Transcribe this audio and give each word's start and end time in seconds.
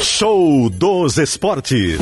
Show 0.00 0.70
dos 0.70 1.18
Esportes. 1.18 1.98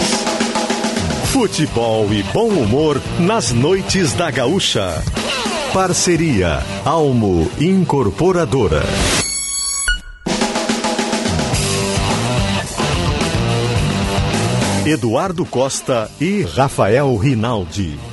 Futebol 1.32 2.12
e 2.12 2.22
bom 2.24 2.48
humor 2.48 3.00
nas 3.18 3.52
noites 3.52 4.12
da 4.12 4.30
Gaúcha. 4.30 5.02
Parceria 5.72 6.62
Almo 6.84 7.50
Incorporadora. 7.58 8.82
Eduardo 14.84 15.44
Costa 15.44 16.10
e 16.20 16.42
Rafael 16.42 17.16
Rinaldi. 17.16 18.09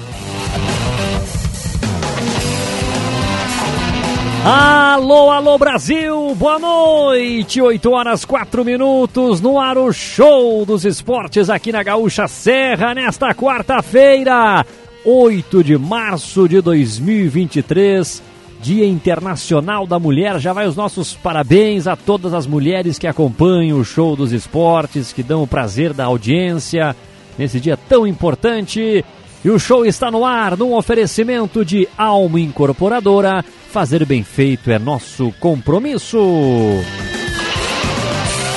Alô, 4.50 5.30
alô 5.30 5.58
Brasil, 5.58 6.34
boa 6.36 6.58
noite, 6.58 7.62
8 7.62 7.92
horas 7.92 8.24
4 8.24 8.64
minutos, 8.64 9.42
no 9.42 9.60
ar 9.60 9.78
o 9.78 9.92
show 9.92 10.66
dos 10.66 10.86
esportes 10.86 11.50
aqui 11.50 11.70
na 11.70 11.84
Gaúcha 11.84 12.30
Serra, 12.30 12.94
nesta 12.94 13.36
quarta-feira, 13.36 14.66
8 15.04 15.62
de 15.66 15.78
março 15.78 16.48
de 16.48 16.62
2023, 16.62 18.24
Dia 18.62 18.88
Internacional 18.88 19.86
da 19.86 20.00
Mulher. 20.00 20.40
Já 20.40 20.54
vai 20.54 20.66
os 20.66 20.78
nossos 20.78 21.14
parabéns 21.14 21.86
a 21.86 21.98
todas 21.98 22.34
as 22.34 22.48
mulheres 22.48 22.98
que 22.98 23.06
acompanham 23.06 23.78
o 23.78 23.84
show 23.84 24.16
dos 24.16 24.32
esportes, 24.32 25.12
que 25.12 25.24
dão 25.24 25.44
o 25.44 25.48
prazer 25.48 25.92
da 25.92 26.06
audiência 26.06 26.96
nesse 27.38 27.60
dia 27.60 27.76
tão 27.76 28.08
importante. 28.08 29.04
E 29.44 29.50
o 29.50 29.60
show 29.60 29.86
está 29.86 30.10
no 30.10 30.26
ar 30.26 30.58
num 30.58 30.74
oferecimento 30.74 31.66
de 31.66 31.88
Alma 31.98 32.40
Incorporadora. 32.40 33.44
Fazer 33.78 34.04
bem 34.08 34.24
feito 34.24 34.72
é 34.72 34.80
nosso 34.80 35.32
compromisso. 35.40 36.18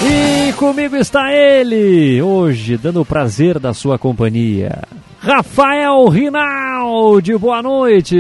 E 0.03 0.51
comigo 0.55 0.97
está 0.97 1.31
ele, 1.31 2.23
hoje 2.23 2.79
dando 2.79 3.03
o 3.03 3.05
prazer 3.05 3.59
da 3.59 3.75
sua 3.75 3.99
companhia. 3.99 4.79
Rafael 5.19 6.09
Rinaldi, 6.09 7.37
boa 7.37 7.63
noite. 7.63 8.17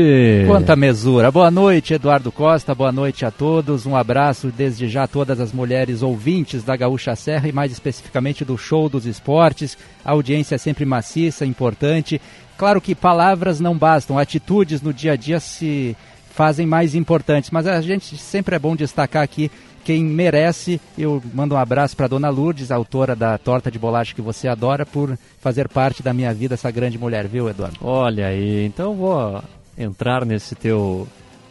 Quanta 0.46 0.76
mesura. 0.76 1.30
Boa 1.30 1.50
noite, 1.50 1.94
Eduardo 1.94 2.30
Costa. 2.30 2.74
Boa 2.74 2.92
noite 2.92 3.24
a 3.24 3.30
todos. 3.30 3.86
Um 3.86 3.96
abraço 3.96 4.52
desde 4.54 4.86
já 4.86 5.04
a 5.04 5.08
todas 5.08 5.40
as 5.40 5.54
mulheres 5.54 6.02
ouvintes 6.02 6.62
da 6.62 6.76
Gaúcha 6.76 7.16
Serra 7.16 7.48
e 7.48 7.52
mais 7.52 7.72
especificamente 7.72 8.44
do 8.44 8.58
Show 8.58 8.90
dos 8.90 9.06
Esportes. 9.06 9.78
A 10.04 10.10
audiência 10.10 10.56
é 10.56 10.58
sempre 10.58 10.84
maciça, 10.84 11.46
importante. 11.46 12.20
Claro 12.58 12.78
que 12.78 12.94
palavras 12.94 13.58
não 13.58 13.74
bastam, 13.74 14.18
atitudes 14.18 14.82
no 14.82 14.92
dia 14.92 15.12
a 15.12 15.16
dia 15.16 15.40
se 15.40 15.96
fazem 16.40 16.66
mais 16.66 16.94
importantes, 16.94 17.50
mas 17.50 17.66
a 17.66 17.82
gente 17.82 18.16
sempre 18.16 18.56
é 18.56 18.58
bom 18.58 18.74
destacar 18.74 19.22
aqui 19.22 19.50
quem 19.84 20.02
merece. 20.02 20.80
Eu 20.96 21.22
mando 21.34 21.54
um 21.54 21.58
abraço 21.58 21.94
para 21.94 22.06
Dona 22.06 22.30
Lourdes, 22.30 22.70
autora 22.70 23.14
da 23.14 23.36
torta 23.36 23.70
de 23.70 23.78
bolacha 23.78 24.14
que 24.14 24.22
você 24.22 24.48
adora, 24.48 24.86
por 24.86 25.18
fazer 25.38 25.68
parte 25.68 26.02
da 26.02 26.14
minha 26.14 26.32
vida, 26.32 26.54
essa 26.54 26.70
grande 26.70 26.96
mulher, 26.96 27.28
viu, 27.28 27.46
Eduardo? 27.46 27.76
Olha 27.82 28.28
aí, 28.28 28.64
então 28.64 28.94
vou 28.94 29.42
entrar 29.76 30.24
nesse 30.24 30.54
teu 30.54 31.06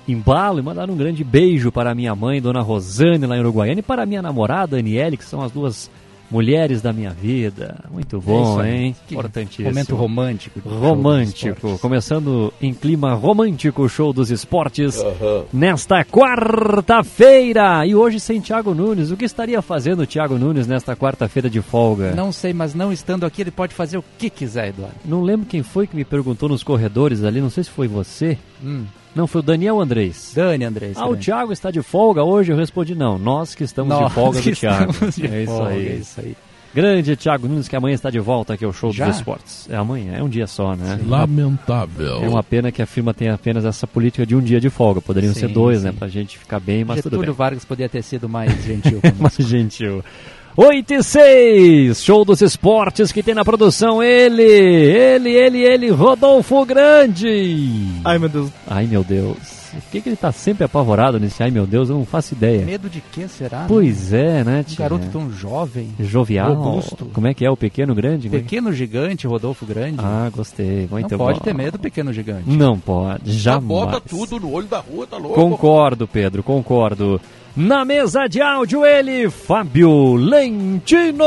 embalo 0.08 0.58
e 0.58 0.64
mandar 0.64 0.90
um 0.90 0.98
grande 0.98 1.24
beijo 1.24 1.72
para 1.72 1.94
minha 1.94 2.16
mãe, 2.16 2.42
Dona 2.42 2.62
Rosane, 2.62 3.28
lá 3.28 3.38
em 3.38 3.42
Uruguaiana, 3.42 3.82
e 3.82 3.84
para 3.84 4.08
minha 4.08 4.24
namorada, 4.24 4.80
Aniele, 4.80 5.18
que 5.18 5.24
são 5.24 5.44
as 5.44 5.52
duas 5.52 5.88
Mulheres 6.30 6.82
da 6.82 6.94
Minha 6.94 7.12
Vida. 7.12 7.84
Muito 7.92 8.18
é 8.18 8.20
bom, 8.20 8.62
é 8.62 8.76
hein? 8.76 8.96
Importantíssimo. 9.10 9.68
Momento 9.68 9.96
romântico. 9.96 10.60
Romântico. 10.70 11.80
Começando 11.80 12.54
em 12.62 12.74
clima 12.74 13.14
romântico 13.14 13.84
o 13.84 13.90
show 13.90 14.14
dos 14.14 14.30
esportes 14.30 14.98
uhum. 14.98 15.46
nesta 15.52 16.04
quarta-feira. 16.06 17.86
E 17.86 17.96
hoje 17.96 18.20
sem 18.20 18.40
Thiago 18.40 18.74
Nunes. 18.74 19.12
O 19.12 19.18
que 19.18 19.26
estaria 19.26 19.62
fazendo 19.62 20.04
o 20.04 20.08
Thiago 20.08 20.38
Nunes 20.38 20.68
nesta 20.68 20.96
quarta-feira 20.96 21.50
de 21.50 21.62
folga? 21.62 22.14
Não 22.16 22.32
sei, 22.32 22.54
mas 22.54 22.76
não 22.76 22.94
estando 22.94 23.26
aqui 23.26 23.42
ele 23.42 23.52
pode 23.52 23.74
fazer 23.74 23.98
o 23.98 24.04
que 24.18 24.30
quiser, 24.30 24.70
Eduardo. 24.70 24.96
Não 25.04 25.24
lembro 25.24 25.48
quem 25.48 25.64
foi 25.64 25.88
que 25.88 25.96
me 25.96 26.06
perguntou 26.06 26.50
nos 26.50 26.64
corredores 26.64 27.24
ali. 27.24 27.42
Não 27.42 27.50
sei 27.50 27.64
se 27.64 27.70
foi 27.70 27.88
você. 27.88 28.38
Hum. 28.64 28.86
Não, 29.16 29.28
foi 29.28 29.42
o 29.42 29.44
Daniel 29.44 29.80
Andrés. 29.80 30.34
Dani 30.36 30.64
Andrés. 30.64 30.98
Ah, 30.98 31.08
o 31.08 31.18
Thiago 31.18 31.52
está 31.52 31.72
de 31.72 31.82
folga 31.82 32.24
hoje? 32.24 32.52
Eu 32.52 32.58
respondi 32.58 32.96
não. 32.96 33.18
Nós 33.18 33.56
que 33.56 33.64
estamos 33.64 33.90
nós 33.90 34.08
de 34.08 34.14
folga 34.14 34.42
do 34.42 34.52
Thiago. 34.52 34.94
De 35.12 35.28
é, 35.28 35.44
isso 35.44 35.64
aí. 35.64 35.88
é 35.88 35.96
isso 35.96 36.22
aí. 36.22 36.38
Grande 36.74 37.16
Thiago 37.16 37.48
Nunes, 37.48 37.68
que 37.68 37.76
amanhã 37.76 37.96
está 37.96 38.12
de 38.12 38.20
volta 38.20 38.54
aqui 38.54 38.64
ao 38.64 38.72
Show 38.72 38.92
Já? 38.94 39.08
dos 39.08 39.18
Esportes. 39.18 39.68
É 39.70 39.76
amanhã, 39.76 40.14
é 40.14 40.24
um 40.24 40.30
dia 40.30 40.46
só, 40.46 40.76
né? 40.76 41.00
Lamentável. 41.08 42.24
É 42.24 42.30
uma 42.30 42.44
pena 42.44 42.72
que 42.72 42.80
a 42.80 42.86
firma 42.86 43.12
tenha 43.12 43.34
apenas 43.34 43.66
essa 43.66 43.88
política 43.88 44.24
de 44.24 44.36
um 44.36 44.40
dia 44.40 44.60
de 44.60 44.70
folga. 44.70 45.02
Poderiam 45.02 45.34
sim, 45.34 45.40
ser 45.40 45.48
dois, 45.48 45.82
né? 45.82 45.90
sim. 45.90 45.96
né? 45.96 46.00
Pra 46.00 46.08
gente 46.08 46.38
ficar 46.38 46.60
bem, 46.60 46.86
mas 46.86 46.98
Getúlio 46.98 47.18
tudo 47.18 47.26
bem. 47.26 47.36
Vargas 47.36 47.66
poderia 47.66 47.90
ter 47.90 48.04
sido 48.04 48.30
mais 48.30 48.54
gentil. 48.64 49.02
mais 49.18 49.36
gentil. 49.36 50.04
8 50.62 50.94
e 50.94 51.02
6, 51.02 52.04
show 52.04 52.26
dos 52.26 52.42
esportes 52.42 53.14
que 53.14 53.24
tem 53.24 53.34
na 53.34 53.46
produção 53.46 54.04
ele, 54.04 54.44
ele, 54.44 55.30
ele, 55.30 55.60
ele, 55.60 55.90
Rodolfo 55.90 56.66
Grande. 56.66 57.88
Ai 58.04 58.20
meu 58.20 58.28
Deus. 58.28 58.52
Ai 58.68 58.86
meu 58.86 59.02
Deus. 59.02 59.38
Por 59.72 59.82
que, 59.90 60.02
que 60.02 60.10
ele 60.10 60.18
tá 60.18 60.34
sempre 60.34 60.66
apavorado 60.66 61.18
nesse 61.18 61.42
ai 61.42 61.50
meu 61.50 61.66
Deus? 61.66 61.90
Eu 61.90 61.96
não 61.96 62.06
faço 62.06 62.34
ideia. 62.34 62.66
Medo 62.66 62.90
de 62.90 63.00
quê 63.00 63.26
será? 63.30 63.68
Pois 63.70 64.12
né? 64.12 64.42
é, 64.42 64.44
né? 64.44 64.66
Um 64.70 64.76
garoto 64.76 65.08
tão 65.14 65.32
jovem. 65.32 65.96
Jovial. 65.98 66.54
Robusto. 66.54 67.06
Como 67.14 67.28
é 67.28 67.34
que 67.34 67.46
é 67.46 67.50
o 67.50 67.56
pequeno 67.56 67.96
grande? 67.96 68.28
É 68.28 68.32
pequeno 68.32 68.74
gigante, 68.74 69.26
Rodolfo 69.28 69.66
Grande. 69.66 70.00
Ah, 70.00 70.30
gostei. 70.30 70.90
Muito 70.92 71.10
não 71.10 71.18
bom. 71.18 71.26
pode 71.28 71.40
ter 71.40 71.54
medo 71.54 71.78
do 71.78 71.80
pequeno 71.80 72.12
gigante. 72.12 72.50
Não 72.50 72.78
pode, 72.78 73.32
jamais. 73.32 73.66
Bota 73.66 74.02
tudo 74.02 74.38
no 74.38 74.52
olho 74.52 74.68
da 74.68 74.80
rua, 74.80 75.08
tá 75.08 75.16
louco? 75.16 75.36
Concordo, 75.36 76.06
Pedro, 76.06 76.44
concordo. 76.44 77.22
Na 77.62 77.84
mesa 77.84 78.26
de 78.26 78.42
áudio, 78.42 78.86
ele, 78.86 79.30
Fábio 79.30 80.16
Lentino. 80.16 81.26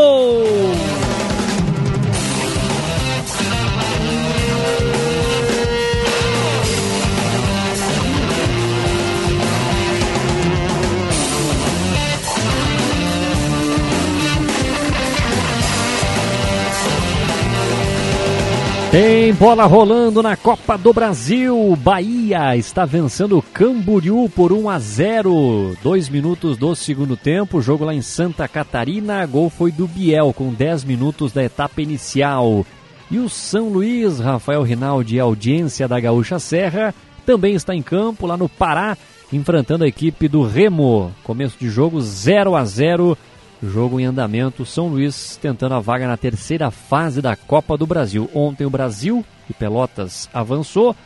Tem 18.92 19.32
bola 19.32 19.64
rolando 19.64 20.22
na 20.22 20.36
Copa 20.36 20.76
do 20.76 20.92
Brasil. 20.92 21.74
Bahia 21.76 22.54
está 22.58 22.84
vencendo 22.84 23.38
o 23.38 23.42
Camboriú 23.42 24.28
por 24.28 24.52
1 24.52 24.68
a 24.68 24.78
0. 24.78 25.78
Dois 25.82 26.10
minutos 26.10 26.58
do 26.58 26.76
segundo 26.76 27.16
tempo. 27.16 27.62
Jogo 27.62 27.86
lá 27.86 27.94
em 27.94 28.02
Santa 28.02 28.46
Catarina. 28.46 29.24
Gol 29.24 29.48
foi 29.48 29.72
do 29.72 29.88
Biel 29.88 30.34
com 30.34 30.52
10 30.52 30.84
minutos 30.84 31.32
da 31.32 31.42
etapa 31.42 31.80
inicial. 31.80 32.66
E 33.10 33.18
o 33.18 33.30
São 33.30 33.70
Luís, 33.70 34.20
Rafael 34.20 34.62
Rinaldi, 34.62 35.18
audiência 35.18 35.88
da 35.88 35.98
Gaúcha 35.98 36.38
Serra, 36.38 36.94
também 37.24 37.54
está 37.54 37.74
em 37.74 37.80
campo 37.80 38.26
lá 38.26 38.36
no 38.36 38.46
Pará, 38.46 38.94
enfrentando 39.32 39.84
a 39.84 39.88
equipe 39.88 40.28
do 40.28 40.42
Remo. 40.42 41.10
Começo 41.24 41.56
de 41.58 41.70
jogo 41.70 41.98
0 41.98 42.54
a 42.54 42.62
0 42.66 43.16
Jogo 43.62 44.00
em 44.00 44.04
andamento, 44.04 44.66
São 44.66 44.88
Luís 44.88 45.38
tentando 45.40 45.74
a 45.76 45.80
vaga 45.80 46.08
na 46.08 46.16
terceira 46.16 46.68
fase 46.70 47.22
da 47.22 47.36
Copa 47.36 47.76
do 47.76 47.86
Brasil. 47.86 48.28
Ontem 48.34 48.66
o 48.66 48.70
Brasil 48.70 49.24
e 49.48 49.52
Pelotas 49.52 50.28
avançou 50.34 50.96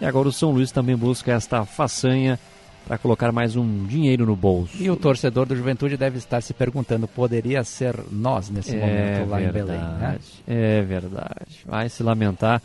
e 0.00 0.06
agora 0.06 0.28
o 0.28 0.32
São 0.32 0.50
Luís 0.50 0.72
também 0.72 0.96
busca 0.96 1.32
esta 1.32 1.66
façanha 1.66 2.38
para 2.86 2.96
colocar 2.96 3.32
mais 3.32 3.54
um 3.54 3.84
dinheiro 3.84 4.24
no 4.24 4.34
bolso. 4.34 4.82
E 4.82 4.88
o 4.88 4.96
torcedor 4.96 5.44
do 5.44 5.54
Juventude 5.54 5.96
deve 5.98 6.16
estar 6.16 6.40
se 6.40 6.54
perguntando: 6.54 7.06
poderia 7.06 7.62
ser 7.64 7.94
nós 8.10 8.48
nesse 8.48 8.74
é 8.74 8.80
momento 8.80 9.30
lá 9.30 9.38
verdade, 9.38 9.44
em 9.44 9.52
Belém? 9.52 9.80
Né? 9.80 10.18
É 10.46 10.82
verdade. 10.82 11.64
Vai 11.66 11.88
se 11.90 12.02
lamentar 12.02 12.62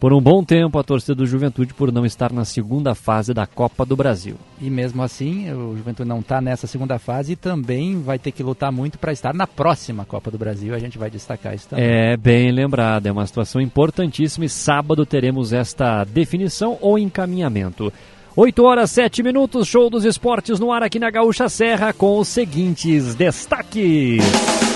por 0.00 0.14
um 0.14 0.20
bom 0.20 0.42
tempo 0.42 0.78
a 0.78 0.82
torcida 0.82 1.14
do 1.14 1.26
Juventude 1.26 1.74
por 1.74 1.92
não 1.92 2.06
estar 2.06 2.32
na 2.32 2.46
segunda 2.46 2.94
fase 2.94 3.34
da 3.34 3.46
Copa 3.46 3.84
do 3.84 3.94
Brasil. 3.94 4.34
E 4.58 4.70
mesmo 4.70 5.02
assim, 5.02 5.52
o 5.52 5.76
Juventude 5.76 6.08
não 6.08 6.20
está 6.20 6.40
nessa 6.40 6.66
segunda 6.66 6.98
fase 6.98 7.32
e 7.32 7.36
também 7.36 8.00
vai 8.00 8.18
ter 8.18 8.32
que 8.32 8.42
lutar 8.42 8.72
muito 8.72 8.98
para 8.98 9.12
estar 9.12 9.34
na 9.34 9.46
próxima 9.46 10.06
Copa 10.06 10.30
do 10.30 10.38
Brasil. 10.38 10.74
A 10.74 10.78
gente 10.78 10.96
vai 10.96 11.10
destacar 11.10 11.54
isso 11.54 11.68
também. 11.68 11.84
É 11.84 12.16
bem 12.16 12.50
lembrado, 12.50 13.06
é 13.06 13.12
uma 13.12 13.26
situação 13.26 13.60
importantíssima 13.60 14.46
e 14.46 14.48
sábado 14.48 15.04
teremos 15.04 15.52
esta 15.52 16.02
definição 16.04 16.78
ou 16.80 16.98
encaminhamento. 16.98 17.92
8 18.34 18.64
horas 18.64 18.90
7 18.92 19.22
minutos, 19.22 19.68
show 19.68 19.90
dos 19.90 20.06
esportes 20.06 20.58
no 20.58 20.72
ar 20.72 20.82
aqui 20.82 20.98
na 20.98 21.10
Gaúcha 21.10 21.46
Serra 21.50 21.92
com 21.92 22.18
os 22.18 22.28
seguintes 22.28 23.14
destaques. 23.14 24.69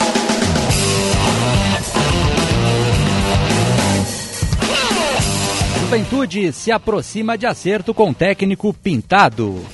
Juventude 5.95 6.51
se 6.51 6.73
aproxima 6.73 7.39
de 7.39 7.47
acerto 7.47 7.95
com 7.95 8.13
técnico 8.13 8.75
Pintado. 8.75 9.65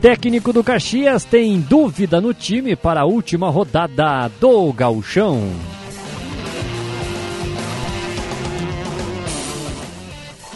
Técnico 0.00 0.54
do 0.54 0.64
Caxias 0.64 1.26
tem 1.26 1.60
dúvida 1.60 2.18
no 2.18 2.32
time 2.32 2.74
para 2.74 3.02
a 3.02 3.04
última 3.04 3.50
rodada 3.50 4.30
do 4.40 4.72
Gauchão. 4.72 5.42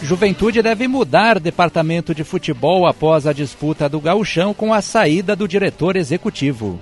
Juventude 0.03 0.63
deve 0.63 0.89
mudar 0.89 1.39
departamento 1.39 2.15
de 2.15 2.25
futebol 2.25 2.87
após 2.87 3.27
a 3.27 3.33
disputa 3.35 3.91
do 3.91 4.01
gauchão 4.01 4.55
com 4.55 4.73
a 4.73 4.81
saída 4.81 5.37
do 5.37 5.47
diretor 5.47 5.97
executivo. 5.97 6.79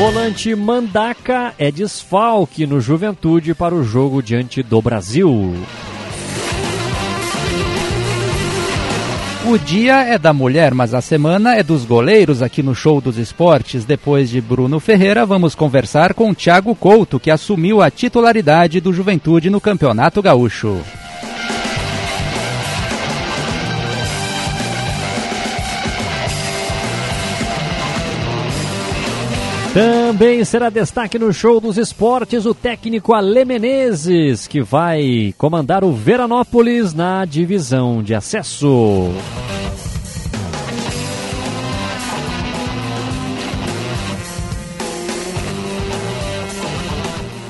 Volante 0.00 0.54
Mandaca 0.54 1.52
é 1.58 1.70
desfalque 1.70 2.66
no 2.66 2.80
Juventude 2.80 3.54
para 3.54 3.74
o 3.74 3.84
jogo 3.84 4.22
diante 4.22 4.62
do 4.62 4.80
Brasil. 4.80 5.54
O 9.46 9.58
dia 9.58 10.02
é 10.02 10.16
da 10.16 10.32
mulher, 10.32 10.72
mas 10.72 10.94
a 10.94 11.02
semana 11.02 11.54
é 11.54 11.62
dos 11.62 11.84
goleiros 11.84 12.40
aqui 12.40 12.62
no 12.62 12.74
Show 12.74 12.98
dos 12.98 13.18
Esportes. 13.18 13.84
Depois 13.84 14.30
de 14.30 14.40
Bruno 14.40 14.80
Ferreira, 14.80 15.26
vamos 15.26 15.54
conversar 15.54 16.14
com 16.14 16.32
Thiago 16.32 16.74
Couto, 16.74 17.20
que 17.20 17.30
assumiu 17.30 17.82
a 17.82 17.90
titularidade 17.90 18.80
do 18.80 18.94
Juventude 18.94 19.50
no 19.50 19.60
Campeonato 19.60 20.22
Gaúcho. 20.22 20.80
Também 29.72 30.44
será 30.44 30.68
destaque 30.68 31.16
no 31.16 31.32
show 31.32 31.60
dos 31.60 31.78
esportes 31.78 32.44
o 32.44 32.52
técnico 32.52 33.14
Ale 33.14 33.44
Menezes, 33.44 34.48
que 34.48 34.60
vai 34.60 35.32
comandar 35.38 35.84
o 35.84 35.92
Veranópolis 35.92 36.92
na 36.92 37.24
divisão 37.24 38.02
de 38.02 38.12
acesso. 38.12 39.12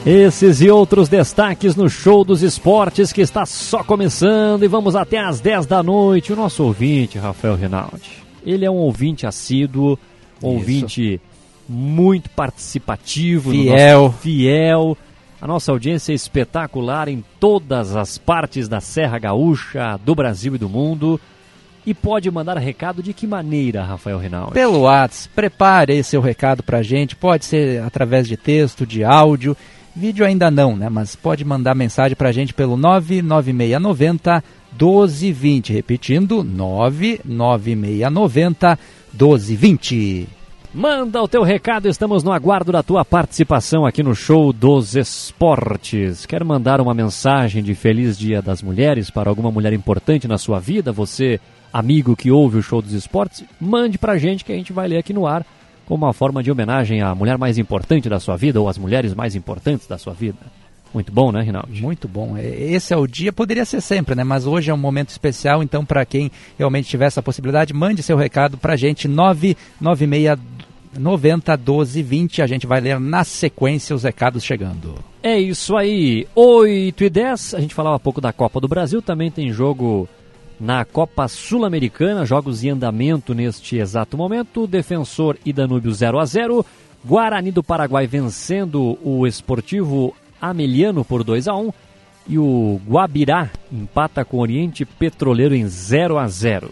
Esses 0.05 0.61
e 0.61 0.69
outros 0.69 1.09
destaques 1.09 1.75
no 1.75 1.89
show 1.89 2.23
dos 2.23 2.43
esportes 2.43 3.15
que 3.15 3.23
está 3.23 3.47
só 3.47 3.83
começando 3.83 4.63
e 4.63 4.69
vamos 4.69 4.95
até 4.95 5.19
às 5.19 5.41
10 5.41 5.65
da 5.65 5.83
noite. 5.83 6.35
O 6.35 6.37
nosso 6.37 6.65
ouvinte, 6.65 7.19
Rafael 7.19 7.55
Rinaldi, 7.55 8.11
ele 8.45 8.67
é 8.67 8.71
um 8.71 8.77
ouvinte 8.77 9.27
assíduo, 9.27 9.99
ouvinte 10.43 11.19
muito 11.71 12.29
participativo, 12.31 13.53
fiel. 13.53 14.03
Nosso, 14.03 14.19
fiel. 14.19 14.99
A 15.41 15.47
nossa 15.47 15.71
audiência 15.73 16.13
é 16.13 16.15
espetacular 16.15 17.09
em 17.09 17.25
todas 17.39 17.97
as 17.97 18.19
partes 18.19 18.69
da 18.69 18.81
Serra 18.81 19.19
Gaúcha, 19.19 19.99
do 20.05 20.15
Brasil 20.15 20.57
e 20.57 20.59
do 20.59 20.69
mundo. 20.69 21.19
E 21.87 21.95
pode 21.95 22.31
mandar 22.31 22.59
recado 22.59 23.03
de 23.03 23.15
que 23.15 23.27
maneira, 23.27 23.83
Rafael 23.83 24.19
Reinaldo? 24.19 24.53
Pelo 24.53 24.81
WhatsApp. 24.81 25.35
Prepare 25.35 25.93
aí 25.93 26.05
seu 26.05 26.21
recado 26.21 26.63
pra 26.63 26.83
gente. 26.83 27.17
Pode 27.17 27.47
ser 27.47 27.83
através 27.83 28.29
de 28.29 28.37
texto, 28.37 28.85
de 28.85 29.03
áudio. 29.03 29.57
Vídeo 29.97 30.27
ainda 30.27 30.51
não, 30.51 30.77
né? 30.77 30.91
Mas 30.91 31.17
pode 31.17 31.43
mandar 31.45 31.75
mensagem 31.75 32.17
pra 32.17 32.33
gente 32.33 32.53
pelo 32.53 32.77
99690 32.77 34.45
1220. 34.73 35.73
Repetindo, 35.73 36.45
99690 36.45 38.79
1220. 39.13 40.29
Manda 40.73 41.21
o 41.21 41.27
teu 41.27 41.43
recado, 41.43 41.89
estamos 41.89 42.23
no 42.23 42.31
aguardo 42.31 42.71
da 42.71 42.81
tua 42.81 43.05
participação 43.05 43.85
aqui 43.85 44.05
no 44.05 44.15
Show 44.15 44.53
dos 44.53 44.95
Esportes. 44.95 46.25
Quer 46.25 46.45
mandar 46.45 46.81
uma 46.81 46.95
mensagem 46.95 47.61
de 47.61 47.75
Feliz 47.75 48.17
Dia 48.17 48.41
das 48.41 48.63
Mulheres 48.63 49.11
para 49.11 49.29
alguma 49.29 49.51
mulher 49.51 49.73
importante 49.73 50.29
na 50.29 50.39
sua 50.39 50.61
vida? 50.61 50.93
Você, 50.93 51.41
amigo 51.73 52.15
que 52.15 52.31
ouve 52.31 52.59
o 52.59 52.63
Show 52.63 52.81
dos 52.81 52.93
Esportes, 52.93 53.43
mande 53.61 53.99
pra 53.99 54.17
gente 54.17 54.45
que 54.45 54.53
a 54.53 54.57
gente 54.57 54.73
vai 54.73 54.87
ler 54.87 54.99
aqui 54.99 55.13
no 55.13 55.27
ar 55.27 55.45
como 55.87 56.07
uma 56.07 56.13
forma 56.13 56.41
de 56.41 56.53
homenagem 56.53 57.03
à 57.03 57.13
mulher 57.17 57.37
mais 57.37 57.59
importante 57.59 58.09
da 58.09 58.21
sua 58.21 58.37
vida 58.37 58.61
ou 58.61 58.69
às 58.69 58.79
mulheres 58.79 59.13
mais 59.13 59.35
importantes 59.35 59.89
da 59.89 59.99
sua 59.99 60.15
vida. 60.15 60.39
Muito 60.93 61.13
bom, 61.13 61.31
né, 61.31 61.43
Rinaldo? 61.43 61.69
Muito 61.73 62.09
bom. 62.09 62.37
É, 62.37 62.47
esse 62.47 62.93
é 62.93 62.97
o 62.97 63.07
dia, 63.07 63.33
poderia 63.33 63.65
ser 63.65 63.81
sempre, 63.81 64.15
né? 64.15 64.25
Mas 64.25 64.47
hoje 64.47 64.71
é 64.71 64.75
um 64.75 64.79
momento 64.79 65.11
especial, 65.11 65.63
então 65.63 65.85
para 65.85 66.05
quem 66.05 66.31
realmente 66.59 66.89
tiver 66.89 67.07
essa 67.07 67.23
possibilidade, 67.23 67.73
mande 67.73 68.03
seu 68.03 68.17
recado 68.17 68.57
para 68.57 68.73
a 68.73 68.77
gente, 68.77 69.07
996 69.07 70.39
90 70.99 71.57
12 71.57 72.03
20. 72.03 72.43
A 72.43 72.47
gente 72.47 72.67
vai 72.67 72.81
ler 72.81 72.99
na 72.99 73.25
sequência 73.25 73.95
os 73.95 74.03
recados 74.03 74.43
chegando. 74.43 74.97
É 75.23 75.39
isso 75.39 75.77
aí. 75.77 76.27
8 76.35 77.05
e 77.05 77.11
10. 77.11 77.55
A 77.55 77.61
gente 77.61 77.75
falava 77.75 77.97
há 77.97 78.01
pouco 78.01 78.21
da 78.21 78.33
Copa 78.33 78.61
do 78.61 78.69
Brasil. 78.69 79.01
Também 79.01 79.31
tem 79.31 79.53
jogo 79.53 80.09
na 80.59 80.85
Copa 80.85 81.29
Sul-Americana. 81.29 82.27
Jogos 82.27 82.65
em 82.65 82.71
andamento 82.71 83.35
neste 83.35 83.77
exato 83.77 84.17
momento. 84.17 84.67
Defensor 84.67 85.37
e 85.45 85.53
Danúbio 85.53 85.93
0 85.93 86.19
a 86.19 86.25
0 86.25 86.67
Guarani 87.05 87.51
do 87.51 87.63
Paraguai 87.63 88.07
vencendo 88.07 88.99
o 89.03 89.27
Esportivo 89.27 90.15
Ameliano 90.41 91.05
por 91.05 91.23
2 91.23 91.49
a 91.49 91.55
1 91.55 91.73
E 92.29 92.39
o 92.39 92.81
Guabirá 92.89 93.51
empata 93.73 94.25
com 94.25 94.39
o 94.39 94.41
Oriente 94.41 94.85
Petroleiro 94.85 95.55
em 95.55 95.67
0 95.67 96.19
a 96.19 96.27
0 96.27 96.71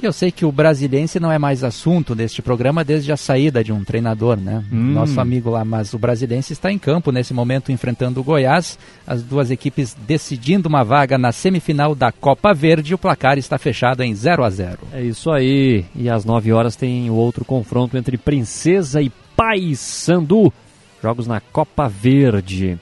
e 0.00 0.04
eu 0.04 0.12
sei 0.12 0.32
que 0.32 0.44
o 0.44 0.50
brasilense 0.50 1.20
não 1.20 1.30
é 1.30 1.38
mais 1.38 1.62
assunto 1.62 2.14
deste 2.14 2.42
programa 2.42 2.84
desde 2.84 3.12
a 3.12 3.16
saída 3.16 3.62
de 3.62 3.72
um 3.72 3.84
treinador, 3.84 4.36
né? 4.36 4.64
Hum. 4.72 4.92
Nosso 4.92 5.20
amigo 5.20 5.50
lá, 5.50 5.64
mas 5.64 5.94
o 5.94 5.98
brasilense 5.98 6.52
está 6.52 6.70
em 6.72 6.78
campo 6.78 7.12
nesse 7.12 7.32
momento 7.32 7.70
enfrentando 7.70 8.20
o 8.20 8.24
Goiás, 8.24 8.78
as 9.06 9.22
duas 9.22 9.50
equipes 9.50 9.96
decidindo 10.06 10.68
uma 10.68 10.82
vaga 10.82 11.16
na 11.16 11.30
semifinal 11.30 11.94
da 11.94 12.10
Copa 12.10 12.52
Verde, 12.52 12.94
o 12.94 12.98
placar 12.98 13.38
está 13.38 13.56
fechado 13.56 14.02
em 14.02 14.12
0 14.14 14.42
a 14.42 14.50
0. 14.50 14.78
É 14.92 15.02
isso 15.02 15.30
aí. 15.30 15.84
E 15.94 16.10
às 16.10 16.24
9 16.24 16.52
horas 16.52 16.74
tem 16.74 17.08
o 17.08 17.14
outro 17.14 17.44
confronto 17.44 17.96
entre 17.96 18.18
Princesa 18.18 19.00
e 19.00 19.12
Paysandu, 19.36 20.52
jogos 21.00 21.28
na 21.28 21.40
Copa 21.40 21.88
Verde. 21.88 22.78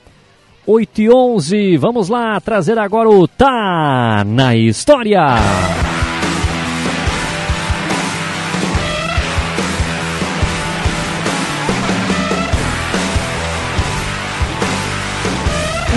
8 0.65 1.01
e 1.01 1.11
11, 1.11 1.75
vamos 1.75 2.07
lá 2.07 2.39
trazer 2.39 2.79
agora 2.79 3.09
o 3.09 3.27
Tá 3.27 4.23
na 4.25 4.55
História. 4.55 5.19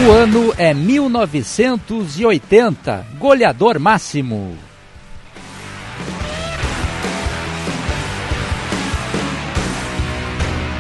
O 0.05 0.11
ano 0.11 0.53
é 0.59 0.75
1980. 0.75 3.07
Goleador 3.19 3.79
máximo. 3.79 4.66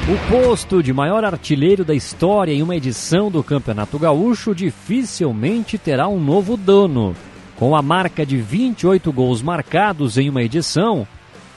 O 0.08 0.16
posto 0.30 0.84
de 0.84 0.92
maior 0.92 1.24
artilheiro 1.24 1.84
da 1.84 1.92
história 1.92 2.52
em 2.52 2.62
uma 2.62 2.76
edição 2.76 3.28
do 3.28 3.42
Campeonato 3.42 3.98
Gaúcho 3.98 4.54
dificilmente 4.54 5.76
terá 5.76 6.06
um 6.06 6.20
novo 6.20 6.56
dono. 6.56 7.12
Com 7.56 7.74
a 7.74 7.82
marca 7.82 8.24
de 8.24 8.36
28 8.36 9.12
gols 9.12 9.42
marcados 9.42 10.16
em 10.16 10.30
uma 10.30 10.44
edição, 10.44 11.04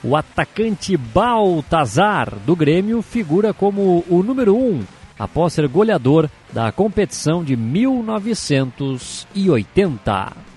o 0.03 0.15
atacante 0.15 0.98
Baltazar 0.98 2.34
do 2.44 2.56
Grêmio 2.56 3.03
figura 3.03 3.53
como 3.53 4.03
o 4.10 4.24
número 4.24 4.56
1 4.56 4.58
um 4.58 4.82
após 5.20 5.53
ser 5.53 5.68
goleador 5.68 6.27
da 6.51 6.72
competição 6.72 7.44
de 7.44 7.56
1980. 7.56 10.49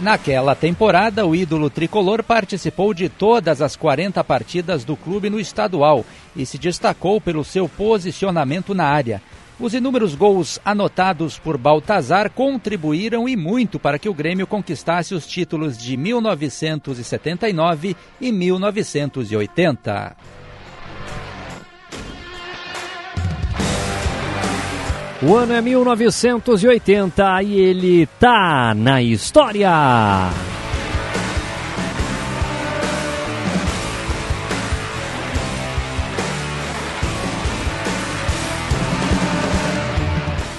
Naquela 0.00 0.56
temporada, 0.56 1.24
o 1.24 1.36
ídolo 1.36 1.70
tricolor 1.70 2.22
participou 2.22 2.92
de 2.92 3.08
todas 3.08 3.62
as 3.62 3.76
40 3.76 4.24
partidas 4.24 4.84
do 4.84 4.96
clube 4.96 5.30
no 5.30 5.38
estadual 5.38 6.04
e 6.34 6.44
se 6.44 6.58
destacou 6.58 7.20
pelo 7.20 7.44
seu 7.44 7.68
posicionamento 7.68 8.74
na 8.74 8.86
área. 8.86 9.22
Os 9.58 9.72
inúmeros 9.72 10.14
gols 10.16 10.60
anotados 10.64 11.38
por 11.38 11.56
Baltazar 11.56 12.28
contribuíram 12.28 13.28
e 13.28 13.36
muito 13.36 13.78
para 13.78 14.00
que 14.00 14.08
o 14.08 14.14
Grêmio 14.14 14.48
conquistasse 14.48 15.14
os 15.14 15.28
títulos 15.28 15.78
de 15.78 15.96
1979 15.96 17.96
e 18.20 18.32
1980. 18.32 20.16
O 25.26 25.34
ano 25.34 25.54
é 25.54 25.60
1980 25.62 27.42
e 27.44 27.58
ele 27.58 28.06
tá 28.20 28.74
na 28.74 29.00
história. 29.00 29.70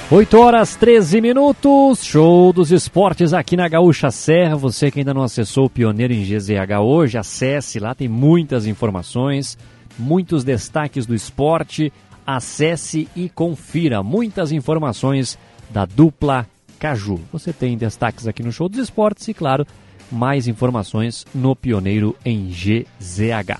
8 0.09 0.39
horas 0.39 0.75
13 0.75 1.21
minutos, 1.21 2.03
show 2.03 2.51
dos 2.51 2.71
esportes 2.71 3.33
aqui 3.33 3.55
na 3.55 3.67
Gaúcha 3.67 4.09
Serra. 4.09 4.55
Você 4.55 4.89
que 4.89 4.99
ainda 4.99 5.13
não 5.13 5.21
acessou 5.21 5.65
o 5.65 5.69
Pioneiro 5.69 6.13
em 6.13 6.23
GZH 6.23 6.79
hoje, 6.81 7.19
acesse 7.19 7.79
lá, 7.79 7.93
tem 7.93 8.07
muitas 8.07 8.65
informações, 8.65 9.57
muitos 9.99 10.43
destaques 10.43 11.05
do 11.05 11.13
esporte. 11.13 11.93
Acesse 12.25 13.07
e 13.15 13.29
confira 13.29 14.01
muitas 14.01 14.51
informações 14.51 15.37
da 15.69 15.85
dupla 15.85 16.47
Caju. 16.79 17.19
Você 17.31 17.53
tem 17.53 17.77
destaques 17.77 18.27
aqui 18.27 18.43
no 18.43 18.51
show 18.51 18.67
dos 18.67 18.79
esportes 18.79 19.27
e, 19.27 19.33
claro, 19.33 19.65
Mais 20.11 20.47
informações 20.47 21.25
no 21.33 21.55
Pioneiro 21.55 22.15
em 22.23 22.47
GZH. 22.47 23.59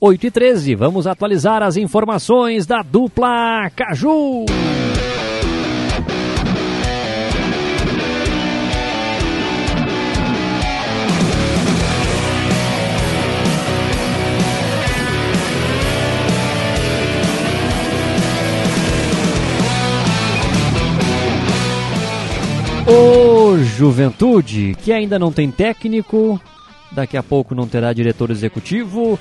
8 0.00 0.26
e 0.26 0.30
13, 0.30 0.74
vamos 0.74 1.06
atualizar 1.06 1.62
as 1.62 1.76
informações 1.76 2.66
da 2.66 2.82
dupla 2.82 3.70
Caju. 3.74 4.44
O 22.88 23.56
Juventude, 23.58 24.76
que 24.80 24.92
ainda 24.92 25.18
não 25.18 25.32
tem 25.32 25.50
técnico, 25.50 26.40
daqui 26.92 27.16
a 27.16 27.22
pouco 27.22 27.52
não 27.52 27.66
terá 27.66 27.92
diretor 27.92 28.30
executivo, 28.30 29.18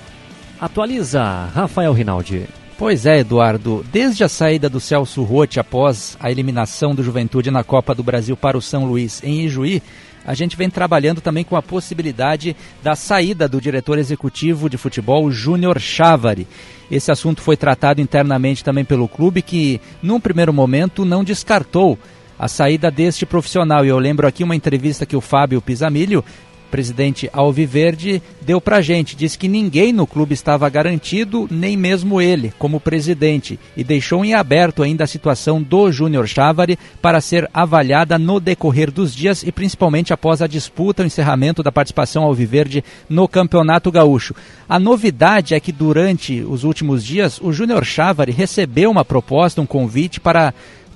atualiza 0.62 1.50
Rafael 1.54 1.92
Rinaldi. 1.92 2.46
Pois 2.78 3.06
é, 3.08 3.20
Eduardo. 3.20 3.84
Desde 3.92 4.24
a 4.24 4.30
saída 4.30 4.70
do 4.70 4.80
Celso 4.80 5.24
Rotti 5.24 5.60
após 5.60 6.16
a 6.20 6.30
eliminação 6.30 6.94
do 6.94 7.02
Juventude 7.02 7.50
na 7.50 7.64
Copa 7.64 7.96
do 7.96 8.04
Brasil 8.04 8.38
para 8.38 8.58
o 8.58 8.62
São 8.62 8.86
Luís 8.86 9.24
em 9.24 9.46
Ijuí, 9.46 9.82
a 10.26 10.34
gente 10.34 10.58
vem 10.58 10.70
trabalhando 10.70 11.22
também 11.22 11.44
com 11.44 11.56
a 11.56 11.62
possibilidade 11.62 12.56
da 12.84 12.96
saída 12.96 13.48
do 13.48 13.62
diretor 13.62 13.98
executivo 13.98 14.70
de 14.70 14.78
futebol, 14.78 15.32
Júnior 15.32 15.80
Chávari. 15.80 16.48
Esse 16.92 17.12
assunto 17.12 17.42
foi 17.42 17.56
tratado 17.56 18.02
internamente 18.02 18.64
também 18.64 18.84
pelo 18.84 19.08
clube, 19.08 19.42
que, 19.42 19.80
num 20.04 20.20
primeiro 20.20 20.54
momento, 20.54 21.06
não 21.06 21.24
descartou 21.24 21.98
a 22.38 22.48
saída 22.48 22.92
deste 22.92 23.26
profissional. 23.26 23.86
E 23.86 23.90
eu 23.90 24.00
lembro 24.00 24.28
aqui 24.28 24.44
uma 24.44 24.56
entrevista 24.56 25.06
que 25.06 25.16
o 25.16 25.22
Fábio 25.22 25.62
Pisamilho, 25.62 26.24
presidente 26.70 27.30
Alviverde, 27.32 28.22
deu 28.42 28.60
pra 28.60 28.82
gente. 28.82 29.16
Disse 29.16 29.38
que 29.38 29.48
ninguém 29.48 29.94
no 29.94 30.06
clube 30.06 30.34
estava 30.34 30.68
garantido, 30.68 31.48
nem 31.50 31.78
mesmo 31.78 32.20
ele, 32.20 32.54
como 32.60 32.82
presidente, 32.82 33.58
e 33.78 33.84
deixou 33.84 34.26
em 34.26 34.34
aberto 34.34 34.84
ainda 34.84 35.06
a 35.06 35.08
situação 35.08 35.62
do 35.62 35.90
Júnior 35.90 36.28
Chávari 36.28 36.78
para 37.02 37.22
ser 37.22 37.50
avaliada 37.54 38.20
no 38.20 38.42
decorrer 38.42 38.92
dos 38.92 39.16
dias 39.16 39.42
e 39.42 39.54
principalmente 39.54 40.12
após 40.12 40.42
a 40.42 40.48
disputa, 40.48 41.04
o 41.04 41.06
encerramento 41.06 41.64
da 41.64 41.72
participação 41.72 42.24
Alviverde 42.24 42.84
no 43.08 43.26
Campeonato 43.26 43.90
Gaúcho. 43.90 44.36
A 44.68 44.78
novidade 44.78 45.54
é 45.54 45.60
que 45.62 45.72
durante 45.72 46.42
os 46.42 46.66
últimos 46.66 47.06
dias, 47.06 47.40
o 47.42 47.54
Júnior 47.54 47.86
Chávari 47.86 48.34
recebeu 48.34 48.92
uma 48.92 49.06
proposta, 49.06 49.62
um 49.62 49.66
convite 49.66 50.20
para 50.20 50.54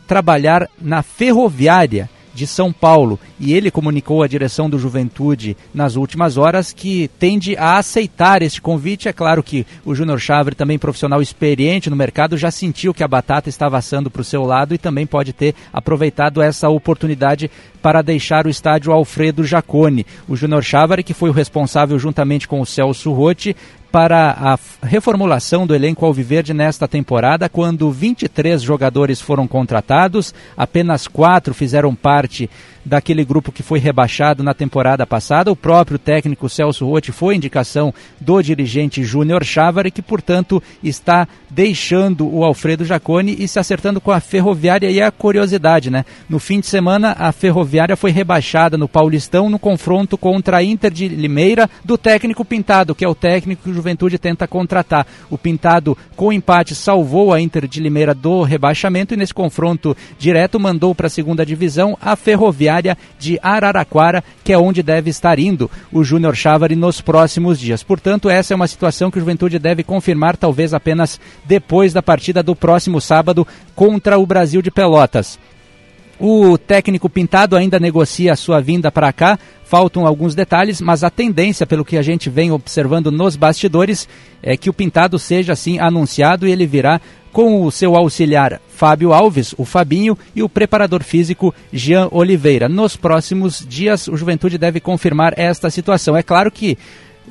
trabalhar 0.09 0.67
na 0.81 1.03
ferroviária 1.03 2.09
de 2.33 2.47
São 2.47 2.73
Paulo 2.73 3.19
e 3.39 3.53
ele 3.53 3.69
comunicou 3.69 4.23
à 4.23 4.27
direção 4.27 4.67
do 4.67 4.79
Juventude 4.79 5.55
nas 5.73 5.95
últimas 5.95 6.35
horas 6.35 6.73
que 6.73 7.09
tende 7.19 7.55
a 7.57 7.77
aceitar 7.77 8.41
este 8.41 8.59
convite. 8.59 9.07
É 9.07 9.13
claro 9.13 9.43
que 9.43 9.67
o 9.85 9.93
Júnior 9.93 10.19
Chavre, 10.19 10.55
também 10.55 10.79
profissional 10.79 11.21
experiente 11.21 11.89
no 11.89 11.95
mercado, 11.95 12.37
já 12.37 12.49
sentiu 12.49 12.93
que 12.93 13.03
a 13.03 13.07
batata 13.07 13.49
estava 13.49 13.77
assando 13.77 14.09
para 14.09 14.21
o 14.21 14.25
seu 14.25 14.43
lado 14.43 14.73
e 14.73 14.79
também 14.79 15.05
pode 15.05 15.31
ter 15.31 15.53
aproveitado 15.71 16.41
essa 16.41 16.69
oportunidade 16.69 17.51
para 17.81 18.01
deixar 18.01 18.47
o 18.47 18.49
estádio 18.49 18.91
Alfredo 18.91 19.43
Jacone. 19.43 20.05
O 20.27 20.35
Júnior 20.35 20.63
Chavre, 20.63 21.03
que 21.03 21.13
foi 21.13 21.29
o 21.29 21.33
responsável 21.33 21.99
juntamente 21.99 22.47
com 22.47 22.59
o 22.61 22.65
Celso 22.65 23.11
Rotti 23.11 23.55
para 23.91 24.31
a 24.31 24.59
reformulação 24.85 25.65
do 25.65 25.75
elenco 25.75 26.05
alviverde 26.05 26.53
nesta 26.53 26.87
temporada, 26.87 27.49
quando 27.49 27.91
23 27.91 28.61
jogadores 28.61 29.19
foram 29.19 29.47
contratados, 29.47 30.33
apenas 30.55 31.07
quatro 31.07 31.53
fizeram 31.53 31.95
parte 31.95 32.49
daquele 32.85 33.23
grupo 33.23 33.51
que 33.51 33.63
foi 33.63 33.79
rebaixado 33.79 34.43
na 34.43 34.53
temporada 34.53 35.05
passada. 35.05 35.51
O 35.51 35.55
próprio 35.55 35.99
técnico 35.99 36.49
Celso 36.49 36.85
Rotti 36.85 37.11
foi 37.11 37.35
indicação 37.35 37.93
do 38.19 38.41
dirigente 38.41 39.03
Júnior 39.03 39.43
Chávari, 39.43 39.91
que, 39.91 40.01
portanto, 40.01 40.61
está 40.83 41.27
deixando 41.49 42.27
o 42.27 42.43
Alfredo 42.43 42.85
Jaconi 42.85 43.35
e 43.37 43.47
se 43.47 43.59
acertando 43.59 44.01
com 44.01 44.11
a 44.11 44.19
Ferroviária. 44.19 44.89
E 44.89 45.01
a 45.01 45.11
curiosidade, 45.11 45.89
né? 45.89 46.05
No 46.27 46.39
fim 46.39 46.59
de 46.59 46.67
semana, 46.67 47.15
a 47.17 47.31
Ferroviária 47.31 47.95
foi 47.95 48.11
rebaixada 48.11 48.77
no 48.77 48.87
Paulistão 48.87 49.49
no 49.49 49.59
confronto 49.59 50.17
contra 50.17 50.57
a 50.57 50.63
Inter 50.63 50.91
de 50.91 51.07
Limeira 51.07 51.69
do 51.85 51.97
técnico 51.97 52.43
Pintado, 52.43 52.95
que 52.95 53.05
é 53.05 53.07
o 53.07 53.15
técnico 53.15 53.71
Juventude 53.79 54.19
tenta 54.19 54.47
contratar. 54.47 55.07
O 55.29 55.37
Pintado, 55.37 55.97
com 56.15 56.31
empate, 56.31 56.75
salvou 56.75 57.33
a 57.33 57.41
Inter 57.41 57.67
de 57.67 57.79
Limeira 57.79 58.13
do 58.13 58.43
rebaixamento 58.43 59.13
e 59.13 59.17
nesse 59.17 59.33
confronto 59.33 59.95
direto 60.17 60.59
mandou 60.59 60.93
para 60.93 61.07
a 61.07 61.09
segunda 61.09 61.45
divisão 61.45 61.97
a 62.01 62.15
Ferroviária 62.15 62.97
de 63.17 63.39
Araraquara, 63.41 64.23
que 64.43 64.53
é 64.53 64.57
onde 64.57 64.83
deve 64.83 65.09
estar 65.09 65.39
indo 65.39 65.69
o 65.91 66.03
Júnior 66.03 66.35
Chávari 66.35 66.75
nos 66.75 67.01
próximos 67.01 67.59
dias. 67.59 67.81
Portanto, 67.83 68.29
essa 68.29 68.53
é 68.53 68.55
uma 68.55 68.67
situação 68.67 69.09
que 69.09 69.17
o 69.17 69.21
Juventude 69.21 69.57
deve 69.57 69.83
confirmar, 69.83 70.35
talvez 70.35 70.73
apenas 70.73 71.19
depois 71.45 71.93
da 71.93 72.03
partida 72.03 72.43
do 72.43 72.55
próximo 72.55 72.99
sábado 72.99 73.47
contra 73.75 74.19
o 74.19 74.25
Brasil 74.25 74.61
de 74.61 74.69
Pelotas. 74.69 75.39
O 76.19 76.57
técnico 76.57 77.09
Pintado 77.09 77.55
ainda 77.55 77.79
negocia 77.79 78.33
a 78.33 78.35
sua 78.35 78.59
vinda 78.59 78.91
para 78.91 79.13
cá. 79.13 79.39
Faltam 79.63 80.05
alguns 80.05 80.35
detalhes, 80.35 80.81
mas 80.81 81.01
a 81.03 81.09
tendência, 81.09 81.65
pelo 81.65 81.85
que 81.85 81.95
a 81.95 82.01
gente 82.01 82.29
vem 82.29 82.51
observando 82.51 83.09
nos 83.09 83.37
bastidores, 83.37 84.05
é 84.43 84.57
que 84.57 84.69
o 84.69 84.73
Pintado 84.73 85.17
seja 85.17 85.53
assim 85.53 85.79
anunciado 85.79 86.45
e 86.45 86.51
ele 86.51 86.65
virá 86.65 86.99
com 87.31 87.63
o 87.63 87.71
seu 87.71 87.95
auxiliar 87.95 88.59
Fábio 88.67 89.13
Alves, 89.13 89.53
o 89.57 89.63
Fabinho, 89.63 90.17
e 90.35 90.43
o 90.43 90.49
preparador 90.49 91.03
físico 91.03 91.53
Jean 91.71 92.09
Oliveira. 92.11 92.67
Nos 92.67 92.97
próximos 92.97 93.65
dias, 93.65 94.07
o 94.07 94.17
Juventude 94.17 94.57
deve 94.57 94.79
confirmar 94.79 95.33
esta 95.37 95.69
situação. 95.69 96.17
É 96.17 96.23
claro 96.23 96.51
que 96.51 96.77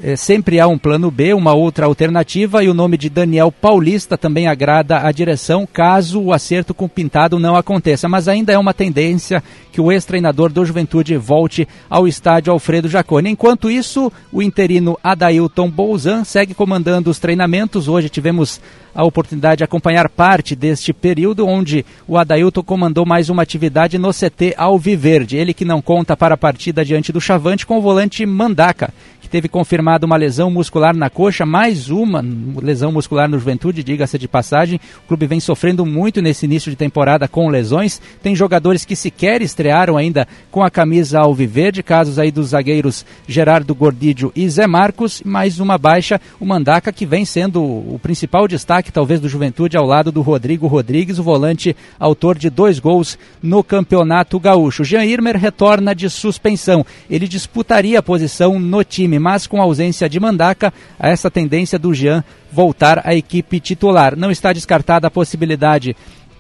é, 0.03 0.15
sempre 0.15 0.61
há 0.61 0.69
um 0.69 0.79
plano 0.79 1.11
B, 1.11 1.35
uma 1.35 1.53
outra 1.55 1.87
alternativa, 1.87 2.63
e 2.63 2.69
o 2.69 2.75
nome 2.75 2.97
de 2.97 3.11
Daniel 3.11 3.51
Paulista 3.51 4.17
também 4.17 4.47
agrada 4.47 4.99
a 4.99 5.11
direção, 5.11 5.67
caso 5.67 6.21
o 6.21 6.33
acerto 6.33 6.73
com 6.73 6.85
o 6.85 6.89
Pintado 6.89 7.39
não 7.39 7.57
aconteça. 7.57 8.09
Mas 8.09 8.29
ainda 8.29 8.53
é 8.53 8.59
uma 8.59 8.73
tendência 8.73 9.43
que 9.73 9.81
o 9.81 9.91
ex-treinador 9.91 10.53
do 10.53 10.65
Juventude 10.65 11.17
volte 11.17 11.67
ao 11.91 12.07
estádio 12.07 12.53
Alfredo 12.53 12.89
Jaconi. 12.89 13.31
Enquanto 13.31 13.71
isso, 13.71 14.13
o 14.33 14.43
interino 14.43 14.99
Adailton 15.03 15.71
Bouzan 15.71 16.25
segue 16.25 16.55
comandando 16.55 17.11
os 17.11 17.19
treinamentos. 17.19 17.89
Hoje 17.89 18.09
tivemos 18.09 18.61
a 18.95 19.05
oportunidade 19.05 19.59
de 19.59 19.65
acompanhar 19.65 20.09
parte 20.09 20.57
deste 20.57 20.93
período, 20.93 21.47
onde 21.47 21.85
o 22.07 22.19
Adailton 22.19 22.63
comandou 22.63 23.07
mais 23.07 23.29
uma 23.29 23.43
atividade 23.43 23.99
no 23.99 24.11
CT 24.11 24.55
Alviverde. 24.57 25.37
Ele 25.37 25.55
que 25.55 25.65
não 25.65 25.81
conta 25.81 26.17
para 26.17 26.35
a 26.35 26.39
partida 26.39 26.85
diante 26.85 27.13
do 27.13 27.21
Chavante 27.21 27.65
com 27.65 27.79
o 27.79 27.81
volante 27.81 28.27
Mandaca, 28.27 28.93
que 29.29 29.33
teve 29.33 29.49
confirmado 29.49 30.07
uma 30.07 30.17
lesão 30.17 30.51
muscular 30.51 30.97
na 30.97 31.11
coxa, 31.11 31.45
mais 31.45 31.91
uma 31.91 32.25
lesão 32.63 32.91
muscular 32.91 33.29
no 33.29 33.39
Juventude, 33.39 33.85
diga-se 33.85 34.19
de 34.19 34.27
passagem. 34.27 34.81
O 35.05 35.09
clube 35.09 35.27
vem 35.27 35.39
sofrendo 35.39 35.85
muito 35.85 36.23
nesse 36.23 36.47
início 36.47 36.71
de 36.71 36.77
temporada 36.77 37.29
com 37.29 37.51
lesões. 37.51 38.01
Tem 38.23 38.35
jogadores 38.35 38.87
que 38.87 38.97
sequer 38.97 39.43
estrearam 39.43 39.99
ainda 39.99 40.27
com 40.51 40.63
a 40.63 40.71
camisa 40.71 41.21
alviverde, 41.21 41.83
casos 41.83 42.19
aí 42.19 42.31
dos 42.31 42.49
zagueiros 42.49 43.05
Gerardo 43.27 43.75
Gordídio 43.75 44.33
e 44.35 44.49
Zé 44.49 44.67
Marcos, 44.67 45.21
mais 45.23 45.61
uma 45.61 45.77
baixa, 45.77 46.19
o 46.41 46.47
Mandaca 46.47 46.91
que 46.91 47.05
vem 47.05 47.27
sendo 47.27 47.63
o 47.63 48.01
principal 48.03 48.49
destaque 48.49 48.91
talvez 48.91 49.21
do 49.21 49.29
Juventude 49.29 49.77
ao 49.77 49.85
lado 49.85 50.11
do 50.11 50.23
Rodrigo 50.23 50.67
Rodrigues, 50.67 51.19
o 51.19 51.23
volante 51.23 51.77
autor 52.01 52.39
de 52.39 52.49
dois 52.49 52.79
gols 52.79 53.19
no 53.43 53.63
Campeonato 53.63 54.41
Gaúcho. 54.41 54.85
Jean 54.85 55.05
Irmer 55.05 55.37
retorna 55.37 55.95
de 55.95 56.09
suspensão. 56.09 56.87
Ele 57.11 57.29
disputaria 57.29 57.99
a 57.99 58.03
posição 58.03 58.59
no 58.59 58.83
time 58.83 59.18
mas 59.19 59.47
com 59.47 59.61
a 59.61 59.65
ausência 59.65 60.09
de 60.09 60.21
Mandaca, 60.21 60.73
há 60.99 61.09
essa 61.09 61.31
tendência 61.31 61.79
do 61.79 61.93
Jean 61.93 62.25
voltar 62.51 63.03
à 63.05 63.15
equipe 63.15 63.61
titular. 63.61 64.17
Não 64.17 64.31
está 64.31 64.53
descartada 64.53 65.07
a 65.07 65.11
possibilidade 65.11 65.97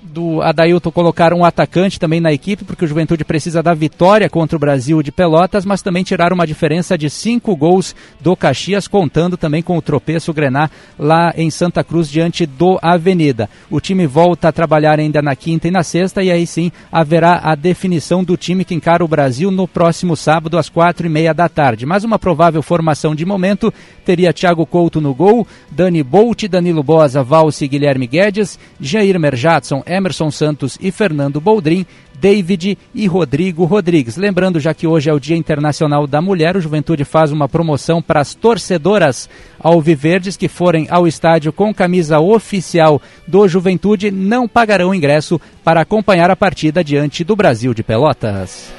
do 0.08 0.42
Adailton 0.42 0.90
colocar 0.90 1.32
um 1.32 1.44
atacante 1.44 2.00
também 2.00 2.20
na 2.20 2.32
equipe, 2.32 2.64
porque 2.64 2.84
o 2.84 2.88
Juventude 2.88 3.24
precisa 3.24 3.62
da 3.62 3.74
vitória 3.74 4.28
contra 4.28 4.56
o 4.56 4.60
Brasil 4.60 5.02
de 5.02 5.12
Pelotas, 5.12 5.64
mas 5.64 5.82
também 5.82 6.02
tirar 6.02 6.32
uma 6.32 6.46
diferença 6.46 6.96
de 6.96 7.10
cinco 7.10 7.54
gols 7.54 7.94
do 8.20 8.34
Caxias, 8.34 8.88
contando 8.88 9.36
também 9.36 9.62
com 9.62 9.76
o 9.76 9.82
tropeço 9.82 10.32
Grená 10.32 10.70
lá 10.98 11.32
em 11.36 11.50
Santa 11.50 11.84
Cruz, 11.84 12.08
diante 12.08 12.46
do 12.46 12.78
Avenida. 12.82 13.48
O 13.70 13.80
time 13.80 14.06
volta 14.06 14.48
a 14.48 14.52
trabalhar 14.52 14.98
ainda 14.98 15.20
na 15.20 15.36
quinta 15.36 15.68
e 15.68 15.70
na 15.70 15.82
sexta, 15.82 16.22
e 16.22 16.30
aí 16.30 16.46
sim 16.46 16.72
haverá 16.90 17.40
a 17.44 17.54
definição 17.54 18.24
do 18.24 18.36
time 18.36 18.64
que 18.64 18.74
encara 18.74 19.04
o 19.04 19.08
Brasil 19.08 19.50
no 19.50 19.68
próximo 19.68 20.16
sábado, 20.16 20.58
às 20.58 20.68
quatro 20.68 21.06
e 21.06 21.10
meia 21.10 21.34
da 21.34 21.48
tarde. 21.48 21.86
Mas 21.86 22.04
uma 22.04 22.18
provável 22.18 22.62
formação 22.62 23.14
de 23.14 23.24
momento 23.24 23.72
teria 24.04 24.32
Thiago 24.32 24.64
Couto 24.64 25.00
no 25.00 25.14
gol, 25.14 25.46
Dani 25.70 26.02
Bolt, 26.02 26.44
Danilo 26.48 26.82
Bosa, 26.82 27.22
Valse 27.22 27.68
Guilherme 27.68 28.06
Guedes, 28.06 28.58
Jair 28.80 29.18
Merjatson, 29.20 29.82
Emerson 29.98 30.30
Santos 30.30 30.78
e 30.80 30.90
Fernando 30.90 31.40
Boldrin, 31.40 31.84
David 32.20 32.78
e 32.94 33.06
Rodrigo 33.06 33.64
Rodrigues. 33.64 34.16
Lembrando, 34.16 34.58
já 34.58 34.74
que 34.74 34.86
hoje 34.86 35.08
é 35.08 35.12
o 35.12 35.20
Dia 35.20 35.36
Internacional 35.36 36.06
da 36.06 36.20
Mulher, 36.20 36.56
o 36.56 36.60
Juventude 36.60 37.04
faz 37.04 37.30
uma 37.30 37.48
promoção 37.48 38.02
para 38.02 38.20
as 38.20 38.34
torcedoras 38.34 39.28
alviverdes 39.60 40.36
que 40.36 40.48
forem 40.48 40.86
ao 40.90 41.06
estádio 41.06 41.52
com 41.52 41.72
camisa 41.72 42.18
oficial 42.18 43.00
do 43.26 43.46
Juventude 43.46 44.10
não 44.10 44.48
pagarão 44.48 44.94
ingresso 44.94 45.40
para 45.62 45.82
acompanhar 45.82 46.30
a 46.30 46.36
partida 46.36 46.82
diante 46.82 47.22
do 47.22 47.36
Brasil 47.36 47.72
de 47.74 47.82
Pelotas. 47.82 48.77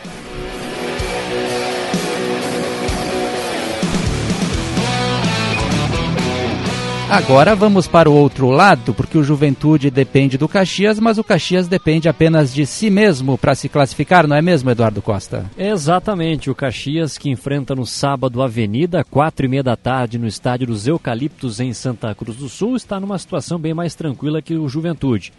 Agora 7.10 7.56
vamos 7.56 7.88
para 7.88 8.08
o 8.08 8.14
outro 8.14 8.52
lado, 8.52 8.94
porque 8.94 9.18
o 9.18 9.24
Juventude 9.24 9.90
depende 9.90 10.38
do 10.38 10.48
Caxias, 10.48 11.00
mas 11.00 11.18
o 11.18 11.24
Caxias 11.24 11.68
depende 11.68 12.08
apenas 12.08 12.54
de 12.54 12.68
si 12.68 12.88
mesmo 12.92 13.36
para 13.36 13.56
se 13.56 13.68
classificar, 13.68 14.28
não 14.28 14.36
é 14.36 14.44
mesmo, 14.44 14.70
Eduardo 14.70 15.02
Costa? 15.02 15.50
Exatamente, 15.58 16.52
o 16.52 16.56
Caxias 16.56 17.18
que 17.18 17.32
enfrenta 17.32 17.74
no 17.74 17.84
sábado 17.84 18.44
a 18.44 18.46
Avenida, 18.46 19.04
quatro 19.04 19.44
e 19.44 19.50
meia 19.50 19.64
da 19.64 19.76
tarde, 19.76 20.20
no 20.20 20.28
estádio 20.28 20.68
dos 20.68 20.86
Eucaliptos 20.86 21.60
em 21.60 21.74
Santa 21.74 22.14
Cruz 22.14 22.38
do 22.38 22.48
Sul, 22.48 22.76
está 22.76 23.00
numa 23.00 23.18
situação 23.18 23.58
bem 23.58 23.74
mais 23.74 23.96
tranquila 23.96 24.40
que 24.40 24.54
o 24.54 24.70
Juventude. 24.70 25.34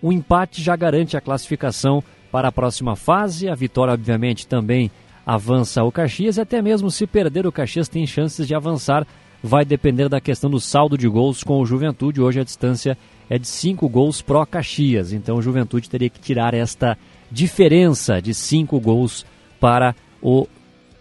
O 0.00 0.12
empate 0.12 0.62
já 0.62 0.76
garante 0.76 1.16
a 1.16 1.20
classificação 1.20 2.00
para 2.30 2.46
a 2.46 2.52
próxima 2.52 2.94
fase, 2.94 3.48
a 3.48 3.56
vitória 3.56 3.92
obviamente 3.92 4.46
também 4.46 4.88
avança 5.26 5.82
o 5.82 5.90
Caxias 5.90 6.36
e 6.36 6.40
até 6.40 6.62
mesmo 6.62 6.92
se 6.92 7.08
perder 7.08 7.44
o 7.44 7.52
Caxias 7.52 7.88
tem 7.88 8.06
chances 8.06 8.46
de 8.46 8.54
avançar 8.54 9.04
vai 9.42 9.64
depender 9.64 10.08
da 10.08 10.20
questão 10.20 10.50
do 10.50 10.60
saldo 10.60 10.98
de 10.98 11.08
gols 11.08 11.42
com 11.42 11.60
o 11.60 11.66
Juventude. 11.66 12.20
Hoje 12.20 12.40
a 12.40 12.44
distância 12.44 12.96
é 13.30 13.38
de 13.38 13.46
5 13.46 13.88
gols 13.88 14.22
pró 14.22 14.44
Caxias, 14.44 15.12
então 15.12 15.36
o 15.36 15.42
Juventude 15.42 15.88
teria 15.88 16.08
que 16.08 16.20
tirar 16.20 16.54
esta 16.54 16.96
diferença 17.30 18.20
de 18.20 18.34
5 18.34 18.78
gols 18.80 19.24
para 19.60 19.94
o 20.22 20.46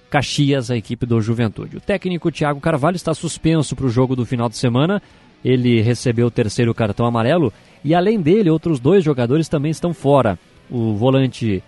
Caxias, 0.09 0.71
a 0.71 0.77
equipe 0.77 1.05
do 1.05 1.19
Juventude. 1.19 1.77
O 1.77 1.81
técnico 1.81 2.31
Thiago 2.31 2.59
Carvalho 2.59 2.95
está 2.95 3.13
suspenso 3.13 3.75
para 3.75 3.85
o 3.85 3.89
jogo 3.89 4.15
do 4.15 4.25
final 4.25 4.47
de 4.47 4.57
semana. 4.57 5.01
Ele 5.43 5.81
recebeu 5.81 6.27
o 6.27 6.31
terceiro 6.31 6.73
cartão 6.73 7.05
amarelo 7.05 7.51
e 7.83 7.93
além 7.93 8.19
dele, 8.19 8.49
outros 8.49 8.79
dois 8.79 9.03
jogadores 9.03 9.47
também 9.49 9.71
estão 9.71 9.93
fora. 9.93 10.37
O 10.69 10.93
volante 10.95 11.63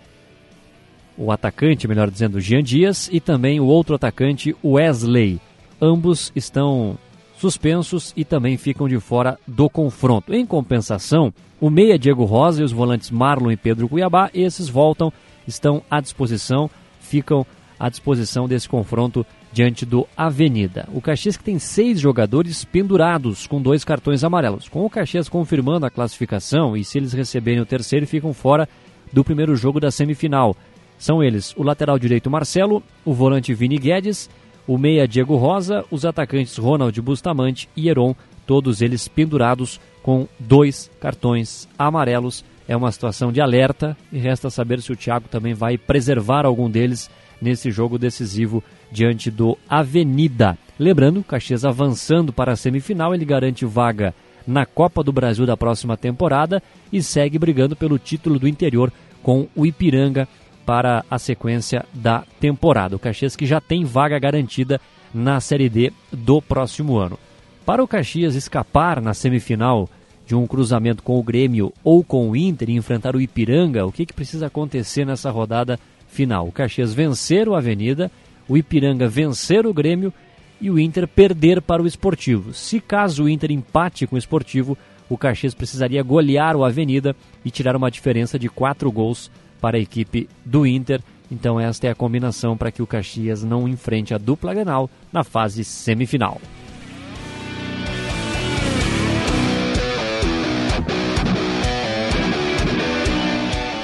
o 1.16 1.30
atacante, 1.30 1.86
melhor 1.86 2.10
dizendo, 2.10 2.40
Jean 2.40 2.62
Dias 2.62 3.08
e 3.12 3.20
também 3.20 3.60
o 3.60 3.66
outro 3.66 3.94
atacante, 3.94 4.56
Wesley 4.64 5.38
ambos 5.80 6.32
estão 6.34 6.98
suspensos 7.36 8.12
e 8.16 8.24
também 8.24 8.56
ficam 8.56 8.86
de 8.86 9.00
fora 9.00 9.38
do 9.46 9.68
confronto. 9.70 10.34
Em 10.34 10.44
compensação, 10.44 11.32
o 11.60 11.70
meia 11.70 11.98
Diego 11.98 12.24
Rosa 12.24 12.60
e 12.60 12.64
os 12.64 12.72
volantes 12.72 13.10
Marlon 13.10 13.50
e 13.50 13.56
Pedro 13.56 13.88
Cuiabá, 13.88 14.30
esses 14.34 14.68
voltam, 14.68 15.12
estão 15.46 15.82
à 15.90 16.00
disposição, 16.00 16.70
ficam 17.00 17.46
à 17.78 17.88
disposição 17.88 18.46
desse 18.46 18.68
confronto 18.68 19.24
diante 19.52 19.86
do 19.86 20.06
Avenida. 20.16 20.86
O 20.92 21.00
Caxias 21.00 21.36
que 21.36 21.42
tem 21.42 21.58
seis 21.58 21.98
jogadores 21.98 22.64
pendurados 22.64 23.46
com 23.46 23.60
dois 23.60 23.84
cartões 23.84 24.22
amarelos. 24.22 24.68
Com 24.68 24.84
o 24.84 24.90
Caxias 24.90 25.28
confirmando 25.28 25.86
a 25.86 25.90
classificação 25.90 26.76
e 26.76 26.84
se 26.84 26.98
eles 26.98 27.14
receberem 27.14 27.60
o 27.60 27.66
terceiro, 27.66 28.06
ficam 28.06 28.34
fora 28.34 28.68
do 29.12 29.24
primeiro 29.24 29.56
jogo 29.56 29.80
da 29.80 29.90
semifinal. 29.90 30.54
São 30.98 31.24
eles 31.24 31.54
o 31.56 31.62
lateral 31.62 31.98
direito 31.98 32.30
Marcelo, 32.30 32.82
o 33.04 33.14
volante 33.14 33.54
Vini 33.54 33.78
Guedes 33.78 34.28
o 34.70 34.78
meia 34.78 35.08
Diego 35.08 35.34
Rosa, 35.34 35.84
os 35.90 36.04
atacantes 36.04 36.56
Ronald 36.56 36.96
Bustamante 37.02 37.68
e 37.76 37.88
Heron, 37.88 38.14
todos 38.46 38.80
eles 38.80 39.08
pendurados 39.08 39.80
com 40.00 40.28
dois 40.38 40.88
cartões 41.00 41.68
amarelos. 41.76 42.44
É 42.68 42.76
uma 42.76 42.92
situação 42.92 43.32
de 43.32 43.40
alerta 43.40 43.96
e 44.12 44.18
resta 44.20 44.48
saber 44.48 44.80
se 44.80 44.92
o 44.92 44.96
Thiago 44.96 45.26
também 45.28 45.54
vai 45.54 45.76
preservar 45.76 46.46
algum 46.46 46.70
deles 46.70 47.10
nesse 47.42 47.68
jogo 47.72 47.98
decisivo 47.98 48.62
diante 48.92 49.28
do 49.28 49.58
Avenida. 49.68 50.56
Lembrando, 50.78 51.24
Caxias 51.24 51.64
avançando 51.64 52.32
para 52.32 52.52
a 52.52 52.56
semifinal, 52.56 53.12
ele 53.12 53.24
garante 53.24 53.64
vaga 53.64 54.14
na 54.46 54.64
Copa 54.64 55.02
do 55.02 55.12
Brasil 55.12 55.46
da 55.46 55.56
próxima 55.56 55.96
temporada 55.96 56.62
e 56.92 57.02
segue 57.02 57.40
brigando 57.40 57.74
pelo 57.74 57.98
título 57.98 58.38
do 58.38 58.46
interior 58.46 58.92
com 59.20 59.48
o 59.56 59.66
Ipiranga 59.66 60.28
para 60.70 61.04
a 61.10 61.18
sequência 61.18 61.84
da 61.92 62.22
temporada. 62.38 62.94
O 62.94 62.98
Caxias 63.00 63.34
que 63.34 63.44
já 63.44 63.60
tem 63.60 63.84
vaga 63.84 64.16
garantida 64.20 64.80
na 65.12 65.40
Série 65.40 65.68
D 65.68 65.92
do 66.12 66.40
próximo 66.40 66.96
ano. 66.96 67.18
Para 67.66 67.82
o 67.82 67.88
Caxias 67.88 68.36
escapar 68.36 69.00
na 69.02 69.12
semifinal 69.12 69.90
de 70.24 70.36
um 70.36 70.46
cruzamento 70.46 71.02
com 71.02 71.18
o 71.18 71.24
Grêmio 71.24 71.72
ou 71.82 72.04
com 72.04 72.30
o 72.30 72.36
Inter 72.36 72.70
e 72.70 72.76
enfrentar 72.76 73.16
o 73.16 73.20
Ipiranga, 73.20 73.84
o 73.84 73.90
que, 73.90 74.06
que 74.06 74.12
precisa 74.12 74.46
acontecer 74.46 75.04
nessa 75.04 75.28
rodada 75.28 75.76
final? 76.06 76.46
O 76.46 76.52
Caxias 76.52 76.94
vencer 76.94 77.48
o 77.48 77.56
Avenida, 77.56 78.08
o 78.48 78.56
Ipiranga 78.56 79.08
vencer 79.08 79.66
o 79.66 79.74
Grêmio 79.74 80.14
e 80.60 80.70
o 80.70 80.78
Inter 80.78 81.08
perder 81.08 81.60
para 81.60 81.82
o 81.82 81.86
Esportivo. 81.88 82.54
Se 82.54 82.78
caso 82.78 83.24
o 83.24 83.28
Inter 83.28 83.50
empate 83.50 84.06
com 84.06 84.14
o 84.14 84.18
Esportivo, 84.20 84.78
o 85.08 85.18
Caxias 85.18 85.52
precisaria 85.52 86.00
golear 86.04 86.54
o 86.54 86.64
Avenida 86.64 87.16
e 87.44 87.50
tirar 87.50 87.74
uma 87.74 87.90
diferença 87.90 88.38
de 88.38 88.48
quatro 88.48 88.92
gols 88.92 89.32
para 89.60 89.76
a 89.76 89.80
equipe 89.80 90.28
do 90.44 90.66
Inter. 90.66 91.00
Então 91.30 91.60
esta 91.60 91.86
é 91.86 91.90
a 91.90 91.94
combinação 91.94 92.56
para 92.56 92.72
que 92.72 92.82
o 92.82 92.86
Caxias 92.86 93.44
não 93.44 93.68
enfrente 93.68 94.14
a 94.14 94.18
dupla 94.18 94.52
Grenal 94.54 94.90
na 95.12 95.22
fase 95.22 95.64
semifinal. 95.64 96.40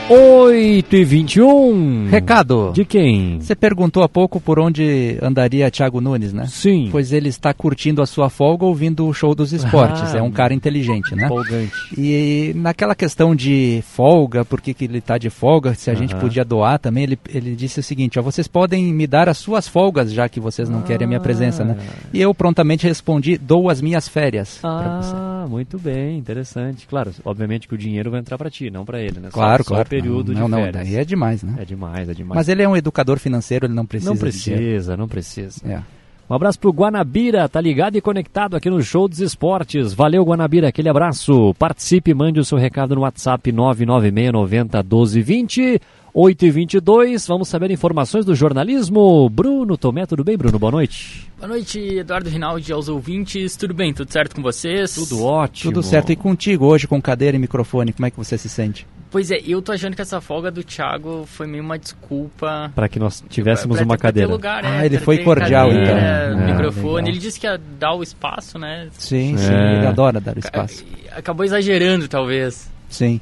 8 0.09 0.95
e 0.95 1.05
21. 1.05 2.09
Recado. 2.09 2.71
De 2.73 2.85
quem? 2.85 3.40
Você 3.40 3.57
perguntou 3.57 4.05
há 4.05 4.09
pouco 4.09 4.40
por 4.40 4.61
onde 4.61 5.19
andaria 5.21 5.69
Thiago 5.69 6.01
Nunes, 6.01 6.33
né? 6.33 6.47
Sim. 6.47 6.88
Pois 6.92 7.12
ele 7.12 7.29
está 7.29 7.53
curtindo 7.53 8.01
a 8.01 8.07
sua 8.07 8.31
folga 8.31 8.64
ouvindo 8.64 9.05
o 9.05 9.12
show 9.12 9.35
dos 9.35 9.53
esportes. 9.53 10.14
Ah, 10.14 10.19
é 10.19 10.23
um 10.23 10.31
cara 10.31 10.55
inteligente, 10.55 11.12
né? 11.16 11.27
Folgante. 11.27 11.73
E 11.99 12.53
naquela 12.55 12.95
questão 12.95 13.35
de 13.35 13.83
folga, 13.85 14.45
por 14.45 14.61
que, 14.61 14.73
que 14.73 14.85
ele 14.85 14.99
está 14.99 15.19
de 15.19 15.29
folga, 15.29 15.75
se 15.75 15.90
a 15.90 15.95
gente 15.95 16.14
podia 16.14 16.45
doar 16.45 16.79
também, 16.79 17.03
ele, 17.03 17.19
ele 17.29 17.57
disse 17.57 17.81
o 17.81 17.83
seguinte: 17.83 18.16
ó, 18.16 18.23
vocês 18.23 18.47
podem 18.47 18.95
me 18.95 19.09
dar 19.09 19.29
as 19.29 19.38
suas 19.38 19.66
folgas, 19.66 20.12
já 20.12 20.29
que 20.29 20.38
vocês 20.38 20.69
não 20.69 20.81
ah. 20.81 20.83
querem 20.83 21.05
a 21.05 21.09
minha 21.09 21.21
presença, 21.21 21.64
né? 21.64 21.77
E 22.12 22.21
eu 22.21 22.33
prontamente 22.33 22.87
respondi: 22.87 23.37
dou 23.37 23.69
as 23.69 23.81
minhas 23.81 24.07
férias. 24.07 24.61
Ah, 24.62 25.36
muito 25.47 25.79
bem, 25.79 26.19
interessante. 26.19 26.87
Claro, 26.87 27.13
obviamente 27.25 27.69
que 27.69 27.75
o 27.75 27.79
dinheiro 27.79 28.11
vai 28.11 28.21
entrar 28.21 28.37
para 28.37 28.51
ti, 28.51 28.71
não 28.71 28.85
para 28.85 29.01
ele, 29.01 29.21
né? 29.21 29.29
Claro, 29.33 29.63
só, 29.63 29.69
claro. 29.69 29.85
Só 29.85 29.91
período 29.91 30.33
não, 30.33 30.45
de 30.45 30.51
não, 30.51 30.59
férias. 30.59 30.75
Não, 30.75 30.93
daí 30.93 31.01
é 31.01 31.05
demais, 31.05 31.43
né? 31.43 31.55
É 31.59 31.65
demais, 31.65 32.09
é 32.09 32.15
demais. 32.15 32.37
Mas 32.37 32.49
ele 32.49 32.63
é 32.63 32.69
um 32.69 32.77
educador 32.77 33.19
financeiro, 33.19 33.67
ele 33.67 33.75
não 33.75 33.87
precisa. 33.87 34.11
Não 34.11 34.19
precisa, 34.19 34.97
não 34.97 35.09
precisa. 35.09 35.61
É. 35.67 35.83
Um 36.29 36.35
abraço 36.35 36.59
pro 36.59 36.73
Guanabira, 36.73 37.49
tá 37.49 37.61
ligado 37.61 37.97
e 37.97 38.01
conectado 38.01 38.57
aqui 38.57 38.69
no 38.69 38.83
Show 38.83 39.07
dos 39.07 39.21
Esportes. 39.21 39.93
Valeu, 39.93 40.25
Guanabira, 40.25 40.69
aquele 40.69 40.89
abraço. 40.89 41.55
Participe, 41.55 42.13
mande 42.13 42.41
o 42.41 42.45
seu 42.45 42.59
recado 42.59 42.97
no 42.97 43.03
WhatsApp 43.03 43.53
996 43.53 44.33
90 44.33 44.83
12 44.83 45.23
20. 45.23 45.81
8 46.18 46.46
e 46.46 46.50
22 46.50 47.26
vamos 47.26 47.46
saber 47.46 47.70
informações 47.70 48.24
do 48.24 48.35
jornalismo. 48.35 49.29
Bruno 49.29 49.76
Tomé, 49.76 50.07
tudo 50.07 50.24
bem, 50.24 50.35
Bruno? 50.35 50.59
Boa 50.59 50.72
noite. 50.72 51.31
Boa 51.37 51.46
noite, 51.46 51.79
Eduardo 51.79 52.31
Rinaldi, 52.31 52.72
aos 52.72 52.88
ouvintes. 52.88 53.55
Tudo 53.55 53.74
bem? 53.74 53.92
Tudo 53.92 54.11
certo 54.11 54.35
com 54.35 54.40
vocês? 54.40 54.94
Tudo 54.94 55.22
ótimo. 55.22 55.70
Tudo 55.70 55.83
certo. 55.83 56.11
E 56.11 56.16
contigo 56.16 56.64
hoje, 56.64 56.88
com 56.88 57.02
cadeira 57.02 57.37
e 57.37 57.38
microfone, 57.38 57.92
como 57.92 58.07
é 58.07 58.11
que 58.11 58.16
você 58.16 58.38
se 58.38 58.48
sente? 58.48 58.87
Pois 59.11 59.31
é, 59.31 59.42
eu 59.46 59.61
tô 59.61 59.72
achando 59.72 59.94
que 59.94 60.00
essa 60.00 60.18
folga 60.18 60.50
do 60.50 60.64
Thiago 60.64 61.26
foi 61.26 61.46
meio 61.46 61.62
uma 61.62 61.79
desculpa. 61.79 62.72
Para 62.74 62.88
que 62.88 62.98
nós 62.98 63.22
tivéssemos 63.29 63.76
pra, 63.76 63.85
pra 63.85 63.92
uma 63.92 63.98
cadeira. 63.98 64.33
Lugar, 64.33 64.64
ah, 64.64 64.85
é, 64.85 64.87
ele 64.87 64.96
foi 64.96 65.18
cordial 65.18 65.68
cadeira, 65.68 65.85
então. 65.85 65.98
É, 65.98 66.50
microfone. 66.50 67.11
ele 67.11 67.18
disse 67.18 67.38
que 67.38 67.46
ia 67.46 67.61
dar 67.79 67.92
o 67.92 68.02
espaço, 68.02 68.59
né? 68.59 68.88
Sim, 68.92 69.35
é. 69.35 69.37
sim, 69.37 69.52
ele 69.52 69.87
adora 69.87 70.18
dar 70.18 70.35
o 70.35 70.38
espaço. 70.38 70.83
Acabou 71.14 71.44
exagerando, 71.44 72.09
talvez. 72.09 72.70
Sim. 72.88 73.20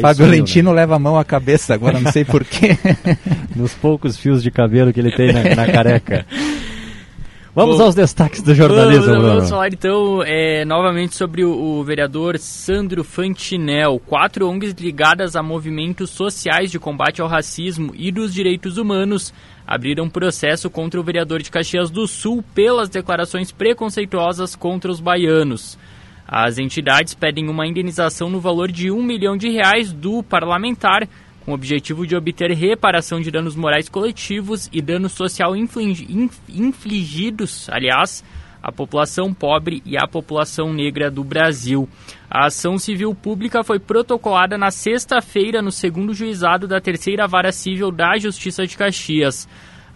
Fábio 0.00 0.24
sumiu, 0.24 0.30
Lentino 0.30 0.70
né? 0.70 0.80
leva 0.80 0.96
a 0.96 0.98
mão 0.98 1.18
à 1.18 1.24
cabeça 1.24 1.74
agora, 1.74 2.00
não 2.00 2.10
sei 2.12 2.24
porquê. 2.24 2.76
Nos 3.54 3.74
poucos 3.74 4.16
fios 4.16 4.42
de 4.42 4.50
cabelo 4.50 4.92
que 4.92 5.00
ele 5.00 5.12
tem 5.12 5.32
na, 5.32 5.54
na 5.54 5.66
careca. 5.66 6.26
Vamos 7.58 7.78
Bom, 7.78 7.84
aos 7.86 7.94
destaques 7.96 8.40
do 8.40 8.54
jornalismo, 8.54 9.06
vamos, 9.06 9.18
Bruno. 9.18 9.34
Vamos 9.34 9.50
falar 9.50 9.68
então 9.72 10.22
é, 10.24 10.64
novamente 10.64 11.16
sobre 11.16 11.42
o, 11.42 11.50
o, 11.50 11.82
vereador 11.82 12.38
Sandro 12.38 13.02
Fantinel. 13.02 14.00
Quatro 14.06 14.48
ONGs 14.48 14.74
ligadas 14.78 15.34
a 15.34 15.42
movimentos 15.42 16.10
sociais 16.10 16.70
de 16.70 16.78
combate 16.78 17.20
ao 17.20 17.26
racismo 17.26 17.92
e 17.96 18.12
dos 18.12 18.32
direitos 18.32 18.76
humanos 18.76 19.34
abriram 19.66 20.08
processo 20.08 20.70
contra 20.70 21.00
o 21.00 21.02
vereador 21.02 21.42
de 21.42 21.50
Caxias 21.50 21.90
do 21.90 22.06
Sul 22.06 22.44
pelas 22.54 22.88
declarações 22.88 23.50
preconceituosas 23.50 24.54
contra 24.54 24.88
os 24.88 25.00
baianos. 25.00 25.76
As 26.30 26.58
entidades 26.58 27.14
pedem 27.14 27.48
uma 27.48 27.66
indenização 27.66 28.28
no 28.28 28.38
valor 28.38 28.70
de 28.70 28.90
um 28.90 29.02
milhão 29.02 29.34
de 29.34 29.48
reais 29.48 29.94
do 29.94 30.22
parlamentar, 30.22 31.08
com 31.42 31.52
o 31.52 31.54
objetivo 31.54 32.06
de 32.06 32.14
obter 32.14 32.50
reparação 32.50 33.18
de 33.18 33.30
danos 33.30 33.56
morais 33.56 33.88
coletivos 33.88 34.68
e 34.70 34.82
danos 34.82 35.12
social 35.12 35.56
infligidos, 35.56 37.66
aliás, 37.70 38.22
à 38.62 38.70
população 38.70 39.32
pobre 39.32 39.82
e 39.86 39.96
à 39.96 40.06
população 40.06 40.70
negra 40.70 41.10
do 41.10 41.24
Brasil. 41.24 41.88
A 42.30 42.48
ação 42.48 42.76
civil 42.76 43.14
pública 43.14 43.64
foi 43.64 43.78
protocolada 43.78 44.58
na 44.58 44.70
sexta-feira 44.70 45.62
no 45.62 45.72
segundo 45.72 46.12
juizado 46.12 46.68
da 46.68 46.78
terceira 46.78 47.26
vara 47.26 47.52
civil 47.52 47.90
da 47.90 48.18
Justiça 48.18 48.66
de 48.66 48.76
Caxias. 48.76 49.48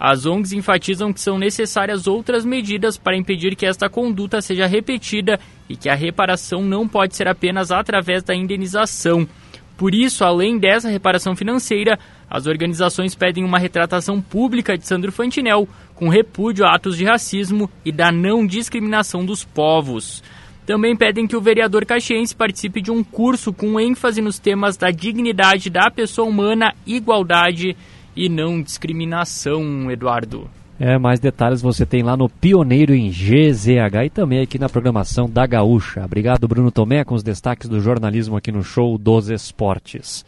As 0.05 0.27
ONGs 0.27 0.53
enfatizam 0.53 1.13
que 1.13 1.21
são 1.21 1.39
necessárias 1.39 2.09
outras 2.09 2.45
medidas 2.45 2.99
para 2.99 3.17
impedir 3.17 3.55
que 3.55 3.65
esta 3.65 3.89
conduta 3.89 4.41
seja 4.41 4.67
repetida 4.67 5.39
e 5.69 5.77
que 5.77 5.89
a 5.89 5.95
reparação 5.95 6.61
não 6.61 6.89
pode 6.89 7.15
ser 7.15 7.29
apenas 7.29 7.71
através 7.71 8.25
da 8.25 8.35
indenização. 8.35 9.29
Por 9.77 9.95
isso, 9.95 10.25
além 10.25 10.59
dessa 10.59 10.89
reparação 10.89 11.37
financeira, 11.37 11.97
as 12.29 12.49
organizações 12.49 13.15
pedem 13.15 13.45
uma 13.45 13.61
retratação 13.61 14.21
pública 14.21 14.77
de 14.77 14.85
Sandro 14.85 15.13
Fantinel, 15.13 15.69
com 15.95 16.09
repúdio 16.09 16.67
a 16.67 16.75
atos 16.75 16.97
de 16.97 17.05
racismo 17.05 17.71
e 17.85 17.93
da 17.93 18.11
não 18.11 18.45
discriminação 18.45 19.25
dos 19.25 19.45
povos. 19.45 20.21
Também 20.67 20.97
pedem 20.97 21.29
que 21.29 21.37
o 21.37 21.41
vereador 21.41 21.87
caxiense 21.87 22.35
participe 22.35 22.81
de 22.81 22.91
um 22.91 23.05
curso 23.05 23.53
com 23.53 23.79
ênfase 23.79 24.21
nos 24.21 24.41
temas 24.41 24.77
da 24.77 24.91
dignidade 24.91 25.71
da 25.71 25.89
pessoa 25.93 26.27
humana, 26.27 26.75
igualdade 26.85 27.77
e 28.17 28.29
não 28.29 28.63
discriminação, 28.63 29.91
Eduardo. 29.91 30.49
É, 30.79 30.99
mais 30.99 31.21
detalhes 31.21 31.63
você 31.63 31.87
tem 31.87 32.03
lá 32.03 32.17
no 32.17 32.29
Pioneiro 32.29 32.95
em 32.95 33.09
GZH 33.09 34.07
e 34.07 34.11
também 34.11 34.41
aqui 34.41 34.59
na 34.59 34.69
programação 34.69 35.31
da 35.31 35.47
Gaúcha. 35.47 36.05
Obrigado, 36.05 36.49
Bruno 36.49 36.73
Tomé, 36.73 37.05
com 37.05 37.15
os 37.15 37.23
destaques 37.23 37.69
do 37.69 37.81
jornalismo 37.81 38.37
aqui 38.37 38.51
no 38.51 38.65
Show 38.65 38.99
dos 38.99 39.31
Esportes. 39.31 40.25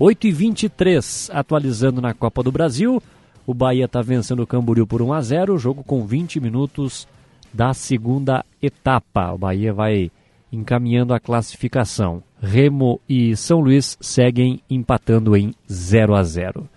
8h23, 0.00 1.30
atualizando 1.32 2.00
na 2.00 2.14
Copa 2.14 2.42
do 2.42 2.52
Brasil. 2.52 3.02
O 3.46 3.54
Bahia 3.54 3.86
está 3.86 4.02
vencendo 4.02 4.44
o 4.44 4.46
Camboriú 4.46 4.86
por 4.86 5.02
1 5.02 5.12
a 5.12 5.20
0 5.20 5.58
jogo 5.58 5.82
com 5.82 6.06
20 6.06 6.38
minutos 6.38 7.08
da 7.52 7.72
segunda 7.72 8.44
etapa. 8.62 9.32
O 9.32 9.38
Bahia 9.38 9.72
vai 9.72 10.10
encaminhando 10.52 11.14
a 11.14 11.20
classificação. 11.20 12.22
Remo 12.40 13.00
e 13.08 13.34
São 13.34 13.60
Luís 13.60 13.96
seguem 14.00 14.60
empatando 14.70 15.36
em 15.36 15.54
0 15.68 16.14
a 16.14 16.22
0 16.22 16.68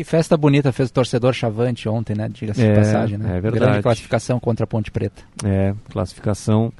que 0.00 0.04
festa 0.04 0.34
bonita 0.34 0.72
fez 0.72 0.88
o 0.88 0.92
torcedor 0.92 1.34
Chavante 1.34 1.86
ontem, 1.86 2.16
né? 2.16 2.26
Diga-se 2.32 2.62
é, 2.62 2.70
de 2.70 2.74
passagem, 2.74 3.18
né? 3.18 3.36
É 3.36 3.40
verdade. 3.40 3.64
Grande 3.64 3.82
classificação 3.82 4.40
contra 4.40 4.64
a 4.64 4.66
Ponte 4.66 4.90
Preta. 4.90 5.22
É, 5.44 5.74
classificação 5.90 6.72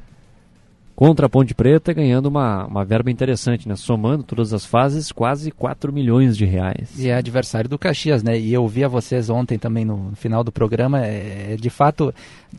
contra 0.97 1.27
a 1.27 1.29
Ponte 1.29 1.55
Preta, 1.55 1.93
ganhando 1.93 2.27
uma, 2.27 2.65
uma 2.65 2.83
verba 2.83 3.11
interessante, 3.11 3.69
né? 3.69 3.77
Somando 3.77 4.23
todas 4.23 4.55
as 4.55 4.65
fases, 4.65 5.13
quase 5.13 5.51
4 5.51 5.93
milhões 5.93 6.35
de 6.35 6.47
reais. 6.47 6.99
E 6.99 7.11
é 7.11 7.15
adversário 7.15 7.69
do 7.69 7.79
Caxias, 7.79 8.23
né? 8.23 8.39
E 8.39 8.55
eu 8.55 8.67
vi 8.67 8.85
a 8.85 8.89
vocês 8.89 9.29
ontem 9.29 9.59
também 9.59 9.85
no 9.85 10.13
final 10.15 10.43
do 10.43 10.51
programa. 10.51 11.05
É, 11.05 11.57
de 11.61 11.69
fato, 11.69 12.15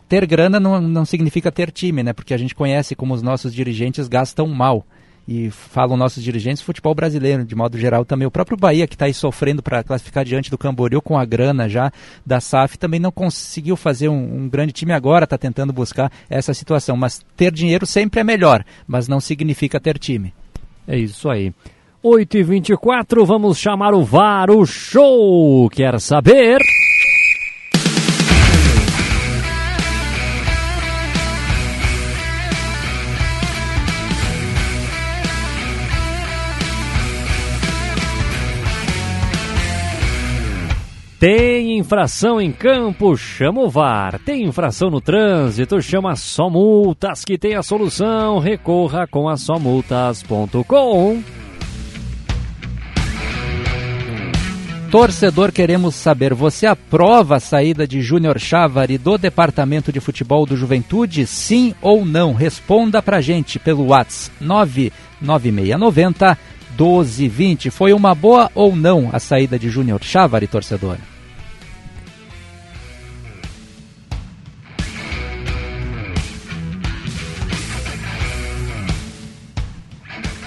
ter 0.07 0.27
grana 0.27 0.59
não, 0.59 0.79
não 0.79 1.05
significa 1.05 1.51
ter 1.51 1.71
time, 1.71 2.03
né? 2.03 2.13
Porque 2.13 2.35
a 2.35 2.37
gente 2.37 2.53
conhece 2.53 2.95
como 2.95 3.15
os 3.15 3.23
nossos 3.23 3.51
dirigentes 3.51 4.07
gastam 4.07 4.45
mal 4.47 4.85
e 5.31 5.49
falam 5.49 5.95
nossos 5.95 6.21
dirigentes, 6.21 6.61
futebol 6.61 6.93
brasileiro, 6.93 7.45
de 7.45 7.55
modo 7.55 7.77
geral 7.77 8.03
também. 8.03 8.27
O 8.27 8.31
próprio 8.31 8.57
Bahia, 8.57 8.85
que 8.85 8.95
está 8.95 9.05
aí 9.05 9.13
sofrendo 9.13 9.63
para 9.63 9.81
classificar 9.81 10.25
diante 10.25 10.51
do 10.51 10.57
Camboriú 10.57 11.01
com 11.01 11.17
a 11.17 11.23
grana 11.23 11.69
já 11.69 11.89
da 12.25 12.41
SAF, 12.41 12.77
também 12.77 12.99
não 12.99 13.13
conseguiu 13.13 13.77
fazer 13.77 14.09
um, 14.09 14.43
um 14.43 14.49
grande 14.49 14.73
time 14.73 14.91
agora, 14.91 15.23
está 15.23 15.37
tentando 15.37 15.71
buscar 15.71 16.11
essa 16.29 16.53
situação. 16.53 16.97
Mas 16.97 17.23
ter 17.37 17.49
dinheiro 17.53 17.85
sempre 17.85 18.19
é 18.19 18.23
melhor, 18.25 18.65
mas 18.85 19.07
não 19.07 19.21
significa 19.21 19.79
ter 19.79 19.97
time. 19.97 20.33
É 20.85 20.97
isso 20.97 21.29
aí. 21.29 21.53
8h24, 22.03 23.25
vamos 23.25 23.57
chamar 23.57 23.93
o 23.93 24.03
VAR, 24.03 24.49
o 24.49 24.65
show. 24.65 25.69
Quer 25.69 25.97
saber? 26.01 26.59
Tem 41.21 41.77
infração 41.77 42.41
em 42.41 42.51
campo, 42.51 43.15
chama 43.15 43.61
o 43.61 43.69
VAR. 43.69 44.19
Tem 44.25 44.43
infração 44.43 44.89
no 44.89 44.99
trânsito, 44.99 45.79
chama 45.79 46.15
Só 46.15 46.49
Multas, 46.49 47.23
que 47.23 47.37
tem 47.37 47.53
a 47.53 47.61
solução. 47.61 48.39
Recorra 48.39 49.05
com 49.05 49.29
a 49.29 49.37
somultas.com. 49.37 51.21
Torcedor, 54.89 55.51
queremos 55.51 55.93
saber, 55.93 56.33
você 56.33 56.65
aprova 56.65 57.35
a 57.35 57.39
saída 57.39 57.85
de 57.85 58.01
Júnior 58.01 58.39
Chávari 58.39 58.97
do 58.97 59.15
Departamento 59.15 59.91
de 59.91 59.99
Futebol 59.99 60.43
do 60.47 60.57
Juventude? 60.57 61.27
Sim 61.27 61.75
ou 61.83 62.03
não? 62.03 62.33
Responda 62.33 62.99
pra 62.99 63.21
gente 63.21 63.59
pelo 63.59 63.89
WhatsApp 63.89 64.35
99690 64.41 66.35
1220. 66.71 67.69
Foi 67.69 67.93
uma 67.93 68.15
boa 68.15 68.49
ou 68.55 68.75
não 68.75 69.11
a 69.13 69.19
saída 69.19 69.59
de 69.59 69.69
Júnior 69.69 70.03
Chávari, 70.03 70.47
torcedor? 70.47 70.97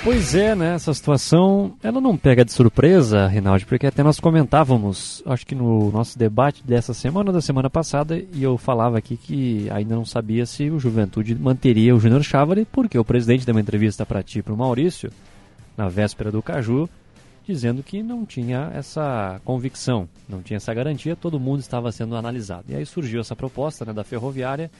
Pois 0.04 0.34
é, 0.34 0.54
né? 0.54 0.74
Essa 0.74 0.92
situação, 0.92 1.78
ela 1.82 1.98
não 1.98 2.14
pega 2.14 2.44
de 2.44 2.52
surpresa, 2.52 3.26
Rinaldi, 3.26 3.64
porque 3.64 3.86
até 3.86 4.02
nós 4.02 4.20
comentávamos, 4.20 5.22
acho 5.24 5.46
que 5.46 5.54
no 5.54 5.90
nosso 5.90 6.18
debate 6.18 6.62
dessa 6.62 6.92
semana, 6.92 7.32
da 7.32 7.40
semana 7.40 7.70
passada, 7.70 8.22
e 8.34 8.42
eu 8.42 8.58
falava 8.58 8.98
aqui 8.98 9.16
que 9.16 9.66
ainda 9.70 9.94
não 9.94 10.04
sabia 10.04 10.44
se 10.44 10.68
o 10.68 10.78
Juventude 10.78 11.34
manteria 11.34 11.96
o 11.96 11.98
Júnior 11.98 12.22
Chávari, 12.22 12.66
porque 12.70 12.98
o 12.98 13.04
presidente 13.04 13.46
deu 13.46 13.54
uma 13.54 13.62
entrevista 13.62 14.04
para 14.04 14.22
ti, 14.22 14.42
para 14.42 14.52
o 14.52 14.56
Maurício, 14.58 15.10
na 15.74 15.88
véspera 15.88 16.30
do 16.30 16.42
Caju, 16.42 16.86
dizendo 17.48 17.82
que 17.82 18.02
não 18.02 18.26
tinha 18.26 18.70
essa 18.74 19.40
convicção, 19.42 20.06
não 20.28 20.42
tinha 20.42 20.58
essa 20.58 20.74
garantia, 20.74 21.16
todo 21.16 21.40
mundo 21.40 21.60
estava 21.60 21.90
sendo 21.90 22.14
analisado. 22.14 22.66
E 22.68 22.76
aí 22.76 22.84
surgiu 22.84 23.22
essa 23.22 23.34
proposta 23.34 23.86
né, 23.86 23.92
da 23.94 24.04
Ferroviária, 24.04 24.70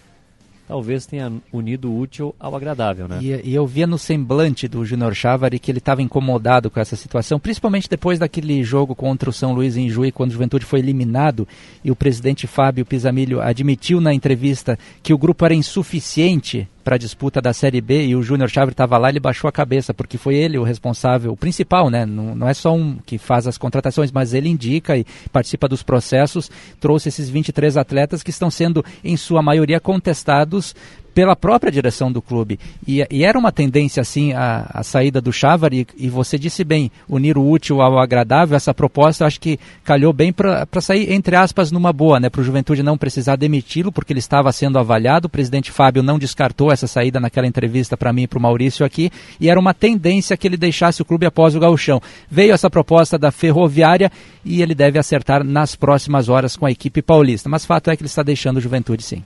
talvez 0.67 1.07
tenha 1.07 1.33
unido 1.53 1.91
o 1.91 1.99
útil 1.99 2.35
ao 2.39 2.57
agradável, 2.57 3.07
né? 3.07 3.19
E, 3.21 3.51
e 3.51 3.55
eu 3.55 3.67
via 3.67 3.87
no 3.87 3.99
semblante 3.99 4.67
do 4.67 4.85
Júnior 4.85 5.15
Chávari 5.15 5.59
que 5.59 5.71
ele 5.71 5.79
estava 5.79 6.03
incomodado 6.03 6.71
com 6.71 6.81
essa 6.81 6.97
situação, 6.97 7.39
principalmente 7.39 7.89
depois 7.89 8.19
daquele 8.19 8.63
jogo 8.63 8.95
contra 8.95 9.29
o 9.29 9.33
São 9.33 9.53
Luís 9.53 9.77
em 9.77 9.89
Juí, 9.89 10.11
quando 10.11 10.31
o 10.31 10.33
Juventude 10.33 10.65
foi 10.65 10.79
eliminado 10.79 11.47
e 11.85 11.91
o 11.91 11.97
presidente 11.97 12.47
Fábio 12.47 12.87
Pisamilho 12.87 13.41
admitiu 13.41 14.01
na 14.01 14.15
entrevista 14.15 14.79
que 15.03 15.13
o 15.13 15.19
grupo 15.19 15.45
era 15.45 15.55
insuficiente 15.55 16.69
para 16.85 16.97
a 16.97 16.99
disputa 16.99 17.41
da 17.41 17.53
Série 17.53 17.81
B 17.81 18.07
e 18.07 18.15
o 18.15 18.23
Júnior 18.23 18.51
Chávez 18.51 18.73
estava 18.73 18.99
lá, 18.99 19.09
ele 19.09 19.19
baixou 19.19 19.49
a 19.49 19.53
cabeça, 19.53 19.95
porque 19.95 20.19
foi 20.19 20.37
ele 20.37 20.59
o 20.59 20.63
responsável, 20.63 21.33
o 21.33 21.37
principal, 21.37 21.89
né? 21.89 22.05
Não, 22.05 22.35
não, 22.35 22.49
é 22.49 22.55
só 22.55 22.75
um 22.75 22.99
que 23.07 23.17
faz 23.17 23.47
as 23.47 23.57
contratações, 23.57 24.13
mas 24.13 24.35
ele 24.35 24.49
indica 24.49 24.97
e 24.97 25.07
participa 25.33 25.67
dos 25.67 25.83
processos, 25.83 26.51
trouxe 26.79 27.09
esses 27.09 27.31
23 27.31 27.77
atletas 27.79 28.23
que 28.23 28.31
estão 28.31 28.51
sendo, 28.51 28.85
em 29.03 29.17
sua 29.17 29.43
maioria, 29.43 29.81
contestados 29.81 30.75
pela 31.15 31.37
própria 31.37 31.71
direção 31.71 32.11
do 32.11 32.21
clube. 32.21 32.59
E, 32.87 33.07
e 33.11 33.25
era 33.25 33.39
uma 33.39 33.53
tendência, 33.53 34.01
assim, 34.01 34.33
a, 34.33 34.69
a 34.69 34.83
saída 34.83 35.21
do 35.21 35.33
Chávari, 35.33 35.87
e, 35.97 36.07
e, 36.07 36.09
você 36.11 36.37
disse 36.37 36.65
bem, 36.65 36.91
unir 37.09 37.39
o 37.39 37.49
útil 37.49 37.81
ao 37.81 37.99
agradável, 37.99 38.57
essa 38.57 38.75
proposta 38.75 39.25
acho 39.25 39.41
que 39.41 39.59
calhou 39.85 40.13
bem 40.13 40.33
para 40.33 40.67
sair, 40.81 41.13
entre 41.13 41.37
aspas, 41.37 41.71
numa 41.71 41.93
boa, 41.93 42.19
né? 42.19 42.29
Para 42.29 42.41
o 42.41 42.45
Juventude 42.45 42.83
não 42.83 42.99
precisar 42.99 43.37
demiti-lo, 43.37 43.93
porque 43.93 44.13
ele 44.13 44.19
estava 44.19 44.51
sendo 44.53 44.79
avaliado. 44.79 45.27
O 45.27 45.31
presidente 45.31 45.71
Fábio 45.71 46.03
não 46.03 46.19
descartou 46.19 46.73
essa 46.73 46.87
saída 46.87 47.21
naquela 47.21 47.47
entrevista 47.47 47.97
para 47.97 48.13
mim 48.13 48.23
e 48.23 48.27
para 48.27 48.39
o 48.39 48.43
Maurício 48.43 48.85
aqui, 48.85 49.11
e 49.39 49.49
era 49.49 49.61
uma 49.61 49.73
tendência 49.73 50.37
que 50.37 50.49
ele 50.49 50.57
deixasse 50.57 51.01
o 51.01 51.05
clube 51.05 51.27
após 51.27 51.55
o 51.55 51.61
gauchão. 51.61 52.03
Veio 52.29 52.53
essa 52.53 52.69
proposta 52.69 53.17
da 53.17 53.31
Ferroviária 53.31 54.11
e 54.45 54.63
ele 54.63 54.75
deve 54.75 54.99
acertar 54.99 55.45
nas 55.45 55.77
próximas 55.77 56.29
horas 56.29 56.57
com 56.57 56.67
a 56.67 56.71
equipe 56.71 57.01
paulista. 57.01 57.49
Mas 57.49 57.65
fato 57.65 57.91
é 57.91 57.97
que 57.97 58.03
ele 58.03 58.09
está 58.09 58.23
deixando 58.23 58.57
o 58.57 58.61
Juventude 58.61 59.03
sim. 59.03 59.23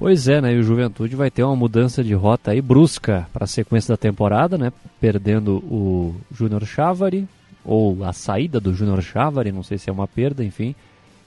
Pois 0.00 0.28
é, 0.28 0.40
né? 0.40 0.54
E 0.54 0.58
o 0.58 0.62
Juventude 0.62 1.14
vai 1.14 1.30
ter 1.30 1.44
uma 1.44 1.54
mudança 1.54 2.02
de 2.02 2.14
rota 2.14 2.52
aí 2.52 2.62
brusca 2.62 3.28
para 3.34 3.44
a 3.44 3.46
sequência 3.46 3.92
da 3.92 3.98
temporada, 3.98 4.56
né? 4.56 4.72
Perdendo 4.98 5.58
o 5.58 6.16
Júnior 6.32 6.64
Chávari, 6.64 7.28
ou 7.62 8.02
a 8.02 8.10
saída 8.10 8.58
do 8.58 8.72
Júnior 8.72 9.02
Chávari, 9.02 9.52
não 9.52 9.62
sei 9.62 9.76
se 9.76 9.90
é 9.90 9.92
uma 9.92 10.08
perda, 10.08 10.42
enfim, 10.42 10.74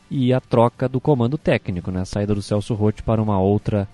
e 0.09 0.33
a 0.33 0.41
troca 0.41 0.89
do 0.89 0.99
comando 0.99 1.37
técnico, 1.37 1.91
né? 1.91 2.01
A 2.01 2.05
saída 2.05 2.33
do 2.33 2.41
Celso 2.41 2.73
Rotti 2.73 3.03
para 3.03 3.21
uma 3.21 3.39
outra 3.39 3.87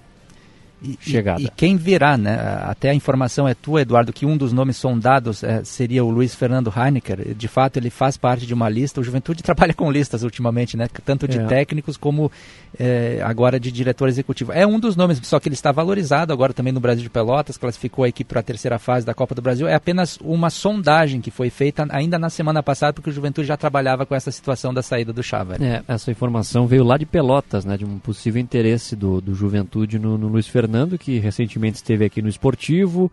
e, 0.82 0.98
chegada. 1.02 1.42
E, 1.42 1.46
e, 1.46 1.50
quem 1.50 1.76
virá, 1.76 2.18
né? 2.18 2.38
Até 2.64 2.90
a 2.90 2.94
informação 2.94 3.48
é 3.48 3.54
tua, 3.54 3.82
Eduardo, 3.82 4.14
que 4.14 4.26
um 4.26 4.38
dos 4.38 4.54
nomes 4.54 4.78
sondados 4.78 5.44
é, 5.44 5.64
seria 5.64 6.04
o 6.04 6.10
Luiz 6.10 6.34
Fernando 6.34 6.74
Heinecker. 6.76 7.34
De 7.36 7.48
fato, 7.48 7.78
ele 7.78 7.90
faz 7.90 8.18
parte 8.18 8.46
de 8.46 8.54
uma 8.54 8.70
lista. 8.70 9.02
O 9.02 9.04
Juventude 9.04 9.44
trabalha 9.44 9.74
com 9.74 9.92
listas 9.92 10.24
ultimamente, 10.24 10.78
né? 10.78 10.88
Tanto 11.04 11.28
de 11.28 11.40
é. 11.40 11.46
técnicos 11.46 11.98
como 11.98 12.32
é, 12.80 13.22
agora 13.24 13.60
de 13.60 13.72
diretor 13.72 14.08
executivo. 14.08 14.54
É 14.54 14.66
um 14.66 14.80
dos 14.80 14.96
nomes, 14.96 15.20
só 15.24 15.40
que 15.40 15.50
ele 15.50 15.56
está 15.56 15.72
valorizado 15.72 16.32
agora 16.32 16.54
também 16.54 16.72
no 16.72 16.80
Brasil 16.80 17.04
de 17.04 17.10
Pelotas, 17.10 17.58
classificou 17.58 18.06
a 18.06 18.10
equipe 18.10 18.30
para 18.30 18.40
a 18.40 18.44
terceira 18.44 18.80
fase 18.80 19.06
da 19.06 19.14
Copa 19.14 19.36
do 19.36 19.42
Brasil. 19.42 19.68
É 19.68 19.76
apenas 19.76 20.18
uma 20.22 20.50
sondagem 20.50 21.20
que 21.20 21.32
foi 21.32 21.50
feita 21.50 21.86
ainda 21.90 22.18
na 22.18 22.30
semana 22.30 22.64
passada, 22.64 22.94
porque 22.94 23.10
o 23.10 23.14
Juventude 23.14 23.48
já 23.48 23.58
trabalhava 23.58 24.06
com 24.06 24.16
essa 24.16 24.32
situação 24.32 24.74
da 24.74 24.82
saída 24.82 25.12
do 25.12 25.22
Chávar. 25.22 25.62
É, 25.62 25.84
essa 25.88 26.10
informação 26.10 26.68
veio 26.68 26.84
lá 26.84 26.98
de 26.98 27.06
Pelotas, 27.06 27.66
né? 27.66 27.76
De 27.76 27.86
um 27.86 28.00
possível 28.00 28.42
interesse 28.42 28.96
do, 28.96 29.20
do 29.20 29.34
Juventude 29.34 30.00
no, 30.00 30.18
no 30.18 30.28
Luiz 30.28 30.48
Fernando 30.48 30.69
Fernando, 30.70 31.00
que 31.00 31.18
recentemente 31.18 31.78
esteve 31.78 32.06
aqui 32.06 32.22
no 32.22 32.30
Esportivo 32.30 33.12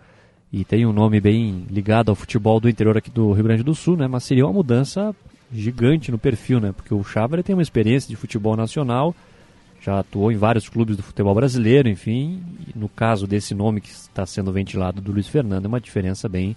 e 0.52 0.62
tem 0.62 0.84
um 0.84 0.92
nome 0.92 1.22
bem 1.22 1.64
ligado 1.70 2.10
ao 2.10 2.14
futebol 2.14 2.60
do 2.60 2.68
interior 2.68 2.98
aqui 2.98 3.10
do 3.10 3.32
Rio 3.32 3.44
Grande 3.44 3.62
do 3.62 3.74
Sul, 3.74 3.96
né? 3.96 4.06
Mas 4.06 4.24
seria 4.24 4.44
uma 4.44 4.52
mudança 4.52 5.16
gigante 5.50 6.12
no 6.12 6.18
perfil, 6.18 6.60
né? 6.60 6.72
Porque 6.72 6.92
o 6.92 7.02
Chávari 7.02 7.42
tem 7.42 7.56
uma 7.56 7.62
experiência 7.62 8.10
de 8.10 8.14
futebol 8.14 8.56
nacional, 8.58 9.14
já 9.80 10.00
atuou 10.00 10.30
em 10.30 10.36
vários 10.36 10.68
clubes 10.68 10.98
do 10.98 11.02
futebol 11.02 11.34
brasileiro, 11.34 11.88
enfim. 11.88 12.42
no 12.74 12.90
caso 12.90 13.26
desse 13.26 13.54
nome 13.54 13.80
que 13.80 13.88
está 13.88 14.26
sendo 14.26 14.52
ventilado 14.52 15.00
do 15.00 15.10
Luiz 15.10 15.26
Fernando, 15.26 15.64
é 15.64 15.68
uma 15.68 15.80
diferença 15.80 16.28
bem 16.28 16.54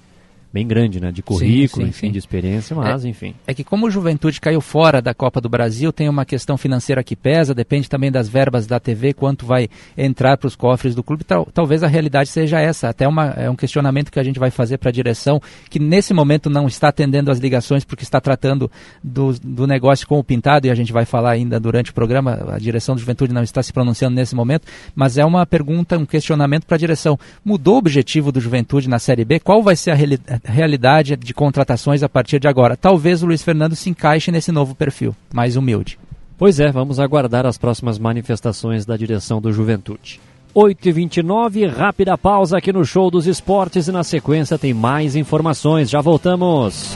bem 0.51 0.67
grande, 0.67 0.99
né? 0.99 1.11
De 1.11 1.21
currículo, 1.21 1.85
sim, 1.85 1.85
sim, 1.85 1.89
enfim, 1.89 2.07
sim. 2.07 2.11
de 2.11 2.17
experiência, 2.17 2.75
mas 2.75 3.05
é, 3.05 3.07
enfim. 3.07 3.35
É 3.45 3.53
que 3.53 3.63
como 3.63 3.85
o 3.85 3.91
Juventude 3.91 4.41
caiu 4.41 4.61
fora 4.61 5.01
da 5.01 5.13
Copa 5.13 5.39
do 5.39 5.47
Brasil, 5.47 5.93
tem 5.93 6.09
uma 6.09 6.25
questão 6.25 6.57
financeira 6.57 7.03
que 7.03 7.15
pesa, 7.15 7.53
depende 7.53 7.89
também 7.89 8.11
das 8.11 8.27
verbas 8.27 8.65
da 8.65 8.79
TV, 8.79 9.13
quanto 9.13 9.45
vai 9.45 9.69
entrar 9.97 10.37
para 10.37 10.47
os 10.47 10.55
cofres 10.55 10.95
do 10.95 11.03
clube. 11.03 11.23
Tal, 11.23 11.45
talvez 11.45 11.83
a 11.83 11.87
realidade 11.87 12.29
seja 12.29 12.59
essa. 12.59 12.89
Até 12.89 13.07
uma, 13.07 13.27
é 13.37 13.49
um 13.49 13.55
questionamento 13.55 14.11
que 14.11 14.19
a 14.19 14.23
gente 14.23 14.39
vai 14.39 14.49
fazer 14.49 14.77
para 14.77 14.89
a 14.89 14.93
direção, 14.93 15.39
que 15.69 15.79
nesse 15.79 16.13
momento 16.13 16.49
não 16.49 16.67
está 16.67 16.89
atendendo 16.89 17.31
as 17.31 17.39
ligações 17.39 17.85
porque 17.85 18.03
está 18.03 18.19
tratando 18.19 18.71
do, 19.03 19.33
do 19.39 19.67
negócio 19.67 20.07
com 20.07 20.17
o 20.17 20.23
Pintado, 20.23 20.67
e 20.67 20.71
a 20.71 20.75
gente 20.75 20.91
vai 20.91 21.05
falar 21.05 21.31
ainda 21.31 21.59
durante 21.59 21.91
o 21.91 21.93
programa, 21.93 22.53
a 22.53 22.57
direção 22.57 22.95
do 22.95 23.01
Juventude 23.01 23.33
não 23.33 23.43
está 23.43 23.61
se 23.61 23.71
pronunciando 23.71 24.15
nesse 24.15 24.35
momento, 24.35 24.65
mas 24.95 25.17
é 25.17 25.25
uma 25.25 25.45
pergunta, 25.45 25.97
um 25.97 26.05
questionamento 26.05 26.65
para 26.65 26.75
a 26.75 26.79
direção. 26.79 27.19
Mudou 27.45 27.75
o 27.75 27.77
objetivo 27.77 28.31
do 28.31 28.41
Juventude 28.41 28.89
na 28.89 28.97
Série 28.97 29.23
B? 29.23 29.39
Qual 29.39 29.61
vai 29.61 29.75
ser 29.75 29.91
a 29.91 29.95
realidade? 29.95 30.38
Realidade 30.43 31.15
de 31.15 31.33
contratações 31.33 32.03
a 32.03 32.09
partir 32.09 32.39
de 32.39 32.47
agora. 32.47 32.77
Talvez 32.77 33.23
o 33.23 33.27
Luiz 33.27 33.41
Fernando 33.41 33.75
se 33.75 33.89
encaixe 33.89 34.31
nesse 34.31 34.51
novo 34.51 34.75
perfil, 34.75 35.15
mais 35.33 35.55
humilde. 35.55 35.97
Pois 36.37 36.59
é, 36.59 36.71
vamos 36.71 36.99
aguardar 36.99 37.45
as 37.45 37.57
próximas 37.57 37.99
manifestações 37.99 38.85
da 38.85 38.95
direção 38.95 39.41
do 39.41 39.51
Juventude. 39.51 40.21
8h29, 40.55 41.69
rápida 41.69 42.17
pausa 42.17 42.57
aqui 42.57 42.73
no 42.73 42.83
Show 42.83 43.11
dos 43.11 43.27
Esportes 43.27 43.87
e 43.87 43.91
na 43.91 44.03
sequência 44.03 44.57
tem 44.57 44.73
mais 44.73 45.15
informações. 45.15 45.89
Já 45.89 46.01
voltamos. 46.01 46.95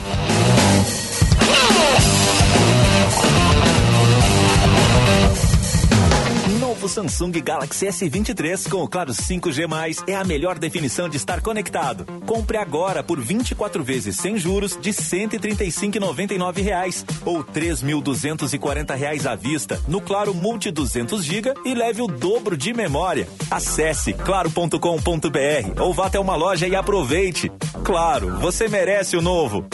Novo 6.84 6.90
Samsung 6.90 7.32
Galaxy 7.42 7.86
S23 7.86 8.70
com 8.70 8.84
o 8.84 8.88
Claro 8.88 9.14
5G+, 9.14 10.04
é 10.08 10.16
a 10.16 10.24
melhor 10.24 10.60
definição 10.60 11.08
de 11.08 11.16
estar 11.16 11.42
conectado. 11.42 12.06
Compre 12.26 12.58
agora 12.58 13.02
por 13.02 13.20
24 13.22 13.84
vezes 13.84 14.18
sem 14.18 14.38
juros 14.38 14.78
de 14.80 14.92
135,99 14.92 16.62
reais, 16.62 17.06
ou 17.26 17.44
3.240 17.44 18.96
reais 18.96 19.26
à 19.26 19.36
vista 19.36 19.82
no 19.88 20.02
Claro 20.02 20.34
Multi 20.34 20.72
200 20.72 21.24
GB 21.24 21.54
e 21.64 21.74
leve 21.74 22.02
o 22.02 22.08
dobro 22.08 22.58
de 22.58 22.74
memória. 22.74 23.28
Acesse 23.50 24.14
claro.com.br 24.14 25.82
ou 25.82 25.94
vá 25.94 26.08
até 26.08 26.20
uma 26.20 26.36
loja 26.36 26.68
e 26.68 26.76
aproveite. 26.76 27.52
Claro, 27.84 28.40
você 28.40 28.68
merece 28.68 29.16
o 29.16 29.22
novo. 29.22 29.66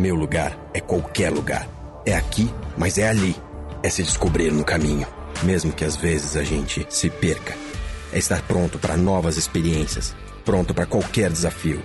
Meu 0.00 0.14
lugar 0.14 0.56
é 0.72 0.80
qualquer 0.80 1.30
lugar. 1.30 1.68
É 2.06 2.16
aqui, 2.16 2.50
mas 2.74 2.96
é 2.96 3.06
ali. 3.06 3.36
É 3.82 3.90
se 3.90 4.02
descobrir 4.02 4.50
no 4.50 4.64
caminho, 4.64 5.06
mesmo 5.42 5.74
que 5.74 5.84
às 5.84 5.94
vezes 5.94 6.38
a 6.38 6.42
gente 6.42 6.86
se 6.88 7.10
perca. 7.10 7.54
É 8.10 8.18
estar 8.18 8.40
pronto 8.40 8.78
para 8.78 8.96
novas 8.96 9.36
experiências, 9.36 10.16
pronto 10.42 10.72
para 10.72 10.86
qualquer 10.86 11.30
desafio. 11.30 11.82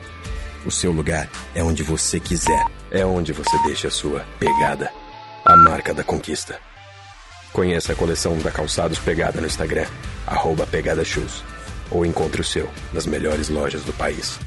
O 0.66 0.72
seu 0.72 0.94
lugar 0.94 1.30
é 1.54 1.62
onde 1.62 1.84
você 1.84 2.18
quiser. 2.18 2.66
É 2.90 3.06
onde 3.06 3.34
você 3.34 3.58
deixa 3.66 3.90
a 3.90 3.92
sua 3.92 4.26
pegada. 4.40 4.94
A 5.44 5.58
marca 5.58 5.94
da 5.94 6.02
conquista. 6.02 6.58
Conheça 7.52 7.92
a 7.92 7.96
coleção 7.98 8.38
da 8.38 8.50
Calçados 8.50 8.98
Pegada 8.98 9.42
no 9.42 9.48
Instagram, 9.48 9.88
arroba 10.26 10.66
Pegada 10.66 11.04
Shoes. 11.04 11.44
Ou 11.92 12.06
encontre 12.06 12.40
o 12.40 12.46
seu 12.46 12.70
nas 12.94 13.06
melhores 13.06 13.50
lojas 13.50 13.84
do 13.84 13.92
país. 13.92 14.40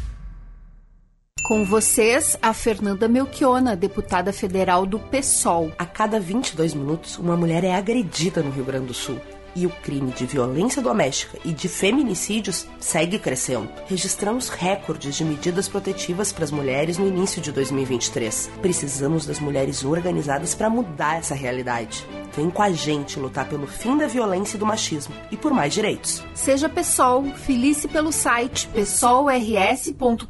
Com 1.49 1.65
vocês, 1.65 2.37
a 2.43 2.53
Fernanda 2.53 3.09
Melchiona, 3.09 3.75
deputada 3.75 4.35
federal 4.35 4.85
do 4.85 4.99
PSOL. 4.99 5.73
A 5.79 5.87
cada 5.87 6.21
22 6.21 6.75
minutos, 6.75 7.17
uma 7.17 7.39
mulher 7.39 7.65
é 7.65 7.75
agredida 7.75 8.43
no 8.43 8.51
Rio 8.51 8.67
Grande 8.67 8.89
do 8.89 8.93
Sul 8.93 9.19
e 9.55 9.67
o 9.67 9.71
crime 9.71 10.13
de 10.13 10.27
violência 10.27 10.81
doméstica 10.83 11.39
e 11.45 11.53
de 11.53 11.69
feminicídios 11.69 12.67
segue 12.79 13.19
crescendo. 13.19 13.69
Registramos 13.87 14.49
recordes 14.49 15.17
de 15.17 15.25
medidas 15.25 15.69
protetivas 15.69 16.33
para 16.33 16.45
as 16.45 16.51
mulheres 16.51 16.99
no 16.99 17.07
início 17.07 17.41
de 17.41 17.53
2023. 17.53 18.51
Precisamos 18.61 19.27
das 19.27 19.41
mulheres 19.41 19.85
organizadas 19.85 20.55
para 20.55 20.71
mudar 20.71 21.19
essa 21.19 21.35
realidade. 21.35 22.07
Vem 22.37 22.51
com 22.51 22.63
a 22.63 22.71
gente 22.71 23.19
lutar 23.19 23.49
pelo 23.49 23.67
fim 23.67 23.97
da 23.97 24.07
violência 24.07 24.57
e 24.57 24.61
do 24.61 24.67
machismo 24.67 25.15
e 25.31 25.37
por 25.37 25.53
mais 25.53 25.75
direitos. 25.75 26.23
Seja 26.35 26.69
PSOL, 26.69 27.25
filice 27.35 27.89
pelo 27.89 28.13
site 28.13 28.69
psolrs.com.br. 28.69 30.29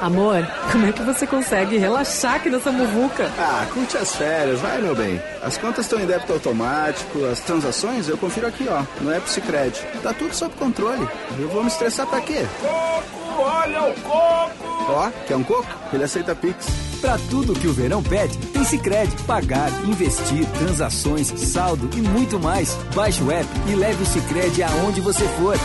Amor, 0.00 0.46
como 0.72 0.86
é 0.86 0.92
que 0.92 1.02
você 1.02 1.26
consegue 1.26 1.76
relaxar 1.76 2.36
aqui 2.36 2.48
nessa 2.48 2.72
muvuca? 2.72 3.30
Ah, 3.38 3.66
curte 3.72 3.98
as 3.98 4.14
férias, 4.16 4.58
vai, 4.58 4.80
meu 4.80 4.94
bem. 4.94 5.20
As 5.42 5.58
contas 5.58 5.84
estão 5.84 6.00
em 6.00 6.06
débito 6.06 6.32
automático, 6.32 7.22
as 7.26 7.40
transações 7.40 8.08
eu 8.08 8.16
confiro 8.16 8.46
aqui, 8.46 8.66
ó, 8.66 8.82
no 9.02 9.12
App 9.12 9.28
Cicred. 9.28 9.78
Tá 10.02 10.14
tudo 10.14 10.34
sob 10.34 10.54
controle. 10.54 11.06
Eu 11.38 11.48
vou 11.50 11.62
me 11.62 11.68
estressar 11.68 12.06
pra 12.06 12.22
quê? 12.22 12.46
Coco, 12.62 13.42
olha 13.42 13.82
o 13.82 13.94
coco! 14.00 14.70
Ó, 14.88 15.10
quer 15.26 15.36
um 15.36 15.44
coco? 15.44 15.68
Ele 15.92 16.04
aceita 16.04 16.34
Pix. 16.34 16.66
Pra 17.00 17.18
tudo 17.30 17.54
que 17.54 17.66
o 17.66 17.72
verão 17.72 18.02
pede, 18.02 18.36
tem 18.38 18.64
Cicred. 18.64 19.10
Pagar, 19.26 19.70
investir, 19.84 20.46
transações, 20.58 21.28
saldo 21.28 21.90
e 21.96 22.00
muito 22.00 22.40
mais. 22.40 22.74
Baixe 22.94 23.22
o 23.22 23.30
app 23.30 23.46
e 23.68 23.74
leve 23.74 24.02
o 24.02 24.06
Cicred 24.06 24.62
aonde 24.62 25.00
você 25.02 25.24
for. 25.38 25.56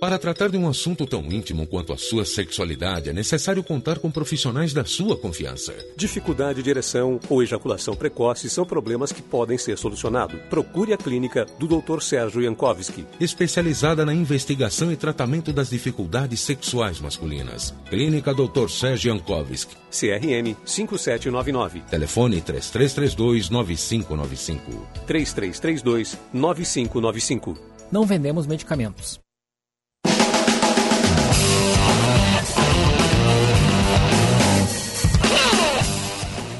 Para 0.00 0.16
tratar 0.16 0.48
de 0.48 0.56
um 0.56 0.68
assunto 0.68 1.04
tão 1.06 1.24
íntimo 1.24 1.66
quanto 1.66 1.92
a 1.92 1.96
sua 1.96 2.24
sexualidade, 2.24 3.10
é 3.10 3.12
necessário 3.12 3.64
contar 3.64 3.98
com 3.98 4.12
profissionais 4.12 4.72
da 4.72 4.84
sua 4.84 5.16
confiança. 5.16 5.74
Dificuldade 5.96 6.62
de 6.62 6.70
ereção 6.70 7.18
ou 7.28 7.42
ejaculação 7.42 7.96
precoce 7.96 8.48
são 8.48 8.64
problemas 8.64 9.10
que 9.10 9.20
podem 9.20 9.58
ser 9.58 9.76
solucionados. 9.76 10.40
Procure 10.48 10.92
a 10.92 10.96
clínica 10.96 11.44
do 11.58 11.66
Dr. 11.66 12.00
Sérgio 12.00 12.40
Jankowski. 12.40 13.04
Especializada 13.18 14.06
na 14.06 14.14
investigação 14.14 14.92
e 14.92 14.96
tratamento 14.96 15.52
das 15.52 15.70
dificuldades 15.70 16.38
sexuais 16.42 17.00
masculinas. 17.00 17.74
Clínica 17.90 18.32
Dr. 18.32 18.68
Sérgio 18.68 19.10
Jankowski. 19.10 19.74
CRM 19.90 20.54
5799. 20.64 21.80
Telefone 21.90 22.40
3332 22.40 23.50
9595. 23.50 24.86
3332 25.08 26.16
9595. 26.32 27.58
Não 27.90 28.06
vendemos 28.06 28.46
medicamentos. 28.46 29.18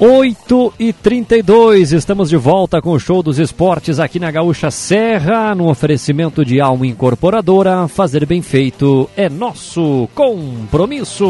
8 0.01 0.75
e 0.79 0.93
32 0.93 1.93
estamos 1.93 2.29
de 2.29 2.37
volta 2.37 2.81
com 2.81 2.93
o 2.93 3.01
show 3.01 3.21
dos 3.21 3.41
esportes 3.41 3.99
aqui 3.99 4.21
na 4.21 4.31
Gaúcha 4.31 4.71
Serra, 4.71 5.57
no 5.57 5.69
oferecimento 5.69 6.45
de 6.45 6.61
Alma 6.61 6.87
Incorporadora. 6.87 7.89
Fazer 7.89 8.25
bem 8.25 8.41
feito 8.41 9.11
é 9.17 9.29
nosso 9.29 10.09
compromisso. 10.15 11.27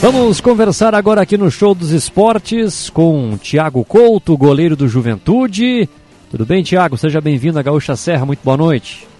Vamos 0.00 0.40
conversar 0.40 0.94
agora 0.94 1.22
aqui 1.22 1.36
no 1.36 1.50
show 1.50 1.74
dos 1.74 1.90
esportes 1.90 2.88
com 2.90 3.36
Tiago 3.42 3.84
Couto, 3.84 4.36
goleiro 4.36 4.76
do 4.76 4.86
Juventude. 4.86 5.88
Tudo 6.30 6.46
bem, 6.46 6.62
Tiago? 6.62 6.96
Seja 6.96 7.20
bem-vindo 7.20 7.58
à 7.58 7.62
Gaúcha 7.62 7.96
Serra. 7.96 8.24
Muito 8.24 8.44
boa 8.44 8.56
noite. 8.56 9.15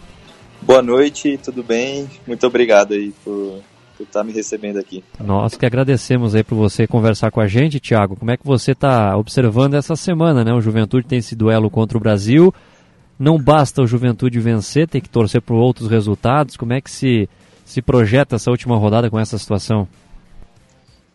Boa 0.62 0.82
noite, 0.82 1.38
tudo 1.38 1.62
bem? 1.62 2.08
Muito 2.26 2.46
obrigado 2.46 2.94
aí 2.94 3.12
por, 3.24 3.62
por 3.96 4.02
estar 4.02 4.20
tá 4.20 4.24
me 4.24 4.32
recebendo 4.32 4.78
aqui. 4.78 5.04
Nós 5.18 5.56
que 5.56 5.64
agradecemos 5.64 6.34
aí 6.34 6.42
por 6.42 6.56
você 6.56 6.86
conversar 6.86 7.30
com 7.30 7.40
a 7.40 7.46
gente, 7.46 7.80
Thiago. 7.80 8.16
Como 8.16 8.30
é 8.30 8.36
que 8.36 8.46
você 8.46 8.72
está 8.72 9.16
observando 9.16 9.74
essa 9.74 9.94
semana, 9.96 10.44
né? 10.44 10.52
O 10.52 10.60
Juventude 10.60 11.06
tem 11.06 11.18
esse 11.18 11.36
duelo 11.36 11.70
contra 11.70 11.96
o 11.96 12.00
Brasil. 12.00 12.52
Não 13.18 13.38
basta 13.38 13.82
o 13.82 13.86
Juventude 13.86 14.38
vencer, 14.40 14.88
tem 14.88 15.00
que 15.00 15.08
torcer 15.08 15.40
por 15.40 15.54
outros 15.54 15.88
resultados. 15.88 16.56
Como 16.56 16.72
é 16.72 16.80
que 16.80 16.90
se, 16.90 17.28
se 17.64 17.80
projeta 17.80 18.36
essa 18.36 18.50
última 18.50 18.76
rodada 18.76 19.08
com 19.08 19.18
essa 19.18 19.38
situação? 19.38 19.88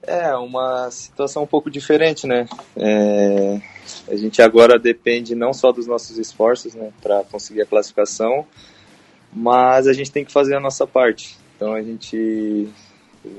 É 0.03 0.35
uma 0.35 0.89
situação 0.89 1.43
um 1.43 1.47
pouco 1.47 1.69
diferente, 1.69 2.25
né? 2.25 2.47
É, 2.75 3.61
a 4.07 4.15
gente 4.15 4.41
agora 4.41 4.79
depende 4.79 5.35
não 5.35 5.53
só 5.53 5.71
dos 5.71 5.85
nossos 5.85 6.17
esforços, 6.17 6.73
né, 6.73 6.91
para 7.01 7.23
conseguir 7.25 7.61
a 7.61 7.65
classificação, 7.67 8.45
mas 9.33 9.87
a 9.87 9.93
gente 9.93 10.11
tem 10.11 10.25
que 10.25 10.31
fazer 10.31 10.55
a 10.55 10.59
nossa 10.59 10.85
parte. 10.85 11.37
Então 11.55 11.73
a 11.73 11.81
gente 11.81 12.67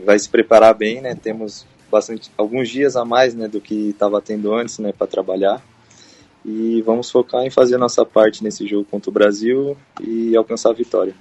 vai 0.05 0.18
se 0.18 0.28
preparar 0.28 0.74
bem, 0.74 1.00
né? 1.00 1.14
Temos 1.14 1.66
bastante 1.90 2.31
alguns 2.38 2.70
dias 2.70 2.96
a 2.96 3.05
mais, 3.05 3.35
né, 3.35 3.46
do 3.46 3.61
que 3.61 3.90
estava 3.90 4.20
tendo 4.22 4.55
antes, 4.55 4.78
né, 4.78 4.92
para 4.96 5.07
trabalhar. 5.07 5.62
E 6.44 6.83
vamos 6.83 7.11
focar 7.11 7.44
em 7.44 7.50
fazer 7.50 7.74
a 7.74 7.78
nossa 7.78 8.05
parte 8.05 8.42
nesse 8.42 8.66
jogo 8.66 8.87
contra 8.90 9.11
o 9.11 9.12
Brasil 9.12 9.76
e 10.00 10.35
alcançar 10.35 10.70
a 10.70 10.72
vitória. 10.72 11.14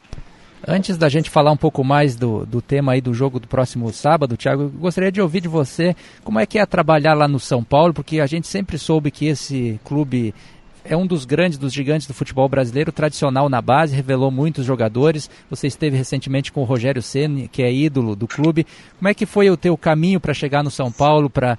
Antes 0.67 0.95
da 0.95 1.09
gente 1.09 1.29
falar 1.29 1.51
um 1.51 1.57
pouco 1.57 1.83
mais 1.83 2.15
do, 2.15 2.45
do 2.45 2.61
tema 2.61 2.93
aí 2.93 3.01
do 3.01 3.13
jogo 3.13 3.39
do 3.39 3.47
próximo 3.47 3.91
sábado, 3.91 4.37
Thiago, 4.37 4.69
gostaria 4.69 5.11
de 5.11 5.19
ouvir 5.19 5.41
de 5.41 5.47
você 5.47 5.95
como 6.23 6.39
é 6.39 6.45
que 6.45 6.59
é 6.59 6.65
trabalhar 6.65 7.15
lá 7.15 7.27
no 7.27 7.39
São 7.39 7.63
Paulo, 7.63 7.93
porque 7.93 8.19
a 8.19 8.27
gente 8.27 8.47
sempre 8.47 8.77
soube 8.77 9.11
que 9.11 9.25
esse 9.25 9.79
clube 9.83 10.33
é 10.83 10.95
um 10.95 11.05
dos 11.05 11.25
grandes, 11.25 11.57
dos 11.57 11.73
gigantes 11.73 12.07
do 12.07 12.13
futebol 12.13 12.47
brasileiro, 12.49 12.91
tradicional 12.91 13.49
na 13.49 13.61
base, 13.61 13.95
revelou 13.95 14.31
muitos 14.31 14.65
jogadores. 14.65 15.29
Você 15.49 15.67
esteve 15.67 15.97
recentemente 15.97 16.51
com 16.51 16.61
o 16.61 16.65
Rogério 16.65 17.01
Ceni, 17.01 17.47
que 17.47 17.63
é 17.63 17.71
ídolo 17.71 18.15
do 18.15 18.27
clube. 18.27 18.65
Como 18.97 19.07
é 19.07 19.13
que 19.13 19.25
foi 19.25 19.49
o 19.49 19.57
teu 19.57 19.77
caminho 19.77 20.19
para 20.19 20.33
chegar 20.33 20.63
no 20.63 20.71
São 20.71 20.91
Paulo, 20.91 21.29
para 21.29 21.57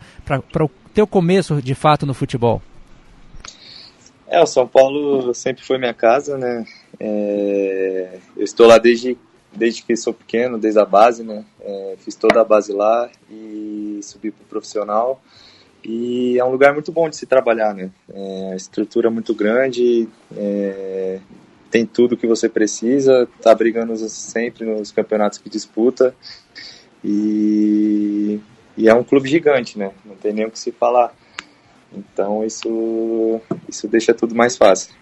o 0.61 0.71
teu 0.93 1.07
começo 1.07 1.61
de 1.63 1.75
fato 1.75 2.05
no 2.05 2.15
futebol? 2.15 2.61
É, 4.27 4.41
o 4.41 4.47
São 4.47 4.67
Paulo 4.67 5.35
sempre 5.35 5.63
foi 5.63 5.79
minha 5.79 5.93
casa, 5.93 6.39
né? 6.39 6.65
É, 6.99 8.19
eu 8.37 8.45
estou 8.45 8.67
lá 8.67 8.79
desde, 8.79 9.17
desde 9.55 9.83
que 9.83 9.95
sou 9.95 10.15
pequeno, 10.15 10.59
desde 10.59 10.81
a 10.81 10.87
base, 10.87 11.23
né? 11.23 11.45
É, 11.61 11.95
fiz 11.99 12.15
toda 12.17 12.41
a 12.41 12.45
base 12.45 12.73
lá 12.73 13.11
e 13.31 14.01
subi 14.03 14.31
para 14.31 14.43
o 14.43 14.47
profissional. 14.47 15.21
E 15.85 16.39
é 16.39 16.45
um 16.45 16.51
lugar 16.51 16.73
muito 16.73 16.93
bom 16.93 17.09
de 17.09 17.17
se 17.17 17.27
trabalhar, 17.27 17.75
né? 17.75 17.91
É, 18.13 18.53
a 18.53 18.57
estrutura 18.57 19.09
é 19.09 19.11
muito 19.11 19.35
grande, 19.35 20.09
é, 20.37 21.19
tem 21.71 21.85
tudo 21.85 22.17
que 22.17 22.27
você 22.27 22.49
precisa, 22.49 23.29
tá 23.41 23.55
brigando 23.55 23.97
sempre 24.09 24.65
nos 24.65 24.93
campeonatos 24.93 25.39
que 25.39 25.51
disputa. 25.51 26.15
E, 27.05 28.39
e 28.77 28.89
é 28.89 28.95
um 28.95 29.03
clube 29.03 29.29
gigante, 29.29 29.79
né? 29.79 29.91
Não 30.05 30.15
tem 30.15 30.33
nem 30.33 30.47
o 30.47 30.51
que 30.51 30.59
se 30.59 30.71
falar. 30.71 31.13
Então 31.93 32.45
isso, 32.45 33.41
isso 33.69 33.89
deixa 33.89 34.15
tudo 34.15 34.35
mais 34.35 34.57
fácil. 34.57 34.95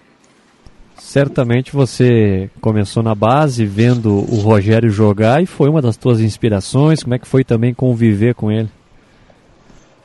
Certamente 0.97 1.73
você 1.73 2.51
começou 2.61 3.03
na 3.03 3.14
base 3.14 3.64
vendo 3.64 4.11
o 4.11 4.37
Rogério 4.37 4.90
jogar 4.90 5.43
e 5.43 5.47
foi 5.47 5.69
uma 5.69 5.81
das 5.81 5.97
tuas 5.97 6.21
inspirações. 6.21 7.03
Como 7.03 7.14
é 7.14 7.19
que 7.19 7.27
foi 7.27 7.43
também 7.43 7.73
conviver 7.73 8.35
com 8.35 8.51
ele? 8.51 8.69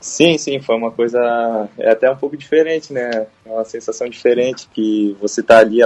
Sim, 0.06 0.38
sim, 0.38 0.62
foi 0.62 0.76
uma 0.76 0.91
coisa 0.91 1.68
é 1.80 1.89
até 1.89 2.10
um 2.12 2.15
pouco 2.15 2.38
diferente, 2.38 2.94
né? 2.94 3.26
É 3.44 3.50
uma 3.50 3.65
sensação 3.65 4.08
diferente 4.08 4.70
que 4.72 5.18
você 5.20 5.41
tá 5.41 5.58
ali, 5.58 5.80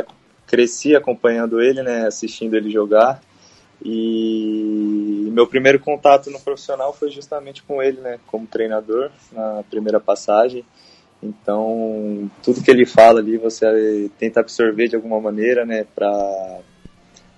cresci 0.46 0.94
acompanhando 0.94 1.62
ele, 1.62 1.82
né? 1.82 2.06
Assistindo 2.06 2.54
ele 2.54 2.70
jogar. 2.70 3.22
E 3.84 5.30
meu 5.32 5.48
primeiro 5.48 5.80
contato 5.80 6.30
no 6.30 6.40
profissional 6.42 6.92
foi 6.92 7.10
justamente 7.10 7.64
com 7.64 7.82
ele, 7.82 8.02
né? 8.02 8.20
Como 8.28 8.46
treinador 8.46 9.10
na 9.32 9.64
primeira 9.70 10.02
passagem. 10.02 10.66
Então, 11.24 12.30
tudo 12.44 12.62
que 12.62 12.70
ele 12.70 12.86
fala 12.86 13.22
ali, 13.22 13.38
você 13.38 14.12
tenta 14.20 14.42
absorver 14.42 14.90
de 14.90 14.98
alguma 14.98 15.22
maneira, 15.22 15.66
né, 15.66 15.86
para 15.96 16.60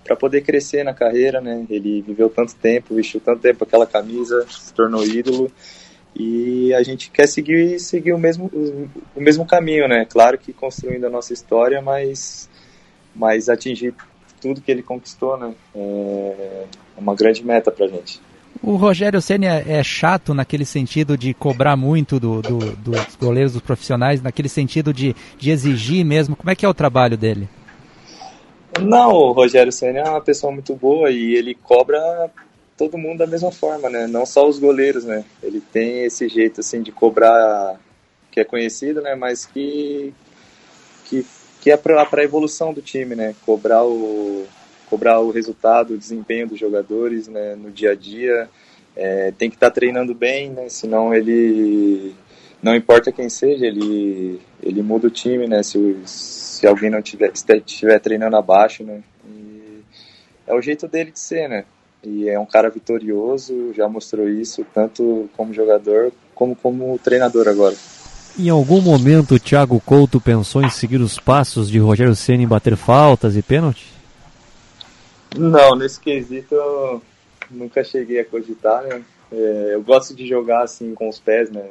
para 0.04 0.16
poder 0.16 0.42
crescer 0.42 0.84
na 0.84 0.96
carreira, 0.96 1.40
né? 1.40 1.64
Ele 1.70 2.02
viveu 2.02 2.28
tanto 2.28 2.56
tempo, 2.56 2.96
vestiu 2.96 3.22
tanto 3.22 3.40
tempo 3.40 3.64
aquela 3.64 3.86
camisa, 3.86 4.48
se 4.50 4.74
tornou 4.74 5.06
ídolo 5.06 5.52
e 6.16 6.74
a 6.74 6.84
gente 6.84 7.10
quer 7.10 7.28
seguir 7.28 7.80
seguir 7.80 8.14
o 8.14 8.20
mesmo 8.20 8.50
o 9.16 9.22
mesmo 9.22 9.46
caminho, 9.46 9.88
né? 9.88 10.06
Claro 10.06 10.38
que 10.38 10.52
construindo 10.52 11.06
a 11.06 11.10
nossa 11.10 11.34
história, 11.34 11.82
mas 11.82 12.50
mas 13.16 13.50
atingir 13.50 13.94
tudo 14.42 14.62
que 14.62 14.72
ele 14.72 14.84
conquistou, 14.84 15.38
né? 15.38 15.54
É 15.76 16.66
uma 16.98 17.16
grande 17.16 17.46
meta 17.46 17.72
para 17.72 17.88
gente. 17.88 18.20
O 18.62 18.76
Rogério 18.76 19.22
Senna 19.22 19.46
é, 19.46 19.78
é 19.80 19.84
chato 19.84 20.34
naquele 20.34 20.66
sentido 20.66 21.18
de 21.18 21.34
cobrar 21.34 21.76
muito 21.76 22.20
do, 22.20 22.42
do, 22.42 22.60
dos 22.76 23.16
goleiros, 23.20 23.54
dos 23.54 23.62
profissionais, 23.62 24.22
naquele 24.22 24.50
sentido 24.50 24.94
de, 24.94 25.16
de 25.38 25.50
exigir 25.50 26.06
mesmo. 26.06 26.36
Como 26.36 26.50
é 26.50 26.56
que 26.56 26.66
é 26.66 26.70
o 26.70 26.74
trabalho 26.74 27.18
dele? 27.18 27.50
Não, 28.80 29.12
o 29.12 29.32
Rogério 29.32 29.72
Senna 29.72 30.00
é 30.00 30.10
uma 30.10 30.22
pessoa 30.22 30.52
muito 30.52 30.76
boa 30.76 31.10
e 31.10 31.34
ele 31.34 31.56
cobra 31.56 32.30
todo 32.82 32.98
mundo 32.98 33.20
da 33.20 33.28
mesma 33.28 33.52
forma, 33.52 33.92
né? 33.92 34.08
Não 34.08 34.26
só 34.26 34.48
os 34.50 34.58
goleiros, 34.58 35.06
né? 35.06 35.24
Ele 35.44 35.62
tem 35.62 36.04
esse 36.04 36.28
jeito 36.28 36.62
assim 36.62 36.82
de 36.82 36.92
cobrar 36.92 37.80
que 38.32 38.40
é 38.40 38.44
conhecido, 38.44 39.02
né? 39.02 39.14
Mas 39.14 39.46
que 39.46 40.12
que, 41.06 41.24
que 41.60 41.70
é 41.70 41.78
para 41.78 42.08
a 42.12 42.24
evolução 42.24 42.74
do 42.74 42.82
time, 42.82 43.14
né? 43.14 43.36
Cobrar 43.46 43.86
o 43.86 44.48
cobrar 44.90 45.20
o 45.20 45.30
resultado, 45.30 45.94
o 45.94 45.98
desempenho 45.98 46.48
dos 46.48 46.58
jogadores 46.58 47.28
né, 47.28 47.56
no 47.56 47.70
dia 47.70 47.92
a 47.92 47.96
dia. 47.96 48.50
É, 48.96 49.32
tem 49.32 49.50
que 49.50 49.56
estar 49.56 49.70
tá 49.70 49.76
treinando 49.76 50.16
bem, 50.16 50.50
né, 50.50 50.68
senão 50.68 51.14
ele, 51.14 52.14
não 52.62 52.76
importa 52.76 53.10
quem 53.10 53.30
seja, 53.30 53.66
ele, 53.66 54.42
ele 54.62 54.82
muda 54.82 55.08
o 55.08 55.12
time, 55.12 55.48
né, 55.48 55.64
se, 55.64 55.96
se 56.04 56.68
alguém 56.68 56.90
não 56.90 57.02
tiver, 57.02 57.32
estiver 57.32 58.00
treinando 58.02 58.36
abaixo, 58.36 58.84
né, 58.84 59.02
é 60.46 60.54
o 60.54 60.62
jeito 60.62 60.90
dele 60.90 61.12
de 61.12 61.22
ser, 61.22 61.48
né, 61.48 61.64
e 62.04 62.28
é 62.28 62.40
um 62.40 62.46
cara 62.46 62.70
vitorioso, 62.70 63.74
já 63.74 63.88
mostrou 63.88 64.28
isso, 64.28 64.66
tanto 64.74 65.30
como 65.36 65.54
jogador, 65.54 66.12
como 66.34 66.56
como 66.56 66.98
treinador 67.00 67.48
agora. 67.48 67.76
Em 68.40 68.50
algum 68.50 68.82
momento 68.82 69.36
o 69.36 69.40
Thiago 69.40 69.80
Couto 69.80 70.20
pensou 70.20 70.64
em 70.64 70.70
seguir 70.70 71.02
os 71.02 71.20
passos 71.20 71.70
de 71.70 71.80
Rogério 71.80 72.16
Ceni 72.16 72.44
em 72.44 72.48
bater 72.48 72.76
faltas 72.76 73.36
e 73.36 73.42
pênaltis? 73.42 73.88
Não, 75.38 75.76
nesse 75.76 76.00
quesito 76.00 76.56
eu 76.56 77.02
nunca 77.50 77.84
cheguei 77.84 78.20
a 78.20 78.26
cogitar, 78.26 78.84
né? 78.84 79.04
É, 79.32 79.72
eu 79.74 79.82
gosto 79.82 80.14
de 80.16 80.28
jogar 80.28 80.64
assim 80.64 80.94
com 80.94 81.08
os 81.08 81.20
pés, 81.20 81.50
né? 81.50 81.64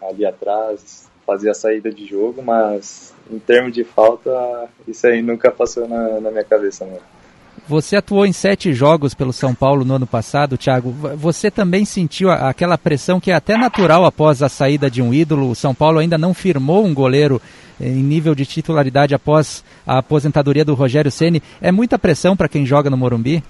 Ali 0.00 0.24
atrás, 0.24 1.08
fazer 1.26 1.50
a 1.50 1.54
saída 1.54 1.90
de 1.90 2.06
jogo, 2.06 2.42
mas 2.42 3.12
em 3.30 3.38
termos 3.38 3.72
de 3.72 3.84
falta, 3.84 4.68
isso 4.86 5.06
aí 5.06 5.22
nunca 5.22 5.50
passou 5.50 5.88
na, 5.88 6.20
na 6.20 6.30
minha 6.30 6.44
cabeça, 6.44 6.84
né? 6.84 6.98
Você 7.66 7.96
atuou 7.96 8.26
em 8.26 8.32
sete 8.32 8.74
jogos 8.74 9.14
pelo 9.14 9.32
São 9.32 9.54
Paulo 9.54 9.86
no 9.86 9.94
ano 9.94 10.06
passado, 10.06 10.58
Thiago. 10.58 10.90
Você 11.16 11.50
também 11.50 11.86
sentiu 11.86 12.30
aquela 12.30 12.76
pressão 12.76 13.18
que 13.18 13.30
é 13.30 13.34
até 13.34 13.56
natural 13.56 14.04
após 14.04 14.42
a 14.42 14.50
saída 14.50 14.90
de 14.90 15.00
um 15.00 15.14
ídolo? 15.14 15.50
O 15.50 15.54
São 15.54 15.74
Paulo 15.74 15.98
ainda 15.98 16.18
não 16.18 16.34
firmou 16.34 16.84
um 16.84 16.92
goleiro 16.92 17.40
eh, 17.80 17.86
em 17.88 18.02
nível 18.02 18.34
de 18.34 18.44
titularidade 18.44 19.14
após 19.14 19.64
a 19.86 19.98
aposentadoria 19.98 20.62
do 20.62 20.74
Rogério 20.74 21.10
Ceni. 21.10 21.42
É 21.58 21.72
muita 21.72 21.98
pressão 21.98 22.36
para 22.36 22.50
quem 22.50 22.66
joga 22.66 22.90
no 22.90 22.98
Morumbi? 22.98 23.42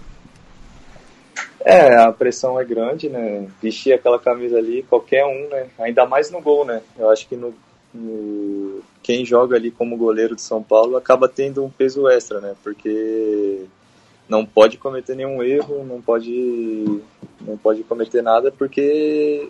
É, 1.64 1.96
a 1.96 2.12
pressão 2.12 2.60
é 2.60 2.64
grande, 2.64 3.08
né? 3.08 3.48
Vestir 3.60 3.94
aquela 3.94 4.20
camisa 4.20 4.58
ali, 4.58 4.84
qualquer 4.84 5.24
um, 5.24 5.48
né? 5.48 5.66
Ainda 5.80 6.06
mais 6.06 6.30
no 6.30 6.40
gol, 6.40 6.64
né? 6.64 6.82
Eu 6.96 7.10
acho 7.10 7.26
que 7.26 7.34
no, 7.34 7.52
no, 7.92 8.80
quem 9.02 9.24
joga 9.24 9.56
ali 9.56 9.72
como 9.72 9.96
goleiro 9.96 10.36
de 10.36 10.42
São 10.42 10.62
Paulo 10.62 10.96
acaba 10.96 11.28
tendo 11.28 11.64
um 11.64 11.70
peso 11.70 12.06
extra, 12.08 12.38
né? 12.40 12.54
Porque 12.62 13.64
não 14.34 14.44
pode 14.44 14.76
cometer 14.78 15.14
nenhum 15.14 15.42
erro, 15.42 15.84
não 15.84 16.02
pode, 16.02 17.00
não 17.40 17.56
pode 17.56 17.84
cometer 17.84 18.20
nada, 18.20 18.50
porque 18.50 19.48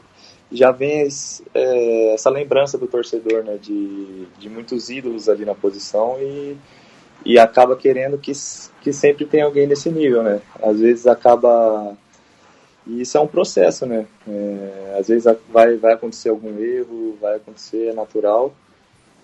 já 0.53 0.71
vem 0.71 1.09
é, 1.55 2.15
essa 2.15 2.29
lembrança 2.29 2.77
do 2.77 2.87
torcedor, 2.87 3.43
né, 3.43 3.57
de, 3.57 4.27
de 4.39 4.49
muitos 4.51 4.91
ídolos 4.91 5.29
ali 5.29 5.45
na 5.47 5.55
posição 5.55 6.19
e, 6.21 6.57
e 7.25 7.39
acaba 7.39 7.77
querendo 7.77 8.19
que, 8.19 8.33
que 8.83 8.93
sempre 8.93 9.25
tem 9.25 9.41
alguém 9.41 9.67
nesse 9.67 9.91
nível, 9.91 10.23
né. 10.23 10.43
Às 10.63 10.79
vezes 10.79 11.07
acaba 11.07 11.97
e 12.87 13.01
isso 13.01 13.17
é 13.17 13.21
um 13.21 13.27
processo, 13.27 13.87
né. 13.87 14.07
É, 14.29 14.97
às 15.01 15.09
vezes 15.09 15.25
vai 15.49 15.77
vai 15.77 15.95
acontecer 15.95 16.29
algum 16.29 16.59
erro, 16.63 17.17
vai 17.19 17.37
acontecer, 17.37 17.89
é 17.89 17.95
natural, 17.95 18.55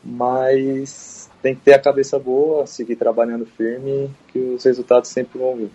mas 0.02 1.29
tem 1.42 1.54
que 1.54 1.62
ter 1.62 1.74
a 1.74 1.78
cabeça 1.78 2.18
boa, 2.18 2.66
seguir 2.66 2.96
trabalhando 2.96 3.46
firme, 3.46 4.10
que 4.32 4.38
os 4.38 4.64
resultados 4.64 5.10
sempre 5.10 5.38
vão 5.38 5.56
vir. 5.56 5.70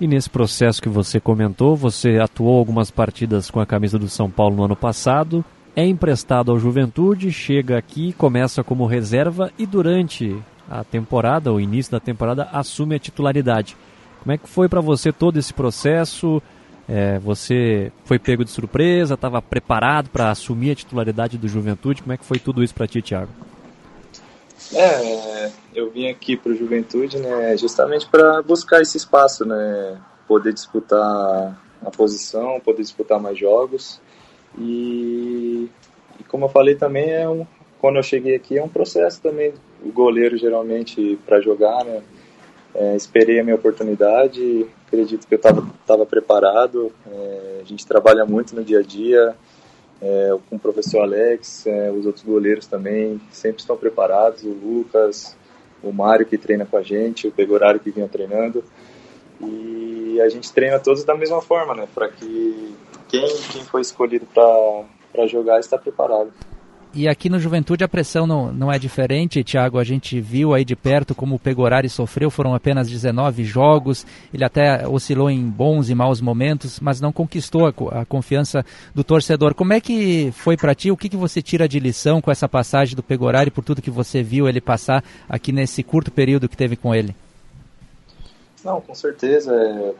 E 0.00 0.06
nesse 0.06 0.30
processo 0.30 0.80
que 0.80 0.88
você 0.88 1.18
comentou, 1.18 1.74
você 1.74 2.18
atuou 2.18 2.58
algumas 2.58 2.90
partidas 2.90 3.50
com 3.50 3.60
a 3.60 3.66
camisa 3.66 3.98
do 3.98 4.08
São 4.08 4.30
Paulo 4.30 4.56
no 4.56 4.64
ano 4.64 4.76
passado, 4.76 5.44
é 5.74 5.84
emprestado 5.84 6.50
ao 6.50 6.58
Juventude, 6.58 7.32
chega 7.32 7.76
aqui, 7.76 8.12
começa 8.12 8.62
como 8.62 8.86
reserva 8.86 9.50
e 9.58 9.66
durante 9.66 10.36
a 10.70 10.84
temporada, 10.84 11.52
o 11.52 11.60
início 11.60 11.92
da 11.92 12.00
temporada, 12.00 12.48
assume 12.52 12.94
a 12.94 12.98
titularidade. 12.98 13.76
Como 14.22 14.32
é 14.32 14.38
que 14.38 14.48
foi 14.48 14.68
para 14.68 14.80
você 14.80 15.12
todo 15.12 15.38
esse 15.38 15.52
processo? 15.54 16.42
É, 16.88 17.18
você 17.18 17.92
foi 18.04 18.18
pego 18.18 18.44
de 18.44 18.50
surpresa, 18.50 19.14
estava 19.14 19.40
preparado 19.42 20.08
para 20.10 20.30
assumir 20.30 20.72
a 20.72 20.74
titularidade 20.74 21.38
do 21.38 21.48
Juventude? 21.48 22.02
Como 22.02 22.12
é 22.12 22.16
que 22.16 22.24
foi 22.24 22.38
tudo 22.38 22.62
isso 22.62 22.74
para 22.74 22.86
ti, 22.86 23.02
Thiago? 23.02 23.30
É, 24.74 25.50
eu 25.74 25.90
vim 25.90 26.08
aqui 26.08 26.36
para 26.36 26.52
o 26.52 26.54
Juventude, 26.54 27.18
né, 27.18 27.56
justamente 27.56 28.06
para 28.06 28.42
buscar 28.42 28.82
esse 28.82 28.96
espaço, 28.96 29.44
né, 29.44 29.98
poder 30.26 30.52
disputar 30.52 31.58
a 31.84 31.90
posição, 31.90 32.60
poder 32.60 32.82
disputar 32.82 33.20
mais 33.20 33.38
jogos. 33.38 34.00
E, 34.58 35.70
e 36.18 36.24
como 36.24 36.46
eu 36.46 36.48
falei 36.48 36.74
também 36.74 37.10
é 37.10 37.28
um, 37.28 37.46
quando 37.80 37.96
eu 37.96 38.02
cheguei 38.02 38.34
aqui 38.34 38.58
é 38.58 38.62
um 38.62 38.68
processo 38.68 39.22
também. 39.22 39.54
O 39.82 39.92
goleiro 39.92 40.36
geralmente 40.36 41.18
para 41.24 41.40
jogar, 41.40 41.84
né, 41.84 42.02
é, 42.74 42.96
esperei 42.96 43.40
a 43.40 43.44
minha 43.44 43.56
oportunidade, 43.56 44.66
acredito 44.86 45.26
que 45.26 45.34
eu 45.34 45.38
estava 45.38 45.66
tava 45.86 46.04
preparado, 46.04 46.92
é, 47.10 47.60
a 47.62 47.64
gente 47.64 47.86
trabalha 47.86 48.26
muito 48.26 48.54
no 48.54 48.62
dia 48.62 48.80
a 48.80 48.82
dia 48.82 49.34
é, 50.00 50.36
com 50.48 50.56
o 50.56 50.58
professor 50.58 51.02
Alex, 51.02 51.66
é, 51.66 51.90
os 51.90 52.06
outros 52.06 52.24
goleiros 52.24 52.66
também 52.66 53.20
sempre 53.30 53.60
estão 53.60 53.76
preparados, 53.76 54.42
o 54.44 54.48
Lucas, 54.50 55.36
o 55.82 55.92
Mário 55.92 56.26
que 56.26 56.38
treina 56.38 56.64
com 56.64 56.76
a 56.76 56.82
gente, 56.82 57.26
o 57.26 57.32
Pegorari 57.32 57.78
que 57.78 57.90
vinha 57.90 58.08
treinando. 58.08 58.62
E 59.40 60.20
a 60.20 60.28
gente 60.28 60.52
treina 60.52 60.78
todos 60.78 61.04
da 61.04 61.14
mesma 61.14 61.40
forma, 61.40 61.74
né? 61.74 61.88
Para 61.94 62.08
que 62.08 62.74
quem, 63.08 63.24
quem 63.52 63.64
foi 63.64 63.80
escolhido 63.80 64.26
para 64.26 65.26
jogar 65.26 65.60
está 65.60 65.78
preparado. 65.78 66.32
E 66.94 67.06
aqui 67.06 67.28
no 67.28 67.38
Juventude 67.38 67.84
a 67.84 67.88
pressão 67.88 68.26
não, 68.26 68.50
não 68.50 68.72
é 68.72 68.78
diferente, 68.78 69.44
Thiago. 69.44 69.78
A 69.78 69.84
gente 69.84 70.20
viu 70.20 70.54
aí 70.54 70.64
de 70.64 70.74
perto 70.74 71.14
como 71.14 71.34
o 71.34 71.38
Pegorari 71.38 71.88
sofreu, 71.88 72.30
foram 72.30 72.54
apenas 72.54 72.88
19 72.88 73.44
jogos. 73.44 74.06
Ele 74.32 74.44
até 74.44 74.88
oscilou 74.88 75.30
em 75.30 75.42
bons 75.48 75.90
e 75.90 75.94
maus 75.94 76.20
momentos, 76.20 76.80
mas 76.80 77.00
não 77.00 77.12
conquistou 77.12 77.66
a, 77.66 78.00
a 78.00 78.04
confiança 78.06 78.64
do 78.94 79.04
torcedor. 79.04 79.54
Como 79.54 79.74
é 79.74 79.80
que 79.80 80.32
foi 80.32 80.56
para 80.56 80.74
ti? 80.74 80.90
O 80.90 80.96
que, 80.96 81.10
que 81.10 81.16
você 81.16 81.42
tira 81.42 81.68
de 81.68 81.78
lição 81.78 82.22
com 82.22 82.30
essa 82.30 82.48
passagem 82.48 82.96
do 82.96 83.02
Pegorari 83.02 83.50
por 83.50 83.62
tudo 83.62 83.82
que 83.82 83.90
você 83.90 84.22
viu 84.22 84.48
ele 84.48 84.60
passar 84.60 85.04
aqui 85.28 85.52
nesse 85.52 85.82
curto 85.82 86.10
período 86.10 86.48
que 86.48 86.56
teve 86.56 86.74
com 86.74 86.94
ele? 86.94 87.14
Não, 88.64 88.80
com 88.80 88.94
certeza. 88.94 89.54
É, 89.54 89.94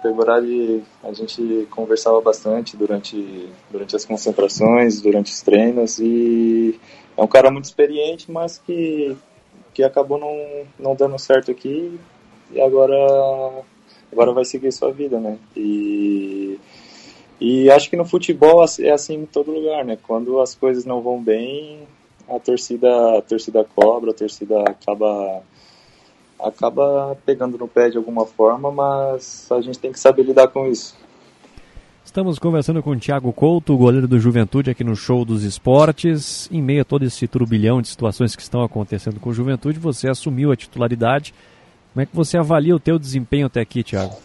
a 1.04 1.12
gente 1.12 1.66
conversava 1.70 2.20
bastante 2.20 2.76
durante, 2.76 3.48
durante 3.70 3.94
as 3.94 4.04
concentrações, 4.04 5.00
durante 5.00 5.32
os 5.32 5.40
treinos, 5.40 5.98
e 5.98 6.78
é 7.16 7.22
um 7.22 7.26
cara 7.26 7.50
muito 7.50 7.64
experiente, 7.64 8.30
mas 8.30 8.59
que, 8.59 9.16
que 9.72 9.82
acabou 9.82 10.18
não, 10.18 10.66
não 10.78 10.94
dando 10.94 11.18
certo 11.18 11.50
aqui, 11.50 11.98
e 12.50 12.61
agora, 12.61 13.62
agora 14.11 14.32
vai 14.32 14.44
seguir 14.44 14.72
sua 14.72 14.92
vida, 14.92 15.20
né? 15.20 15.38
E, 15.56 16.59
e 17.40 17.70
acho 17.70 17.88
que 17.88 17.96
no 17.96 18.04
futebol 18.04 18.64
é 18.80 18.90
assim 18.90 19.14
em 19.14 19.26
todo 19.26 19.52
lugar, 19.52 19.84
né? 19.84 19.98
Quando 20.02 20.40
as 20.40 20.54
coisas 20.54 20.84
não 20.84 21.00
vão 21.00 21.22
bem, 21.22 21.86
a 22.28 22.38
torcida, 22.38 23.18
a 23.18 23.22
torcida 23.22 23.64
cobra, 23.64 24.11
a 24.11 24.14
torcida 24.14 24.62
acaba 24.62 25.42
acaba 26.41 27.16
pegando 27.26 27.59
no 27.59 27.68
pé 27.68 27.91
de 27.91 27.97
alguma 27.97 28.24
forma, 28.26 28.70
mas 28.70 29.49
a 29.51 29.61
gente 29.61 29.78
tem 29.78 29.93
que 29.93 29.99
saber 29.99 30.22
lidar 30.22 30.49
com 30.49 30.66
isso. 30.66 30.97
Estamos 32.05 32.39
conversando 32.39 32.82
com 32.82 32.93
o 32.93 32.99
Thiago 32.99 33.30
Couto, 33.34 33.76
goleiro 33.76 34.09
do 34.09 34.18
Juventude, 34.18 34.70
aqui 34.70 34.82
no 34.82 34.97
Show 34.97 35.26
dos 35.26 35.45
Esportes. 35.45 36.49
Em 36.51 36.62
meio 36.62 36.80
a 36.80 36.84
todo 36.84 37.05
esse 37.05 37.28
turbilhão 37.28 37.82
de 37.82 37.89
situações 37.89 38.34
que 38.34 38.41
estão 38.41 38.62
acontecendo 38.62 39.20
com 39.20 39.28
o 39.28 39.34
Juventude, 39.34 39.78
você 39.78 40.09
assumiu 40.09 40.51
a 40.51 40.57
titularidade. 40.57 41.34
Como 41.93 42.03
é 42.03 42.07
que 42.07 42.16
você 42.16 42.39
avalia 42.39 42.74
o 42.74 42.80
teu 42.80 42.99
desempenho 42.99 43.47
até 43.47 43.61
aqui, 43.61 43.82
Thiago? 43.82 44.16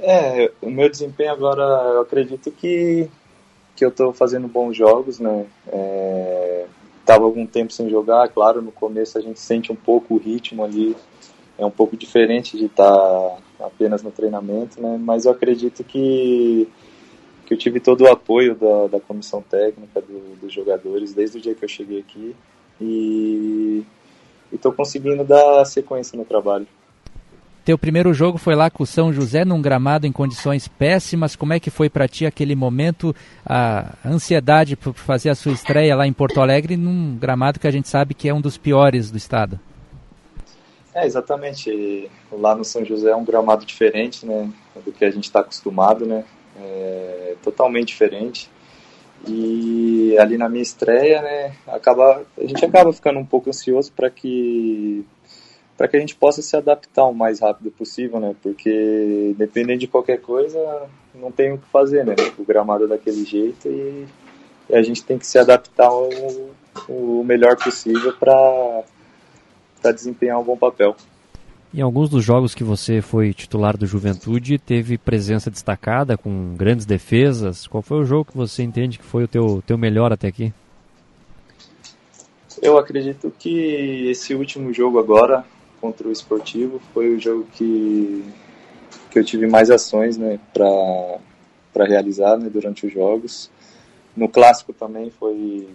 É, 0.00 0.50
o 0.60 0.68
meu 0.68 0.90
desempenho 0.90 1.30
agora, 1.30 1.62
eu 1.62 2.00
acredito 2.00 2.50
que, 2.50 3.08
que 3.76 3.84
eu 3.84 3.90
estou 3.90 4.12
fazendo 4.12 4.48
bons 4.48 4.76
jogos, 4.76 5.20
né? 5.20 5.46
É, 5.68 6.66
estava 7.10 7.24
algum 7.24 7.44
tempo 7.44 7.72
sem 7.72 7.90
jogar, 7.90 8.28
claro, 8.28 8.62
no 8.62 8.70
começo 8.70 9.18
a 9.18 9.20
gente 9.20 9.40
sente 9.40 9.72
um 9.72 9.76
pouco 9.76 10.14
o 10.14 10.18
ritmo 10.18 10.62
ali, 10.62 10.96
é 11.58 11.66
um 11.66 11.70
pouco 11.70 11.96
diferente 11.96 12.56
de 12.56 12.66
estar 12.66 12.86
tá 13.58 13.66
apenas 13.66 14.02
no 14.02 14.12
treinamento, 14.12 14.80
né? 14.80 14.96
Mas 14.98 15.24
eu 15.24 15.32
acredito 15.32 15.82
que, 15.82 16.68
que 17.44 17.52
eu 17.52 17.58
tive 17.58 17.80
todo 17.80 18.02
o 18.02 18.08
apoio 18.08 18.54
da, 18.54 18.86
da 18.86 19.00
comissão 19.00 19.42
técnica, 19.42 20.00
do, 20.00 20.36
dos 20.40 20.52
jogadores, 20.52 21.12
desde 21.12 21.38
o 21.38 21.40
dia 21.40 21.54
que 21.54 21.64
eu 21.64 21.68
cheguei 21.68 21.98
aqui, 21.98 22.34
e 22.80 23.84
estou 24.52 24.72
conseguindo 24.72 25.24
dar 25.24 25.64
sequência 25.64 26.16
no 26.16 26.24
trabalho. 26.24 26.66
Teu 27.64 27.76
primeiro 27.76 28.14
jogo 28.14 28.38
foi 28.38 28.54
lá 28.54 28.70
com 28.70 28.82
o 28.82 28.86
São 28.86 29.12
José 29.12 29.44
num 29.44 29.60
gramado 29.60 30.06
em 30.06 30.12
condições 30.12 30.66
péssimas. 30.66 31.36
Como 31.36 31.52
é 31.52 31.60
que 31.60 31.70
foi 31.70 31.90
para 31.90 32.08
ti 32.08 32.24
aquele 32.24 32.54
momento, 32.54 33.14
a 33.44 33.94
ansiedade 34.04 34.76
por 34.76 34.94
fazer 34.94 35.30
a 35.30 35.34
sua 35.34 35.52
estreia 35.52 35.94
lá 35.94 36.06
em 36.06 36.12
Porto 36.12 36.40
Alegre 36.40 36.76
num 36.76 37.16
gramado 37.16 37.60
que 37.60 37.66
a 37.66 37.70
gente 37.70 37.88
sabe 37.88 38.14
que 38.14 38.28
é 38.28 38.34
um 38.34 38.40
dos 38.40 38.56
piores 38.56 39.10
do 39.10 39.18
estado? 39.18 39.60
É, 40.94 41.06
exatamente. 41.06 42.10
Lá 42.32 42.54
no 42.54 42.64
São 42.64 42.84
José 42.84 43.10
é 43.10 43.16
um 43.16 43.24
gramado 43.24 43.64
diferente, 43.64 44.26
né, 44.26 44.50
do 44.84 44.90
que 44.90 45.04
a 45.04 45.10
gente 45.10 45.24
está 45.24 45.40
acostumado, 45.40 46.06
né? 46.06 46.24
É 46.56 47.34
totalmente 47.42 47.88
diferente. 47.88 48.50
E 49.28 50.16
ali 50.18 50.38
na 50.38 50.48
minha 50.48 50.62
estreia, 50.62 51.20
né, 51.20 51.52
acaba, 51.68 52.22
a 52.38 52.46
gente 52.46 52.64
acaba 52.64 52.92
ficando 52.92 53.18
um 53.18 53.24
pouco 53.24 53.50
ansioso 53.50 53.92
para 53.92 54.08
que 54.08 55.04
para 55.80 55.88
que 55.88 55.96
a 55.96 56.00
gente 56.00 56.14
possa 56.14 56.42
se 56.42 56.54
adaptar 56.54 57.06
o 57.06 57.14
mais 57.14 57.40
rápido 57.40 57.70
possível, 57.70 58.20
né? 58.20 58.36
Porque 58.42 59.34
dependendo 59.38 59.78
de 59.78 59.86
qualquer 59.86 60.20
coisa, 60.20 60.58
não 61.14 61.32
tem 61.32 61.54
o 61.54 61.56
que 61.56 61.66
fazer, 61.68 62.04
né? 62.04 62.14
O 62.38 62.44
gramado 62.44 62.84
é 62.84 62.86
daquele 62.86 63.24
jeito 63.24 63.66
e, 63.66 64.06
a 64.70 64.82
gente 64.82 65.02
tem 65.02 65.16
que 65.16 65.26
se 65.26 65.38
adaptar 65.38 65.90
o, 65.90 66.50
o 66.86 67.24
melhor 67.24 67.56
possível 67.56 68.12
para 68.12 68.82
desempenhar 69.94 70.38
um 70.38 70.44
bom 70.44 70.54
papel. 70.54 70.94
Em 71.72 71.80
alguns 71.80 72.10
dos 72.10 72.22
jogos 72.22 72.54
que 72.54 72.62
você 72.62 73.00
foi 73.00 73.32
titular 73.32 73.74
do 73.74 73.86
Juventude, 73.86 74.58
teve 74.58 74.98
presença 74.98 75.50
destacada, 75.50 76.14
com 76.14 76.54
grandes 76.56 76.84
defesas. 76.84 77.66
Qual 77.66 77.82
foi 77.82 78.00
o 78.00 78.04
jogo 78.04 78.26
que 78.26 78.36
você 78.36 78.62
entende 78.62 78.98
que 78.98 79.04
foi 79.04 79.24
o 79.24 79.28
teu, 79.28 79.62
teu 79.66 79.78
melhor 79.78 80.12
até 80.12 80.28
aqui? 80.28 80.52
Eu 82.60 82.76
acredito 82.76 83.32
que 83.38 84.10
esse 84.10 84.34
último 84.34 84.74
jogo 84.74 84.98
agora, 84.98 85.42
contra 85.80 86.06
o 86.06 86.12
Esportivo 86.12 86.80
foi 86.92 87.14
o 87.14 87.20
jogo 87.20 87.46
que, 87.52 88.24
que 89.10 89.18
eu 89.18 89.24
tive 89.24 89.46
mais 89.46 89.70
ações 89.70 90.16
né, 90.16 90.38
para 90.52 91.84
realizar 91.84 92.36
né, 92.36 92.48
durante 92.48 92.86
os 92.86 92.92
jogos. 92.92 93.50
No 94.16 94.28
clássico 94.28 94.72
também 94.72 95.10
foi 95.10 95.68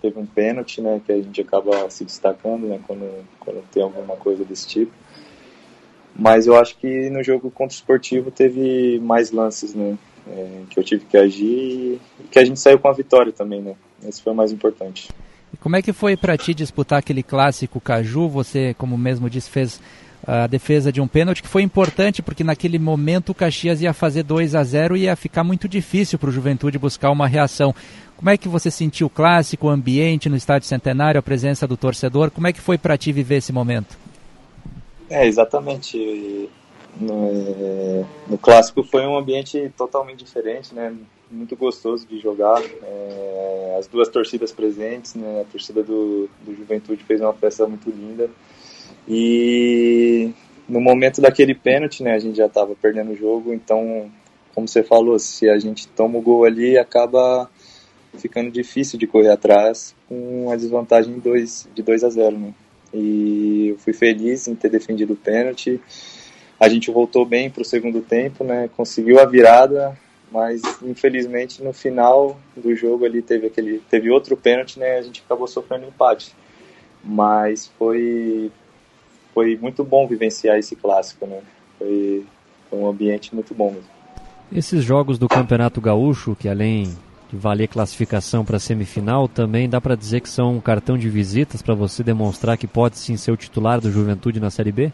teve 0.00 0.18
um 0.18 0.26
pênalti, 0.26 0.82
né, 0.82 1.00
que 1.04 1.10
a 1.10 1.16
gente 1.16 1.40
acaba 1.40 1.88
se 1.88 2.04
destacando, 2.04 2.66
né, 2.66 2.78
quando, 2.86 3.24
quando 3.40 3.64
tem 3.70 3.82
alguma 3.82 4.16
coisa 4.16 4.44
desse 4.44 4.68
tipo. 4.68 4.92
Mas 6.14 6.46
eu 6.46 6.54
acho 6.56 6.76
que 6.76 7.08
no 7.08 7.22
jogo 7.22 7.50
contra 7.50 7.74
o 7.74 7.78
Esportivo 7.78 8.30
teve 8.30 9.00
mais 9.00 9.30
lances, 9.30 9.74
né, 9.74 9.96
é, 10.28 10.62
que 10.68 10.78
eu 10.78 10.84
tive 10.84 11.06
que 11.06 11.16
agir 11.16 11.98
e 12.20 12.28
que 12.30 12.38
a 12.38 12.44
gente 12.44 12.60
saiu 12.60 12.78
com 12.78 12.88
a 12.88 12.92
vitória 12.92 13.32
também, 13.32 13.62
né. 13.62 13.76
Esse 14.06 14.22
foi 14.22 14.34
o 14.34 14.36
mais 14.36 14.52
importante. 14.52 15.08
Como 15.64 15.76
é 15.76 15.80
que 15.80 15.94
foi 15.94 16.14
para 16.14 16.36
ti 16.36 16.52
disputar 16.52 16.98
aquele 16.98 17.22
clássico 17.22 17.80
Caju? 17.80 18.28
Você, 18.28 18.74
como 18.74 18.98
mesmo 18.98 19.30
disse, 19.30 19.48
fez 19.48 19.80
a 20.26 20.46
defesa 20.46 20.92
de 20.92 21.00
um 21.00 21.08
pênalti 21.08 21.42
que 21.42 21.48
foi 21.48 21.62
importante 21.62 22.20
porque 22.20 22.44
naquele 22.44 22.78
momento 22.78 23.30
o 23.30 23.34
Caxias 23.34 23.80
ia 23.80 23.94
fazer 23.94 24.24
2 24.24 24.54
a 24.54 24.62
0 24.62 24.94
e 24.94 25.04
ia 25.04 25.16
ficar 25.16 25.42
muito 25.42 25.66
difícil 25.66 26.18
para 26.18 26.28
o 26.28 26.32
Juventude 26.32 26.78
buscar 26.78 27.10
uma 27.10 27.26
reação. 27.26 27.74
Como 28.14 28.28
é 28.28 28.36
que 28.36 28.46
você 28.46 28.70
sentiu 28.70 29.06
o 29.06 29.10
clássico, 29.10 29.66
o 29.66 29.70
ambiente 29.70 30.28
no 30.28 30.36
estádio 30.36 30.68
Centenário, 30.68 31.18
a 31.18 31.22
presença 31.22 31.66
do 31.66 31.78
torcedor? 31.78 32.30
Como 32.30 32.46
é 32.46 32.52
que 32.52 32.60
foi 32.60 32.76
para 32.76 32.98
ti 32.98 33.10
viver 33.10 33.36
esse 33.36 33.50
momento? 33.50 33.96
É, 35.08 35.26
exatamente. 35.26 36.50
No, 37.00 37.30
é, 37.58 38.04
no, 38.28 38.36
clássico 38.36 38.82
foi 38.82 39.06
um 39.06 39.16
ambiente 39.16 39.72
totalmente 39.78 40.24
diferente, 40.26 40.74
né? 40.74 40.92
Muito 41.34 41.56
gostoso 41.56 42.06
de 42.06 42.18
jogar. 42.18 42.62
É, 42.82 43.76
as 43.78 43.86
duas 43.86 44.08
torcidas 44.08 44.52
presentes, 44.52 45.14
né? 45.14 45.42
A 45.42 45.44
torcida 45.50 45.82
do, 45.82 46.28
do 46.44 46.54
Juventude 46.56 47.04
fez 47.04 47.20
uma 47.20 47.32
festa 47.32 47.66
muito 47.66 47.90
linda. 47.90 48.30
E 49.08 50.30
no 50.68 50.80
momento 50.80 51.20
daquele 51.20 51.54
pênalti, 51.54 52.02
né? 52.02 52.14
A 52.14 52.18
gente 52.18 52.36
já 52.36 52.46
estava 52.46 52.74
perdendo 52.74 53.12
o 53.12 53.16
jogo, 53.16 53.52
então, 53.52 54.10
como 54.54 54.66
você 54.66 54.82
falou, 54.82 55.18
se 55.18 55.48
a 55.48 55.58
gente 55.58 55.88
toma 55.88 56.18
o 56.18 56.22
gol 56.22 56.44
ali, 56.44 56.78
acaba 56.78 57.50
ficando 58.16 58.50
difícil 58.50 58.98
de 58.98 59.06
correr 59.06 59.30
atrás 59.30 59.94
com 60.08 60.50
a 60.50 60.56
desvantagem 60.56 61.18
dois, 61.18 61.68
de 61.74 61.82
2 61.82 62.04
a 62.04 62.10
0, 62.10 62.38
né? 62.38 62.54
E 62.92 63.68
eu 63.70 63.78
fui 63.78 63.92
feliz 63.92 64.46
em 64.46 64.54
ter 64.54 64.70
defendido 64.70 65.14
o 65.14 65.16
pênalti. 65.16 65.80
A 66.60 66.68
gente 66.68 66.90
voltou 66.92 67.26
bem 67.26 67.50
para 67.50 67.62
o 67.62 67.64
segundo 67.64 68.00
tempo, 68.00 68.44
né? 68.44 68.70
Conseguiu 68.76 69.18
a 69.18 69.26
virada, 69.26 69.98
mas 70.34 70.60
infelizmente 70.82 71.62
no 71.62 71.72
final 71.72 72.36
do 72.56 72.74
jogo 72.74 73.04
ali 73.04 73.22
teve 73.22 73.46
aquele 73.46 73.80
teve 73.88 74.10
outro 74.10 74.36
pênalti 74.36 74.80
né? 74.80 74.98
A 74.98 75.02
gente 75.02 75.22
acabou 75.24 75.46
sofrendo 75.46 75.86
empate. 75.86 76.34
Mas 77.04 77.70
foi 77.78 78.50
foi 79.32 79.56
muito 79.56 79.84
bom 79.84 80.08
vivenciar 80.08 80.58
esse 80.58 80.74
clássico 80.74 81.24
né? 81.24 81.40
Foi, 81.78 82.26
foi 82.68 82.78
um 82.80 82.88
ambiente 82.88 83.32
muito 83.32 83.54
bom 83.54 83.70
mesmo. 83.70 83.88
esses 84.52 84.82
jogos 84.82 85.20
do 85.20 85.28
Campeonato 85.28 85.80
Gaúcho 85.80 86.34
que 86.34 86.48
além 86.48 86.92
de 87.30 87.36
valer 87.36 87.68
classificação 87.68 88.44
para 88.44 88.56
a 88.56 88.60
semifinal 88.60 89.28
também 89.28 89.68
dá 89.68 89.80
para 89.80 89.94
dizer 89.94 90.20
que 90.20 90.28
são 90.28 90.56
um 90.56 90.60
cartão 90.60 90.98
de 90.98 91.08
visitas 91.08 91.62
para 91.62 91.74
você 91.74 92.02
demonstrar 92.02 92.58
que 92.58 92.66
pode 92.66 92.98
sim 92.98 93.16
ser 93.16 93.30
o 93.30 93.36
titular 93.36 93.80
do 93.80 93.88
Juventude 93.88 94.40
na 94.40 94.50
Série 94.50 94.72
B? 94.72 94.92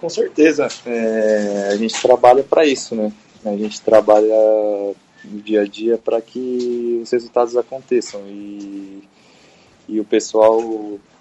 Com 0.00 0.08
certeza. 0.08 0.68
É, 0.86 1.70
a 1.72 1.76
gente 1.76 2.00
trabalha 2.00 2.44
para 2.44 2.64
isso 2.64 2.94
né 2.94 3.12
a 3.44 3.56
gente 3.56 3.80
trabalha 3.80 4.34
no 5.24 5.40
dia 5.40 5.62
a 5.62 5.64
dia 5.66 5.98
para 5.98 6.20
que 6.20 7.00
os 7.02 7.10
resultados 7.10 7.56
aconteçam 7.56 8.20
e, 8.26 9.02
e 9.88 10.00
o 10.00 10.04
pessoal 10.04 10.60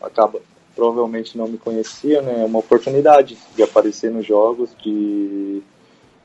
acaba 0.01 0.41
provavelmente 0.75 1.37
não 1.37 1.47
me 1.47 1.57
conhecia, 1.57 2.21
né? 2.21 2.41
É 2.41 2.45
uma 2.45 2.59
oportunidade 2.59 3.37
de 3.55 3.63
aparecer 3.63 4.11
nos 4.11 4.25
jogos, 4.25 4.71
de, 4.83 5.61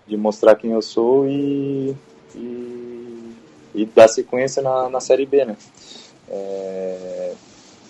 de 0.07 0.17
mostrar 0.17 0.55
quem 0.55 0.73
eu 0.73 0.81
sou 0.81 1.29
e, 1.29 1.95
e, 2.35 3.35
e 3.75 3.85
dar 3.85 4.09
sequência 4.09 4.63
na, 4.63 4.89
na 4.89 5.01
Série 5.01 5.27
B, 5.27 5.45
né? 5.45 5.57
É, 6.31 7.35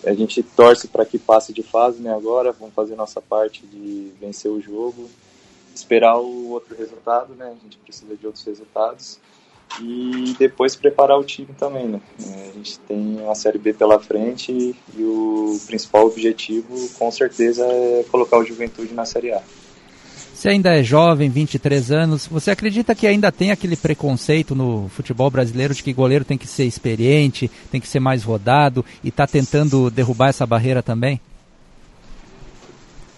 a 0.05 0.13
gente 0.15 0.43
torce 0.43 0.89
para 0.89 1.05
que 1.05 1.19
passe 1.19 1.53
de 1.53 1.63
fase, 1.63 2.03
né? 2.03 2.13
Agora 2.13 2.53
vamos 2.53 2.75
fazer 2.75 2.97
nossa 2.97 3.21
parte 3.21 3.65
de 3.67 4.13
vencer 4.21 4.51
o 4.51 4.61
jogo 4.61 5.09
esperar 5.79 6.19
o 6.19 6.51
outro 6.51 6.77
resultado, 6.77 7.35
né? 7.35 7.47
A 7.47 7.63
gente 7.63 7.79
precisa 7.79 8.17
de 8.17 8.27
outros 8.27 8.45
resultados. 8.45 9.19
e 9.83 10.35
depois 10.39 10.75
preparar 10.75 11.19
o 11.19 11.25
time 11.25 11.51
também, 11.59 11.87
né? 11.87 12.01
É, 12.27 12.49
a 12.49 12.53
gente 12.53 12.79
tem 12.81 13.19
uma 13.21 13.35
Série 13.35 13.59
B 13.59 13.75
pela 13.75 14.01
frente 14.01 14.51
e 14.97 15.03
o 15.03 15.61
principal 15.67 16.07
objetivo, 16.07 16.89
com 16.99 17.11
certeza, 17.11 17.65
é 17.67 18.05
colocar 18.11 18.39
o 18.39 18.45
Juventude 18.45 18.95
na 18.95 19.05
Série 19.05 19.31
A. 19.33 19.43
Você 20.39 20.51
ainda 20.51 20.73
é 20.73 20.85
jovem, 20.85 21.29
23 21.29 21.91
anos, 21.91 22.29
você 22.29 22.53
acredita 22.53 22.95
que 22.95 23.09
ainda 23.09 23.33
tem 23.33 23.51
aquele 23.51 23.77
preconceito 23.77 24.55
no 24.55 24.89
futebol 24.89 25.29
brasileiro 25.29 25.75
de 25.75 25.83
que 25.83 25.93
goleiro 25.93 26.25
tem 26.25 26.39
que 26.39 26.47
ser 26.47 26.65
experiente, 26.65 27.51
tem 27.73 27.81
que 27.81 27.89
ser 27.89 27.99
mais 27.99 28.23
rodado 28.23 28.85
e 29.03 29.09
está 29.09 29.27
tentando 29.27 29.91
derrubar 29.91 30.29
essa 30.29 30.47
barreira 30.47 30.81
também? 30.81 31.21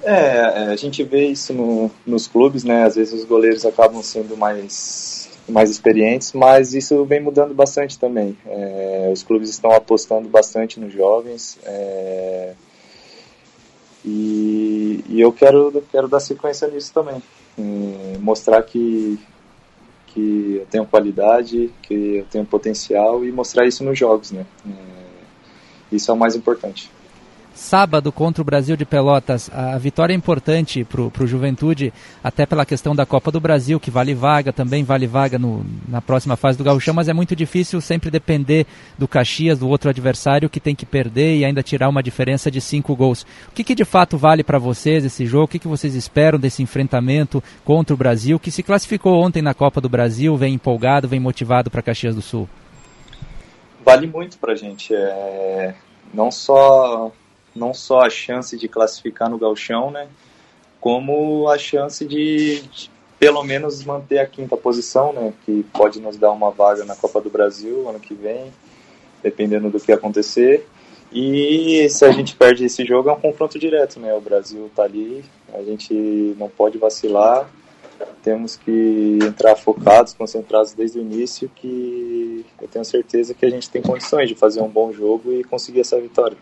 É, 0.02 0.70
a 0.72 0.76
gente 0.76 1.02
vê 1.04 1.26
isso 1.26 1.52
no, 1.52 1.90
nos 2.06 2.26
clubes, 2.26 2.64
né? 2.64 2.84
Às 2.84 2.96
vezes 2.96 3.12
os 3.12 3.24
goleiros 3.24 3.66
acabam 3.66 4.02
sendo 4.02 4.36
mais, 4.36 5.28
mais 5.48 5.70
experientes, 5.70 6.32
mas 6.32 6.74
isso 6.74 7.04
vem 7.04 7.20
mudando 7.20 7.54
bastante 7.54 7.98
também. 7.98 8.36
É, 8.46 9.10
os 9.12 9.22
clubes 9.22 9.50
estão 9.50 9.70
apostando 9.72 10.28
bastante 10.28 10.80
nos 10.80 10.92
jovens. 10.92 11.58
É, 11.64 12.54
e, 14.02 15.04
e, 15.06 15.20
eu 15.20 15.30
quero, 15.32 15.84
quero 15.92 16.08
dar 16.08 16.20
sequência 16.20 16.66
nisso 16.68 16.92
também. 16.94 17.22
É, 17.58 18.18
mostrar 18.18 18.62
que, 18.62 19.18
que 20.06 20.56
eu 20.60 20.66
tenho 20.70 20.86
qualidade, 20.86 21.70
que 21.82 22.16
eu 22.16 22.24
tenho 22.30 22.46
potencial 22.46 23.22
e 23.22 23.30
mostrar 23.30 23.66
isso 23.66 23.84
nos 23.84 23.98
jogos, 23.98 24.30
né? 24.30 24.46
É, 24.66 25.94
isso 25.94 26.10
é 26.10 26.14
o 26.14 26.16
mais 26.16 26.34
importante 26.34 26.90
sábado 27.60 28.10
contra 28.10 28.40
o 28.40 28.44
Brasil 28.44 28.74
de 28.74 28.86
Pelotas. 28.86 29.50
A 29.52 29.76
vitória 29.76 30.14
é 30.14 30.16
importante 30.16 30.82
para 30.82 31.22
o 31.22 31.26
Juventude, 31.26 31.92
até 32.24 32.46
pela 32.46 32.64
questão 32.64 32.96
da 32.96 33.04
Copa 33.04 33.30
do 33.30 33.38
Brasil, 33.38 33.78
que 33.78 33.90
vale 33.90 34.14
vaga, 34.14 34.50
também 34.50 34.82
vale 34.82 35.06
vaga 35.06 35.38
no, 35.38 35.64
na 35.86 36.00
próxima 36.00 36.36
fase 36.36 36.56
do 36.56 36.64
Gauchão, 36.64 36.94
mas 36.94 37.08
é 37.08 37.12
muito 37.12 37.36
difícil 37.36 37.78
sempre 37.82 38.10
depender 38.10 38.66
do 38.96 39.06
Caxias, 39.06 39.58
do 39.58 39.68
outro 39.68 39.90
adversário, 39.90 40.48
que 40.48 40.58
tem 40.58 40.74
que 40.74 40.86
perder 40.86 41.36
e 41.36 41.44
ainda 41.44 41.62
tirar 41.62 41.90
uma 41.90 42.02
diferença 42.02 42.50
de 42.50 42.62
cinco 42.62 42.96
gols. 42.96 43.26
O 43.48 43.52
que, 43.54 43.62
que 43.62 43.74
de 43.74 43.84
fato 43.84 44.16
vale 44.16 44.42
para 44.42 44.58
vocês 44.58 45.04
esse 45.04 45.26
jogo? 45.26 45.44
O 45.44 45.48
que, 45.48 45.58
que 45.58 45.68
vocês 45.68 45.94
esperam 45.94 46.38
desse 46.38 46.62
enfrentamento 46.62 47.44
contra 47.62 47.92
o 47.92 47.96
Brasil, 47.96 48.40
que 48.40 48.50
se 48.50 48.62
classificou 48.62 49.22
ontem 49.22 49.42
na 49.42 49.52
Copa 49.52 49.82
do 49.82 49.88
Brasil, 49.88 50.34
vem 50.34 50.54
empolgado, 50.54 51.06
vem 51.06 51.20
motivado 51.20 51.70
para 51.70 51.82
Caxias 51.82 52.14
do 52.14 52.22
Sul? 52.22 52.48
Vale 53.84 54.06
muito 54.06 54.38
para 54.38 54.54
a 54.54 54.56
gente. 54.56 54.94
É... 54.94 55.74
Não 56.12 56.30
só 56.30 57.12
não 57.54 57.74
só 57.74 58.02
a 58.02 58.10
chance 58.10 58.56
de 58.56 58.68
classificar 58.68 59.28
no 59.28 59.38
galchão, 59.38 59.90
né, 59.90 60.08
como 60.80 61.48
a 61.48 61.58
chance 61.58 62.06
de, 62.06 62.62
de, 62.62 62.90
pelo 63.18 63.42
menos 63.42 63.84
manter 63.84 64.18
a 64.18 64.26
quinta 64.26 64.56
posição, 64.56 65.12
né, 65.12 65.32
que 65.44 65.64
pode 65.72 66.00
nos 66.00 66.16
dar 66.16 66.30
uma 66.30 66.50
vaga 66.50 66.84
na 66.84 66.96
Copa 66.96 67.20
do 67.20 67.30
Brasil 67.30 67.88
ano 67.88 68.00
que 68.00 68.14
vem, 68.14 68.52
dependendo 69.22 69.70
do 69.70 69.80
que 69.80 69.92
acontecer. 69.92 70.66
E 71.12 71.88
se 71.90 72.04
a 72.04 72.12
gente 72.12 72.36
perde 72.36 72.64
esse 72.64 72.84
jogo 72.84 73.10
é 73.10 73.12
um 73.12 73.20
confronto 73.20 73.58
direto, 73.58 73.98
né? 73.98 74.14
O 74.14 74.20
Brasil 74.20 74.66
está 74.66 74.84
ali, 74.84 75.24
a 75.52 75.60
gente 75.60 75.92
não 76.38 76.48
pode 76.48 76.78
vacilar, 76.78 77.50
temos 78.22 78.56
que 78.56 79.18
entrar 79.22 79.56
focados, 79.56 80.14
concentrados 80.14 80.72
desde 80.72 80.98
o 80.98 81.02
início, 81.02 81.50
que 81.54 82.46
eu 82.60 82.68
tenho 82.68 82.84
certeza 82.84 83.34
que 83.34 83.44
a 83.44 83.50
gente 83.50 83.68
tem 83.68 83.82
condições 83.82 84.28
de 84.28 84.34
fazer 84.34 84.60
um 84.60 84.68
bom 84.68 84.92
jogo 84.92 85.32
e 85.32 85.42
conseguir 85.42 85.80
essa 85.80 86.00
vitória. 86.00 86.36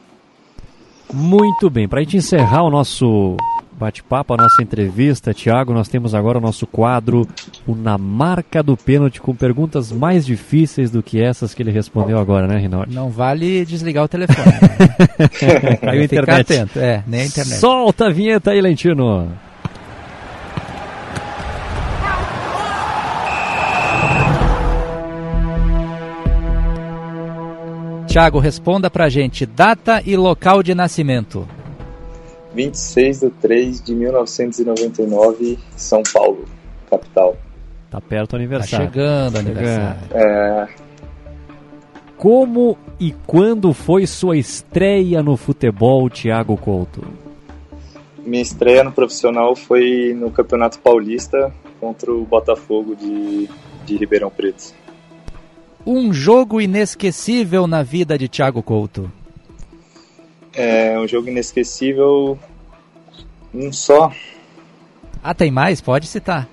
Muito 1.13 1.71
bem, 1.71 1.89
para 1.89 2.01
a 2.01 2.03
gente 2.03 2.17
encerrar 2.17 2.63
o 2.63 2.71
nosso 2.71 3.37
bate-papo, 3.79 4.35
a 4.35 4.37
nossa 4.37 4.61
entrevista, 4.61 5.33
Tiago, 5.33 5.73
nós 5.73 5.89
temos 5.89 6.15
agora 6.15 6.39
o 6.39 6.41
nosso 6.41 6.67
quadro, 6.67 7.27
o 7.67 7.75
Na 7.75 7.97
Marca 7.97 8.63
do 8.63 8.77
Pênalti, 8.77 9.21
com 9.21 9.35
perguntas 9.35 9.93
mais 9.93 10.27
difíceis 10.27 10.91
do 10.91 11.03
que 11.03 11.23
essas 11.23 11.55
que 11.55 11.63
ele 11.63 11.71
respondeu 11.71 12.19
agora, 12.19 12.49
né, 12.49 12.59
Rinaldi? 12.59 12.95
Não 12.95 13.09
vale 13.09 13.65
desligar 13.65 14.05
o 14.05 14.09
telefone. 14.09 14.53
Aí 15.83 16.01
a 16.01 16.05
internet. 16.05 16.41
atento, 16.41 16.79
é, 16.79 17.05
nem 17.07 17.21
a 17.21 17.27
internet. 17.27 17.59
Solta 17.59 18.07
a 18.07 18.11
vinheta 18.11 18.51
aí, 18.51 18.61
Lentino. 18.61 19.29
Tiago, 28.09 28.39
responda 28.39 28.91
pra 28.91 29.11
gente. 29.11 29.45
Data 29.45 30.03
e 30.05 30.17
local 30.17 30.63
de 30.63 30.75
nascimento. 30.75 31.47
26 32.55 33.21
de 33.21 33.31
3 33.31 33.83
de 33.83 33.95
1999, 33.95 35.59
São 35.77 36.03
Paulo, 36.13 36.47
capital. 36.91 37.37
Tá 37.91 38.01
perto 38.01 38.31
do 38.31 38.37
aniversário. 38.37 38.87
Tá 38.87 38.93
chegando 38.93 39.35
o 39.35 39.39
aniversário. 39.39 40.01
É... 40.13 40.69
Como 42.17 42.77
e 42.99 43.13
quando 43.27 43.73
foi 43.73 44.07
sua 44.07 44.37
estreia 44.37 45.23
no 45.23 45.37
futebol, 45.37 46.09
Tiago 46.09 46.57
Couto? 46.57 47.05
Minha 48.25 48.43
estreia 48.43 48.83
no 48.83 48.91
profissional 48.91 49.55
foi 49.55 50.15
no 50.19 50.31
Campeonato 50.31 50.79
Paulista 50.81 51.53
contra 51.79 52.11
o 52.11 52.25
Botafogo 52.25 52.97
de, 52.97 53.49
de 53.87 53.97
Ribeirão 53.97 54.31
Preto. 54.31 54.75
Um 55.91 56.12
jogo 56.12 56.61
inesquecível 56.61 57.66
na 57.66 57.82
vida 57.82 58.18
de 58.18 58.28
Thiago 58.28 58.62
Couto. 58.62 59.11
É 60.53 60.99
um 60.99 61.09
jogo 61.09 61.30
inesquecível. 61.30 62.39
Um 63.55 63.72
só. 63.72 64.12
Ah, 65.22 65.32
tem 65.32 65.51
mais? 65.51 65.80
Pode 65.80 66.07
citar. 66.07 66.47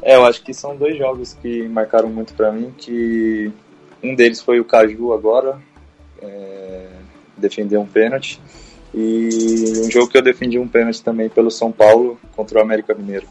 É, 0.00 0.14
eu 0.14 0.24
acho 0.24 0.44
que 0.44 0.54
são 0.54 0.76
dois 0.76 0.96
jogos 0.96 1.34
que 1.42 1.66
marcaram 1.66 2.08
muito 2.08 2.32
para 2.34 2.52
mim. 2.52 2.72
Que 2.78 3.50
um 4.00 4.14
deles 4.14 4.40
foi 4.40 4.60
o 4.60 4.64
Caju 4.64 5.12
agora, 5.12 5.60
é, 6.22 6.86
defendeu 7.36 7.80
um 7.80 7.86
pênalti. 7.86 8.40
E 8.94 9.72
um 9.84 9.90
jogo 9.90 10.06
que 10.06 10.16
eu 10.16 10.22
defendi 10.22 10.56
um 10.56 10.68
pênalti 10.68 11.02
também 11.02 11.28
pelo 11.28 11.50
São 11.50 11.72
Paulo 11.72 12.16
contra 12.36 12.60
o 12.60 12.62
América 12.62 12.94
Mineiro. 12.94 13.26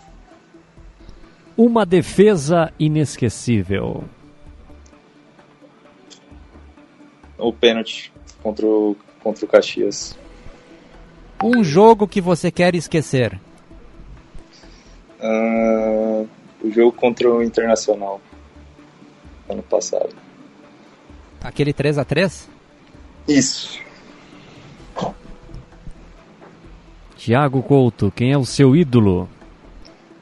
Uma 1.55 1.85
defesa 1.85 2.73
inesquecível. 2.77 4.03
O 7.39 7.53
pênalti 7.53 8.11
contra 8.43 8.65
o, 8.65 8.95
contra 9.23 9.45
o 9.45 9.47
Caxias. 9.47 10.17
Um 11.43 11.63
jogo 11.63 12.07
que 12.07 12.19
você 12.19 12.51
quer 12.51 12.75
esquecer? 12.75 13.39
Uh, 15.21 16.27
o 16.61 16.69
jogo 16.69 16.91
contra 16.91 17.29
o 17.29 17.41
Internacional, 17.41 18.21
ano 19.49 19.63
passado. 19.63 20.09
Aquele 21.41 21.71
3 21.71 21.97
a 21.97 22.03
3 22.03 22.49
Isso. 23.27 23.79
Tiago 27.15 27.61
Couto, 27.63 28.11
quem 28.15 28.31
é 28.31 28.37
o 28.37 28.45
seu 28.45 28.75
ídolo? 28.75 29.29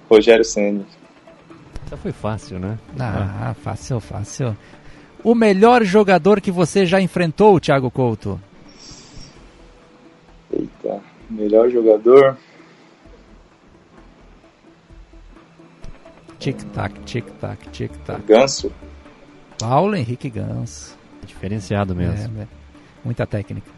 Rogério 0.10 0.46
Senni. 0.46 0.86
Já 1.90 1.98
foi 1.98 2.12
fácil, 2.12 2.60
né? 2.60 2.78
Ah, 3.00 3.56
fácil, 3.62 4.00
fácil 4.00 4.56
o 5.24 5.36
melhor 5.36 5.84
jogador 5.84 6.40
que 6.42 6.52
você 6.52 6.86
já 6.86 7.02
enfrentou, 7.02 7.60
Thiago 7.60 7.92
Couto? 7.92 8.40
Eita, 10.52 11.02
melhor 11.30 11.70
jogador. 11.70 12.38
Tic-tac, 16.40 17.00
tic-tac, 17.02 17.70
tic-tac. 17.70 18.22
Ganso. 18.26 18.72
Paulo 19.60 19.96
Henrique 19.96 20.30
Ganso. 20.30 20.96
Diferenciado 21.26 21.96
mesmo. 21.96 22.40
É, 22.40 22.44
é. 22.44 22.48
Muita 23.04 23.26
técnica. 23.26 23.70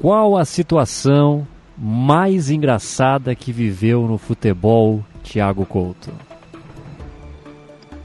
Qual 0.00 0.36
a 0.36 0.44
situação 0.44 1.46
mais 1.76 2.50
engraçada 2.50 3.34
que 3.34 3.52
viveu 3.52 4.02
no 4.08 4.18
futebol, 4.18 5.04
Thiago 5.22 5.64
Couto? 5.66 6.10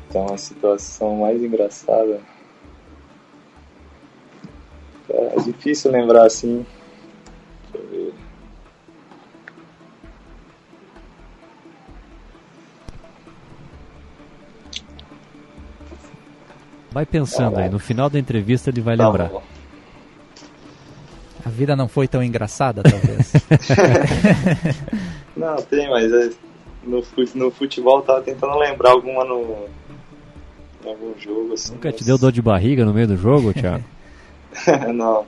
Então, 0.10 0.26
a 0.34 0.38
situação 0.38 1.18
mais 1.18 1.42
engraçada. 1.42 2.20
É 5.10 5.42
difícil 5.42 5.92
lembrar 5.92 6.26
assim. 6.26 6.66
Deixa 7.72 7.86
eu 7.86 7.90
ver. 7.90 8.14
Vai 16.92 17.06
pensando 17.06 17.58
aí, 17.58 17.70
no 17.70 17.80
final 17.80 18.10
da 18.10 18.20
entrevista 18.20 18.70
ele 18.70 18.82
vai 18.82 18.98
tá 18.98 19.06
lembrar. 19.06 19.30
Bom. 19.30 19.44
A 21.46 21.50
vida 21.50 21.76
não 21.76 21.88
foi 21.88 22.08
tão 22.08 22.24
engraçada, 22.24 22.84
talvez. 22.84 23.34
não, 25.36 25.56
tem, 25.58 25.90
mas 25.90 26.12
é, 26.12 26.30
no, 26.84 27.04
no 27.36 27.52
futebol 27.52 28.00
eu 28.00 28.04
tava 28.04 28.22
tentando 28.22 28.58
lembrar 28.58 28.92
alguma 28.92 29.24
no, 29.24 29.66
em 30.84 30.90
algum 30.90 31.18
jogo. 31.20 31.54
Assim, 31.54 31.74
Nunca 31.74 31.90
mas... 31.90 31.98
te 31.98 32.04
deu 32.04 32.18
dor 32.18 32.32
de 32.32 32.42
barriga 32.42 32.86
no 32.86 32.94
meio 32.94 33.08
do 33.08 33.18
jogo, 33.18 33.54
Thiago? 33.54 33.84
não. 34.94 35.26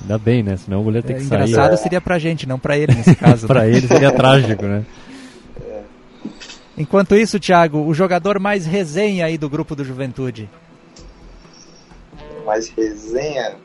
Ainda 0.00 0.18
bem, 0.18 0.42
né? 0.42 0.56
Senão 0.56 0.80
o 0.80 0.84
goleiro 0.84 1.06
tem 1.06 1.16
é, 1.16 1.18
que 1.18 1.24
engraçado 1.24 1.46
sair. 1.46 1.52
Engraçado 1.52 1.82
seria 1.82 2.00
pra 2.00 2.18
gente, 2.18 2.48
não 2.48 2.58
pra 2.58 2.78
ele 2.78 2.94
nesse 2.94 3.14
caso. 3.16 3.46
pra 3.46 3.62
né? 3.62 3.68
ele 3.68 3.86
seria 3.86 4.12
trágico, 4.12 4.64
né? 4.64 4.84
É. 5.62 5.82
Enquanto 6.78 7.14
isso, 7.14 7.38
Thiago, 7.38 7.78
o 7.84 7.92
jogador 7.92 8.38
mais 8.38 8.64
resenha 8.66 9.26
aí 9.26 9.36
do 9.36 9.48
grupo 9.48 9.76
do 9.76 9.84
Juventude. 9.84 10.48
Mais 12.46 12.68
resenha? 12.70 13.56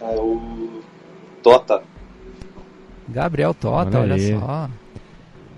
É 0.00 0.16
o 0.16 0.82
Tota. 1.42 1.82
Gabriel 3.08 3.52
Tota, 3.52 4.00
olha, 4.00 4.14
Olha 4.14 4.40
só. 4.40 4.70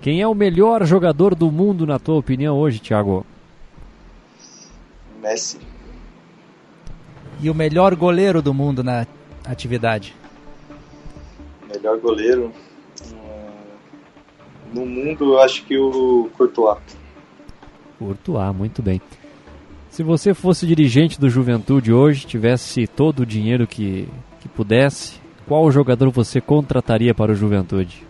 Quem 0.01 0.21
é 0.21 0.27
o 0.27 0.35
melhor 0.35 0.85
jogador 0.85 1.33
do 1.33 1.51
mundo, 1.51 1.85
na 1.87 1.97
tua 1.97 2.15
opinião, 2.15 2.57
hoje, 2.57 2.79
Thiago? 2.79 3.25
Messi. 5.21 5.59
E 7.41 7.49
o 7.49 7.55
melhor 7.55 7.95
goleiro 7.95 8.41
do 8.41 8.53
mundo 8.53 8.83
na 8.83 9.05
atividade. 9.45 10.15
Melhor 11.71 11.99
goleiro. 11.99 12.51
Hum, 13.11 13.15
No 14.73 14.85
mundo, 14.85 15.33
eu 15.33 15.39
acho 15.41 15.63
que 15.65 15.77
o 15.77 16.29
Courtois. 16.37 16.79
Courtois, 17.99 18.55
muito 18.55 18.81
bem. 18.81 19.01
Se 19.89 20.03
você 20.03 20.33
fosse 20.33 20.65
dirigente 20.67 21.19
do 21.19 21.29
Juventude 21.29 21.91
hoje, 21.91 22.25
tivesse 22.25 22.85
todo 22.87 23.21
o 23.21 23.25
dinheiro 23.25 23.65
que, 23.65 24.07
que 24.39 24.47
pudesse, 24.47 25.19
qual 25.47 25.71
jogador 25.71 26.11
você 26.11 26.39
contrataria 26.39 27.13
para 27.13 27.31
o 27.31 27.35
Juventude? 27.35 28.05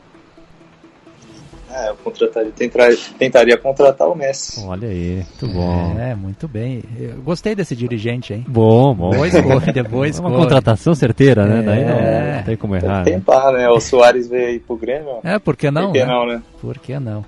É, 1.80 1.90
eu 1.90 1.96
contrataria, 1.98 2.52
tentaria, 2.52 2.98
tentaria 3.20 3.58
contratar 3.58 4.08
o 4.08 4.16
Messi. 4.16 4.66
Olha 4.66 4.88
aí, 4.88 5.18
muito 5.18 5.48
bom. 5.54 6.00
É, 6.00 6.16
muito 6.16 6.48
bem. 6.48 6.82
Eu 6.98 7.18
gostei 7.22 7.54
desse 7.54 7.76
dirigente, 7.76 8.34
hein? 8.34 8.44
Bom, 8.48 8.96
bom. 8.96 9.12
Boa 9.12 9.28
escolha, 9.28 9.84
boa 9.84 10.08
É 10.08 10.10
escolha. 10.10 10.30
uma 10.30 10.38
contratação 10.40 10.96
certeira, 10.96 11.46
né? 11.46 11.62
Daí 11.62 11.82
É. 11.84 11.86
não, 12.32 12.38
não 12.38 12.44
tem 12.44 12.58
como 12.58 12.78
Tem 12.80 12.90
errar. 12.90 13.04
que 13.04 13.10
né? 13.12 13.16
tentar, 13.18 13.52
né? 13.52 13.70
O 13.70 13.80
Soares 13.80 14.28
veio 14.28 14.48
aí 14.48 14.60
pro 14.60 14.76
Grêmio. 14.76 15.20
É, 15.24 15.38
por 15.38 15.56
que 15.56 15.70
não? 15.70 15.88
Por 15.88 15.94
que 15.94 16.00
né? 16.00 16.06
não, 16.12 16.26
né? 16.26 16.42
Por 16.60 16.78
que 16.80 17.00
não? 17.00 17.24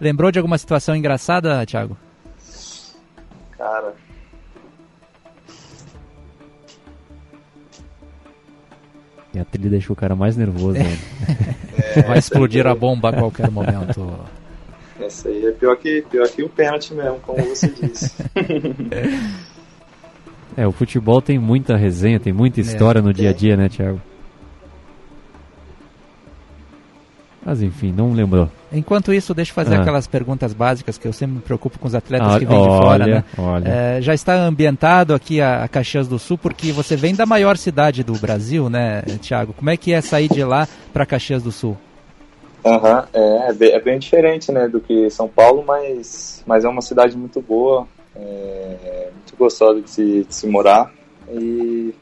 Lembrou 0.00 0.32
de 0.32 0.38
alguma 0.40 0.58
situação 0.58 0.96
engraçada, 0.96 1.64
Thiago? 1.64 1.96
Cara, 3.56 3.92
E 9.34 9.38
a 9.38 9.44
trilha 9.44 9.70
deixou 9.70 9.94
o 9.94 9.96
cara 9.96 10.14
mais 10.14 10.36
nervoso. 10.36 10.78
né? 10.78 10.98
Vai 12.06 12.18
explodir 12.18 12.66
a 12.66 12.74
bomba 12.74 13.08
a 13.10 13.12
qualquer 13.12 13.50
momento. 13.50 14.18
essa 15.00 15.28
aí 15.28 15.46
é 15.46 15.52
pior 15.52 15.76
que, 15.76 16.02
pior 16.10 16.28
que 16.28 16.42
o 16.42 16.48
pênalti 16.48 16.94
mesmo, 16.94 17.18
como 17.20 17.42
você 17.44 17.68
disse. 17.68 18.12
É, 20.56 20.66
o 20.66 20.72
futebol 20.72 21.22
tem 21.22 21.38
muita 21.38 21.76
resenha, 21.76 22.20
tem 22.20 22.32
muita 22.32 22.60
história 22.60 23.00
no 23.00 23.12
dia 23.12 23.30
a 23.30 23.32
dia, 23.32 23.56
né, 23.56 23.68
Thiago? 23.68 24.00
Mas 27.44 27.60
enfim, 27.60 27.92
não 27.92 28.12
lembrou. 28.12 28.48
Enquanto 28.72 29.12
isso, 29.12 29.34
deixa 29.34 29.50
eu 29.50 29.54
fazer 29.54 29.74
Ah. 29.74 29.80
aquelas 29.80 30.06
perguntas 30.06 30.52
básicas 30.54 30.96
que 30.96 31.08
eu 31.08 31.12
sempre 31.12 31.36
me 31.36 31.42
preocupo 31.42 31.78
com 31.78 31.88
os 31.88 31.94
atletas 31.94 32.34
Ah, 32.34 32.38
que 32.38 32.44
vêm 32.44 32.60
de 32.62 32.68
fora, 32.68 33.06
né? 33.06 33.24
olha. 33.36 33.68
É, 33.68 34.00
já 34.00 34.14
está 34.14 34.34
ambientado 34.34 35.12
aqui 35.12 35.40
a, 35.40 35.64
a 35.64 35.68
Caxias 35.68 36.06
do 36.06 36.18
Sul, 36.20 36.38
porque 36.38 36.70
você 36.70 36.94
vem 36.94 37.14
da 37.14 37.26
maior 37.26 37.56
cidade 37.56 38.04
do 38.04 38.12
Brasil, 38.14 38.70
né, 38.70 39.02
Thiago? 39.20 39.52
Como 39.54 39.68
é 39.70 39.76
que 39.76 39.92
é 39.92 40.00
sair 40.00 40.28
de 40.28 40.44
lá 40.44 40.68
para 40.92 41.04
Caxias 41.04 41.42
do 41.42 41.50
Sul? 41.50 41.76
Aham, 42.64 43.08
é, 43.12 43.48
é 43.48 43.52
bem, 43.52 43.70
é 43.72 43.80
bem 43.80 43.98
diferente, 43.98 44.52
né, 44.52 44.68
do 44.68 44.80
que 44.80 45.10
São 45.10 45.26
Paulo, 45.26 45.64
mas, 45.66 46.44
mas 46.46 46.64
é 46.64 46.68
uma 46.68 46.80
cidade 46.80 47.16
muito 47.18 47.40
boa, 47.42 47.88
é, 48.14 49.08
muito 49.14 49.34
gostosa 49.36 49.80
de 49.82 49.90
se, 49.90 50.24
de 50.28 50.34
se 50.34 50.46
morar 50.46 50.92
e 51.28 51.92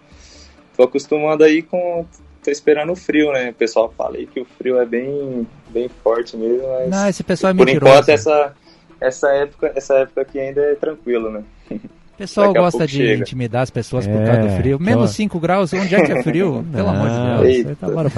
tô 0.76 0.82
acostumando 0.82 1.44
aí 1.44 1.62
com, 1.62 2.04
tô 2.42 2.50
esperando 2.50 2.92
o 2.92 2.96
frio, 2.96 3.32
né, 3.32 3.50
o 3.50 3.54
pessoal 3.54 3.92
fala 3.96 4.16
aí 4.16 4.26
que 4.26 4.40
o 4.40 4.44
frio 4.58 4.80
é 4.80 4.86
bem, 4.86 5.46
bem 5.70 5.88
forte 6.02 6.36
mesmo, 6.36 6.66
mas 6.68 6.90
Não, 6.90 7.08
esse 7.08 7.22
pessoal 7.22 7.52
é 7.52 7.54
por 7.56 7.66
mentiroso. 7.66 7.92
enquanto 7.92 8.08
essa, 8.08 8.52
essa 9.00 9.28
época, 9.30 9.72
essa 9.74 9.94
época 9.98 10.20
aqui 10.22 10.38
ainda 10.38 10.60
é 10.60 10.74
tranquilo, 10.74 11.30
né. 11.30 11.42
O 11.70 11.78
pessoal 12.20 12.52
gosta 12.52 12.86
de 12.86 12.96
chega. 12.98 13.22
intimidar 13.22 13.62
as 13.62 13.70
pessoas 13.70 14.06
por 14.06 14.14
É, 14.20 14.26
causa 14.26 14.40
do 14.42 14.48
frio. 14.56 14.76
aquela- 14.76 14.90
Menos 14.96 15.10
5 15.12 15.40
graus, 15.40 15.72
onde 15.72 15.94
é 15.94 16.02
que 16.04 16.12
é 16.12 16.22
frio? 16.22 16.62
Pelo 16.72 16.88
amor 16.88 17.08
de 17.08 17.14
Deus. 17.16 17.40
tá 17.40 17.46
Eita, 17.46 17.76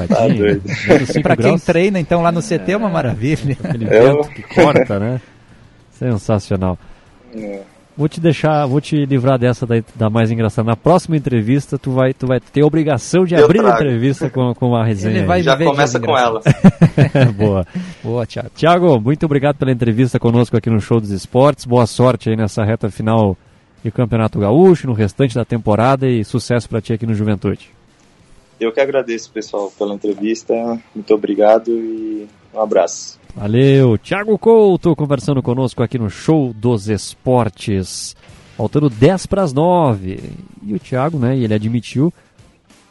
tá 0.08 0.28
doido. 0.28 0.62
Menos 0.88 1.08
cinco 1.08 1.22
Pra 1.22 1.36
quem 1.36 1.44
graus, 1.46 1.64
treina, 1.64 2.00
então, 2.00 2.20
lá 2.22 2.32
no 2.32 2.40
CT 2.42 2.72
é 2.72 2.76
uma 2.76 2.88
maravilha. 2.88 3.56
aquele 3.62 3.84
Eu- 3.86 4.22
vento 4.22 4.28
que 4.30 4.42
corta, 4.42 4.98
né? 4.98 5.20
Sensacional. 5.92 6.76
É. 7.34 7.60
Vou 7.96 8.08
te 8.08 8.20
deixar, 8.20 8.64
vou 8.66 8.80
te 8.80 9.04
livrar 9.04 9.38
dessa 9.38 9.66
da, 9.66 9.74
da 9.94 10.08
mais 10.08 10.30
engraçada. 10.30 10.66
Na 10.66 10.76
próxima 10.76 11.14
entrevista, 11.16 11.78
tu 11.78 11.90
vai, 11.90 12.14
tu 12.14 12.26
vai 12.26 12.40
ter 12.40 12.62
a 12.62 12.66
obrigação 12.66 13.24
de 13.24 13.34
Eu 13.34 13.44
abrir 13.44 13.60
a 13.60 13.64
trago. 13.64 13.82
entrevista 13.82 14.30
com, 14.30 14.54
com 14.54 14.74
a 14.74 14.82
resenha. 14.82 15.18
Ele 15.18 15.26
vai. 15.26 15.42
Já 15.42 15.56
começa 15.58 16.00
com 16.00 16.16
ela. 16.16 16.40
Boa. 17.36 17.66
Boa, 18.02 18.26
Thiago. 18.26 18.50
Tiago, 18.54 18.98
muito 19.00 19.26
obrigado 19.26 19.56
pela 19.56 19.70
entrevista 19.70 20.18
conosco 20.18 20.56
aqui 20.56 20.70
no 20.70 20.80
Show 20.80 21.00
dos 21.00 21.10
Esportes. 21.10 21.66
Boa 21.66 21.86
sorte 21.86 22.30
aí 22.30 22.36
nessa 22.36 22.64
reta 22.64 22.90
final 22.90 23.36
de 23.84 23.90
Campeonato 23.90 24.38
Gaúcho, 24.38 24.86
no 24.86 24.94
restante 24.94 25.34
da 25.34 25.44
temporada 25.44 26.08
e 26.08 26.24
sucesso 26.24 26.68
para 26.68 26.80
ti 26.80 26.94
aqui 26.94 27.04
no 27.04 27.14
Juventude. 27.14 27.68
Eu 28.58 28.72
que 28.72 28.80
agradeço, 28.80 29.30
pessoal, 29.32 29.72
pela 29.76 29.94
entrevista, 29.94 30.54
muito 30.94 31.12
obrigado 31.12 31.68
e 31.70 32.28
um 32.54 32.60
abraço. 32.60 33.18
Valeu, 33.34 33.96
Thiago 33.96 34.38
Couto 34.38 34.94
conversando 34.94 35.42
conosco 35.42 35.82
aqui 35.82 35.98
no 35.98 36.10
Show 36.10 36.52
dos 36.52 36.88
Esportes. 36.88 38.14
Faltando 38.56 38.90
10 38.90 39.26
para 39.26 39.42
as 39.42 39.52
9. 39.52 40.20
E 40.62 40.74
o 40.74 40.78
Thiago, 40.78 41.18
né, 41.18 41.36
ele 41.36 41.54
admitiu 41.54 42.12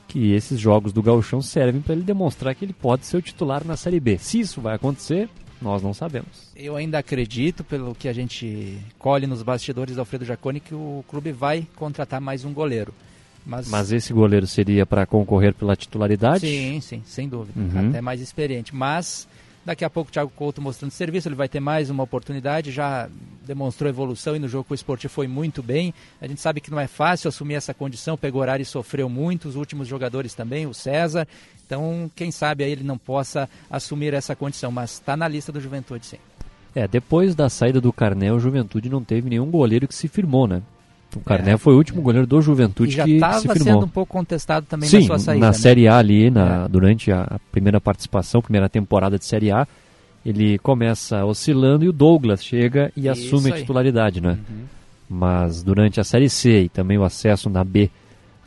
que 0.08 0.34
esses 0.34 0.60
jogos 0.60 0.92
do 0.92 1.02
Gauchão 1.02 1.42
servem 1.42 1.82
para 1.82 1.94
ele 1.94 2.04
demonstrar 2.04 2.56
que 2.56 2.66
ele 2.66 2.74
pode 2.74 3.06
ser 3.06 3.18
o 3.18 3.22
titular 3.22 3.64
na 3.64 3.78
Série 3.78 4.00
B. 4.00 4.18
Se 4.18 4.40
isso 4.40 4.60
vai 4.60 4.76
acontecer, 4.76 5.30
nós 5.62 5.82
não 5.82 5.94
sabemos. 5.94 6.52
Eu 6.56 6.76
ainda 6.76 6.98
acredito, 6.98 7.64
pelo 7.64 7.94
que 7.94 8.10
a 8.10 8.14
gente 8.14 8.78
colhe 8.98 9.28
nos 9.28 9.44
bastidores 9.44 9.96
do 9.96 10.00
Alfredo 10.00 10.26
Jaconi, 10.26 10.60
que 10.60 10.74
o 10.74 11.06
clube 11.08 11.32
vai 11.32 11.66
contratar 11.76 12.20
mais 12.20 12.44
um 12.44 12.52
goleiro. 12.52 12.94
Mas, 13.46 13.70
Mas 13.70 13.92
esse 13.92 14.12
goleiro 14.12 14.46
seria 14.46 14.86
para 14.86 15.06
concorrer 15.06 15.54
pela 15.54 15.76
titularidade? 15.76 16.42
sim, 16.42 16.82
sim, 16.82 17.02
sem 17.06 17.30
dúvida. 17.30 17.60
Uhum. 17.60 17.90
Até 17.90 18.02
mais 18.02 18.22
experiente. 18.22 18.76
Mas 18.76 19.28
daqui 19.66 19.86
a 19.86 19.90
pouco 19.90 20.10
o 20.10 20.12
Thiago 20.12 20.32
Couto 20.36 20.62
mostrando 20.62 20.92
serviço, 20.92 21.28
ele 21.28 21.36
vai 21.36 21.48
ter 21.48 21.60
mais 21.60 21.90
uma 21.90 22.04
oportunidade, 22.04 22.72
já 22.72 23.10
demonstrou 23.46 23.90
evolução 23.90 24.36
e 24.36 24.40
no 24.40 24.48
jogo 24.48 24.66
com 24.66 24.74
o 24.74 24.76
esportivo 24.76 25.14
foi 25.14 25.28
muito 25.28 25.62
bem. 25.62 25.94
A 26.22 26.28
gente 26.28 26.42
sabe 26.42 26.62
que 26.62 26.72
não 26.72 26.80
é 26.80 26.88
fácil 26.88 27.28
assumir 27.28 27.56
essa 27.56 27.74
condição, 27.74 28.18
pegou 28.18 28.42
horário 28.42 28.64
e 28.64 28.66
sofreu 28.66 29.10
muito, 29.10 29.48
os 29.48 29.56
últimos 29.56 29.88
jogadores 29.88 30.34
também, 30.34 30.66
o 30.66 30.74
César. 30.74 31.28
Então, 31.66 32.10
quem 32.16 32.32
sabe 32.32 32.64
aí 32.64 32.72
ele 32.72 32.84
não 32.84 32.98
possa 32.98 33.50
assumir 33.70 34.14
essa 34.14 34.36
condição, 34.36 34.72
mas 34.72 34.94
está 34.94 35.16
na 35.16 35.28
lista 35.28 35.52
do 35.52 35.62
Juventude, 35.62 36.06
sim. 36.06 36.18
É, 36.74 36.88
depois 36.88 37.36
da 37.36 37.50
saída 37.50 37.82
do 37.82 37.92
Carné, 37.92 38.32
o 38.32 38.40
Juventude 38.40 38.90
não 38.90 39.04
teve 39.04 39.30
nenhum 39.30 39.50
goleiro 39.50 39.88
que 39.88 39.96
se 39.96 40.08
firmou, 40.08 40.48
né? 40.48 40.62
O 41.16 41.20
Carné 41.22 41.52
É, 41.54 41.58
foi 41.58 41.74
o 41.74 41.78
último 41.78 42.02
goleiro 42.02 42.26
do 42.28 42.42
Juventude 42.42 42.96
que, 42.96 43.04
se 43.04 43.12
estava 43.16 43.40
firmou. 43.42 43.58
sendo 43.64 43.86
um 43.86 43.90
pouco 43.90 44.12
contestado 44.14 44.66
também 44.66 44.88
Sim, 44.90 45.02
na 45.02 45.06
sua 45.08 45.20
saída. 45.20 45.40
na 45.46 45.52
né? 45.52 45.54
Série 45.54 45.88
A 45.88 45.98
ali, 45.98 46.30
na, 46.30 46.66
É. 46.66 46.68
durante 46.68 47.12
a, 47.12 47.22
a 47.24 47.40
primeira 47.52 47.80
participação, 47.82 48.42
primeira 48.42 48.70
temporada 48.70 49.18
de 49.20 49.26
Série 49.26 49.52
A, 49.52 49.68
ele 50.26 50.58
começa 50.60 51.26
oscilando 51.26 51.84
e 51.84 51.90
o 51.90 51.94
Douglas 51.94 52.44
chega 52.44 52.92
e 52.96 53.02
Isso 53.08 53.12
assume 53.36 53.52
a 53.52 53.56
aí. 53.56 53.62
titularidade, 53.62 54.22
né? 54.22 54.38
Uhum. 54.50 54.64
Mas 55.10 55.62
durante 55.64 56.00
a 56.00 56.04
Série 56.04 56.30
C 56.30 56.64
e 56.64 56.70
também 56.70 56.98
o 56.98 57.04
acesso 57.04 57.50
na 57.50 57.64
B 57.64 57.90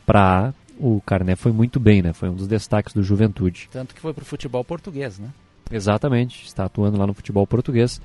para 0.05 0.47
A, 0.47 0.53
o 0.79 1.01
Carné 1.05 1.35
foi 1.35 1.51
muito 1.51 1.79
bem, 1.79 2.01
né? 2.01 2.13
Foi 2.13 2.29
um 2.29 2.33
dos 2.33 2.47
destaques 2.47 2.93
do 2.93 3.03
Juventude. 3.03 3.69
Tanto 3.71 3.93
que 3.93 4.01
foi 4.01 4.13
pro 4.13 4.25
futebol 4.25 4.63
português, 4.63 5.19
né? 5.19 5.27
Exatamente, 5.71 6.45
está 6.45 6.65
atuando 6.65 6.97
lá 6.97 7.05
no 7.07 7.13
futebol 7.13 7.45
português. 7.45 8.01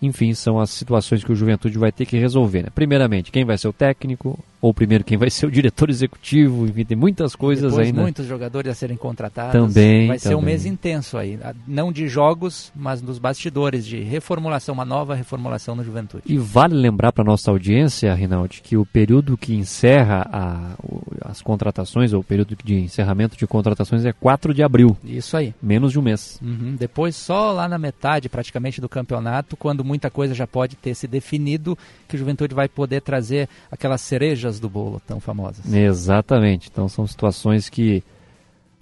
Enfim, 0.00 0.34
são 0.34 0.60
as 0.60 0.70
situações 0.70 1.24
que 1.24 1.32
o 1.32 1.36
Juventude 1.36 1.78
vai 1.78 1.90
ter 1.90 2.06
que 2.06 2.18
resolver. 2.18 2.64
Né? 2.64 2.68
Primeiramente, 2.74 3.32
quem 3.32 3.44
vai 3.44 3.56
ser 3.56 3.68
o 3.68 3.72
técnico, 3.72 4.38
ou 4.60 4.72
primeiro 4.74 5.04
quem 5.04 5.16
vai 5.18 5.30
ser 5.30 5.46
o 5.46 5.50
diretor 5.50 5.90
executivo, 5.90 6.66
enfim, 6.66 6.84
tem 6.84 6.96
muitas 6.96 7.36
coisas 7.36 7.70
Depois 7.70 7.86
ainda. 7.88 8.00
muitos 8.02 8.26
jogadores 8.26 8.70
a 8.70 8.74
serem 8.74 8.96
contratados. 8.96 9.52
Também, 9.52 10.08
Vai 10.08 10.18
ser 10.18 10.28
um 10.28 10.38
também. 10.38 10.44
mês 10.46 10.66
intenso 10.66 11.16
aí. 11.18 11.38
Ah, 11.42 11.54
Não 11.66 11.92
de 11.92 12.08
jogos, 12.08 12.72
mas 12.74 13.00
dos 13.00 13.18
bastidores, 13.18 13.86
de 13.86 14.00
reformulação, 14.00 14.72
uma 14.74 14.84
nova 14.84 15.14
reformulação 15.14 15.74
no 15.74 15.84
Juventude. 15.84 16.24
E 16.26 16.36
vale 16.38 16.74
lembrar 16.74 17.12
para 17.12 17.22
nossa 17.24 17.50
audiência, 17.50 18.12
Rinaldi, 18.14 18.60
que 18.62 18.76
o 18.76 18.84
período 18.86 19.36
que 19.36 19.54
encerra 19.54 20.26
a- 20.32 20.76
as 21.24 21.40
contratações, 21.42 22.12
ou 22.12 22.20
o 22.20 22.24
período 22.24 22.56
de 22.64 22.74
encerramento 22.76 23.36
de 23.36 23.46
contratações 23.46 24.04
é 24.04 24.12
4 24.12 24.52
de 24.54 24.62
abril, 24.62 24.96
Isso 25.04 25.36
aí. 25.36 25.54
menos 25.62 25.92
de 25.92 25.98
um 25.98 26.02
mês. 26.02 26.38
Uhum. 26.42 26.76
Depois, 26.78 27.14
só 27.16 27.52
lá 27.52 27.68
na 27.68 27.78
metade 27.78 28.28
praticamente 28.28 28.80
do 28.80 28.88
campeonato, 28.88 29.56
quando 29.56 29.84
muita 29.84 30.10
coisa 30.10 30.34
já 30.34 30.46
pode 30.46 30.76
ter 30.76 30.94
se 30.94 31.06
definido, 31.06 31.76
que 32.08 32.16
o 32.16 32.18
Juventude 32.18 32.54
vai 32.54 32.68
poder 32.68 33.00
trazer 33.02 33.48
aquelas 33.70 34.00
cerejas 34.46 34.60
do 34.60 34.68
bolo 34.68 35.00
tão 35.06 35.20
famosas. 35.20 35.72
Exatamente. 35.72 36.68
Então 36.70 36.88
são 36.88 37.06
situações 37.06 37.68
que 37.68 38.02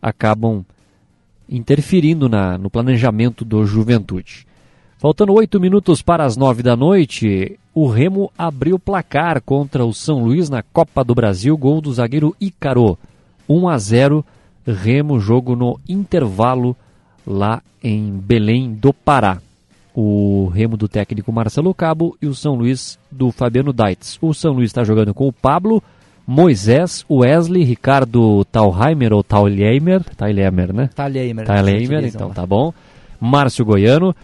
acabam 0.00 0.64
interferindo 1.48 2.28
na, 2.28 2.58
no 2.58 2.70
planejamento 2.70 3.44
do 3.44 3.64
Juventude. 3.64 4.46
Faltando 4.98 5.34
oito 5.34 5.60
minutos 5.60 6.00
para 6.00 6.24
as 6.24 6.36
nove 6.36 6.62
da 6.62 6.76
noite, 6.76 7.58
o 7.74 7.88
Remo 7.88 8.30
abriu 8.38 8.78
placar 8.78 9.42
contra 9.42 9.84
o 9.84 9.92
São 9.92 10.24
Luís 10.24 10.48
na 10.48 10.62
Copa 10.62 11.04
do 11.04 11.14
Brasil, 11.14 11.56
gol 11.56 11.80
do 11.80 11.92
zagueiro 11.92 12.34
Ícaro. 12.40 12.98
1 13.46 13.68
a 13.68 13.78
0, 13.78 14.24
Remo, 14.66 15.20
jogo 15.20 15.54
no 15.54 15.78
intervalo 15.86 16.74
lá 17.26 17.62
em 17.82 18.10
Belém 18.12 18.72
do 18.72 18.94
Pará. 18.94 19.38
O 19.94 20.50
Remo 20.52 20.76
do 20.76 20.88
técnico 20.88 21.32
Marcelo 21.32 21.72
Cabo 21.72 22.16
e 22.20 22.26
o 22.26 22.34
São 22.34 22.54
Luís 22.54 22.98
do 23.10 23.30
Fabiano 23.30 23.72
Daitz. 23.72 24.18
O 24.20 24.34
São 24.34 24.52
Luís 24.52 24.70
está 24.70 24.82
jogando 24.82 25.14
com 25.14 25.28
o 25.28 25.32
Pablo, 25.32 25.82
Moisés, 26.26 27.04
Wesley, 27.08 27.62
Ricardo 27.62 28.44
Talheimer 28.46 29.12
ou 29.12 29.22
Talheimer, 29.22 30.02
Talheimer, 30.16 30.72
né? 30.72 30.90
Talheimer. 30.94 31.46
Talheimer, 31.46 32.04
então 32.04 32.30
tá 32.30 32.44
bom. 32.44 32.72
Márcio 33.20 33.64
Goiano, 33.64 34.14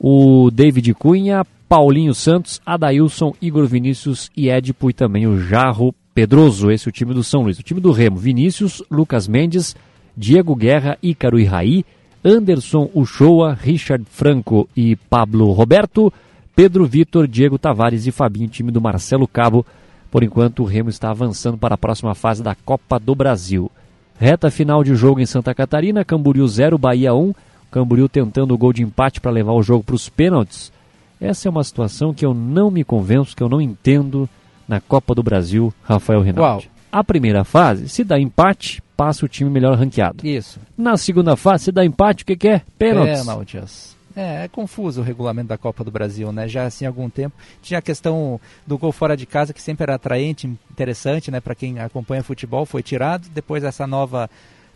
o 0.00 0.50
David 0.50 0.94
Cunha, 0.94 1.44
Paulinho 1.68 2.14
Santos, 2.14 2.60
Adailson, 2.64 3.34
Igor 3.42 3.66
Vinícius 3.66 4.30
e 4.34 4.48
Edipo 4.48 4.88
e 4.88 4.94
também 4.94 5.26
o 5.26 5.38
Jarro 5.38 5.94
Pedroso, 6.14 6.70
esse 6.70 6.88
é 6.88 6.90
o 6.90 6.92
time 6.92 7.12
do 7.12 7.22
São 7.22 7.42
Luís. 7.42 7.58
O 7.58 7.62
time 7.62 7.80
do 7.80 7.92
Remo, 7.92 8.16
Vinícius, 8.16 8.82
Lucas 8.90 9.28
Mendes, 9.28 9.76
Diego 10.16 10.56
Guerra, 10.56 10.98
Ícaro 11.02 11.38
e 11.38 11.44
Raí, 11.44 11.84
Anderson 12.24 12.90
Uchoa, 12.94 13.54
Richard 13.54 14.04
Franco 14.10 14.68
e 14.76 14.96
Pablo 14.96 15.52
Roberto, 15.52 16.12
Pedro 16.54 16.86
Vitor, 16.86 17.28
Diego 17.28 17.58
Tavares 17.58 18.06
e 18.06 18.10
Fabinho, 18.10 18.48
time 18.48 18.72
do 18.72 18.80
Marcelo 18.80 19.28
Cabo. 19.28 19.64
Por 20.10 20.22
enquanto, 20.22 20.62
o 20.62 20.66
Remo 20.66 20.88
está 20.88 21.10
avançando 21.10 21.56
para 21.56 21.74
a 21.74 21.78
próxima 21.78 22.14
fase 22.14 22.42
da 22.42 22.54
Copa 22.54 22.98
do 22.98 23.14
Brasil. 23.14 23.70
Reta 24.18 24.50
final 24.50 24.82
de 24.82 24.94
jogo 24.96 25.20
em 25.20 25.26
Santa 25.26 25.54
Catarina, 25.54 26.04
Camboriú 26.04 26.46
0, 26.48 26.76
Bahia 26.76 27.14
1. 27.14 27.32
Camboriú 27.70 28.08
tentando 28.08 28.52
o 28.52 28.58
gol 28.58 28.72
de 28.72 28.82
empate 28.82 29.20
para 29.20 29.30
levar 29.30 29.52
o 29.52 29.62
jogo 29.62 29.84
para 29.84 29.94
os 29.94 30.08
pênaltis. 30.08 30.72
Essa 31.20 31.48
é 31.48 31.50
uma 31.50 31.62
situação 31.62 32.12
que 32.12 32.24
eu 32.24 32.34
não 32.34 32.70
me 32.70 32.82
convenço, 32.82 33.36
que 33.36 33.42
eu 33.42 33.48
não 33.48 33.60
entendo 33.60 34.28
na 34.66 34.80
Copa 34.80 35.14
do 35.14 35.22
Brasil, 35.22 35.72
Rafael 35.82 36.22
Rinaldi. 36.22 36.70
A 36.90 37.04
primeira 37.04 37.44
fase, 37.44 37.88
se 37.88 38.02
dá 38.02 38.18
empate, 38.18 38.82
passa 38.98 39.24
o 39.24 39.28
time 39.28 39.48
melhor 39.48 39.78
ranqueado. 39.78 40.26
Isso. 40.26 40.58
Na 40.76 40.96
segunda 40.96 41.36
fase, 41.36 41.66
se 41.66 41.72
dá 41.72 41.84
empate, 41.84 42.24
o 42.24 42.26
que, 42.26 42.36
que 42.36 42.48
é? 42.48 42.62
Pênaltis. 42.76 43.20
Pênaltis. 43.20 43.96
É, 44.16 44.44
é 44.44 44.48
confuso 44.48 45.00
o 45.00 45.04
regulamento 45.04 45.46
da 45.46 45.56
Copa 45.56 45.84
do 45.84 45.90
Brasil, 45.92 46.32
né? 46.32 46.48
Já 46.48 46.64
assim 46.64 46.84
há 46.84 46.88
algum 46.88 47.08
tempo. 47.08 47.36
Tinha 47.62 47.78
a 47.78 47.82
questão 47.82 48.40
do 48.66 48.76
gol 48.76 48.90
fora 48.90 49.16
de 49.16 49.24
casa, 49.24 49.54
que 49.54 49.62
sempre 49.62 49.84
era 49.84 49.94
atraente, 49.94 50.48
interessante, 50.68 51.30
né? 51.30 51.40
Para 51.40 51.54
quem 51.54 51.78
acompanha 51.78 52.24
futebol, 52.24 52.66
foi 52.66 52.82
tirado. 52.82 53.28
Depois 53.32 53.62
essa 53.62 53.86
nova 53.86 54.28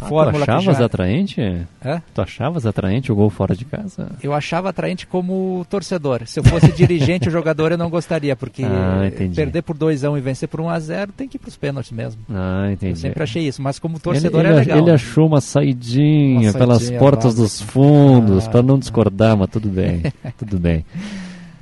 ah, 0.02 0.08
fórmula 0.08 0.44
tu 0.44 0.50
achavas 0.50 0.78
já... 0.78 0.84
atraente? 0.84 1.40
É? 1.40 2.02
Tu 2.14 2.20
achavas 2.20 2.66
atraente 2.66 3.10
o 3.10 3.14
gol 3.14 3.30
fora 3.30 3.54
de 3.54 3.64
casa? 3.64 4.10
Eu 4.22 4.32
achava 4.32 4.68
atraente 4.68 5.06
como 5.06 5.64
torcedor. 5.68 6.22
Se 6.26 6.40
eu 6.40 6.44
fosse 6.44 6.70
dirigente 6.76 7.28
ou 7.28 7.32
jogador, 7.32 7.72
eu 7.72 7.78
não 7.78 7.90
gostaria, 7.90 8.36
porque 8.36 8.64
ah, 8.64 9.10
perder 9.34 9.62
por 9.62 9.76
2 9.76 10.04
a 10.04 10.10
1 10.10 10.12
um 10.12 10.18
e 10.18 10.20
vencer 10.20 10.48
por 10.48 10.60
1 10.60 10.64
um 10.64 10.68
a 10.70 10.78
0 10.78 11.12
tem 11.12 11.28
que 11.28 11.36
ir 11.36 11.40
para 11.40 11.48
os 11.48 11.56
pênaltis 11.56 11.92
mesmo. 11.92 12.22
Ah, 12.30 12.70
entendi. 12.72 12.92
Eu 12.92 12.96
sempre 12.96 13.22
achei 13.22 13.46
isso, 13.46 13.62
mas 13.62 13.78
como 13.78 13.98
torcedor 13.98 14.40
ele, 14.40 14.48
é 14.48 14.50
ele, 14.52 14.60
legal. 14.60 14.78
Ele 14.78 14.90
achou 14.90 15.26
uma 15.26 15.40
saidinha, 15.40 16.40
uma 16.40 16.42
saidinha 16.42 16.52
pelas 16.52 16.90
portas 16.90 17.34
dos 17.34 17.60
fundos, 17.60 18.46
ah, 18.46 18.50
para 18.50 18.62
não 18.62 18.78
discordar, 18.78 19.36
mas 19.36 19.50
tudo 19.50 19.68
bem, 19.68 20.02
tudo 20.36 20.58
bem. 20.58 20.84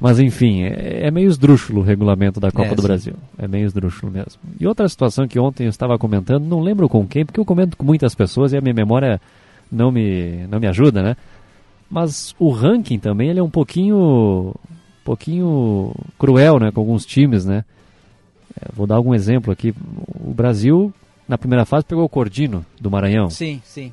Mas 0.01 0.19
enfim, 0.19 0.63
é, 0.63 1.07
é, 1.07 1.11
meio 1.11 1.29
esdrúxulo 1.29 1.81
o 1.81 1.85
regulamento 1.85 2.41
da 2.41 2.51
Copa 2.51 2.73
é, 2.73 2.75
do 2.75 2.81
sim. 2.81 2.89
Brasil. 2.89 3.15
É 3.39 3.47
meio 3.47 3.67
esdrúxulo 3.67 4.11
mesmo. 4.11 4.41
E 4.59 4.67
outra 4.67 4.89
situação 4.89 5.29
que 5.29 5.39
ontem 5.39 5.65
eu 5.65 5.71
estava 5.71 5.99
comentando, 5.99 6.45
não 6.45 6.61
lembro 6.61 6.89
com 6.89 7.07
quem, 7.07 7.25
porque 7.27 7.39
eu 7.39 7.45
comento 7.45 7.77
com 7.77 7.85
muitas 7.85 8.15
pessoas 8.15 8.53
e 8.53 8.57
a 8.57 8.63
minha 8.63 8.75
memória 8.75 9.21
não 9.71 9.93
me, 9.93 10.47
não 10.49 10.59
me 10.59 10.67
ajuda, 10.67 11.03
né? 11.03 11.17
Mas 11.91 12.35
o 12.39 12.51
ranking 12.51 12.99
também 12.99 13.29
ele 13.29 13.41
é 13.41 13.43
um 13.43 13.51
pouquinho, 13.51 13.97
um 13.99 15.05
pouquinho 15.05 15.93
cruel, 16.19 16.59
né? 16.59 16.71
Com 16.71 16.81
alguns 16.81 17.05
times, 17.05 17.45
né? 17.45 17.65
É, 18.59 18.69
vou 18.73 18.87
dar 18.87 18.95
algum 18.95 19.15
exemplo 19.15 19.53
aqui. 19.53 19.75
O 20.25 20.33
Brasil, 20.33 20.95
na 21.29 21.37
primeira 21.37 21.67
fase, 21.67 21.85
pegou 21.85 22.05
o 22.05 22.09
Cordino, 22.09 22.65
do 22.81 22.91
Maranhão. 22.91 23.29
Sim, 23.29 23.61
sim. 23.65 23.93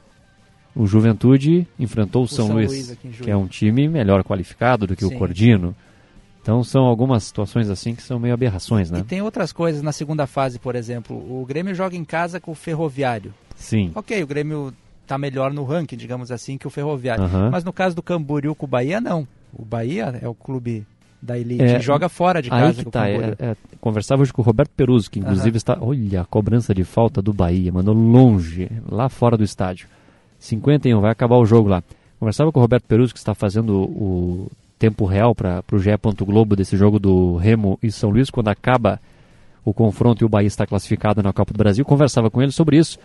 O 0.74 0.86
Juventude 0.86 1.68
enfrentou 1.78 2.22
o, 2.22 2.26
o 2.26 2.28
São, 2.28 2.48
São, 2.48 2.56
Luís, 2.56 2.72
Luís 2.72 3.20
que 3.20 3.30
é 3.30 3.36
um 3.36 3.48
time 3.48 3.90
melhor 3.90 4.24
qualificado 4.24 4.88
do 4.88 4.96
que 4.96 5.04
sim. 5.04 5.14
o 5.14 5.18
Cordino. 5.18 5.76
Então 6.48 6.64
são 6.64 6.86
algumas 6.86 7.26
situações 7.26 7.70
assim 7.70 7.94
que 7.94 8.02
são 8.02 8.18
meio 8.18 8.34
aberrações, 8.34 8.90
né? 8.90 9.00
E 9.00 9.04
tem 9.04 9.22
outras 9.22 9.52
coisas 9.52 9.82
na 9.82 9.92
segunda 9.92 10.26
fase, 10.26 10.58
por 10.58 10.78
exemplo. 10.78 11.18
O 11.18 11.46
Grêmio 11.46 11.76
joga 11.76 11.98
em 11.98 12.06
casa 12.06 12.40
com 12.40 12.52
o 12.52 12.56
Ferroviário. 12.56 13.34
Sim. 13.54 13.92
Ok, 13.94 14.24
o 14.24 14.26
Grêmio 14.26 14.74
está 15.04 15.18
melhor 15.18 15.52
no 15.52 15.66
ranking, 15.66 15.98
digamos 15.98 16.32
assim, 16.32 16.58
que 16.58 16.66
o 16.66 16.70
Ferroviário. 16.70 17.26
Uhum. 17.26 17.50
Mas 17.52 17.66
no 17.66 17.74
caso 17.74 17.98
do 17.98 18.02
Camboriú 18.02 18.56
com 18.56 18.66
o 18.66 18.70
Bahia, 18.70 19.02
não. 19.02 19.28
O 19.52 19.66
Bahia 19.66 20.18
é 20.22 20.28
o 20.30 20.34
clube 20.34 20.88
da 21.22 21.38
elite 21.38 21.64
é, 21.64 21.82
joga 21.82 22.08
fora 22.08 22.42
de 22.42 22.50
casa. 22.50 22.80
Aí 22.80 22.86
que 22.86 22.86
tá, 22.86 23.10
é, 23.10 23.36
é, 23.40 23.56
conversava 23.82 24.22
hoje 24.22 24.32
com 24.32 24.42
o 24.42 24.46
Roberto 24.46 24.72
Peruso, 24.72 25.12
que 25.12 25.20
inclusive 25.20 25.50
uhum. 25.50 25.58
está. 25.58 25.78
Olha 25.82 26.22
a 26.22 26.26
cobrança 26.26 26.74
de 26.74 26.86
falta 26.86 27.22
do 27.22 27.34
Bahia, 27.34 27.74
mandou 27.74 27.94
longe, 27.94 28.72
lá 28.90 29.10
fora 29.10 29.36
do 29.36 29.44
estádio. 29.44 29.90
51, 30.40 31.02
vai 31.02 31.12
acabar 31.12 31.36
o 31.36 31.46
jogo 31.46 31.68
lá. 31.68 31.84
Conversava 32.18 32.54
com 32.54 32.60
o 32.60 32.62
Roberto 32.62 32.86
Peruso, 32.86 33.12
que 33.12 33.20
está 33.20 33.36
fazendo 33.36 33.82
o 33.82 34.50
tempo 34.78 35.06
real 35.06 35.34
para 35.36 35.64
o 35.72 35.80
GE. 35.80 35.92
Globo 36.22 36.56
desse 36.56 36.78
jogo 36.78 37.00
do 37.00 37.36
Remo 37.36 37.78
e 37.82 37.92
São 37.92 38.10
Luís, 38.10 38.30
quando 38.30 38.50
acaba 38.50 39.00
o 39.64 39.74
confronto 39.74 40.24
e 40.24 40.26
o 40.26 40.30
Bahia 40.30 40.48
está 40.48 40.66
classificado 40.66 41.22
na 41.22 41.34
Copa 41.34 41.54
do 41.54 41.58
Brasil. 41.58 41.84
Conversava 41.84 42.30
com 42.30 42.42
ele 42.42 42.52
sobre 42.52 42.78
isso. 42.78 42.98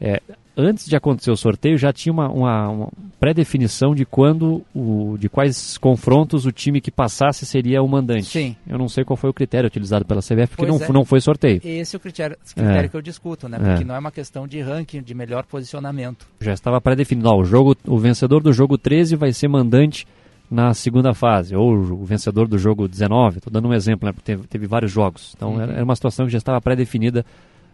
É, 0.00 0.22
antes 0.56 0.86
de 0.86 0.96
acontecer 0.96 1.30
o 1.30 1.36
sorteio, 1.36 1.76
já 1.76 1.92
tinha 1.92 2.12
uma, 2.12 2.28
uma, 2.28 2.68
uma 2.68 2.88
pré-definição 3.20 3.94
de 3.94 4.04
quando, 4.04 4.62
o, 4.74 5.16
de 5.18 5.28
quais 5.28 5.76
confrontos 5.76 6.46
o 6.46 6.52
time 6.52 6.80
que 6.80 6.90
passasse 6.90 7.44
seria 7.44 7.82
o 7.82 7.88
mandante. 7.88 8.26
Sim. 8.26 8.56
Eu 8.66 8.78
não 8.78 8.88
sei 8.88 9.04
qual 9.04 9.16
foi 9.16 9.28
o 9.28 9.34
critério 9.34 9.66
utilizado 9.66 10.04
pela 10.04 10.20
CBF, 10.20 10.56
porque 10.56 10.66
não, 10.66 10.76
é. 10.82 10.92
não 10.92 11.04
foi 11.04 11.20
sorteio. 11.20 11.60
Esse 11.64 11.94
é 11.94 11.98
o 11.98 12.00
critério, 12.00 12.36
critério 12.54 12.86
é. 12.86 12.88
que 12.88 12.96
eu 12.96 13.02
discuto, 13.02 13.48
né? 13.48 13.58
Porque 13.58 13.82
é. 13.82 13.86
não 13.86 13.94
é 13.94 13.98
uma 13.98 14.12
questão 14.12 14.46
de 14.46 14.60
ranking, 14.60 15.02
de 15.02 15.14
melhor 15.14 15.44
posicionamento. 15.44 16.26
Já 16.40 16.52
estava 16.52 16.80
pré-definido. 16.80 17.28
O, 17.30 17.44
jogo, 17.44 17.76
o 17.86 17.98
vencedor 17.98 18.42
do 18.42 18.52
jogo 18.52 18.78
13 18.78 19.16
vai 19.16 19.32
ser 19.32 19.48
mandante 19.48 20.06
na 20.50 20.72
segunda 20.72 21.12
fase, 21.12 21.54
ou 21.54 21.74
o 21.74 22.04
vencedor 22.04 22.48
do 22.48 22.58
jogo 22.58 22.88
19, 22.88 23.38
estou 23.38 23.52
dando 23.52 23.68
um 23.68 23.74
exemplo, 23.74 24.06
né, 24.06 24.12
porque 24.12 24.24
teve, 24.32 24.46
teve 24.46 24.66
vários 24.66 24.90
jogos. 24.90 25.34
Então 25.36 25.54
uhum. 25.54 25.60
era 25.60 25.84
uma 25.84 25.94
situação 25.94 26.26
que 26.26 26.32
já 26.32 26.38
estava 26.38 26.60
pré-definida 26.60 27.24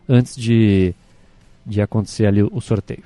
antes 0.08 0.36
de, 0.36 0.94
de 1.64 1.80
acontecer 1.80 2.26
ali 2.26 2.42
o 2.42 2.60
sorteio. 2.60 3.04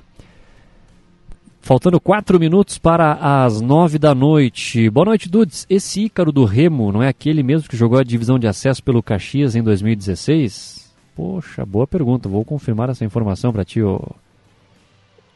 Faltando 1.61 1.99
quatro 1.99 2.39
minutos 2.39 2.77
para 2.77 3.43
as 3.43 3.61
nove 3.61 3.99
da 3.99 4.15
noite. 4.15 4.89
Boa 4.89 5.05
noite, 5.05 5.29
Dudes. 5.29 5.67
Esse 5.69 6.05
Ícaro 6.05 6.31
do 6.31 6.45
Remo 6.45 6.91
não 6.91 7.03
é 7.03 7.09
aquele 7.09 7.43
mesmo 7.43 7.69
que 7.69 7.77
jogou 7.77 7.99
a 7.99 8.03
divisão 8.03 8.39
de 8.39 8.47
acesso 8.47 8.81
pelo 8.81 9.03
Caxias 9.03 9.55
em 9.55 9.61
2016? 9.61 10.89
Poxa, 11.15 11.65
boa 11.65 11.85
pergunta. 11.85 12.29
Vou 12.29 12.43
confirmar 12.45 12.89
essa 12.89 13.05
informação 13.05 13.51
para 13.51 13.65
ti, 13.65 13.83
ô, 13.83 14.01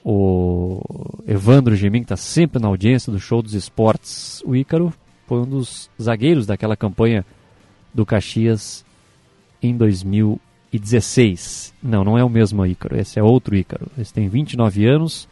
o 0.04 0.82
Evandro 1.26 1.76
Gemin, 1.76 2.00
que 2.00 2.06
está 2.06 2.18
sempre 2.18 2.62
na 2.62 2.68
audiência 2.68 3.12
do 3.12 3.20
show 3.20 3.42
dos 3.42 3.54
esportes. 3.54 4.44
O 4.46 4.56
Ícaro 4.56 4.94
foi 5.26 5.40
um 5.40 5.46
dos 5.46 5.90
zagueiros 6.02 6.46
daquela 6.46 6.76
campanha 6.76 7.26
do 7.94 8.06
Caxias 8.06 8.84
em 9.62 9.76
2016. 9.78 11.74
Não, 11.82 12.04
não 12.04 12.18
é 12.18 12.24
o 12.24 12.30
mesmo 12.30 12.66
Ícaro, 12.66 13.00
esse 13.00 13.20
é 13.20 13.24
outro 13.24 13.56
Ícaro. 13.56 13.88
Esse 13.98 14.14
tem 14.14 14.28
29 14.28 14.86
anos. 14.86 15.28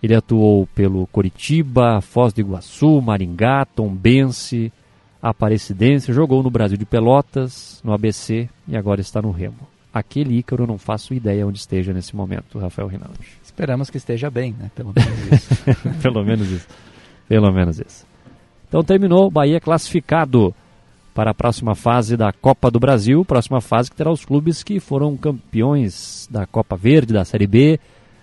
Ele 0.00 0.14
atuou 0.14 0.66
pelo 0.76 1.08
Coritiba, 1.08 2.00
Foz 2.00 2.32
do 2.32 2.40
Iguaçu, 2.40 3.00
Maringá, 3.00 3.64
Tombense, 3.64 4.72
Aparecidense, 5.20 6.12
jogou 6.12 6.40
no 6.44 6.50
Brasil 6.50 6.78
de 6.78 6.86
Pelotas, 6.86 7.80
no 7.82 7.92
ABC 7.92 8.48
e 8.68 8.76
agora 8.76 9.00
está 9.00 9.20
no 9.20 9.32
Remo. 9.32 9.66
Aquele 9.92 10.38
Ícaro 10.38 10.68
não 10.68 10.78
faço 10.78 11.12
ideia 11.12 11.44
onde 11.44 11.58
esteja 11.58 11.92
nesse 11.92 12.14
momento, 12.14 12.60
Rafael 12.60 12.86
Rinaldi. 12.86 13.37
Esperamos 13.58 13.90
que 13.90 13.96
esteja 13.96 14.30
bem, 14.30 14.54
né? 14.56 14.70
Pelo 14.72 14.94
menos 14.94 15.32
isso. 15.32 16.00
Pelo 16.00 16.24
menos 16.24 16.48
isso. 16.48 16.68
Pelo 17.28 17.52
menos 17.52 17.80
isso. 17.80 18.06
Então 18.68 18.84
terminou, 18.84 19.28
Bahia 19.28 19.60
classificado 19.60 20.54
para 21.12 21.32
a 21.32 21.34
próxima 21.34 21.74
fase 21.74 22.16
da 22.16 22.32
Copa 22.32 22.70
do 22.70 22.78
Brasil, 22.78 23.24
próxima 23.24 23.60
fase 23.60 23.90
que 23.90 23.96
terá 23.96 24.12
os 24.12 24.24
clubes 24.24 24.62
que 24.62 24.78
foram 24.78 25.16
campeões 25.16 26.28
da 26.30 26.46
Copa 26.46 26.76
Verde, 26.76 27.12
da 27.12 27.24
Série 27.24 27.48
B, 27.48 27.80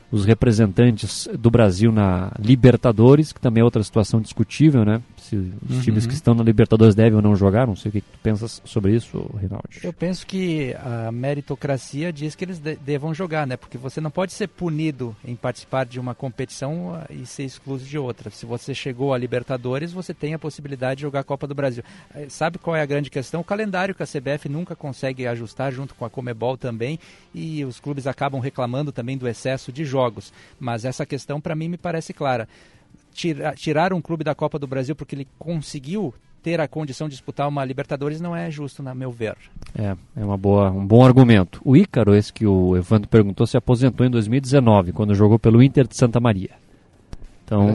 os 0.09 0.23
representantes 0.23 1.27
do 1.37 1.51
Brasil 1.51 1.91
na 1.91 2.31
Libertadores, 2.39 3.33
que 3.33 3.41
também 3.41 3.59
é 3.59 3.65
outra 3.65 3.83
situação 3.83 4.21
discutível, 4.21 4.85
né? 4.85 5.01
Se 5.25 5.35
os 5.35 5.75
uhum. 5.75 5.81
times 5.81 6.05
que 6.05 6.13
estão 6.13 6.35
na 6.35 6.43
Libertadores 6.43 6.93
devem 6.93 7.15
ou 7.15 7.21
não 7.21 7.35
jogar, 7.35 7.65
não 7.65 7.75
sei 7.75 7.89
o 7.89 7.91
que 7.93 8.01
tu 8.01 8.19
pensas 8.21 8.61
sobre 8.63 8.95
isso, 8.95 9.17
Rinaldi. 9.39 9.79
Eu 9.83 9.91
penso 9.91 10.25
que 10.25 10.75
a 10.75 11.11
meritocracia 11.11 12.13
diz 12.13 12.35
que 12.35 12.45
eles 12.45 12.59
de 12.59 12.75
devam 12.75 13.11
jogar, 13.11 13.47
né? 13.47 13.57
Porque 13.57 13.77
você 13.77 13.99
não 13.99 14.11
pode 14.11 14.33
ser 14.33 14.47
punido 14.47 15.15
em 15.25 15.35
participar 15.35 15.85
de 15.85 15.99
uma 15.99 16.13
competição 16.13 16.93
ah, 16.93 17.07
e 17.09 17.25
ser 17.25 17.43
excluído 17.43 17.85
de 17.85 17.97
outra. 17.97 18.29
Se 18.29 18.45
você 18.45 18.75
chegou 18.75 19.13
à 19.13 19.17
Libertadores, 19.17 19.91
você 19.91 20.13
tem 20.13 20.35
a 20.35 20.39
possibilidade 20.39 20.97
de 20.97 21.01
jogar 21.01 21.21
a 21.21 21.23
Copa 21.23 21.47
do 21.47 21.55
Brasil. 21.55 21.83
Eh, 22.13 22.27
sabe 22.29 22.59
qual 22.59 22.75
é 22.75 22.81
a 22.81 22.85
grande 22.85 23.09
questão? 23.09 23.41
O 23.41 23.43
calendário 23.43 23.95
que 23.95 24.03
a 24.03 24.05
CBF 24.05 24.47
nunca 24.47 24.75
consegue 24.75 25.25
ajustar 25.25 25.71
junto 25.71 25.95
com 25.95 26.05
a 26.05 26.09
Comebol 26.09 26.55
também 26.55 26.99
e 27.33 27.65
os 27.65 27.79
clubes 27.79 28.05
acabam 28.05 28.39
reclamando 28.39 28.91
também 28.91 29.17
do 29.17 29.27
excesso 29.27 29.71
de 29.71 29.83
jogos. 29.83 30.31
Mas 30.59 30.85
essa 30.85 31.05
questão 31.05 31.41
para 31.41 31.55
mim 31.55 31.67
me 31.67 31.77
parece 31.77 32.13
clara 32.13 32.47
tirar, 33.15 33.55
tirar 33.55 33.93
um 33.93 34.01
clube 34.01 34.23
da 34.23 34.35
Copa 34.35 34.59
do 34.59 34.67
Brasil 34.67 34.95
porque 34.95 35.15
ele 35.15 35.27
conseguiu 35.39 36.13
ter 36.43 36.61
a 36.61 36.67
condição 36.67 37.07
de 37.07 37.13
disputar 37.13 37.47
uma 37.47 37.65
Libertadores 37.65 38.21
não 38.21 38.35
é 38.35 38.51
justo, 38.51 38.83
na 38.83 38.93
meu 38.93 39.11
ver. 39.11 39.35
É, 39.75 39.95
é 40.15 40.23
uma 40.23 40.37
boa, 40.37 40.69
um 40.69 40.85
bom 40.85 41.03
argumento. 41.03 41.59
O 41.65 41.75
Ícaro, 41.75 42.13
esse 42.13 42.31
que 42.31 42.45
o 42.45 42.77
Evandro 42.77 43.09
perguntou, 43.09 43.47
se 43.47 43.57
aposentou 43.57 44.05
em 44.05 44.11
2019, 44.11 44.91
quando 44.91 45.15
jogou 45.15 45.39
pelo 45.39 45.63
Inter 45.63 45.87
de 45.87 45.97
Santa 45.97 46.19
Maria. 46.19 46.51
Então, 47.43 47.73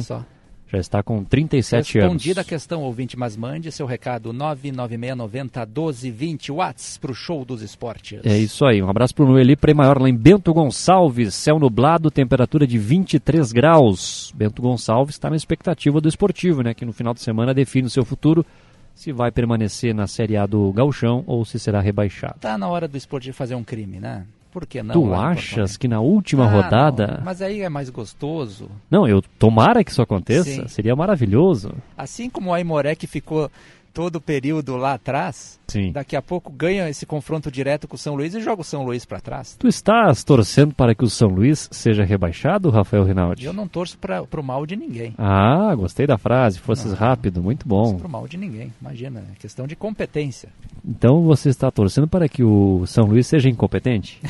Já 0.73 0.79
está 0.79 1.03
com 1.03 1.25
37 1.25 1.75
Respondida 1.75 2.05
anos. 2.05 2.13
Respondida 2.13 2.43
a 2.43 2.45
questão, 2.45 2.83
ouvinte, 2.83 3.19
mas 3.19 3.37
mande 3.37 3.73
seu 3.73 3.87
recado 3.87 4.33
996901220 4.33 6.55
watts 6.55 6.97
para 6.97 7.11
o 7.11 7.15
show 7.15 7.45
dos 7.45 7.61
esportes. 7.61 8.21
É 8.25 8.39
isso 8.39 8.65
aí. 8.65 8.81
Um 8.81 8.89
abraço 8.89 9.13
para 9.15 9.25
o 9.25 9.29
Noeli 9.29 9.57
Premaior 9.57 10.01
lá 10.01 10.09
em 10.09 10.15
Bento 10.15 10.55
Gonçalves. 10.55 11.35
Céu 11.35 11.59
nublado, 11.59 12.09
temperatura 12.09 12.69
de 12.69 12.79
23 12.79 13.51
graus. 13.51 14.33
Bento 14.37 14.63
Gonçalves 14.63 15.17
está 15.17 15.29
na 15.29 15.35
expectativa 15.35 16.01
do 16.01 16.09
esportivo, 16.09 16.63
né? 16.63 16.73
Que 16.73 16.85
no 16.85 16.93
final 16.93 17.13
de 17.13 17.21
semana 17.21 17.53
define 17.53 17.89
o 17.89 17.91
seu 17.91 18.05
futuro 18.05 18.47
se 18.95 19.11
vai 19.13 19.33
permanecer 19.33 19.93
na 19.95 20.07
Série 20.07 20.37
A 20.37 20.47
do 20.47 20.73
Galchão 20.73 21.25
ou 21.27 21.45
se 21.45 21.59
será 21.59 21.81
rebaixado. 21.81 22.39
Tá 22.39 22.57
na 22.57 22.69
hora 22.69 22.87
do 22.87 22.97
esportivo 22.97 23.37
fazer 23.37 23.57
um 23.57 23.65
crime, 23.65 23.99
né? 23.99 24.25
Por 24.51 24.67
que 24.67 24.83
não? 24.83 24.93
Tu 24.93 25.15
achas 25.15 25.77
que 25.77 25.87
na 25.87 26.01
última 26.01 26.45
ah, 26.47 26.51
rodada. 26.51 27.17
Não, 27.19 27.25
mas 27.25 27.41
aí 27.41 27.61
é 27.61 27.69
mais 27.69 27.89
gostoso. 27.89 28.69
Não, 28.91 29.07
eu 29.07 29.23
tomara 29.39 29.85
que 29.85 29.91
isso 29.91 30.03
aconteça. 30.03 30.51
Sim. 30.51 30.69
Seria 30.69 30.97
maravilhoso. 30.97 31.73
Assim 31.97 32.29
como 32.29 32.51
o 32.51 32.55
Aimoré 32.55 32.95
que 32.95 33.07
ficou 33.07 33.51
todo 33.93 34.17
o 34.17 34.21
período 34.21 34.77
lá 34.77 34.95
atrás, 34.95 35.59
Sim. 35.69 35.93
daqui 35.93 36.17
a 36.17 36.23
pouco 36.23 36.51
ganha 36.51 36.89
esse 36.89 37.05
confronto 37.05 37.51
direto 37.51 37.87
com 37.87 37.97
o 37.97 37.99
São 37.99 38.15
Luís 38.15 38.35
e 38.35 38.41
joga 38.41 38.63
o 38.63 38.65
São 38.65 38.85
Luís 38.85 39.05
para 39.05 39.21
trás. 39.21 39.57
Tu 39.59 39.69
estás 39.69 40.25
torcendo 40.25 40.75
para 40.75 40.95
que 40.95 41.05
o 41.05 41.11
São 41.11 41.29
Luís 41.29 41.69
seja 41.71 42.05
rebaixado, 42.05 42.71
Rafael 42.71 43.05
Rinaldi? 43.05 43.45
Eu 43.45 43.53
não 43.53 43.69
torço 43.69 43.99
para 43.99 44.23
o 44.23 44.43
mal 44.43 44.65
de 44.67 44.77
ninguém. 44.77 45.15
Ah, 45.19 45.75
gostei 45.75 46.07
da 46.07 46.19
frase, 46.19 46.59
fosses 46.59 46.93
não, 46.93 46.97
rápido, 46.97 47.43
muito 47.43 47.69
bom. 47.69 47.97
Para 47.97 48.07
o 48.07 48.11
mal 48.11 48.27
de 48.27 48.37
ninguém, 48.37 48.73
imagina, 48.81 49.25
é 49.33 49.39
questão 49.39 49.67
de 49.67 49.77
competência. 49.77 50.49
Então 50.85 51.23
você 51.23 51.49
está 51.49 51.71
torcendo 51.71 52.09
para 52.09 52.29
que 52.29 52.43
o 52.43 52.87
São 52.87 53.05
Luís 53.05 53.27
seja 53.27 53.49
incompetente? 53.49 54.21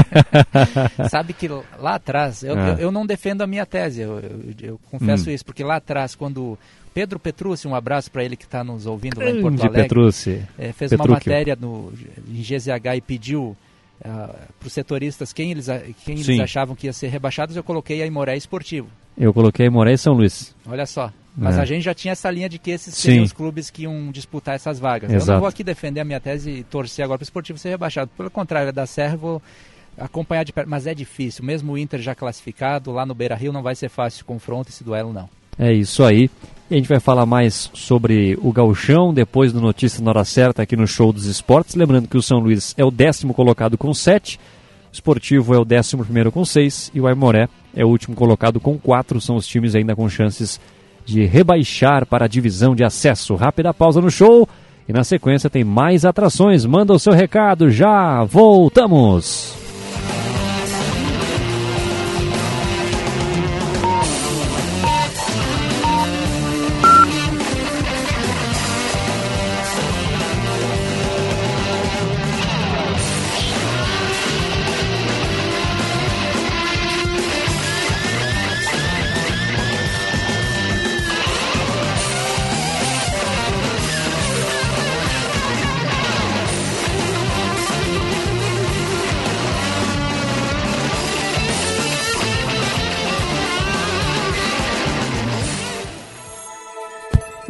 Sabe 1.10 1.32
que 1.32 1.48
lá 1.48 1.94
atrás, 1.94 2.42
eu, 2.42 2.56
ah. 2.56 2.68
eu, 2.70 2.78
eu, 2.78 2.92
não 2.92 3.06
defendo 3.06 3.42
a 3.42 3.46
minha 3.46 3.66
tese, 3.66 4.02
eu, 4.02 4.18
eu, 4.18 4.54
eu 4.60 4.80
confesso 4.90 5.28
hum. 5.28 5.32
isso, 5.32 5.44
porque 5.44 5.64
lá 5.64 5.76
atrás, 5.76 6.14
quando 6.14 6.58
Pedro 6.88 7.18
Petrucci, 7.18 7.68
um 7.68 7.74
abraço 7.74 8.10
para 8.10 8.24
ele 8.24 8.36
que 8.36 8.44
está 8.44 8.64
nos 8.64 8.86
ouvindo 8.86 9.20
lá 9.20 9.30
em 9.30 9.40
Porto 9.40 9.60
Alegre. 9.60 9.82
Petrucci. 9.82 10.42
É, 10.58 10.72
fez 10.72 10.92
uma 10.92 11.06
matéria 11.06 11.56
no, 11.56 11.92
em 12.28 12.40
GZH 12.40 12.96
e 12.96 13.00
pediu 13.00 13.56
uh, 14.00 14.04
para 14.04 14.66
os 14.66 14.72
setoristas 14.72 15.32
quem, 15.32 15.50
eles, 15.50 15.66
quem 16.04 16.18
eles 16.18 16.40
achavam 16.40 16.74
que 16.74 16.86
ia 16.86 16.92
ser 16.92 17.08
rebaixados. 17.08 17.56
Eu 17.56 17.62
coloquei 17.62 18.02
a 18.02 18.06
Imoré 18.06 18.36
Esportivo. 18.36 18.88
Eu 19.16 19.32
coloquei 19.34 19.66
a 19.66 19.68
Imoré 19.68 19.92
e 19.92 19.98
São 19.98 20.14
Luís. 20.14 20.54
Olha 20.66 20.86
só. 20.86 21.12
Mas 21.36 21.56
é. 21.56 21.60
a 21.60 21.64
gente 21.64 21.82
já 21.82 21.94
tinha 21.94 22.12
essa 22.12 22.28
linha 22.30 22.48
de 22.48 22.58
que 22.58 22.70
esses 22.70 22.94
Sim. 22.94 23.02
seriam 23.02 23.24
os 23.24 23.32
clubes 23.32 23.70
que 23.70 23.82
iam 23.82 24.10
disputar 24.10 24.56
essas 24.56 24.80
vagas. 24.80 25.10
Exato. 25.10 25.30
Eu 25.30 25.34
não 25.34 25.40
vou 25.40 25.48
aqui 25.48 25.62
defender 25.62 26.00
a 26.00 26.04
minha 26.04 26.18
tese 26.18 26.50
e 26.50 26.64
torcer 26.64 27.04
agora 27.04 27.18
para 27.18 27.22
o 27.22 27.26
esportivo 27.26 27.58
ser 27.58 27.68
rebaixado. 27.68 28.10
Pelo 28.16 28.30
contrário, 28.30 28.70
é 28.70 28.72
da 28.72 28.86
Serra 28.86 29.16
vou 29.16 29.42
acompanhar 29.96 30.44
de 30.44 30.52
perto. 30.52 30.68
Mas 30.68 30.86
é 30.86 30.94
difícil. 30.94 31.44
Mesmo 31.44 31.72
o 31.72 31.78
Inter 31.78 32.00
já 32.00 32.14
classificado, 32.14 32.90
lá 32.90 33.06
no 33.06 33.14
Beira 33.14 33.36
Rio 33.36 33.52
não 33.52 33.62
vai 33.62 33.76
ser 33.76 33.88
fácil 33.88 34.16
esse 34.16 34.24
confronto, 34.24 34.68
esse 34.70 34.82
duelo, 34.82 35.12
não. 35.12 35.28
É 35.56 35.72
isso 35.72 36.04
aí. 36.04 36.28
E 36.70 36.74
a 36.74 36.76
gente 36.76 36.88
vai 36.88 37.00
falar 37.00 37.24
mais 37.24 37.70
sobre 37.72 38.38
o 38.42 38.52
gauchão 38.52 39.12
depois 39.14 39.54
do 39.54 39.60
Notícia 39.60 40.04
na 40.04 40.10
Hora 40.10 40.24
Certa 40.24 40.62
aqui 40.62 40.76
no 40.76 40.86
Show 40.86 41.14
dos 41.14 41.24
Esportes. 41.24 41.74
Lembrando 41.74 42.06
que 42.06 42.16
o 42.16 42.22
São 42.22 42.38
Luís 42.38 42.74
é 42.76 42.84
o 42.84 42.90
décimo 42.90 43.32
colocado 43.32 43.78
com 43.78 43.94
7, 43.94 44.36
o 44.36 44.92
Esportivo 44.92 45.54
é 45.54 45.58
o 45.58 45.64
décimo 45.64 46.04
primeiro 46.04 46.30
com 46.30 46.44
6 46.44 46.90
e 46.94 47.00
o 47.00 47.06
Aimoré 47.06 47.48
é 47.74 47.86
o 47.86 47.88
último 47.88 48.14
colocado 48.14 48.60
com 48.60 48.78
4. 48.78 49.18
São 49.18 49.36
os 49.36 49.46
times 49.46 49.74
ainda 49.74 49.96
com 49.96 50.06
chances 50.10 50.60
de 51.06 51.24
rebaixar 51.24 52.04
para 52.04 52.26
a 52.26 52.28
divisão 52.28 52.74
de 52.74 52.84
acesso. 52.84 53.34
Rápida 53.34 53.72
pausa 53.72 54.02
no 54.02 54.10
show 54.10 54.46
e 54.86 54.92
na 54.92 55.04
sequência 55.04 55.48
tem 55.48 55.64
mais 55.64 56.04
atrações. 56.04 56.66
Manda 56.66 56.92
o 56.92 56.98
seu 56.98 57.14
recado, 57.14 57.70
já 57.70 58.24
voltamos! 58.24 59.67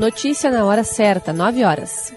Notícia 0.09 0.51
na 0.51 0.65
hora 0.65 0.85
certa, 0.85 1.35
9 1.35 1.65
horas. 1.65 2.15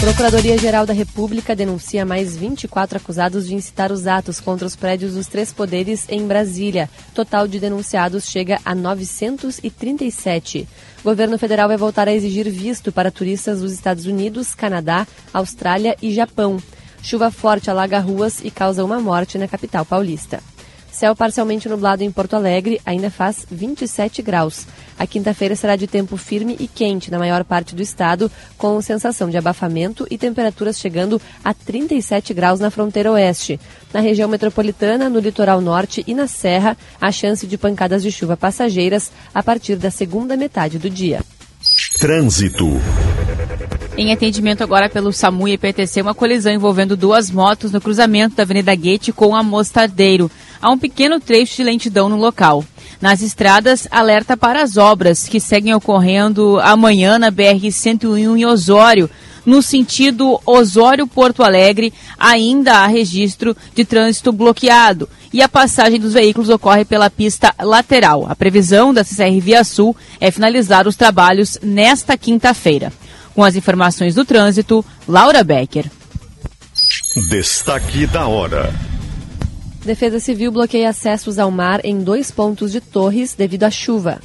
Procuradoria-Geral 0.00 0.86
da 0.86 0.94
República 0.94 1.54
denuncia 1.54 2.06
mais 2.06 2.34
24 2.34 2.96
acusados 2.96 3.46
de 3.46 3.54
incitar 3.54 3.92
os 3.92 4.06
atos 4.06 4.40
contra 4.40 4.66
os 4.66 4.74
prédios 4.74 5.12
dos 5.12 5.26
três 5.26 5.52
poderes 5.52 6.06
em 6.08 6.26
Brasília. 6.26 6.88
Total 7.14 7.46
de 7.46 7.60
denunciados 7.60 8.24
chega 8.24 8.58
a 8.64 8.74
937. 8.74 10.66
Governo 11.04 11.36
federal 11.36 11.68
vai 11.68 11.76
voltar 11.76 12.08
a 12.08 12.14
exigir 12.14 12.48
visto 12.48 12.90
para 12.90 13.10
turistas 13.10 13.60
dos 13.60 13.70
Estados 13.70 14.06
Unidos, 14.06 14.54
Canadá, 14.54 15.06
Austrália 15.34 15.94
e 16.00 16.14
Japão. 16.14 16.56
Chuva 17.02 17.30
forte 17.30 17.70
alaga 17.70 17.98
ruas 17.98 18.40
e 18.42 18.50
causa 18.50 18.82
uma 18.82 18.98
morte 19.00 19.36
na 19.36 19.46
capital 19.46 19.84
paulista. 19.84 20.40
Céu 20.92 21.14
parcialmente 21.14 21.68
nublado 21.68 22.02
em 22.02 22.10
Porto 22.10 22.34
Alegre, 22.34 22.80
ainda 22.84 23.10
faz 23.10 23.46
27 23.50 24.22
graus. 24.22 24.66
A 24.98 25.06
quinta-feira 25.06 25.56
será 25.56 25.76
de 25.76 25.86
tempo 25.86 26.16
firme 26.16 26.56
e 26.58 26.68
quente 26.68 27.10
na 27.10 27.18
maior 27.18 27.44
parte 27.44 27.74
do 27.74 27.80
estado, 27.80 28.30
com 28.58 28.80
sensação 28.82 29.30
de 29.30 29.38
abafamento 29.38 30.06
e 30.10 30.18
temperaturas 30.18 30.78
chegando 30.78 31.20
a 31.44 31.54
37 31.54 32.34
graus 32.34 32.60
na 32.60 32.70
fronteira 32.70 33.12
oeste. 33.12 33.58
Na 33.94 34.00
região 34.00 34.28
metropolitana, 34.28 35.08
no 35.08 35.20
litoral 35.20 35.60
norte 35.60 36.04
e 36.06 36.14
na 36.14 36.26
serra, 36.26 36.76
há 37.00 37.10
chance 37.10 37.46
de 37.46 37.56
pancadas 37.56 38.02
de 38.02 38.12
chuva 38.12 38.36
passageiras 38.36 39.10
a 39.34 39.42
partir 39.42 39.76
da 39.76 39.90
segunda 39.90 40.36
metade 40.36 40.78
do 40.78 40.90
dia. 40.90 41.22
Trânsito. 41.98 42.66
Em 43.96 44.12
atendimento 44.12 44.62
agora 44.62 44.88
pelo 44.88 45.12
SAMU 45.12 45.48
e 45.48 45.58
PTC, 45.58 46.00
uma 46.00 46.14
colisão 46.14 46.52
envolvendo 46.52 46.96
duas 46.96 47.30
motos 47.30 47.72
no 47.72 47.80
cruzamento 47.80 48.36
da 48.36 48.44
Avenida 48.44 48.74
Guete 48.74 49.12
com 49.12 49.34
a 49.34 49.42
Mostardeiro. 49.42 50.30
Há 50.62 50.70
um 50.70 50.78
pequeno 50.78 51.18
trecho 51.18 51.56
de 51.56 51.64
lentidão 51.64 52.08
no 52.08 52.16
local. 52.16 52.64
Nas 53.00 53.22
estradas, 53.22 53.88
alerta 53.90 54.36
para 54.36 54.62
as 54.62 54.76
obras 54.76 55.26
que 55.26 55.40
seguem 55.40 55.74
ocorrendo 55.74 56.60
amanhã 56.60 57.18
na 57.18 57.32
BR-101 57.32 58.38
em 58.38 58.44
Osório. 58.44 59.08
No 59.46 59.62
sentido 59.62 60.38
Osório-Porto 60.44 61.42
Alegre, 61.42 61.94
ainda 62.18 62.78
há 62.78 62.86
registro 62.86 63.56
de 63.74 63.86
trânsito 63.86 64.30
bloqueado 64.32 65.08
e 65.32 65.40
a 65.42 65.48
passagem 65.48 65.98
dos 65.98 66.12
veículos 66.12 66.50
ocorre 66.50 66.84
pela 66.84 67.08
pista 67.08 67.54
lateral. 67.58 68.26
A 68.28 68.36
previsão 68.36 68.92
da 68.92 69.02
CCR 69.02 69.40
Via 69.40 69.64
Sul 69.64 69.96
é 70.20 70.30
finalizar 70.30 70.86
os 70.86 70.94
trabalhos 70.94 71.58
nesta 71.62 72.18
quinta-feira. 72.18 72.92
Com 73.34 73.42
as 73.42 73.56
informações 73.56 74.14
do 74.14 74.26
trânsito, 74.26 74.84
Laura 75.08 75.42
Becker. 75.42 75.90
Destaque 77.30 78.06
da 78.06 78.26
hora. 78.26 78.89
Defesa 79.84 80.20
Civil 80.20 80.52
bloqueia 80.52 80.90
acessos 80.90 81.38
ao 81.38 81.50
mar 81.50 81.80
em 81.82 82.00
dois 82.00 82.30
pontos 82.30 82.70
de 82.70 82.82
Torres 82.82 83.34
devido 83.34 83.64
à 83.64 83.70
chuva. 83.70 84.20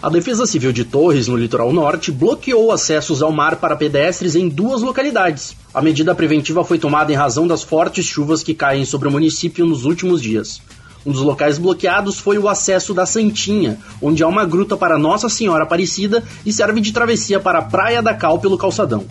A 0.00 0.10
Defesa 0.10 0.44
Civil 0.44 0.72
de 0.72 0.84
Torres, 0.84 1.26
no 1.26 1.36
litoral 1.36 1.72
norte, 1.72 2.12
bloqueou 2.12 2.70
acessos 2.70 3.22
ao 3.22 3.32
mar 3.32 3.56
para 3.56 3.74
pedestres 3.74 4.36
em 4.36 4.46
duas 4.46 4.82
localidades. 4.82 5.56
A 5.72 5.80
medida 5.80 6.14
preventiva 6.14 6.62
foi 6.64 6.78
tomada 6.78 7.10
em 7.10 7.16
razão 7.16 7.46
das 7.46 7.62
fortes 7.62 8.04
chuvas 8.04 8.42
que 8.42 8.54
caem 8.54 8.84
sobre 8.84 9.08
o 9.08 9.10
município 9.10 9.64
nos 9.64 9.86
últimos 9.86 10.20
dias. 10.20 10.60
Um 11.04 11.12
dos 11.12 11.22
locais 11.22 11.56
bloqueados 11.56 12.18
foi 12.18 12.36
o 12.36 12.46
acesso 12.46 12.92
da 12.92 13.06
Santinha, 13.06 13.78
onde 14.02 14.22
há 14.22 14.28
uma 14.28 14.44
gruta 14.44 14.76
para 14.76 14.98
Nossa 14.98 15.30
Senhora 15.30 15.64
Aparecida 15.64 16.22
e 16.44 16.52
serve 16.52 16.82
de 16.82 16.92
travessia 16.92 17.40
para 17.40 17.60
a 17.60 17.62
Praia 17.62 18.02
da 18.02 18.12
Cal 18.12 18.38
pelo 18.38 18.58
calçadão. 18.58 19.06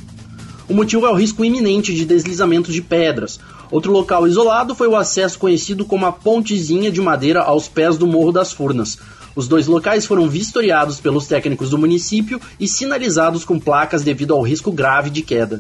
O 0.70 0.74
motivo 0.74 1.06
é 1.06 1.10
o 1.10 1.16
risco 1.16 1.46
iminente 1.46 1.94
de 1.94 2.06
deslizamentos 2.06 2.74
de 2.74 2.82
pedras. 2.82 3.40
Outro 3.70 3.92
local 3.92 4.28
isolado 4.28 4.74
foi 4.74 4.88
o 4.88 4.96
acesso 4.96 5.38
conhecido 5.38 5.86
como 5.86 6.06
a 6.06 6.12
Pontezinha 6.12 6.92
de 6.92 7.02
Madeira 7.02 7.42
aos 7.42 7.68
pés 7.68 7.98
do 7.98 8.08
Morro 8.08 8.32
das 8.32 8.54
Furnas. 8.54 8.98
Os 9.36 9.48
dois 9.48 9.68
locais 9.68 10.06
foram 10.06 10.28
vistoriados 10.28 11.00
pelos 11.00 11.28
técnicos 11.28 11.70
do 11.70 11.78
município 11.78 12.42
e 12.60 12.68
sinalizados 12.68 13.46
com 13.46 13.60
placas 13.60 14.04
devido 14.04 14.34
ao 14.34 14.42
risco 14.42 14.72
grave 14.72 15.10
de 15.10 15.22
queda. 15.22 15.60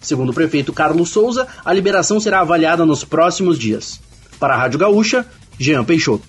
Segundo 0.00 0.30
o 0.30 0.34
prefeito 0.34 0.72
Carlos 0.72 1.10
Souza, 1.10 1.46
a 1.64 1.72
liberação 1.72 2.20
será 2.20 2.40
avaliada 2.40 2.86
nos 2.86 3.04
próximos 3.04 3.58
dias. 3.58 4.00
Para 4.38 4.54
a 4.54 4.56
Rádio 4.56 4.78
Gaúcha, 4.78 5.26
Jean 5.58 5.84
Peixoto. 5.84 6.24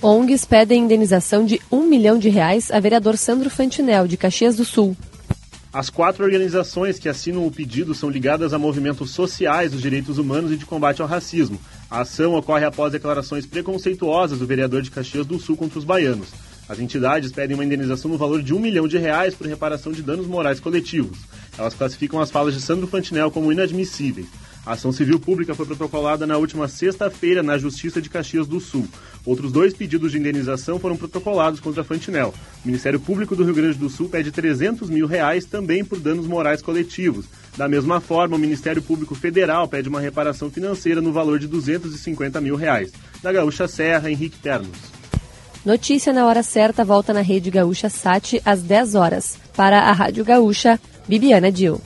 ONGs 0.00 0.44
pedem 0.44 0.84
indenização 0.84 1.44
de 1.44 1.60
um 1.70 1.82
milhão 1.82 2.18
de 2.18 2.28
reais 2.28 2.70
a 2.70 2.78
vereador 2.78 3.18
Sandro 3.18 3.50
Fantinel, 3.50 4.06
de 4.06 4.16
Caxias 4.16 4.56
do 4.56 4.64
Sul. 4.64 4.96
As 5.70 5.90
quatro 5.90 6.24
organizações 6.24 6.98
que 6.98 7.10
assinam 7.10 7.46
o 7.46 7.50
pedido 7.50 7.94
são 7.94 8.08
ligadas 8.08 8.54
a 8.54 8.58
movimentos 8.58 9.10
sociais 9.10 9.70
dos 9.70 9.82
direitos 9.82 10.16
humanos 10.16 10.50
e 10.50 10.56
de 10.56 10.64
combate 10.64 11.02
ao 11.02 11.08
racismo. 11.08 11.60
A 11.90 12.00
ação 12.00 12.34
ocorre 12.34 12.64
após 12.64 12.90
declarações 12.90 13.44
preconceituosas 13.44 14.38
do 14.38 14.46
vereador 14.46 14.80
de 14.80 14.90
Caxias 14.90 15.26
do 15.26 15.38
Sul 15.38 15.58
contra 15.58 15.78
os 15.78 15.84
baianos. 15.84 16.28
As 16.66 16.78
entidades 16.78 17.32
pedem 17.32 17.54
uma 17.54 17.64
indenização 17.64 18.10
no 18.10 18.16
valor 18.16 18.42
de 18.42 18.54
um 18.54 18.58
milhão 18.58 18.88
de 18.88 18.96
reais 18.96 19.34
por 19.34 19.46
reparação 19.46 19.92
de 19.92 20.02
danos 20.02 20.26
morais 20.26 20.58
coletivos. 20.58 21.18
Elas 21.58 21.74
classificam 21.74 22.18
as 22.18 22.30
falas 22.30 22.54
de 22.54 22.62
Sandro 22.62 22.86
Fantinel 22.86 23.30
como 23.30 23.52
inadmissíveis. 23.52 24.26
A 24.66 24.72
ação 24.72 24.92
civil 24.92 25.18
pública 25.18 25.54
foi 25.54 25.64
protocolada 25.64 26.26
na 26.26 26.36
última 26.36 26.68
sexta-feira 26.68 27.42
na 27.42 27.56
Justiça 27.56 28.02
de 28.02 28.10
Caxias 28.10 28.46
do 28.46 28.60
Sul. 28.60 28.86
Outros 29.24 29.50
dois 29.50 29.72
pedidos 29.74 30.12
de 30.12 30.18
indenização 30.18 30.78
foram 30.78 30.96
protocolados 30.96 31.60
contra 31.60 31.82
a 31.82 31.84
Fantinel. 31.84 32.34
O 32.64 32.66
Ministério 32.66 33.00
Público 33.00 33.34
do 33.34 33.44
Rio 33.44 33.54
Grande 33.54 33.78
do 33.78 33.88
Sul 33.88 34.08
pede 34.08 34.30
300 34.30 34.90
mil 34.90 35.06
reais 35.06 35.44
também 35.44 35.84
por 35.84 35.98
danos 35.98 36.26
morais 36.26 36.60
coletivos. 36.62 37.26
Da 37.56 37.68
mesma 37.68 38.00
forma, 38.00 38.36
o 38.36 38.38
Ministério 38.38 38.82
Público 38.82 39.14
Federal 39.14 39.66
pede 39.66 39.88
uma 39.88 40.00
reparação 40.00 40.50
financeira 40.50 41.00
no 41.00 41.12
valor 41.12 41.38
de 41.38 41.46
250 41.46 42.40
mil 42.40 42.56
reais. 42.56 42.92
Da 43.22 43.32
Gaúcha 43.32 43.66
Serra, 43.66 44.10
Henrique 44.10 44.38
Ternos. 44.38 44.98
Notícia 45.64 46.12
na 46.12 46.26
hora 46.26 46.42
certa 46.42 46.84
volta 46.84 47.12
na 47.12 47.20
Rede 47.20 47.50
Gaúcha 47.50 47.88
Sat 47.88 48.40
às 48.44 48.62
10 48.62 48.94
horas. 48.94 49.36
Para 49.56 49.80
a 49.80 49.92
Rádio 49.92 50.24
Gaúcha, 50.24 50.78
Bibiana 51.08 51.50
Dil. 51.50 51.80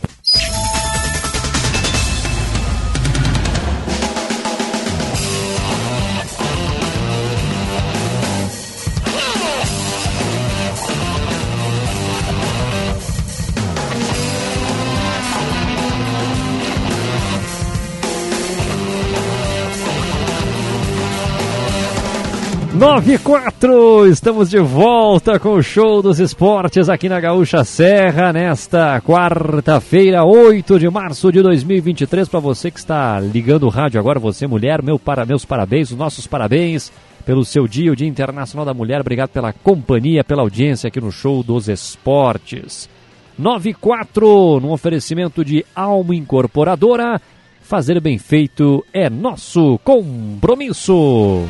Nove 22.82 23.14
e 23.14 23.18
quatro, 23.18 24.08
estamos 24.08 24.50
de 24.50 24.58
volta 24.58 25.38
com 25.38 25.50
o 25.50 25.62
show 25.62 26.02
dos 26.02 26.18
esportes 26.18 26.88
aqui 26.88 27.08
na 27.08 27.20
Gaúcha 27.20 27.62
Serra 27.62 28.32
nesta 28.32 29.00
quarta-feira, 29.00 30.24
8 30.24 30.80
de 30.80 30.90
março 30.90 31.30
de 31.30 31.40
2023. 31.42 32.28
Para 32.28 32.40
você 32.40 32.72
que 32.72 32.80
está 32.80 33.20
ligando 33.20 33.66
o 33.66 33.68
rádio 33.68 34.00
agora, 34.00 34.18
você 34.18 34.48
mulher, 34.48 34.82
meu 34.82 34.98
para, 34.98 35.24
meus 35.24 35.44
parabéns, 35.44 35.92
os 35.92 35.96
nossos 35.96 36.26
parabéns 36.26 36.90
pelo 37.24 37.44
seu 37.44 37.68
dia, 37.68 37.92
o 37.92 37.94
Dia 37.94 38.08
Internacional 38.08 38.66
da 38.66 38.74
Mulher. 38.74 39.00
Obrigado 39.00 39.30
pela 39.30 39.52
companhia, 39.52 40.24
pela 40.24 40.42
audiência 40.42 40.88
aqui 40.88 41.00
no 41.00 41.12
show 41.12 41.44
dos 41.44 41.68
esportes. 41.68 42.90
9 43.38 43.70
e 43.70 43.74
4, 43.74 44.58
no 44.58 44.72
oferecimento 44.72 45.44
de 45.44 45.64
Alma 45.72 46.16
Incorporadora. 46.16 47.22
Fazer 47.60 48.00
bem 48.00 48.18
feito 48.18 48.84
é 48.92 49.08
nosso 49.08 49.78
compromisso. 49.84 51.46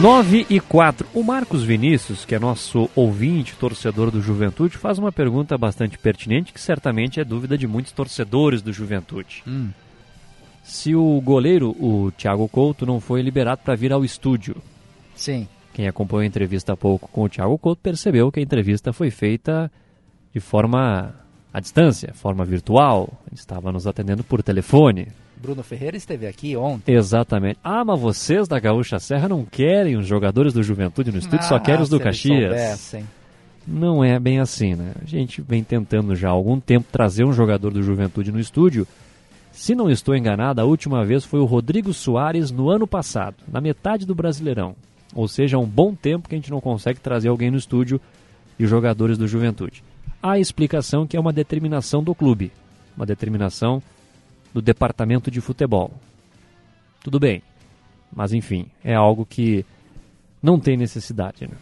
Nove 0.00 0.46
e 0.48 0.58
quatro. 0.58 1.06
O 1.12 1.22
Marcos 1.22 1.62
Vinícius, 1.62 2.24
que 2.24 2.34
é 2.34 2.38
nosso 2.38 2.88
ouvinte, 2.96 3.54
torcedor 3.56 4.10
do 4.10 4.22
Juventude, 4.22 4.78
faz 4.78 4.98
uma 4.98 5.12
pergunta 5.12 5.58
bastante 5.58 5.98
pertinente, 5.98 6.50
que 6.50 6.60
certamente 6.60 7.20
é 7.20 7.24
dúvida 7.24 7.58
de 7.58 7.66
muitos 7.66 7.92
torcedores 7.92 8.62
do 8.62 8.72
Juventude. 8.72 9.42
Hum. 9.46 9.68
Se 10.64 10.94
o 10.94 11.20
goleiro, 11.20 11.76
o 11.78 12.10
Thiago 12.12 12.48
Couto, 12.48 12.86
não 12.86 13.00
foi 13.00 13.20
liberado 13.20 13.60
para 13.62 13.74
vir 13.74 13.92
ao 13.92 14.02
estúdio. 14.02 14.56
Sim. 15.14 15.46
Quem 15.74 15.86
acompanhou 15.86 16.22
a 16.22 16.26
entrevista 16.26 16.72
há 16.72 16.76
pouco 16.76 17.08
com 17.08 17.24
o 17.24 17.28
Thiago 17.28 17.58
Couto 17.58 17.82
percebeu 17.82 18.32
que 18.32 18.40
a 18.40 18.42
entrevista 18.42 18.94
foi 18.94 19.10
feita 19.10 19.70
de 20.32 20.40
forma 20.40 21.14
à 21.52 21.60
distância, 21.60 22.14
forma 22.14 22.46
virtual. 22.46 23.10
Ele 23.26 23.38
estava 23.38 23.70
nos 23.70 23.86
atendendo 23.86 24.24
por 24.24 24.42
telefone. 24.42 25.08
Bruno 25.42 25.64
Ferreira 25.64 25.96
esteve 25.96 26.26
aqui 26.26 26.56
ontem. 26.56 26.94
Exatamente. 26.94 27.58
Ah, 27.64 27.84
mas 27.84 27.98
vocês 27.98 28.46
da 28.46 28.60
Gaúcha 28.60 29.00
Serra 29.00 29.28
não 29.28 29.44
querem 29.44 29.96
os 29.96 30.06
jogadores 30.06 30.52
do 30.52 30.62
Juventude 30.62 31.10
no 31.10 31.18
estúdio, 31.18 31.40
ah, 31.40 31.48
só 31.48 31.58
querem 31.58 31.82
os 31.82 31.88
do 31.88 31.98
Caxias. 31.98 32.48
soubessem. 32.48 33.04
Não 33.66 34.04
é 34.04 34.18
bem 34.20 34.38
assim, 34.38 34.74
né? 34.74 34.92
A 35.02 35.04
gente 35.04 35.42
vem 35.42 35.64
tentando 35.64 36.14
já 36.14 36.28
há 36.28 36.32
algum 36.32 36.60
tempo 36.60 36.86
trazer 36.90 37.24
um 37.24 37.32
jogador 37.32 37.72
do 37.72 37.82
Juventude 37.82 38.30
no 38.30 38.38
estúdio. 38.38 38.86
Se 39.50 39.74
não 39.74 39.90
estou 39.90 40.14
enganado, 40.16 40.60
a 40.60 40.64
última 40.64 41.04
vez 41.04 41.24
foi 41.24 41.40
o 41.40 41.44
Rodrigo 41.44 41.92
Soares 41.92 42.50
no 42.50 42.70
ano 42.70 42.86
passado, 42.86 43.36
na 43.50 43.60
metade 43.60 44.06
do 44.06 44.14
Brasileirão. 44.14 44.76
Ou 45.14 45.26
seja, 45.26 45.56
há 45.56 45.60
um 45.60 45.66
bom 45.66 45.92
tempo 45.94 46.28
que 46.28 46.34
a 46.34 46.38
gente 46.38 46.50
não 46.50 46.60
consegue 46.60 47.00
trazer 47.00 47.28
alguém 47.28 47.50
no 47.50 47.58
estúdio 47.58 48.00
e 48.58 48.64
os 48.64 48.70
jogadores 48.70 49.18
do 49.18 49.26
Juventude. 49.26 49.82
A 50.22 50.38
explicação 50.38 51.06
que 51.06 51.16
é 51.16 51.20
uma 51.20 51.32
determinação 51.32 52.02
do 52.02 52.14
clube, 52.14 52.52
uma 52.96 53.04
determinação 53.04 53.82
do 54.52 54.60
departamento 54.60 55.30
de 55.30 55.40
futebol. 55.40 55.92
Tudo 57.02 57.18
bem, 57.18 57.42
mas 58.14 58.32
enfim, 58.32 58.66
é 58.84 58.94
algo 58.94 59.26
que 59.26 59.64
não 60.42 60.58
tem 60.58 60.76
necessidade. 60.76 61.46
Né? 61.46 61.54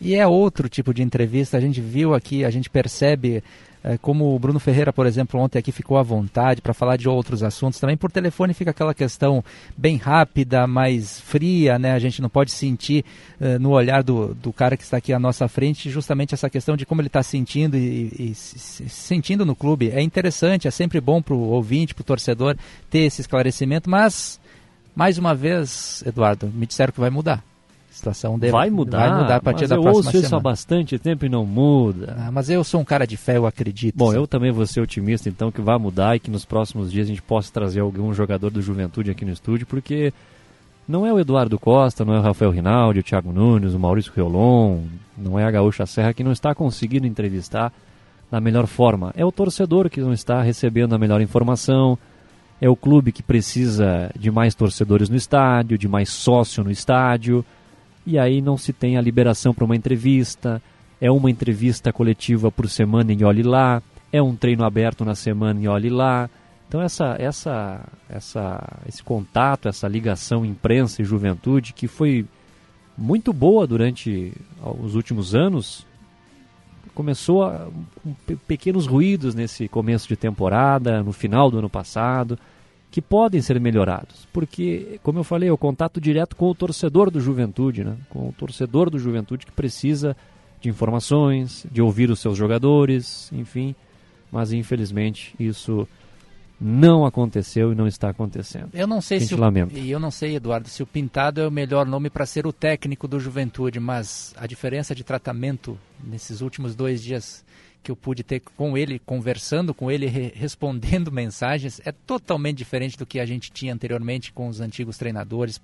E 0.00 0.14
é 0.14 0.26
outro 0.26 0.68
tipo 0.68 0.92
de 0.92 1.02
entrevista, 1.02 1.56
a 1.56 1.60
gente 1.60 1.80
viu 1.80 2.14
aqui, 2.14 2.44
a 2.44 2.50
gente 2.50 2.68
percebe 2.68 3.42
eh, 3.84 3.98
como 4.00 4.34
o 4.34 4.38
Bruno 4.38 4.58
Ferreira, 4.58 4.92
por 4.92 5.06
exemplo, 5.06 5.38
ontem 5.38 5.58
aqui 5.58 5.70
ficou 5.70 5.98
à 5.98 6.02
vontade 6.02 6.62
para 6.62 6.72
falar 6.72 6.96
de 6.96 7.06
outros 7.06 7.42
assuntos. 7.42 7.78
Também 7.78 7.98
por 7.98 8.10
telefone 8.10 8.54
fica 8.54 8.70
aquela 8.70 8.94
questão 8.94 9.44
bem 9.76 9.98
rápida, 9.98 10.66
mais 10.66 11.20
fria, 11.20 11.78
né? 11.78 11.92
A 11.92 11.98
gente 11.98 12.22
não 12.22 12.30
pode 12.30 12.50
sentir 12.50 13.04
eh, 13.38 13.58
no 13.58 13.72
olhar 13.72 14.02
do, 14.02 14.34
do 14.34 14.52
cara 14.54 14.74
que 14.74 14.82
está 14.82 14.96
aqui 14.96 15.12
à 15.12 15.18
nossa 15.18 15.46
frente 15.48 15.90
justamente 15.90 16.32
essa 16.32 16.48
questão 16.48 16.76
de 16.76 16.86
como 16.86 17.02
ele 17.02 17.08
está 17.08 17.22
sentindo 17.22 17.76
e, 17.76 18.10
e 18.18 18.34
se 18.34 18.88
sentindo 18.88 19.44
no 19.44 19.54
clube. 19.54 19.90
É 19.90 20.00
interessante, 20.00 20.66
é 20.66 20.70
sempre 20.70 20.98
bom 20.98 21.20
para 21.20 21.34
o 21.34 21.50
ouvinte, 21.50 21.94
para 21.94 22.02
o 22.02 22.06
torcedor 22.06 22.56
ter 22.88 23.00
esse 23.00 23.20
esclarecimento, 23.20 23.90
mas 23.90 24.40
mais 24.96 25.18
uma 25.18 25.34
vez, 25.34 26.02
Eduardo, 26.06 26.46
me 26.54 26.66
disseram 26.66 26.92
que 26.92 27.00
vai 27.00 27.10
mudar. 27.10 27.44
Situação 27.94 28.36
deve, 28.36 28.50
vai 28.50 28.70
mudar, 28.70 29.08
vai 29.08 29.22
mudar 29.22 29.36
a 29.36 29.40
partir 29.40 29.68
da 29.68 29.76
eu 29.76 29.82
próxima 29.82 30.06
ouço 30.06 30.16
isso 30.16 30.26
há 30.26 30.28
semana. 30.30 30.42
bastante 30.42 30.98
tempo 30.98 31.26
e 31.26 31.28
não 31.28 31.46
muda. 31.46 32.16
Ah, 32.18 32.32
mas 32.32 32.50
eu 32.50 32.64
sou 32.64 32.80
um 32.80 32.84
cara 32.84 33.06
de 33.06 33.16
fé, 33.16 33.36
eu 33.36 33.46
acredito. 33.46 33.94
Bom, 33.96 34.10
sim. 34.10 34.16
eu 34.16 34.26
também 34.26 34.50
vou 34.50 34.66
ser 34.66 34.80
otimista, 34.80 35.28
então, 35.28 35.52
que 35.52 35.60
vai 35.60 35.78
mudar 35.78 36.16
e 36.16 36.18
que 36.18 36.28
nos 36.28 36.44
próximos 36.44 36.90
dias 36.90 37.06
a 37.06 37.10
gente 37.10 37.22
possa 37.22 37.52
trazer 37.52 37.78
algum 37.78 38.12
jogador 38.12 38.50
do 38.50 38.60
Juventude 38.60 39.12
aqui 39.12 39.24
no 39.24 39.30
estúdio, 39.30 39.64
porque 39.64 40.12
não 40.88 41.06
é 41.06 41.12
o 41.12 41.20
Eduardo 41.20 41.56
Costa, 41.56 42.04
não 42.04 42.14
é 42.14 42.18
o 42.18 42.22
Rafael 42.22 42.50
Rinaldi, 42.50 42.98
o 42.98 43.02
Thiago 43.04 43.32
Nunes, 43.32 43.74
o 43.74 43.78
Maurício 43.78 44.12
Riolon, 44.12 44.80
não 45.16 45.38
é 45.38 45.44
a 45.44 45.50
Gaúcha 45.52 45.86
Serra 45.86 46.12
que 46.12 46.24
não 46.24 46.32
está 46.32 46.52
conseguindo 46.52 47.06
entrevistar 47.06 47.72
da 48.28 48.40
melhor 48.40 48.66
forma. 48.66 49.12
É 49.16 49.24
o 49.24 49.30
torcedor 49.30 49.88
que 49.88 50.00
não 50.00 50.12
está 50.12 50.42
recebendo 50.42 50.96
a 50.96 50.98
melhor 50.98 51.20
informação, 51.20 51.96
é 52.60 52.68
o 52.68 52.74
clube 52.74 53.12
que 53.12 53.22
precisa 53.22 54.10
de 54.18 54.32
mais 54.32 54.52
torcedores 54.52 55.08
no 55.08 55.14
estádio, 55.14 55.78
de 55.78 55.86
mais 55.86 56.08
sócio 56.08 56.64
no 56.64 56.72
estádio, 56.72 57.44
e 58.06 58.18
aí 58.18 58.40
não 58.40 58.56
se 58.56 58.72
tem 58.72 58.96
a 58.96 59.00
liberação 59.00 59.54
para 59.54 59.64
uma 59.64 59.76
entrevista, 59.76 60.60
é 61.00 61.10
uma 61.10 61.30
entrevista 61.30 61.92
coletiva 61.92 62.50
por 62.50 62.68
semana 62.68 63.12
em 63.12 63.24
Olhe 63.24 63.42
Lá, 63.42 63.82
é 64.12 64.22
um 64.22 64.36
treino 64.36 64.64
aberto 64.64 65.04
na 65.04 65.14
semana 65.14 65.60
em 65.60 65.66
Olhe 65.66 65.90
Lá. 65.90 66.28
Então 66.68 66.80
essa, 66.80 67.16
essa, 67.18 67.80
essa, 68.08 68.78
esse 68.88 69.02
contato, 69.02 69.68
essa 69.68 69.86
ligação 69.86 70.44
imprensa 70.44 71.02
e 71.02 71.04
juventude 71.04 71.72
que 71.72 71.86
foi 71.86 72.26
muito 72.96 73.32
boa 73.32 73.66
durante 73.66 74.32
os 74.80 74.94
últimos 74.94 75.34
anos, 75.34 75.86
começou 76.94 77.42
a, 77.44 77.66
com 78.02 78.14
pe- 78.26 78.36
pequenos 78.36 78.86
ruídos 78.86 79.34
nesse 79.34 79.66
começo 79.68 80.06
de 80.06 80.16
temporada, 80.16 81.02
no 81.02 81.12
final 81.12 81.50
do 81.50 81.58
ano 81.58 81.68
passado, 81.68 82.38
que 82.94 83.02
podem 83.02 83.42
ser 83.42 83.60
melhorados. 83.60 84.24
Porque, 84.32 85.00
como 85.02 85.18
eu 85.18 85.24
falei, 85.24 85.48
é 85.48 85.52
o 85.52 85.58
contato 85.58 86.00
direto 86.00 86.36
com 86.36 86.48
o 86.48 86.54
torcedor 86.54 87.10
do 87.10 87.18
Juventude, 87.18 87.82
né? 87.82 87.96
com 88.08 88.28
o 88.28 88.32
torcedor 88.32 88.88
do 88.88 89.00
Juventude 89.00 89.44
que 89.44 89.50
precisa 89.50 90.16
de 90.60 90.68
informações, 90.68 91.66
de 91.72 91.82
ouvir 91.82 92.08
os 92.08 92.20
seus 92.20 92.38
jogadores, 92.38 93.32
enfim. 93.32 93.74
Mas 94.30 94.52
infelizmente 94.52 95.34
isso 95.40 95.88
não 96.60 97.04
aconteceu 97.04 97.72
e 97.72 97.74
não 97.74 97.88
está 97.88 98.10
acontecendo. 98.10 98.68
Eu 98.72 98.86
não 98.86 99.00
sei 99.00 99.18
se 99.18 99.34
o, 99.34 99.38
e 99.72 99.90
eu 99.90 99.98
não 99.98 100.12
sei, 100.12 100.36
Eduardo, 100.36 100.68
se 100.68 100.80
o 100.80 100.86
Pintado 100.86 101.40
é 101.40 101.48
o 101.48 101.50
melhor 101.50 101.86
nome 101.86 102.08
para 102.08 102.24
ser 102.24 102.46
o 102.46 102.52
técnico 102.52 103.08
do 103.08 103.18
Juventude, 103.18 103.80
mas 103.80 104.32
a 104.36 104.46
diferença 104.46 104.94
de 104.94 105.02
tratamento 105.02 105.76
nesses 106.00 106.40
últimos 106.40 106.76
dois 106.76 107.02
dias 107.02 107.43
que 107.84 107.90
eu 107.90 107.96
pude 107.96 108.22
ter 108.24 108.40
com 108.56 108.76
ele, 108.76 108.98
conversando 108.98 109.74
com 109.74 109.90
ele, 109.90 110.06
re- 110.06 110.32
respondendo 110.34 111.12
mensagens, 111.12 111.80
é 111.84 111.92
totalmente 111.92 112.56
diferente 112.56 112.96
do 112.98 113.04
que 113.06 113.20
a 113.20 113.26
gente 113.26 113.52
tinha 113.52 113.72
anteriormente 113.74 114.32
com 114.32 114.48
os 114.48 114.60
antigos 114.60 114.96
treinadores, 114.98 115.60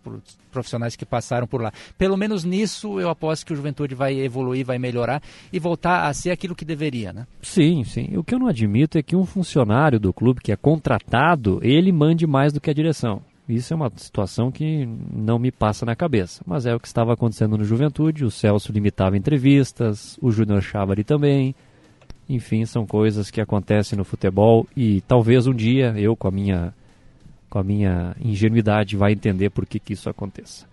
profissionais 0.53 0.95
que 0.95 1.07
passaram 1.07 1.47
por 1.47 1.63
lá. 1.63 1.73
Pelo 1.97 2.17
menos 2.17 2.45
nisso 2.45 3.01
eu 3.01 3.09
aposto 3.09 3.47
que 3.47 3.53
o 3.53 3.57
Juventude 3.57 3.95
vai 3.95 4.19
evoluir, 4.21 4.65
vai 4.65 4.79
melhorar 4.79 5.23
e 5.53 5.59
voltar 5.59 6.07
a 6.07 6.13
ser 6.15 6.31
aquilo 6.31 6.55
que 6.55 6.65
deveria, 6.65 7.13
né? 7.13 7.27
Sim, 7.43 7.83
sim. 7.85 8.17
O 8.17 8.23
que 8.23 8.35
eu 8.35 8.39
não 8.39 8.47
admito 8.49 8.99
é 8.99 9.03
que 9.03 9.17
um 9.17 9.25
funcionário 9.25 9.99
do 9.99 10.13
clube 10.13 10.41
que 10.41 10.53
é 10.53 10.57
contratado, 10.57 11.59
ele 11.63 11.91
mande 11.91 12.27
mais 12.27 12.53
do 12.53 12.61
que 12.61 12.69
a 12.71 12.75
direção. 12.75 13.23
Isso 13.49 13.73
é 13.73 13.77
uma 13.77 13.91
situação 13.97 14.53
que 14.53 14.87
não 15.13 15.37
me 15.37 15.51
passa 15.51 15.85
na 15.85 15.97
cabeça. 15.97 16.41
Mas 16.47 16.67
é 16.67 16.75
o 16.75 16.79
que 16.79 16.87
estava 16.87 17.15
acontecendo 17.15 17.59
no 17.59 17.65
Juventude. 17.65 18.25
O 18.25 18.31
Celso 18.31 18.71
limitava 18.71 19.17
entrevistas, 19.17 20.17
o 20.23 20.31
Júnior 20.31 20.63
Chávari 20.63 21.03
também. 21.03 21.53
Enfim, 22.31 22.65
são 22.65 22.87
coisas 22.87 23.29
que 23.29 23.41
acontecem 23.41 23.99
no 23.99 24.05
futebol 24.05 24.65
e 24.77 25.01
talvez 25.01 25.49
um 25.49 25.53
dia 25.53 25.93
eu, 25.99 26.15
com 26.15 26.29
a 26.29 26.31
minha, 26.31 26.73
com 27.51 27.59
a 27.59 27.65
minha 27.65 28.15
ingenuidade, 28.23 28.97
vai 28.97 29.11
entender 29.11 29.51
por 29.51 29.67
que, 29.67 29.81
que 29.81 29.95
isso 29.95 30.09
aconteça. 30.09 30.65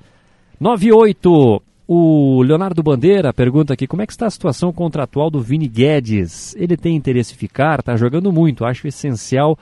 98. 0.59 1.63
O 1.87 2.43
Leonardo 2.43 2.83
Bandeira 2.83 3.33
pergunta 3.33 3.73
aqui 3.73 3.87
como 3.87 4.03
é 4.03 4.05
que 4.05 4.11
está 4.11 4.27
a 4.27 4.29
situação 4.29 4.71
contratual 4.71 5.31
do 5.31 5.41
Vini 5.41 5.67
Guedes. 5.67 6.55
Ele 6.57 6.77
tem 6.77 6.95
interesse 6.95 7.33
em 7.33 7.37
ficar, 7.37 7.79
está 7.79 7.95
jogando 7.95 8.31
muito, 8.31 8.63
acho 8.63 8.87
essencial 8.87 9.57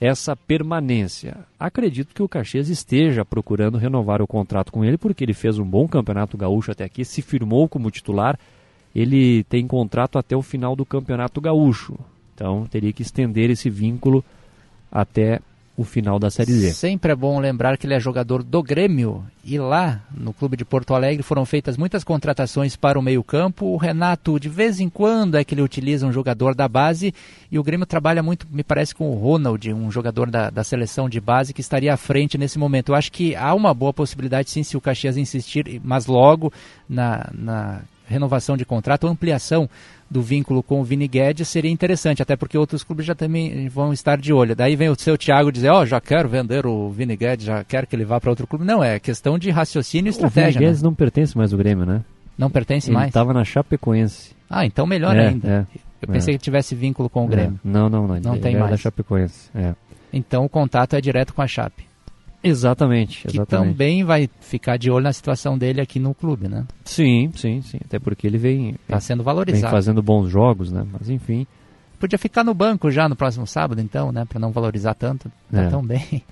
essa 0.00 0.36
permanência. 0.36 1.38
Acredito 1.58 2.14
que 2.14 2.22
o 2.22 2.28
Caxias 2.28 2.68
esteja 2.68 3.24
procurando 3.24 3.76
renovar 3.76 4.22
o 4.22 4.26
contrato 4.26 4.70
com 4.70 4.84
ele, 4.84 4.96
porque 4.96 5.24
ele 5.24 5.34
fez 5.34 5.58
um 5.58 5.64
bom 5.64 5.88
campeonato 5.88 6.38
gaúcho 6.38 6.70
até 6.70 6.84
aqui, 6.84 7.04
se 7.04 7.22
firmou 7.22 7.68
como 7.68 7.90
titular. 7.90 8.38
Ele 8.94 9.44
tem 9.44 9.66
contrato 9.66 10.18
até 10.18 10.36
o 10.36 10.42
final 10.42 10.74
do 10.74 10.84
campeonato 10.84 11.40
gaúcho. 11.40 11.98
Então 12.34 12.66
teria 12.66 12.92
que 12.92 13.02
estender 13.02 13.50
esse 13.50 13.68
vínculo 13.68 14.24
até 14.90 15.40
o 15.80 15.84
final 15.84 16.18
da 16.18 16.30
Série 16.30 16.52
Z. 16.52 16.74
Sempre 16.74 17.12
é 17.12 17.16
bom 17.16 17.40
lembrar 17.40 17.78
que 17.78 17.86
ele 17.86 17.94
é 17.94 18.00
jogador 18.00 18.42
do 18.42 18.62
Grêmio 18.62 19.24
e 19.42 19.58
lá 19.58 20.02
no 20.14 20.32
clube 20.32 20.54
de 20.54 20.64
Porto 20.64 20.94
Alegre 20.94 21.22
foram 21.22 21.46
feitas 21.46 21.78
muitas 21.78 22.04
contratações 22.04 22.76
para 22.76 22.98
o 22.98 23.02
meio-campo. 23.02 23.64
O 23.64 23.78
Renato, 23.78 24.38
de 24.38 24.48
vez 24.48 24.78
em 24.78 24.90
quando, 24.90 25.36
é 25.36 25.44
que 25.44 25.54
ele 25.54 25.62
utiliza 25.62 26.06
um 26.06 26.12
jogador 26.12 26.54
da 26.54 26.68
base 26.68 27.14
e 27.50 27.58
o 27.58 27.62
Grêmio 27.62 27.86
trabalha 27.86 28.22
muito, 28.22 28.46
me 28.50 28.62
parece, 28.62 28.94
com 28.94 29.10
o 29.10 29.14
Ronald, 29.14 29.72
um 29.72 29.90
jogador 29.90 30.30
da, 30.30 30.50
da 30.50 30.62
seleção 30.62 31.08
de 31.08 31.18
base 31.18 31.54
que 31.54 31.62
estaria 31.62 31.94
à 31.94 31.96
frente 31.96 32.36
nesse 32.36 32.58
momento. 32.58 32.90
Eu 32.90 32.96
acho 32.96 33.10
que 33.10 33.34
há 33.34 33.54
uma 33.54 33.72
boa 33.72 33.94
possibilidade, 33.94 34.50
sim, 34.50 34.62
se 34.62 34.76
o 34.76 34.82
Caxias 34.82 35.16
insistir, 35.16 35.80
mas 35.82 36.04
logo 36.04 36.52
na, 36.86 37.30
na 37.32 37.80
renovação 38.10 38.56
de 38.56 38.64
contrato, 38.64 39.06
ampliação 39.06 39.68
do 40.10 40.20
vínculo 40.20 40.62
com 40.62 40.80
o 40.80 40.84
Vini 40.84 41.06
Guedes 41.06 41.48
seria 41.48 41.70
interessante, 41.70 42.20
até 42.20 42.36
porque 42.36 42.58
outros 42.58 42.82
clubes 42.82 43.06
já 43.06 43.14
também 43.14 43.68
vão 43.68 43.92
estar 43.92 44.18
de 44.18 44.32
olho. 44.32 44.56
Daí 44.56 44.74
vem 44.74 44.88
o 44.88 44.98
seu 44.98 45.16
Thiago 45.16 45.52
dizer, 45.52 45.70
ó, 45.70 45.82
oh, 45.82 45.86
já 45.86 46.00
quero 46.00 46.28
vender 46.28 46.66
o 46.66 46.90
Vini 46.90 47.16
Guedes, 47.16 47.46
já 47.46 47.62
quero 47.62 47.86
que 47.86 47.94
ele 47.94 48.04
vá 48.04 48.20
para 48.20 48.30
outro 48.30 48.46
clube. 48.46 48.64
Não, 48.64 48.82
é 48.82 48.98
questão 48.98 49.38
de 49.38 49.50
raciocínio 49.50 50.08
e 50.08 50.10
estratégia. 50.10 50.50
O 50.50 50.52
Vini 50.54 50.64
Guedes 50.64 50.82
né? 50.82 50.86
não 50.88 50.94
pertence 50.94 51.36
mais 51.36 51.52
ao 51.52 51.58
Grêmio, 51.58 51.86
né? 51.86 52.02
Não 52.36 52.50
pertence 52.50 52.88
ele 52.88 52.94
mais? 52.94 53.04
Ele 53.04 53.10
estava 53.10 53.32
na 53.32 53.44
Chapecoense. 53.44 54.34
Ah, 54.48 54.66
então 54.66 54.86
melhor 54.86 55.16
é, 55.16 55.28
ainda. 55.28 55.68
É, 55.72 55.78
Eu 56.02 56.08
pensei 56.08 56.34
é. 56.34 56.38
que 56.38 56.42
tivesse 56.42 56.74
vínculo 56.74 57.08
com 57.08 57.24
o 57.24 57.28
Grêmio. 57.28 57.60
Não, 57.62 57.88
não, 57.88 58.08
não. 58.08 58.20
Não 58.20 58.32
ele 58.32 58.42
tem 58.42 58.56
é 58.56 58.58
mais. 58.58 58.70
da 58.70 58.76
Chapecoense, 58.76 59.50
é. 59.54 59.74
Então 60.12 60.44
o 60.44 60.48
contato 60.48 60.96
é 60.96 61.00
direto 61.00 61.32
com 61.32 61.42
a 61.42 61.46
Chape. 61.46 61.89
Exatamente, 62.42 63.22
Que 63.28 63.36
exatamente. 63.36 63.72
também 63.72 64.02
vai 64.04 64.28
ficar 64.40 64.76
de 64.78 64.90
olho 64.90 65.04
na 65.04 65.12
situação 65.12 65.58
dele 65.58 65.80
aqui 65.80 65.98
no 66.00 66.14
clube, 66.14 66.48
né? 66.48 66.64
Sim, 66.84 67.30
sim, 67.36 67.60
sim. 67.62 67.78
Até 67.84 67.98
porque 67.98 68.26
ele 68.26 68.38
vem, 68.38 68.76
Está 68.82 68.98
sendo 69.00 69.18
vem 69.18 69.24
valorizado. 69.26 69.70
fazendo 69.70 70.02
bons 70.02 70.28
jogos, 70.30 70.72
né? 70.72 70.86
Mas 70.90 71.10
enfim. 71.10 71.46
Podia 71.98 72.18
ficar 72.18 72.42
no 72.42 72.54
banco 72.54 72.90
já 72.90 73.08
no 73.08 73.14
próximo 73.14 73.46
sábado, 73.46 73.80
então, 73.80 74.10
né? 74.10 74.24
Para 74.24 74.38
não 74.40 74.50
valorizar 74.52 74.94
tanto. 74.94 75.30
Tá 75.52 75.62
É. 75.64 75.68
tão 75.68 75.84
bem. 75.84 76.22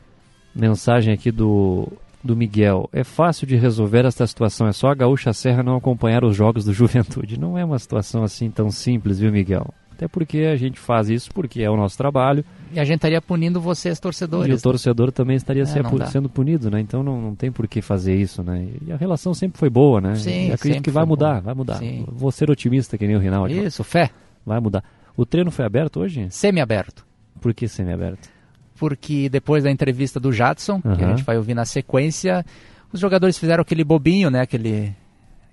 Mensagem 0.54 1.12
aqui 1.12 1.30
do, 1.30 1.86
do 2.24 2.34
Miguel. 2.34 2.88
É 2.92 3.04
fácil 3.04 3.46
de 3.46 3.54
resolver 3.56 4.04
esta 4.06 4.26
situação, 4.26 4.66
é 4.66 4.72
só 4.72 4.88
a 4.88 4.94
Gaúcha 4.94 5.32
Serra 5.32 5.62
não 5.62 5.76
acompanhar 5.76 6.24
os 6.24 6.34
jogos 6.34 6.64
do 6.64 6.72
Juventude. 6.74 7.38
Não 7.38 7.58
é 7.58 7.64
uma 7.64 7.78
situação 7.78 8.22
assim 8.22 8.50
tão 8.50 8.70
simples, 8.70 9.18
viu, 9.18 9.30
Miguel? 9.30 9.66
Até 9.92 10.08
porque 10.08 10.38
a 10.50 10.56
gente 10.56 10.78
faz 10.78 11.08
isso 11.10 11.30
porque 11.34 11.62
é 11.62 11.68
o 11.70 11.76
nosso 11.76 11.96
trabalho 11.98 12.44
E 12.72 12.78
a 12.80 12.84
gente 12.84 12.96
estaria 12.96 13.20
punindo 13.22 13.60
vocês, 13.60 13.98
torcedores. 14.00 14.50
e 14.52 14.54
o 14.54 14.60
torcedor 14.60 15.10
também 15.12 15.36
estaria 15.36 15.62
É, 15.62 15.66
se- 15.66 15.80
sendo 16.10 16.28
punido, 16.28 16.70
né? 16.70 16.80
Então 16.80 17.02
não, 17.02 17.20
não 17.20 17.34
tem 17.34 17.50
por 17.50 17.66
que 17.68 17.80
fazer 17.80 18.14
isso, 18.14 18.42
né? 18.42 18.68
E 18.86 18.92
a 18.92 18.96
relação 18.96 19.32
sempre 19.34 19.58
foi 19.58 19.70
boa, 19.70 20.00
né? 20.00 20.14
Sim, 20.16 20.48
e 20.48 20.52
acredito 20.52 20.82
que 20.82 20.90
vai 20.90 21.04
mudar, 21.04 21.32
boa. 21.32 21.40
vai 21.40 21.54
mudar. 21.54 21.76
Sim. 21.76 22.04
Vou 22.10 22.30
ser 22.30 22.50
otimista 22.50 22.96
que 22.98 23.06
nem 23.06 23.16
o 23.16 23.18
Rinaldi. 23.20 23.58
Isso, 23.64 23.82
fé. 23.84 24.10
Vai 24.44 24.60
mudar. 24.60 24.82
O 25.16 25.24
treino 25.26 25.50
foi 25.50 25.64
aberto 25.64 26.00
hoje? 26.00 26.26
Semi-aberto. 26.30 27.04
Por 27.40 27.52
que 27.54 27.66
semi-aberto? 27.68 28.28
Porque 28.76 29.28
depois 29.28 29.64
da 29.64 29.70
entrevista 29.70 30.20
do 30.20 30.32
Jadson, 30.32 30.80
que 30.80 31.04
a 31.04 31.08
gente 31.08 31.24
vai 31.24 31.36
ouvir 31.36 31.54
na 31.54 31.64
sequência, 31.64 32.44
os 32.92 33.00
jogadores 33.00 33.36
fizeram 33.36 33.62
aquele 33.62 33.82
bobinho, 33.82 34.30
né? 34.30 34.40
Aquele, 34.42 34.94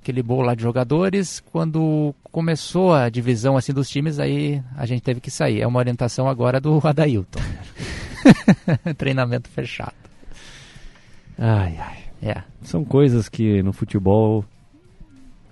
aquele 0.05 0.21
bolo 0.21 0.43
lá 0.43 0.53
de 0.53 0.61
jogadores. 0.61 1.43
Quando 1.51 2.13
começou 2.31 2.93
a 2.93 3.09
divisão 3.09 3.57
assim 3.57 3.73
dos 3.73 3.89
times, 3.89 4.19
aí 4.19 4.61
a 4.77 4.85
gente 4.85 5.01
teve 5.01 5.19
que 5.19 5.31
sair. 5.31 5.61
É 5.61 5.67
uma 5.67 5.79
orientação 5.79 6.29
agora 6.29 6.61
do 6.61 6.79
Adailton. 6.85 7.39
Treinamento 8.97 9.49
fechado. 9.49 9.95
Ai, 11.37 11.75
ai. 11.79 11.97
É. 12.21 12.43
São 12.61 12.85
coisas 12.85 13.27
que 13.27 13.61
no 13.63 13.73
futebol 13.73 14.45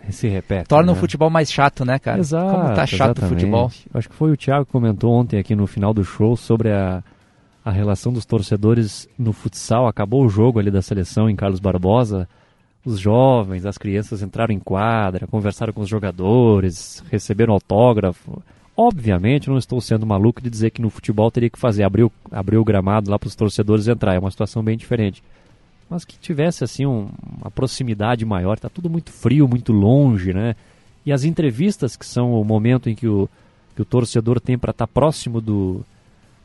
se 0.09 0.27
repetem. 0.27 0.65
Torna 0.65 0.91
o 0.91 0.95
né? 0.95 1.01
futebol 1.01 1.29
mais 1.29 1.51
chato, 1.51 1.83
né, 1.83 1.97
cara? 1.97 2.19
Exato, 2.19 2.51
Como 2.51 2.75
tá 2.75 2.85
chato 2.85 3.17
o 3.17 3.19
exatamente. 3.19 3.29
futebol. 3.29 3.71
Acho 3.93 4.09
que 4.09 4.15
foi 4.15 4.31
o 4.31 4.37
Thiago 4.37 4.65
que 4.65 4.71
comentou 4.71 5.13
ontem 5.13 5.39
aqui 5.39 5.55
no 5.55 5.65
final 5.65 5.93
do 5.93 6.03
show 6.03 6.35
sobre 6.37 6.71
a, 6.71 7.03
a 7.65 7.71
relação 7.71 8.13
dos 8.13 8.25
torcedores 8.25 9.07
no 9.17 9.33
futsal. 9.33 9.87
Acabou 9.87 10.23
o 10.23 10.29
jogo 10.29 10.59
ali 10.59 10.69
da 10.69 10.81
seleção 10.81 11.29
em 11.29 11.35
Carlos 11.35 11.59
Barbosa. 11.59 12.27
Os 12.85 12.99
jovens, 12.99 13.65
as 13.65 13.77
crianças 13.77 14.21
entraram 14.21 14.53
em 14.53 14.59
quadra, 14.59 15.25
conversaram 15.27 15.71
com 15.71 15.81
os 15.81 15.89
jogadores, 15.89 17.01
receberam 17.09 17.53
autógrafo. 17.53 18.41
Obviamente, 18.75 19.49
não 19.49 19.57
estou 19.57 19.79
sendo 19.79 20.05
maluco 20.05 20.41
de 20.41 20.49
dizer 20.49 20.71
que 20.71 20.81
no 20.81 20.89
futebol 20.89 21.31
teria 21.31 21.49
que 21.49 21.59
fazer, 21.59 21.83
abrir 21.83 22.03
o, 22.03 22.11
abrir 22.31 22.57
o 22.57 22.63
gramado 22.63 23.09
lá 23.09 23.17
para 23.17 23.27
os 23.27 23.35
torcedores 23.35 23.87
entrar. 23.87 24.15
É 24.15 24.19
uma 24.19 24.31
situação 24.31 24.61
bem 24.61 24.75
diferente. 24.75 25.23
Mas 25.89 26.03
que 26.03 26.17
tivesse 26.17 26.63
assim 26.63 26.85
um- 26.85 27.09
uma 27.39 27.51
proximidade 27.51 28.25
maior. 28.25 28.55
Está 28.55 28.67
tudo 28.67 28.89
muito 28.89 29.11
frio, 29.11 29.47
muito 29.47 29.71
longe, 29.71 30.33
né? 30.33 30.55
E 31.05 31.13
as 31.13 31.23
entrevistas, 31.23 31.95
que 31.95 32.05
são 32.05 32.33
o 32.33 32.43
momento 32.43 32.89
em 32.89 32.95
que 32.95 33.07
o, 33.07 33.29
que 33.75 33.81
o 33.81 33.85
torcedor 33.85 34.41
tem 34.41 34.57
para 34.57 34.71
estar 34.71 34.87
próximo 34.87 35.39
do, 35.39 35.85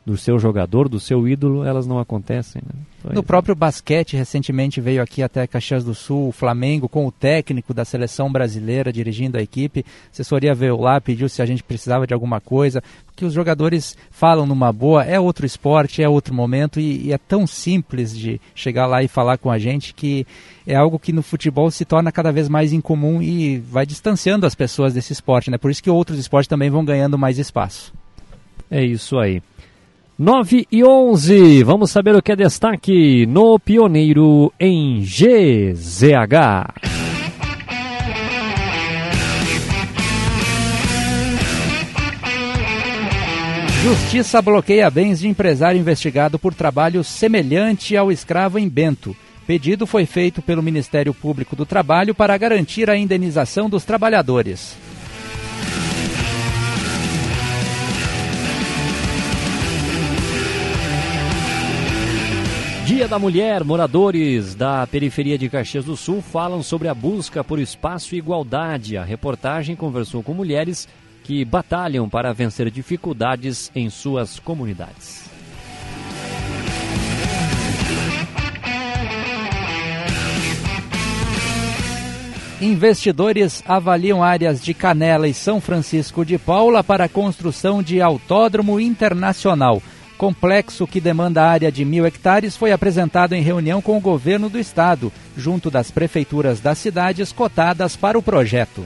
do 0.09 0.17
seu 0.17 0.39
jogador, 0.39 0.89
do 0.89 0.99
seu 0.99 1.27
ídolo, 1.27 1.63
elas 1.63 1.85
não 1.85 1.99
acontecem. 1.99 2.63
Né? 2.65 2.81
Então, 2.99 3.13
No 3.13 3.21
próprio 3.21 3.53
basquete, 3.53 4.17
recentemente 4.17 4.81
veio 4.81 5.03
aqui 5.03 5.21
até 5.21 5.45
Caxias 5.45 5.83
do 5.83 5.93
Sul, 5.93 6.29
o 6.29 6.31
Flamengo, 6.31 6.89
com 6.89 7.05
o 7.05 7.11
técnico 7.11 7.75
da 7.75 7.85
seleção 7.85 8.31
brasileira 8.31 8.91
dirigindo 8.91 9.37
a 9.37 9.41
equipe. 9.41 9.85
A 9.85 10.11
assessoria 10.11 10.55
veio 10.55 10.81
lá, 10.81 10.99
pediu 10.99 11.29
se 11.29 11.43
a 11.43 11.45
gente 11.45 11.61
precisava 11.61 12.07
de 12.07 12.13
alguma 12.13 12.41
coisa, 12.41 12.81
porque 13.05 13.23
os 13.23 13.31
jogadores 13.31 13.95
falam 14.09 14.47
numa 14.47 14.73
boa, 14.73 15.03
é 15.03 15.19
outro 15.19 15.45
esporte, 15.45 16.01
é 16.01 16.09
outro 16.09 16.33
momento, 16.33 16.79
e, 16.79 17.05
e 17.05 17.13
é 17.13 17.17
tão 17.19 17.45
simples 17.45 18.17
de 18.17 18.41
chegar 18.55 18.87
lá 18.87 19.03
e 19.03 19.07
falar 19.07 19.37
com 19.37 19.51
a 19.51 19.59
gente 19.59 19.93
que 19.93 20.25
é 20.65 20.75
algo 20.75 20.97
que 20.97 21.13
no 21.13 21.21
futebol 21.21 21.69
se 21.69 21.85
torna 21.85 22.11
cada 22.11 22.31
vez 22.31 22.49
mais 22.49 22.73
incomum 22.73 23.21
e 23.21 23.59
vai 23.59 23.85
distanciando 23.85 24.47
as 24.47 24.55
pessoas 24.55 24.95
desse 24.95 25.13
esporte, 25.13 25.51
né? 25.51 25.57
Por 25.59 25.69
isso 25.69 25.83
que 25.83 25.89
outros 25.89 26.17
esportes 26.17 26.47
também 26.47 26.71
vão 26.71 26.83
ganhando 26.83 27.15
mais 27.15 27.37
espaço. 27.37 27.93
É 28.71 28.83
isso 28.83 29.19
aí. 29.19 29.41
9 30.19 30.67
e 30.69 30.83
11, 30.83 31.63
vamos 31.63 31.91
saber 31.91 32.13
o 32.13 32.21
que 32.21 32.33
é 32.33 32.35
destaque 32.35 33.25
no 33.25 33.57
Pioneiro 33.57 34.51
em 34.59 34.99
GZH. 34.99 36.73
Justiça 43.81 44.41
bloqueia 44.41 44.89
bens 44.89 45.21
de 45.21 45.29
empresário 45.29 45.79
investigado 45.79 46.37
por 46.37 46.53
trabalho 46.53 47.01
semelhante 47.01 47.95
ao 47.95 48.11
escravo 48.11 48.59
em 48.59 48.67
Bento. 48.67 49.15
Pedido 49.47 49.87
foi 49.87 50.05
feito 50.05 50.41
pelo 50.41 50.61
Ministério 50.61 51.13
Público 51.13 51.55
do 51.55 51.65
Trabalho 51.65 52.13
para 52.13 52.37
garantir 52.37 52.89
a 52.89 52.97
indenização 52.97 53.69
dos 53.69 53.85
trabalhadores. 53.85 54.88
Dia 62.99 63.07
da 63.07 63.17
Mulher, 63.17 63.63
moradores 63.63 64.55
da 64.55 64.85
periferia 64.85 65.37
de 65.37 65.47
Caxias 65.47 65.85
do 65.85 65.95
Sul 65.95 66.21
falam 66.21 66.61
sobre 66.61 66.89
a 66.89 66.93
busca 66.93 67.41
por 67.45 67.57
espaço 67.57 68.13
e 68.13 68.17
igualdade. 68.17 68.97
A 68.97 69.05
reportagem 69.05 69.73
conversou 69.73 70.21
com 70.21 70.33
mulheres 70.33 70.85
que 71.23 71.45
batalham 71.45 72.09
para 72.09 72.33
vencer 72.33 72.69
dificuldades 72.69 73.71
em 73.73 73.89
suas 73.89 74.37
comunidades. 74.37 75.29
Investidores 82.59 83.63
avaliam 83.65 84.21
áreas 84.21 84.61
de 84.61 84.73
Canela 84.73 85.25
e 85.25 85.33
São 85.33 85.61
Francisco 85.61 86.25
de 86.25 86.37
Paula 86.37 86.83
para 86.83 87.05
a 87.05 87.09
construção 87.09 87.81
de 87.81 88.01
autódromo 88.01 88.77
internacional. 88.77 89.81
Complexo 90.19 90.85
que 90.85 90.99
demanda 90.99 91.45
área 91.45 91.71
de 91.71 91.85
mil 91.85 92.05
hectares 92.05 92.57
foi 92.57 92.73
apresentado 92.73 93.31
em 93.31 93.41
reunião 93.41 93.81
com 93.81 93.95
o 93.95 94.01
governo 94.01 94.49
do 94.49 94.59
estado, 94.59 95.13
junto 95.37 95.71
das 95.71 95.91
prefeituras 95.91 96.59
das 96.59 96.77
cidades 96.77 97.31
cotadas 97.31 97.95
para 97.95 98.19
o 98.19 98.21
projeto. 98.21 98.83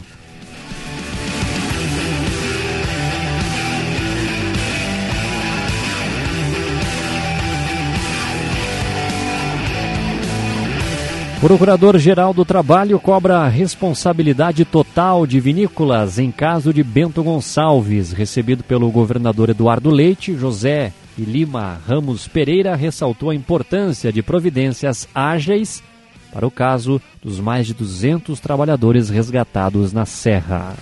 Procurador-Geral 11.42 12.32
do 12.32 12.46
Trabalho 12.46 13.00
cobra 13.00 13.48
responsabilidade 13.48 14.64
total 14.66 15.26
de 15.26 15.40
vinícolas 15.40 16.20
em 16.20 16.30
caso 16.30 16.72
de 16.72 16.84
Bento 16.84 17.24
Gonçalves. 17.24 18.12
Recebido 18.12 18.64
pelo 18.64 18.92
governador 18.92 19.50
Eduardo 19.50 19.90
Leite, 19.90 20.38
José 20.38 20.94
e 21.18 21.22
Lima 21.22 21.80
Ramos 21.88 22.28
Pereira 22.28 22.76
ressaltou 22.76 23.30
a 23.30 23.36
importância 23.36 24.12
de 24.12 24.22
providências 24.22 25.08
ágeis 25.14 25.84
para 26.32 26.48
o 26.48 26.52
caso 26.52 27.00
dos 27.22 27.40
mais 27.40 27.68
de 27.68 27.74
200 27.74 28.40
trabalhadores 28.40 29.10
resgatados 29.10 29.94
na 29.94 30.06
Serra. 30.06 30.76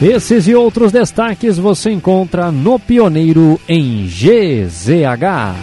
Esses 0.00 0.46
e 0.46 0.54
outros 0.54 0.92
destaques 0.92 1.58
você 1.58 1.90
encontra 1.90 2.52
no 2.52 2.78
Pioneiro 2.78 3.60
em 3.68 4.06
GZH. 4.06 5.56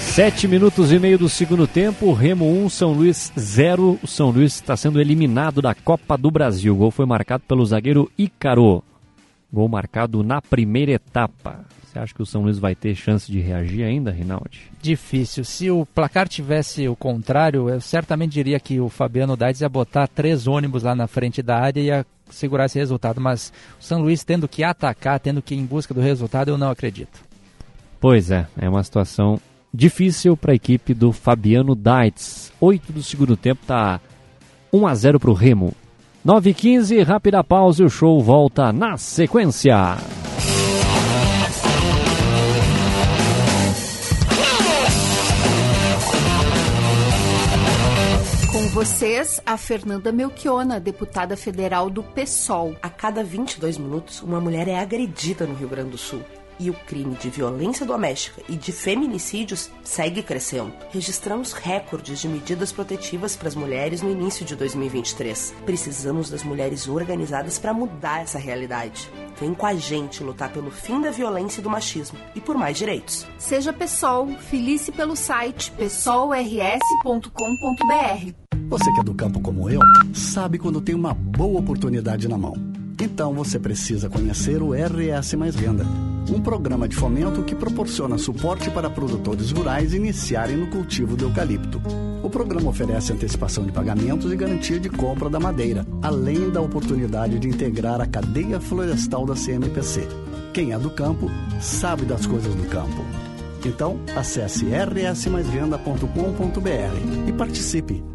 Sete 0.00 0.48
minutos 0.48 0.90
e 0.90 0.98
meio 0.98 1.18
do 1.18 1.28
segundo 1.28 1.66
tempo, 1.66 2.14
Remo 2.14 2.50
1, 2.64 2.70
São 2.70 2.92
Luís 2.92 3.30
0. 3.38 3.98
O 4.02 4.06
São 4.06 4.30
Luís 4.30 4.54
está 4.54 4.74
sendo 4.74 4.98
eliminado 4.98 5.60
da 5.60 5.74
Copa 5.74 6.16
do 6.16 6.30
Brasil. 6.30 6.72
O 6.72 6.76
gol 6.76 6.90
foi 6.90 7.04
marcado 7.04 7.44
pelo 7.46 7.66
zagueiro 7.66 8.10
Ícaro. 8.16 8.82
Gol 9.52 9.68
marcado 9.68 10.22
na 10.22 10.40
primeira 10.40 10.92
etapa. 10.92 11.73
Você 11.94 12.00
acha 12.00 12.14
que 12.14 12.22
o 12.22 12.26
São 12.26 12.42
Luís 12.42 12.58
vai 12.58 12.74
ter 12.74 12.92
chance 12.96 13.30
de 13.30 13.38
reagir 13.38 13.84
ainda, 13.84 14.10
Rinaldi? 14.10 14.62
Difícil. 14.82 15.44
Se 15.44 15.70
o 15.70 15.86
placar 15.86 16.28
tivesse 16.28 16.88
o 16.88 16.96
contrário, 16.96 17.68
eu 17.68 17.80
certamente 17.80 18.32
diria 18.32 18.58
que 18.58 18.80
o 18.80 18.88
Fabiano 18.88 19.36
Dades 19.36 19.60
ia 19.60 19.68
botar 19.68 20.08
três 20.08 20.48
ônibus 20.48 20.82
lá 20.82 20.92
na 20.92 21.06
frente 21.06 21.40
da 21.40 21.56
área 21.56 21.80
e 21.80 21.84
ia 21.84 22.04
segurar 22.28 22.64
esse 22.64 22.80
resultado. 22.80 23.20
Mas 23.20 23.52
o 23.80 23.84
São 23.84 24.02
Luís 24.02 24.24
tendo 24.24 24.48
que 24.48 24.64
atacar, 24.64 25.20
tendo 25.20 25.40
que 25.40 25.54
ir 25.54 25.58
em 25.58 25.64
busca 25.64 25.94
do 25.94 26.00
resultado, 26.00 26.48
eu 26.48 26.58
não 26.58 26.68
acredito. 26.68 27.20
Pois 28.00 28.28
é, 28.28 28.48
é 28.58 28.68
uma 28.68 28.82
situação 28.82 29.40
difícil 29.72 30.36
para 30.36 30.50
a 30.50 30.56
equipe 30.56 30.94
do 30.94 31.12
Fabiano 31.12 31.76
Daitz. 31.76 32.52
8 32.60 32.92
do 32.92 33.04
segundo 33.04 33.36
tempo 33.36 33.62
está 33.62 34.00
1 34.72 34.84
a 34.84 34.94
0 34.96 35.20
para 35.20 35.30
o 35.30 35.34
Remo. 35.34 35.72
9 36.24 36.50
e 36.50 36.54
15 36.54 37.02
rápida 37.04 37.44
pausa 37.44 37.84
e 37.84 37.86
o 37.86 37.90
show 37.90 38.20
volta 38.20 38.72
na 38.72 38.96
sequência. 38.96 39.96
Vocês 48.74 49.40
a 49.46 49.56
Fernanda 49.56 50.10
Melchiona, 50.10 50.80
deputada 50.80 51.36
federal 51.36 51.88
do 51.88 52.02
PSOL. 52.02 52.74
A 52.82 52.90
cada 52.90 53.22
22 53.22 53.78
minutos, 53.78 54.20
uma 54.20 54.40
mulher 54.40 54.66
é 54.66 54.76
agredida 54.80 55.46
no 55.46 55.54
Rio 55.54 55.68
Grande 55.68 55.90
do 55.90 55.96
Sul. 55.96 56.24
E 56.64 56.70
o 56.70 56.74
crime 56.86 57.14
de 57.16 57.28
violência 57.28 57.84
doméstica 57.84 58.40
e 58.48 58.56
de 58.56 58.72
feminicídios 58.72 59.70
segue 59.82 60.22
crescendo. 60.22 60.72
Registramos 60.90 61.52
recordes 61.52 62.20
de 62.20 62.26
medidas 62.26 62.72
protetivas 62.72 63.36
para 63.36 63.48
as 63.48 63.54
mulheres 63.54 64.00
no 64.00 64.10
início 64.10 64.46
de 64.46 64.56
2023. 64.56 65.54
Precisamos 65.66 66.30
das 66.30 66.42
mulheres 66.42 66.88
organizadas 66.88 67.58
para 67.58 67.74
mudar 67.74 68.22
essa 68.22 68.38
realidade. 68.38 69.10
Vem 69.38 69.52
com 69.52 69.66
a 69.66 69.74
gente 69.74 70.24
lutar 70.24 70.50
pelo 70.54 70.70
fim 70.70 71.02
da 71.02 71.10
violência 71.10 71.60
e 71.60 71.62
do 71.62 71.68
machismo 71.68 72.18
e 72.34 72.40
por 72.40 72.56
mais 72.56 72.78
direitos. 72.78 73.26
Seja 73.36 73.70
PSOL, 73.70 74.28
filice 74.48 74.90
pelo 74.90 75.14
site 75.14 75.70
psolrs.com.br. 75.72 76.80
Você 78.70 78.90
que 78.90 79.00
é 79.00 79.04
do 79.04 79.14
campo 79.14 79.38
como 79.42 79.68
eu, 79.68 79.80
sabe 80.14 80.58
quando 80.58 80.80
tem 80.80 80.94
uma 80.94 81.12
boa 81.12 81.60
oportunidade 81.60 82.26
na 82.26 82.38
mão. 82.38 82.54
Então 83.00 83.34
você 83.34 83.58
precisa 83.58 84.08
conhecer 84.08 84.62
o 84.62 84.72
RS 84.72 85.34
Mais 85.34 85.56
Renda, 85.56 85.84
um 86.30 86.40
programa 86.40 86.88
de 86.88 86.96
fomento 86.96 87.42
que 87.42 87.54
proporciona 87.54 88.16
suporte 88.18 88.70
para 88.70 88.88
produtores 88.88 89.50
rurais 89.50 89.92
iniciarem 89.92 90.56
no 90.56 90.68
cultivo 90.68 91.14
do 91.16 91.26
eucalipto. 91.26 91.82
O 92.22 92.30
programa 92.30 92.70
oferece 92.70 93.12
antecipação 93.12 93.64
de 93.64 93.72
pagamentos 93.72 94.32
e 94.32 94.36
garantia 94.36 94.80
de 94.80 94.88
compra 94.88 95.28
da 95.28 95.40
madeira, 95.40 95.84
além 96.00 96.50
da 96.50 96.60
oportunidade 96.60 97.38
de 97.38 97.48
integrar 97.48 98.00
a 98.00 98.06
cadeia 98.06 98.60
florestal 98.60 99.26
da 99.26 99.34
CMPC. 99.34 100.06
Quem 100.52 100.72
é 100.72 100.78
do 100.78 100.88
campo 100.88 101.28
sabe 101.60 102.04
das 102.04 102.26
coisas 102.26 102.54
do 102.54 102.64
campo. 102.68 103.04
Então, 103.66 103.98
acesse 104.14 104.66
rsmaisvenda.com.br 104.66 107.28
e 107.28 107.32
participe. 107.32 108.13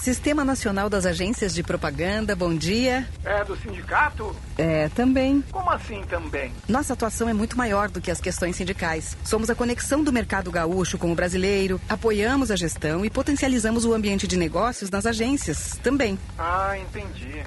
Sistema 0.00 0.46
Nacional 0.46 0.88
das 0.88 1.04
Agências 1.04 1.54
de 1.54 1.62
Propaganda, 1.62 2.34
bom 2.34 2.54
dia. 2.54 3.06
É 3.22 3.44
do 3.44 3.54
sindicato? 3.54 4.34
É, 4.56 4.88
também. 4.88 5.44
Como 5.52 5.70
assim 5.70 6.02
também? 6.08 6.54
Nossa 6.66 6.94
atuação 6.94 7.28
é 7.28 7.34
muito 7.34 7.56
maior 7.56 7.90
do 7.90 8.00
que 8.00 8.10
as 8.10 8.18
questões 8.18 8.56
sindicais. 8.56 9.14
Somos 9.22 9.50
a 9.50 9.54
conexão 9.54 10.02
do 10.02 10.10
mercado 10.10 10.50
gaúcho 10.50 10.96
com 10.96 11.12
o 11.12 11.14
brasileiro, 11.14 11.78
apoiamos 11.86 12.50
a 12.50 12.56
gestão 12.56 13.04
e 13.04 13.10
potencializamos 13.10 13.84
o 13.84 13.92
ambiente 13.92 14.26
de 14.26 14.38
negócios 14.38 14.88
nas 14.88 15.04
agências 15.04 15.78
também. 15.82 16.18
Ah, 16.38 16.78
entendi. 16.78 17.42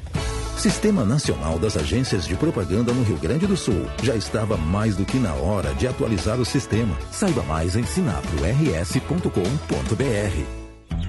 Sistema 0.56 1.04
Nacional 1.04 1.58
das 1.58 1.76
Agências 1.76 2.28
de 2.28 2.36
Propaganda 2.36 2.94
no 2.94 3.02
Rio 3.02 3.18
Grande 3.18 3.48
do 3.48 3.58
Sul. 3.58 3.88
Já 4.04 4.16
estava 4.16 4.58
mais 4.58 4.96
do 4.96 5.06
que 5.06 5.18
na 5.18 5.34
hora 5.34 5.74
de 5.74 5.88
atualizar 5.88 6.40
o 6.40 6.46
sistema. 6.46 6.96
Saiba 7.12 7.42
mais 7.44 7.76
em 7.76 7.84
sinaprors.com.br. 7.84 10.63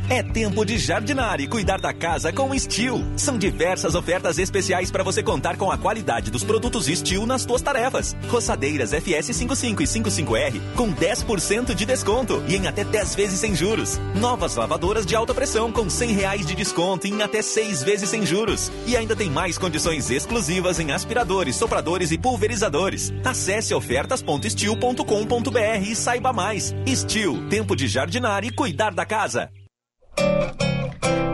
É 0.09 0.23
tempo 0.23 0.65
de 0.67 0.77
jardinar 0.77 1.41
e 1.41 1.47
cuidar 1.47 1.81
da 1.81 1.91
casa 1.93 2.31
com 2.31 2.57
Steel. 2.59 3.03
São 3.17 3.39
diversas 3.39 3.95
ofertas 3.95 4.39
especiais 4.39 4.91
para 4.91 5.03
você 5.03 5.23
contar 5.23 5.57
com 5.57 5.71
a 5.71 5.79
qualidade 5.79 6.31
dos 6.31 6.45
produtos 6.45 6.85
Steel 6.87 7.25
nas 7.25 7.41
suas 7.43 7.63
tarefas. 7.63 8.15
Roçadeiras 8.29 8.93
FS55 8.93 9.81
e 9.81 9.85
55R 9.85 10.61
com 10.77 10.93
10% 10.93 11.75
de 11.75 11.87
desconto 11.87 12.45
e 12.47 12.55
em 12.55 12.67
até 12.67 12.85
10 12.85 13.15
vezes 13.15 13.41
sem 13.41 13.55
juros. 13.55 13.99
Novas 14.15 14.57
lavadoras 14.57 15.07
de 15.07 15.17
alta 15.17 15.33
pressão 15.33 15.73
com 15.73 15.89
100 15.89 16.13
reais 16.13 16.45
de 16.47 16.55
desconto 16.55 17.07
e 17.07 17.11
em 17.11 17.23
até 17.23 17.41
6 17.41 17.83
vezes 17.83 18.11
sem 18.11 18.27
juros. 18.27 18.71
E 18.87 18.99
ainda 18.99 19.17
tem 19.17 19.31
mais 19.31 19.57
condições 19.57 20.11
exclusivas 20.11 20.79
em 20.79 20.93
aspiradores, 20.93 21.57
sopradores 21.57 22.11
e 22.11 22.19
pulverizadores. 22.19 23.11
Acesse 23.25 23.73
ofertas.steel.com.br 23.73 25.83
e 25.83 25.97
saiba 25.97 26.31
mais. 26.31 26.75
Steel, 26.87 27.49
tempo 27.49 27.75
de 27.75 27.89
jardinar 27.89 28.45
e 28.45 28.51
cuidar 28.51 28.93
da 28.93 29.07
casa. 29.07 29.49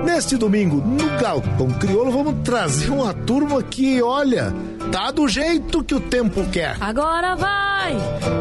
Neste 0.05 0.37
domingo, 0.37 0.77
no 0.77 1.21
Galpão 1.21 1.71
Crioulo, 1.71 2.11
vamos 2.11 2.43
trazer 2.43 2.91
uma 2.91 3.15
turma 3.15 3.63
que, 3.63 4.03
olha, 4.03 4.53
tá 4.91 5.11
do 5.11 5.29
jeito 5.29 5.85
que 5.85 5.95
o 5.95 6.01
tempo 6.01 6.45
quer. 6.51 6.77
Agora 6.81 7.35
vai, 7.37 7.97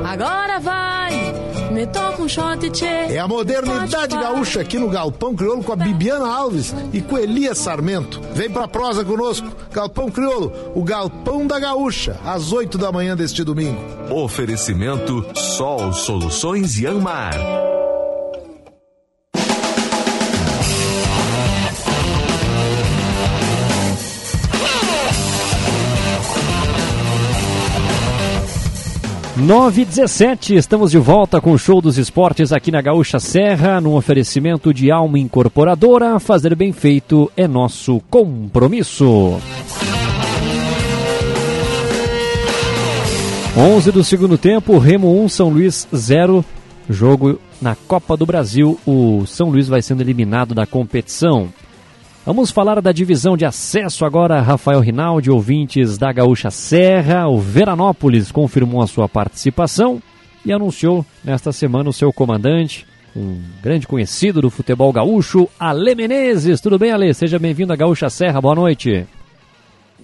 agora 0.06 0.60
vai, 0.60 1.11
me 1.72 1.86
toca 1.88 2.22
um 2.22 2.28
shot 2.28 2.70
tchê. 2.72 2.86
É 2.86 3.20
a 3.20 3.28
modernidade 3.28 4.16
gaúcha 4.16 4.61
aqui 4.61 4.80
no 4.80 4.90
Galpão 4.90 5.36
Crioulo 5.36 5.64
com 5.64 5.72
a 5.72 5.76
Bibiana 5.76 6.28
Alves 6.28 6.74
e 6.91 7.02
com 7.02 7.18
Elias 7.18 7.57
Sarmento. 7.60 8.20
Vem 8.34 8.49
pra 8.49 8.68
prosa 8.68 9.06
conosco, 9.06 9.48
Galpão 9.72 10.10
Crioulo, 10.10 10.52
o 10.76 10.84
Galpão 10.84 11.45
da 11.45 11.60
Gaúcha, 11.60 12.18
às 12.26 12.52
8 12.52 12.78
da 12.78 12.91
manhã 12.91 13.16
deste 13.16 13.44
domingo. 13.44 13.80
Oferecimento 14.10 15.26
Sol 15.36 15.94
Soluções 15.94 16.80
e 16.80 16.88
amar. 16.88 17.34
9 29.40 29.86
17 29.86 30.56
estamos 30.56 30.91
de 30.91 30.98
volta 30.98 31.40
com 31.40 31.53
o 31.53 31.57
Show 31.57 31.80
dos 31.80 31.98
Esportes 31.98 32.52
aqui 32.52 32.72
na 32.72 32.82
Gaúcha 32.82 33.22
Serra, 33.22 33.80
num 33.80 33.95
oferecimento 33.95 34.74
de 34.74 34.91
Alma 34.91 35.18
Incorporadora. 35.18 36.20
Fazer 36.20 36.53
bem 36.56 36.74
feito 36.74 37.32
é 37.38 37.48
nosso 37.48 38.02
compromisso. 38.10 39.40
11 43.56 43.91
do 43.94 44.03
segundo 44.03 44.38
tempo, 44.38 44.78
Remo 44.78 45.24
1, 45.24 45.30
São 45.30 45.49
Luís 45.49 45.88
0. 45.95 46.44
Jogo 46.90 47.40
na 47.61 47.76
Copa 47.76 48.18
do 48.18 48.26
Brasil. 48.26 48.78
O 48.86 49.26
São 49.26 49.49
Luís 49.49 49.70
vai 49.70 49.82
sendo 49.82 50.02
eliminado 50.02 50.53
da 50.53 50.66
competição. 50.66 51.48
Vamos 52.26 52.52
falar 52.52 52.82
da 52.82 52.91
divisão 52.91 53.38
de 53.38 53.46
acesso 53.46 54.06
agora, 54.06 54.41
Rafael 54.41 54.82
Rinaldi, 54.82 55.32
ouvintes 55.32 55.98
da 55.98 56.12
Gaúcha 56.12 56.52
Serra. 56.52 57.28
O 57.28 57.40
Veranópolis 57.40 58.32
confirmou 58.32 58.84
a 58.84 58.88
sua 58.88 59.08
participação 59.08 60.02
e 60.46 60.52
anunciou 60.52 61.06
nesta 61.24 61.52
semana 61.52 61.90
o 61.90 61.94
seu 61.94 62.12
comandante, 62.12 62.86
um 63.16 63.41
grande 63.64 63.88
conhecido 63.88 64.41
do 64.41 64.50
futebol 64.50 64.91
gaúcho, 64.91 65.48
Ale 65.58 65.96
Menezes. 65.96 66.62
Tudo 66.62 66.78
bem, 66.78 66.91
Ale? 66.91 67.14
Seja 67.14 67.40
bem-vindo 67.40 67.74
à 67.74 67.76
Gaúcha 67.76 68.10
Serra, 68.10 68.41
boa 68.41 68.54
noite. 68.54 69.08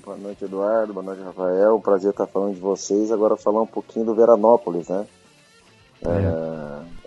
Boa 0.03 0.17
noite, 0.17 0.45
Eduardo. 0.45 0.93
Boa 0.93 1.05
noite, 1.05 1.21
Rafael. 1.21 1.79
Prazer 1.79 2.11
estar 2.11 2.27
falando 2.27 2.55
de 2.55 2.61
vocês. 2.61 3.11
Agora 3.11 3.35
falar 3.35 3.61
um 3.61 3.67
pouquinho 3.67 4.05
do 4.05 4.15
Veranópolis, 4.15 4.87
né? 4.87 5.05
É. 6.03 6.09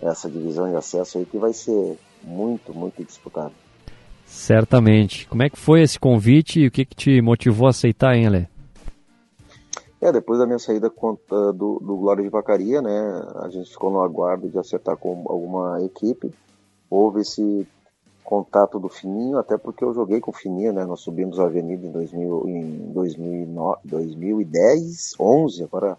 É, 0.03 0.09
essa 0.09 0.29
divisão 0.29 0.69
de 0.69 0.75
acesso 0.75 1.17
aí 1.17 1.25
que 1.25 1.37
vai 1.37 1.51
ser 1.51 1.97
muito, 2.23 2.73
muito 2.73 3.03
disputada. 3.03 3.51
Certamente. 4.29 5.27
Como 5.27 5.41
é 5.41 5.49
que 5.49 5.57
foi 5.57 5.81
esse 5.81 5.99
convite 5.99 6.59
e 6.59 6.67
o 6.67 6.71
que, 6.71 6.85
que 6.85 6.95
te 6.95 7.21
motivou 7.21 7.65
a 7.65 7.71
aceitar, 7.71 8.15
hein, 8.15 8.27
Ale? 8.27 8.47
É, 9.99 10.11
depois 10.11 10.39
da 10.39 10.45
minha 10.45 10.59
saída 10.59 10.89
do, 10.89 11.51
do 11.79 11.97
Glória 11.97 12.23
de 12.23 12.29
Vacaria, 12.29 12.81
né, 12.81 13.27
a 13.41 13.49
gente 13.49 13.71
ficou 13.71 13.91
no 13.91 14.01
aguardo 14.01 14.47
de 14.47 14.57
acertar 14.57 14.95
com 14.95 15.25
alguma 15.27 15.83
equipe. 15.83 16.31
Houve 16.89 17.21
esse 17.21 17.67
contato 18.23 18.79
do 18.79 18.87
Fininho, 18.87 19.39
até 19.39 19.57
porque 19.57 19.83
eu 19.83 19.93
joguei 19.93 20.21
com 20.21 20.29
o 20.29 20.33
Fininho, 20.33 20.71
né, 20.71 20.85
nós 20.85 21.01
subimos 21.01 21.39
a 21.39 21.45
Avenida 21.45 21.85
em, 21.85 21.91
2000, 21.91 22.43
em 22.47 22.93
2009, 22.93 23.79
2010, 23.83 25.15
11, 25.19 25.63
agora 25.63 25.97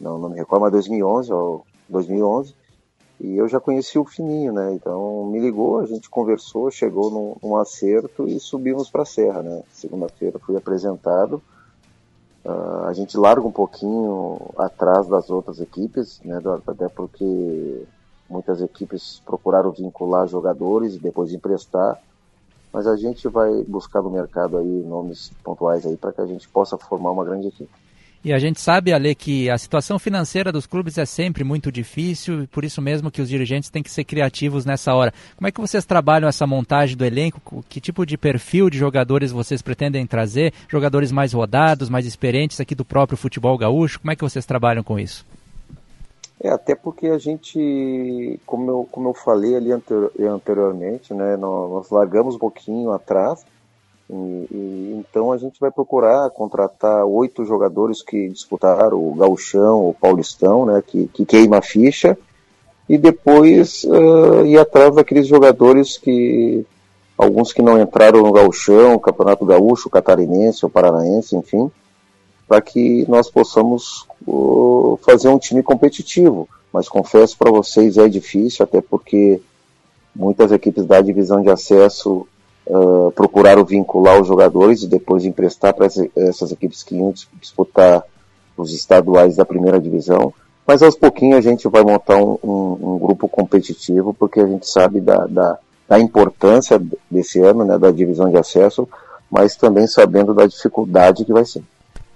não, 0.00 0.16
não 0.16 0.30
me 0.30 0.36
recordo, 0.36 0.62
mas 0.62 0.72
2011, 0.72 1.32
ou 1.32 1.66
2011, 1.88 2.54
e 3.20 3.36
eu 3.36 3.48
já 3.48 3.60
conheci 3.60 3.98
o 3.98 4.04
Fininho, 4.04 4.52
né, 4.52 4.72
então 4.72 5.26
me 5.26 5.38
ligou, 5.38 5.78
a 5.78 5.86
gente 5.86 6.08
conversou, 6.08 6.70
chegou 6.70 7.10
num, 7.10 7.36
num 7.42 7.56
acerto 7.56 8.26
e 8.26 8.40
subimos 8.40 8.90
para 8.90 9.02
a 9.02 9.06
Serra, 9.06 9.42
né, 9.42 9.62
segunda-feira 9.72 10.38
fui 10.38 10.56
apresentado, 10.56 11.42
Uh, 12.42 12.86
a 12.86 12.92
gente 12.94 13.18
larga 13.18 13.46
um 13.46 13.52
pouquinho 13.52 14.38
atrás 14.56 15.06
das 15.06 15.28
outras 15.28 15.60
equipes, 15.60 16.20
né, 16.24 16.40
até 16.66 16.88
porque 16.88 17.84
muitas 18.30 18.62
equipes 18.62 19.20
procuraram 19.26 19.70
vincular 19.70 20.26
jogadores 20.26 20.94
e 20.94 20.98
depois 20.98 21.34
emprestar, 21.34 22.00
mas 22.72 22.86
a 22.86 22.96
gente 22.96 23.28
vai 23.28 23.62
buscar 23.64 24.00
no 24.00 24.08
mercado 24.08 24.56
aí 24.56 24.84
nomes 24.86 25.30
pontuais 25.44 25.84
aí 25.84 25.98
para 25.98 26.12
que 26.12 26.20
a 26.22 26.26
gente 26.26 26.48
possa 26.48 26.78
formar 26.78 27.10
uma 27.10 27.24
grande 27.24 27.48
equipe. 27.48 27.79
E 28.22 28.34
a 28.34 28.38
gente 28.38 28.60
sabe, 28.60 28.92
Ale, 28.92 29.14
que 29.14 29.48
a 29.48 29.56
situação 29.56 29.98
financeira 29.98 30.52
dos 30.52 30.66
clubes 30.66 30.98
é 30.98 31.06
sempre 31.06 31.42
muito 31.42 31.72
difícil 31.72 32.46
por 32.52 32.64
isso 32.64 32.82
mesmo 32.82 33.10
que 33.10 33.22
os 33.22 33.28
dirigentes 33.30 33.70
têm 33.70 33.82
que 33.82 33.90
ser 33.90 34.04
criativos 34.04 34.66
nessa 34.66 34.94
hora. 34.94 35.12
Como 35.36 35.48
é 35.48 35.50
que 35.50 35.60
vocês 35.60 35.86
trabalham 35.86 36.28
essa 36.28 36.46
montagem 36.46 36.96
do 36.96 37.04
elenco? 37.04 37.64
Que 37.66 37.80
tipo 37.80 38.04
de 38.04 38.18
perfil 38.18 38.68
de 38.68 38.76
jogadores 38.76 39.32
vocês 39.32 39.62
pretendem 39.62 40.06
trazer? 40.06 40.52
Jogadores 40.68 41.10
mais 41.10 41.32
rodados, 41.32 41.88
mais 41.88 42.04
experientes 42.04 42.60
aqui 42.60 42.74
do 42.74 42.84
próprio 42.84 43.16
futebol 43.16 43.56
gaúcho? 43.56 44.00
Como 44.00 44.12
é 44.12 44.16
que 44.16 44.22
vocês 44.22 44.44
trabalham 44.44 44.82
com 44.82 44.98
isso? 44.98 45.24
É, 46.42 46.50
até 46.50 46.74
porque 46.74 47.06
a 47.06 47.18
gente, 47.18 48.38
como 48.44 48.70
eu, 48.70 48.88
como 48.90 49.08
eu 49.08 49.14
falei 49.14 49.56
ali 49.56 49.70
anteriormente, 49.72 51.14
né, 51.14 51.36
nós 51.36 51.90
largamos 51.90 52.34
um 52.34 52.38
pouquinho 52.38 52.92
atrás 52.92 53.44
e, 54.12 54.46
e, 54.50 54.96
então 54.98 55.30
a 55.30 55.38
gente 55.38 55.60
vai 55.60 55.70
procurar 55.70 56.28
contratar 56.30 57.04
oito 57.04 57.44
jogadores 57.44 58.02
que 58.02 58.28
disputaram 58.28 58.98
o 58.98 59.14
gauchão, 59.14 59.88
o 59.88 59.94
paulistão, 59.94 60.66
né, 60.66 60.82
que, 60.84 61.06
que 61.08 61.24
queima 61.24 61.58
a 61.58 61.62
ficha, 61.62 62.18
e 62.88 62.98
depois 62.98 63.84
uh, 63.84 64.44
ir 64.44 64.58
atrás 64.58 64.96
daqueles 64.96 65.28
jogadores 65.28 65.96
que, 65.96 66.66
alguns 67.16 67.52
que 67.52 67.62
não 67.62 67.80
entraram 67.80 68.22
no 68.22 68.32
gauchão, 68.32 68.98
campeonato 68.98 69.46
gaúcho, 69.46 69.88
catarinense, 69.88 70.66
o 70.66 70.70
paranaense, 70.70 71.36
enfim, 71.36 71.70
para 72.48 72.60
que 72.60 73.08
nós 73.08 73.30
possamos 73.30 74.06
uh, 74.26 74.98
fazer 75.02 75.28
um 75.28 75.38
time 75.38 75.62
competitivo. 75.62 76.48
Mas 76.72 76.88
confesso 76.88 77.38
para 77.38 77.50
vocês, 77.50 77.96
é 77.96 78.08
difícil, 78.08 78.64
até 78.64 78.80
porque 78.80 79.40
muitas 80.14 80.50
equipes 80.50 80.84
da 80.84 81.00
divisão 81.00 81.40
de 81.42 81.48
acesso 81.48 82.26
uh, 82.70 83.10
procuraram 83.12 83.64
vincular 83.64 84.20
os 84.20 84.28
jogadores 84.28 84.82
e 84.82 84.88
depois 84.88 85.24
emprestar 85.24 85.74
para 85.74 85.86
essas 85.86 86.52
equipes 86.52 86.82
que 86.82 86.94
iam 86.94 87.12
disputar 87.40 88.04
os 88.56 88.72
estaduais 88.72 89.36
da 89.36 89.44
primeira 89.44 89.80
divisão. 89.80 90.32
Mas 90.66 90.82
aos 90.82 90.94
pouquinhos 90.94 91.38
a 91.38 91.40
gente 91.50 91.68
vai 91.68 91.82
montar 91.82 92.16
um, 92.16 92.38
um, 92.42 92.94
um 92.94 92.98
grupo 92.98 93.28
competitivo, 93.28 94.14
porque 94.14 94.40
a 94.40 94.46
gente 94.46 94.68
sabe 94.68 95.00
da, 95.00 95.26
da, 95.26 95.58
da, 95.88 95.98
importância 95.98 96.80
desse 97.10 97.40
ano, 97.40 97.64
né, 97.64 97.76
da 97.76 97.90
divisão 97.90 98.30
de 98.30 98.36
acesso, 98.36 98.88
mas 99.28 99.56
também 99.56 99.86
sabendo 99.86 100.32
da 100.32 100.46
dificuldade 100.46 101.24
que 101.24 101.32
vai 101.32 101.44
ser. 101.44 101.62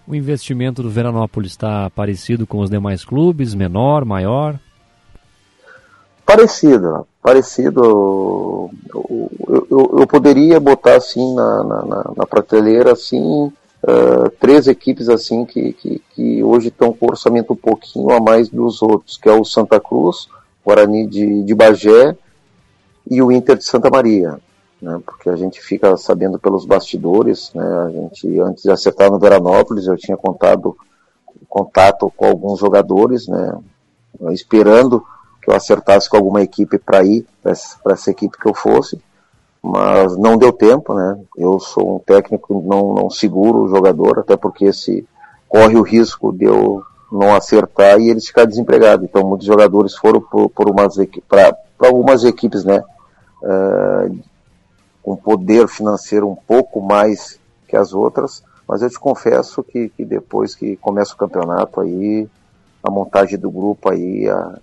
O 0.06 0.14
investimento 0.14 0.82
do 0.82 0.90
Veranópolis 0.90 1.52
está 1.52 1.90
parecido 1.90 2.46
com 2.46 2.58
os 2.58 2.70
demais 2.70 3.04
clubes, 3.04 3.54
menor, 3.54 4.04
maior? 4.04 4.58
Parecido, 6.24 7.06
parecido. 7.24 8.70
Eu, 8.92 9.60
eu, 9.70 9.98
eu 10.00 10.06
poderia 10.06 10.60
botar 10.60 10.96
assim 10.96 11.34
na, 11.34 11.64
na, 11.64 12.12
na 12.18 12.26
prateleira 12.26 12.92
assim 12.92 13.46
uh, 13.46 14.30
três 14.38 14.68
equipes 14.68 15.08
assim 15.08 15.46
que, 15.46 15.72
que, 15.72 16.02
que 16.10 16.44
hoje 16.44 16.68
estão 16.68 16.92
com 16.92 17.06
orçamento 17.06 17.54
um 17.54 17.56
pouquinho 17.56 18.10
a 18.10 18.20
mais 18.20 18.50
dos 18.50 18.82
outros, 18.82 19.16
que 19.16 19.26
é 19.26 19.32
o 19.32 19.42
Santa 19.42 19.80
Cruz, 19.80 20.28
Guarani 20.62 21.06
de, 21.06 21.42
de 21.44 21.54
Bagé 21.54 22.14
e 23.10 23.22
o 23.22 23.32
Inter 23.32 23.56
de 23.56 23.64
Santa 23.64 23.88
Maria. 23.88 24.38
Né, 24.82 25.00
porque 25.06 25.30
a 25.30 25.36
gente 25.36 25.62
fica 25.62 25.96
sabendo 25.96 26.38
pelos 26.38 26.66
bastidores, 26.66 27.50
né, 27.54 27.64
a 27.64 27.90
gente 27.90 28.38
antes 28.40 28.64
de 28.64 28.70
acertar 28.70 29.10
no 29.10 29.18
Veranópolis 29.18 29.86
eu 29.86 29.96
tinha 29.96 30.16
contado 30.16 30.76
contato 31.48 32.12
com 32.14 32.26
alguns 32.26 32.58
jogadores, 32.58 33.26
né, 33.26 33.56
esperando 34.32 35.02
que 35.44 35.50
eu 35.50 35.54
acertasse 35.54 36.08
com 36.08 36.16
alguma 36.16 36.40
equipe 36.40 36.78
para 36.78 37.04
ir 37.04 37.26
para 37.42 37.52
essa, 37.52 38.10
equipe 38.10 38.38
que 38.38 38.48
eu 38.48 38.54
fosse, 38.54 38.98
mas 39.62 40.16
não 40.16 40.38
deu 40.38 40.52
tempo, 40.52 40.94
né? 40.94 41.20
Eu 41.36 41.60
sou 41.60 41.96
um 41.96 41.98
técnico 41.98 42.64
não 42.66 42.94
não 42.94 43.10
seguro 43.10 43.64
o 43.64 43.68
jogador, 43.68 44.20
até 44.20 44.36
porque 44.36 44.72
se 44.72 45.06
corre 45.46 45.76
o 45.76 45.82
risco 45.82 46.32
de 46.32 46.46
eu 46.46 46.82
não 47.12 47.34
acertar 47.34 48.00
e 48.00 48.08
eles 48.08 48.26
ficar 48.26 48.46
desempregados. 48.46 49.04
Então 49.04 49.26
muitos 49.26 49.46
jogadores 49.46 49.94
foram 49.94 50.20
por, 50.20 50.48
por 50.48 50.70
umas 50.70 50.96
para 51.28 51.54
algumas 51.78 52.24
equipes, 52.24 52.64
né? 52.64 52.82
Uh, 53.42 54.18
com 55.02 55.14
poder 55.14 55.68
financeiro 55.68 56.26
um 56.26 56.34
pouco 56.34 56.80
mais 56.80 57.38
que 57.68 57.76
as 57.76 57.92
outras, 57.92 58.42
mas 58.66 58.80
eu 58.80 58.88
te 58.88 58.98
confesso 58.98 59.62
que, 59.62 59.90
que 59.90 60.04
depois 60.06 60.54
que 60.54 60.76
começa 60.76 61.12
o 61.12 61.18
campeonato 61.18 61.82
aí 61.82 62.26
a 62.82 62.90
montagem 62.90 63.38
do 63.38 63.50
grupo 63.50 63.90
aí 63.90 64.26
a, 64.26 64.58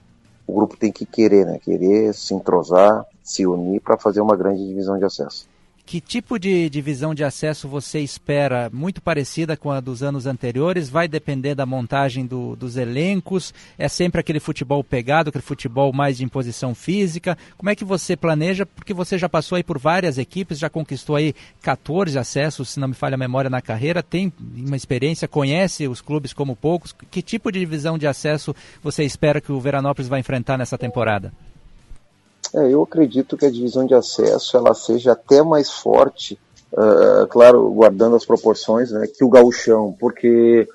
o 0.48 0.54
grupo 0.54 0.78
tem 0.78 0.92
que 0.92 1.06
querer, 1.06 1.46
né? 1.46 1.60
Querer 1.60 2.14
se 2.14 2.34
entrosar, 2.34 3.06
se 3.24 3.46
unir 3.46 3.80
para 3.82 3.98
fazer 3.98 4.22
uma 4.22 4.36
grande 4.36 4.66
divisão 4.66 4.98
de 4.98 5.06
acesso. 5.06 5.48
Que 5.92 6.00
tipo 6.00 6.40
de 6.40 6.70
divisão 6.70 7.14
de 7.14 7.22
acesso 7.22 7.68
você 7.68 8.00
espera? 8.00 8.70
Muito 8.72 9.02
parecida 9.02 9.58
com 9.58 9.70
a 9.70 9.82
dos 9.82 10.02
anos 10.02 10.26
anteriores? 10.26 10.88
Vai 10.88 11.06
depender 11.06 11.54
da 11.54 11.66
montagem 11.66 12.26
do, 12.26 12.56
dos 12.56 12.78
elencos? 12.78 13.54
É 13.78 13.90
sempre 13.90 14.22
aquele 14.22 14.40
futebol 14.40 14.82
pegado, 14.86 15.28
aquele 15.28 15.44
futebol 15.44 15.92
mais 15.92 16.16
de 16.16 16.24
imposição 16.24 16.74
física? 16.74 17.38
Como 17.58 17.70
é 17.70 17.76
que 17.76 17.84
você 17.84 18.16
planeja? 18.16 18.66
Porque 18.66 18.94
você 18.94 19.18
já 19.18 19.28
passou 19.28 19.58
aí 19.58 19.64
por 19.66 19.78
várias 19.78 20.18
equipes, 20.18 20.60
já 20.60 20.70
conquistou 20.70 21.18
aí 21.18 21.36
14 21.62 22.18
acessos, 22.18 22.70
se 22.70 22.80
não 22.80 22.88
me 22.88 22.94
falha 22.94 23.16
a 23.16 23.18
memória, 23.18 23.50
na 23.50 23.62
carreira, 23.62 24.02
tem 24.02 24.32
uma 24.40 24.78
experiência, 24.78 25.28
conhece 25.28 25.90
os 25.90 26.00
clubes 26.00 26.32
como 26.32 26.56
poucos. 26.56 26.96
Que 27.12 27.22
tipo 27.22 27.52
de 27.52 27.60
divisão 27.60 27.98
de 27.98 28.08
acesso 28.08 28.56
você 28.82 29.04
espera 29.04 29.42
que 29.42 29.52
o 29.52 29.60
Veranópolis 29.60 30.08
vai 30.08 30.22
enfrentar 30.22 30.58
nessa 30.58 30.78
temporada? 30.78 31.34
É, 32.54 32.74
eu 32.74 32.84
acredito 32.84 33.38
que 33.38 33.46
a 33.46 33.52
divisão 33.52 33.86
de 33.86 33.94
acesso 33.94 34.58
ela 34.58 34.74
seja 34.74 35.14
até 35.14 35.42
mais 35.42 35.70
forte, 35.70 36.38
uh, 36.74 37.26
claro, 37.28 37.70
guardando 37.72 38.16
as 38.16 38.26
proporções, 38.26 38.92
né, 38.92 39.08
que 39.08 39.24
o 39.24 39.30
gauchão, 39.30 39.96
porque 39.98 40.68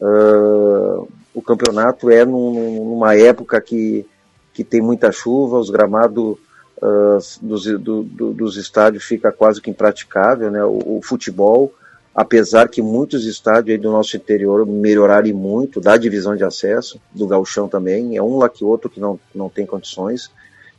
uh, 0.00 1.08
o 1.34 1.42
campeonato 1.42 2.08
é 2.10 2.24
num, 2.24 2.84
numa 2.84 3.14
época 3.14 3.60
que, 3.60 4.06
que 4.54 4.64
tem 4.64 4.80
muita 4.80 5.12
chuva, 5.12 5.58
os 5.58 5.68
gramados 5.68 6.38
uh, 6.78 7.18
dos, 7.42 7.64
do, 7.64 8.02
do, 8.02 8.32
dos 8.32 8.56
estádios 8.56 9.04
fica 9.04 9.30
quase 9.30 9.60
que 9.60 9.70
impraticável, 9.70 10.50
né, 10.50 10.64
o, 10.64 10.96
o, 10.96 11.00
futebol, 11.02 11.70
apesar 12.14 12.66
que 12.68 12.80
muitos 12.80 13.26
estádios 13.26 13.74
aí 13.74 13.78
do 13.78 13.90
nosso 13.90 14.16
interior 14.16 14.64
melhorarem 14.64 15.34
muito, 15.34 15.82
da 15.82 15.98
divisão 15.98 16.34
de 16.34 16.44
acesso, 16.44 16.98
do 17.12 17.26
gauchão 17.26 17.68
também, 17.68 18.16
é 18.16 18.22
um 18.22 18.38
lá 18.38 18.48
que 18.48 18.64
outro 18.64 18.88
que 18.88 18.98
não, 18.98 19.20
não 19.34 19.50
tem 19.50 19.66
condições, 19.66 20.30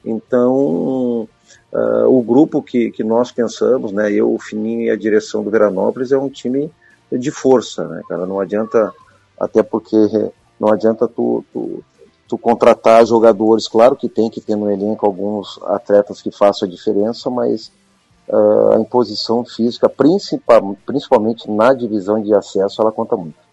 então, 0.03 1.27
uh, 1.73 2.07
o 2.07 2.21
grupo 2.21 2.61
que, 2.61 2.91
que 2.91 3.03
nós 3.03 3.31
pensamos, 3.31 3.91
né, 3.91 4.11
eu, 4.11 4.33
o 4.33 4.39
Fininho 4.39 4.83
e 4.83 4.89
a 4.89 4.95
direção 4.95 5.43
do 5.43 5.51
Veranópolis, 5.51 6.11
é 6.11 6.17
um 6.17 6.29
time 6.29 6.71
de 7.11 7.31
força, 7.31 7.87
né, 7.87 8.01
cara? 8.07 8.25
Não 8.25 8.39
adianta, 8.39 8.91
até 9.39 9.61
porque 9.61 9.97
não 10.59 10.71
adianta 10.71 11.07
tu, 11.07 11.43
tu, 11.51 11.83
tu 12.27 12.37
contratar 12.37 13.05
jogadores, 13.05 13.67
claro 13.67 13.95
que 13.95 14.07
tem 14.07 14.29
que 14.29 14.41
ter 14.41 14.55
no 14.55 14.71
elenco 14.71 15.05
alguns 15.05 15.59
atletas 15.63 16.21
que 16.21 16.31
façam 16.31 16.67
a 16.67 16.71
diferença, 16.71 17.29
mas 17.29 17.71
uh, 18.27 18.73
a 18.73 18.79
imposição 18.79 19.43
física, 19.43 19.89
principal, 19.89 20.77
principalmente 20.85 21.49
na 21.49 21.73
divisão 21.73 22.21
de 22.21 22.33
acesso, 22.33 22.81
ela 22.81 22.91
conta 22.91 23.17
muito. 23.17 23.50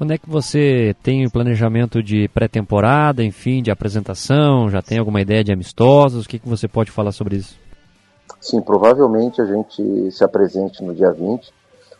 Quando 0.00 0.14
é 0.14 0.18
que 0.18 0.30
você 0.30 0.96
tem 1.02 1.26
o 1.26 1.30
planejamento 1.30 2.02
de 2.02 2.26
pré-temporada, 2.28 3.22
enfim, 3.22 3.62
de 3.62 3.70
apresentação? 3.70 4.70
Já 4.70 4.80
tem 4.80 4.98
alguma 4.98 5.20
ideia 5.20 5.44
de 5.44 5.52
amistosos? 5.52 6.24
O 6.24 6.28
que, 6.30 6.38
que 6.38 6.48
você 6.48 6.66
pode 6.66 6.90
falar 6.90 7.12
sobre 7.12 7.36
isso? 7.36 7.54
Sim, 8.40 8.62
provavelmente 8.62 9.42
a 9.42 9.44
gente 9.44 10.10
se 10.10 10.24
apresente 10.24 10.82
no 10.82 10.94
dia 10.94 11.12
20. 11.12 11.52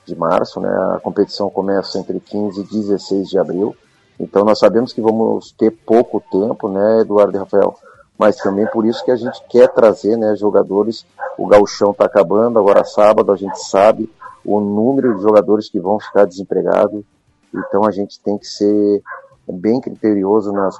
de 0.07 0.17
março, 0.17 0.61
né? 0.61 0.71
A 0.97 0.99
competição 0.99 1.51
começa 1.51 1.99
entre 1.99 2.19
15 2.19 2.63
e 2.63 2.65
16 2.65 3.29
de 3.29 3.39
abril. 3.39 3.77
Então 4.19 4.47
nós 4.47 4.59
sabemos 4.59 4.95
que 4.95 5.03
vamos 5.03 5.53
ter 5.53 5.71
pouco 5.71 6.23
tempo, 6.33 6.71
né, 6.71 7.03
Eduardo 7.03 7.37
e 7.37 7.39
Rafael? 7.39 7.77
Mas 8.17 8.37
também 8.37 8.67
por 8.69 8.87
isso 8.87 9.05
que 9.05 9.11
a 9.11 9.17
gente 9.17 9.45
quer 9.47 9.69
trazer, 9.69 10.17
né, 10.17 10.35
jogadores. 10.37 11.05
O 11.37 11.47
gauchão 11.47 11.91
está 11.91 12.07
acabando, 12.07 12.59
agora 12.59 12.83
sábado 12.83 13.31
a 13.31 13.37
gente 13.37 13.63
sabe 13.63 14.11
o 14.43 14.59
número 14.59 15.17
de 15.17 15.23
jogadores 15.23 15.69
que 15.69 15.79
vão 15.79 16.01
ficar 16.01 16.25
desempregados. 16.25 17.05
Então 17.55 17.85
a 17.85 17.91
gente 17.91 18.21
tem 18.21 18.39
que 18.39 18.47
ser 18.47 19.03
bem 19.49 19.81
criterioso 19.81 20.53
nas 20.53 20.79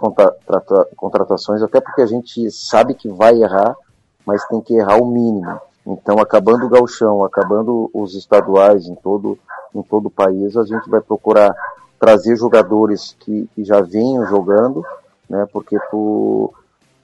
contratações, 0.97 1.63
até 1.63 1.81
porque 1.81 2.03
a 2.03 2.07
gente 2.07 2.51
sabe 2.51 2.95
que 2.95 3.09
vai 3.09 3.43
errar, 3.43 3.77
mas 4.25 4.47
tem 4.47 4.61
que 4.61 4.75
errar 4.75 4.97
o 4.97 5.07
mínimo. 5.07 5.61
Então, 5.87 6.19
acabando 6.19 6.67
o 6.67 6.69
galchão, 6.69 7.25
acabando 7.25 7.91
os 7.93 8.15
estaduais 8.15 8.87
em 8.87 8.95
todo, 8.95 9.39
em 9.75 9.83
todo 9.83 10.07
o 10.07 10.11
país, 10.11 10.57
a 10.57 10.65
gente 10.65 10.89
vai 10.89 11.01
procurar 11.01 11.55
trazer 11.99 12.37
jogadores 12.37 13.17
que, 13.21 13.49
que 13.55 13.65
já 13.65 13.81
venham 13.81 14.25
jogando, 14.27 14.85
né, 15.29 15.47
porque 15.53 15.79
tu, 15.91 16.53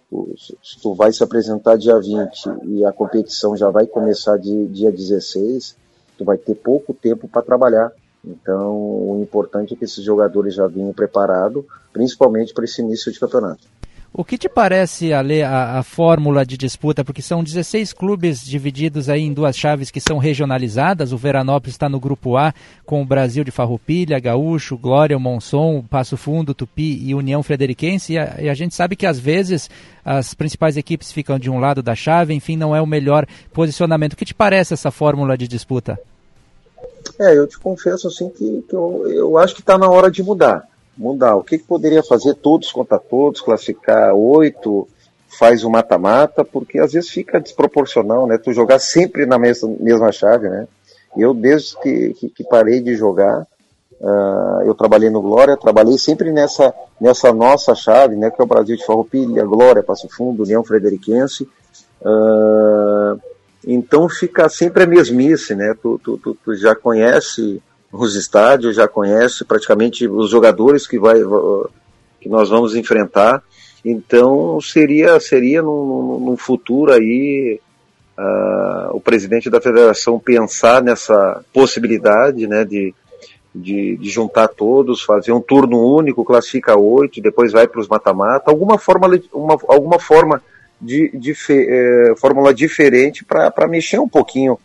tu, 0.09 0.35
se 0.63 0.81
tu 0.81 0.95
vai 0.95 1.13
se 1.13 1.23
apresentar 1.23 1.77
dia 1.77 1.99
20 1.99 2.65
e 2.65 2.85
a 2.85 2.93
competição 2.93 3.57
já 3.57 3.71
vai 3.71 3.87
começar 3.87 4.39
de, 4.39 4.67
dia 4.69 4.91
16, 4.91 5.77
tu 6.17 6.25
vai 6.25 6.37
ter 6.37 6.55
pouco 6.55 6.95
tempo 6.95 7.29
para 7.29 7.43
trabalhar. 7.43 7.93
Então, 8.27 8.75
o 8.75 9.21
importante 9.23 9.75
é 9.75 9.77
que 9.77 9.85
esses 9.85 10.05
jogadores 10.05 10.55
já 10.55 10.67
venham 10.67 10.93
preparados, 10.93 11.65
principalmente 11.93 12.53
para 12.53 12.65
esse 12.65 12.83
início 12.83 13.13
de 13.13 13.21
campeonato. 13.21 13.69
O 14.19 14.25
que 14.25 14.39
te 14.39 14.49
parece, 14.49 15.13
Ale, 15.13 15.43
a, 15.43 15.79
a, 15.79 15.83
fórmula 15.83 16.45
de 16.45 16.57
disputa? 16.57 17.05
Porque 17.05 17.21
são 17.21 17.45
16 17.45 17.93
clubes 17.93 18.41
divididos 18.43 19.11
aí 19.11 19.21
em 19.21 19.33
duas 19.33 19.55
chaves 19.55 19.91
que 19.91 20.01
são 20.01 20.17
regionalizadas. 20.17 21.13
O 21.13 21.19
Veranópolis 21.19 21.75
está 21.75 21.87
no 21.87 22.01
grupo 22.01 22.35
A, 22.35 22.55
com 22.87 23.03
o 23.03 23.05
Brasil 23.05 23.45
de 23.45 23.51
Farroupilha, 23.51 24.19
Gaúcho, 24.19 24.79
Glória, 24.79 25.19
Monson, 25.19 25.83
Passo 25.83 26.17
Fundo, 26.17 26.55
Tupi 26.55 26.99
e 27.07 27.15
União 27.15 27.43
Frederiquense. 27.43 28.15
E 28.15 28.19
a, 28.19 28.37
e 28.41 28.49
a 28.49 28.55
gente 28.55 28.75
sabe 28.75 28.97
que 28.97 29.05
às 29.05 29.19
vezes 29.19 29.69
as 30.03 30.33
principais 30.33 30.79
equipes 30.79 31.13
ficam 31.13 31.39
de 31.39 31.51
um 31.51 31.59
lado 31.59 31.83
da 31.83 31.95
chave, 31.95 32.33
enfim, 32.33 32.57
não 32.57 32.75
é 32.75 32.81
o 32.81 32.87
melhor 32.87 33.27
posicionamento. 33.53 34.15
O 34.15 34.17
que 34.17 34.25
te 34.25 34.35
parece 34.35 34.73
essa 34.73 34.91
fórmula 34.91 35.37
de 35.37 35.47
disputa? 35.47 36.01
É, 37.19 37.37
eu 37.37 37.47
te 37.47 37.59
confesso 37.59 38.09
assim 38.09 38.29
que, 38.29 38.63
que 38.69 38.75
eu, 38.75 39.07
eu 39.09 39.39
acho 39.39 39.55
que 39.55 39.61
está 39.61 39.77
na 39.79 39.89
hora 39.89 40.11
de 40.11 40.23
mudar 40.23 40.69
mudar. 40.97 41.37
O 41.37 41.43
que, 41.43 41.59
que 41.59 41.65
poderia 41.65 42.03
fazer 42.03 42.35
todos 42.35 42.73
contra 42.73 42.99
todos, 42.99 43.41
classificar 43.41 44.15
oito, 44.15 44.89
faz 45.39 45.63
o 45.63 45.71
mata-mata, 45.71 46.45
porque 46.45 46.79
às 46.79 46.93
vezes 46.93 47.11
fica 47.11 47.41
desproporcional, 47.41 48.27
né? 48.27 48.39
Tu 48.39 48.53
jogar 48.53 48.79
sempre 48.79 49.27
na 49.27 49.39
mesma, 49.39 49.75
mesma 49.79 50.11
chave, 50.11 50.49
né? 50.49 50.67
Eu, 51.17 51.35
desde 51.35 51.79
que, 51.81 52.15
que, 52.15 52.29
que 52.29 52.45
parei 52.45 52.81
de 52.81 52.95
jogar, 52.95 53.47
uh, 54.01 54.63
eu 54.65 54.75
trabalhei 54.75 55.11
no 55.11 55.23
Glória, 55.23 55.57
trabalhei 55.57 55.99
sempre 55.99 56.33
nessa, 56.33 56.75
nessa 57.01 57.33
nossa 57.33 57.75
chave, 57.75 58.17
né? 58.17 58.31
Que 58.31 58.41
é 58.41 58.45
o 58.45 58.49
Brasil 58.49 58.77
de 58.77 58.85
Farroupilha, 58.85 59.45
Glória, 59.45 59.83
Passo 59.83 60.09
Fundo, 60.09 60.43
União 60.43 60.65
Frederiquense. 60.65 61.49
Uh, 62.01 63.21
então 63.67 64.09
fica 64.09 64.49
sempre 64.49 64.85
a 64.85 64.87
mesmice, 64.87 65.55
né? 65.55 65.75
Tu, 65.83 66.01
tu, 66.03 66.17
tu, 66.19 66.37
tu 66.45 66.55
já 66.55 66.75
conhece 66.75 67.61
os 67.93 68.15
estádios, 68.15 68.77
já 68.77 68.87
conhece 68.87 69.45
praticamente 69.45 70.07
os 70.07 70.31
jogadores 70.31 70.87
que, 70.87 70.99
vai, 70.99 71.17
que 72.21 72.29
nós 72.29 72.49
vamos 72.49 72.77
enfrentar. 72.77 73.43
Então 73.85 74.61
seria 74.61 75.19
seria 75.21 75.63
num, 75.63 76.21
num 76.21 76.37
futuro 76.37 76.93
aí 76.93 77.61
uh, 78.19 78.97
o 78.97 79.01
presidente 79.01 79.51
da 79.51 79.61
federação 79.61 80.19
pensar 80.19 80.83
nessa 80.83 81.43
possibilidade, 81.53 82.47
né, 82.47 82.65
de, 82.65 82.95
de, 83.55 83.97
de, 83.97 84.11
juntar 84.11 84.49
todos, 84.49 85.03
fazer 85.03 85.33
um 85.33 85.41
turno 85.41 85.81
único, 85.81 86.25
classifica 86.25 86.77
oito, 86.77 87.21
depois 87.21 87.53
vai 87.53 87.67
para 87.67 87.81
os 87.81 87.89
mata-mata, 87.89 88.51
alguma 88.51 88.79
forma 88.79 89.09
uma, 89.33 89.57
alguma 89.69 89.99
forma 89.99 90.43
de, 90.81 91.11
de 91.17 91.35
eh, 91.51 92.15
fórmula 92.17 92.53
diferente 92.53 93.25
para 93.25 93.69
mexer 93.69 93.99
um 93.99 94.09
pouquinho 94.09 94.59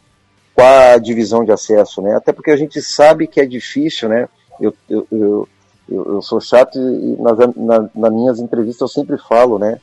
com 0.54 0.62
a 0.62 0.98
divisão 0.98 1.44
de 1.44 1.52
acesso, 1.52 2.02
né? 2.02 2.16
Até 2.16 2.32
porque 2.32 2.52
a 2.52 2.58
gente 2.58 2.82
sabe 2.82 3.28
que 3.28 3.40
é 3.40 3.46
difícil, 3.46 4.10
né? 4.10 4.28
Eu, 4.60 4.74
eu, 4.90 5.08
eu, 5.12 5.48
eu 5.90 6.22
sou 6.22 6.40
chato 6.40 6.78
e 6.78 7.16
nas, 7.22 7.38
na, 7.56 7.90
nas 7.96 8.14
minhas 8.14 8.40
entrevistas 8.40 8.82
eu 8.82 8.88
sempre 8.88 9.18
falo, 9.18 9.58
né? 9.58 9.80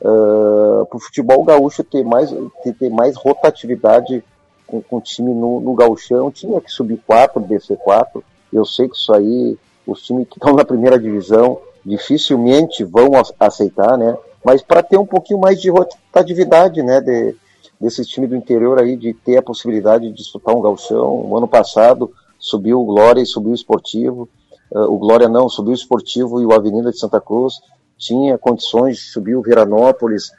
Uh, 0.00 0.84
para 0.86 0.96
o 0.96 1.00
futebol 1.00 1.44
gaúcho 1.44 1.84
ter 1.84 2.04
mais, 2.04 2.30
ter, 2.64 2.72
ter 2.74 2.90
mais 2.90 3.16
rotatividade 3.16 4.24
com, 4.66 4.80
com 4.80 4.96
o 4.96 5.00
time 5.00 5.32
no, 5.32 5.60
no 5.60 5.74
gauchão, 5.74 6.30
tinha 6.30 6.60
que 6.60 6.70
subir 6.70 7.00
quatro, 7.06 7.40
descer 7.40 7.76
quatro. 7.76 8.24
Eu 8.52 8.64
sei 8.64 8.88
que 8.88 8.96
isso 8.96 9.12
aí, 9.14 9.56
os 9.86 10.02
times 10.02 10.26
que 10.28 10.38
estão 10.38 10.54
na 10.54 10.64
primeira 10.64 10.98
divisão 10.98 11.60
dificilmente 11.84 12.84
vão 12.84 13.12
aceitar, 13.38 13.96
né? 13.96 14.16
Mas 14.44 14.62
para 14.62 14.82
ter 14.82 14.96
um 14.96 15.06
pouquinho 15.06 15.40
mais 15.40 15.60
de 15.60 15.70
rotatividade, 15.70 16.82
né? 16.82 17.00
De, 17.00 17.34
times 18.06 18.30
do 18.30 18.36
interior 18.36 18.78
aí 18.78 18.96
de 18.96 19.12
ter 19.12 19.38
a 19.38 19.42
possibilidade 19.42 20.08
de 20.08 20.14
disputar 20.14 20.54
um 20.54 20.60
galchão. 20.60 21.26
O 21.28 21.36
ano 21.36 21.48
passado 21.48 22.12
subiu 22.38 22.80
o 22.80 22.84
Glória 22.84 23.20
e 23.20 23.26
subiu 23.26 23.52
o 23.52 23.54
Esportivo. 23.54 24.28
Uh, 24.70 24.92
o 24.92 24.98
Glória 24.98 25.28
não, 25.28 25.48
subiu 25.48 25.72
o 25.72 25.76
Esportivo 25.76 26.40
e 26.40 26.46
o 26.46 26.52
Avenida 26.52 26.90
de 26.90 26.98
Santa 26.98 27.20
Cruz. 27.20 27.60
Tinha 27.98 28.38
condições 28.38 28.96
de 28.96 29.02
subir 29.04 29.36
o 29.36 29.42
Veranópolis 29.42 30.32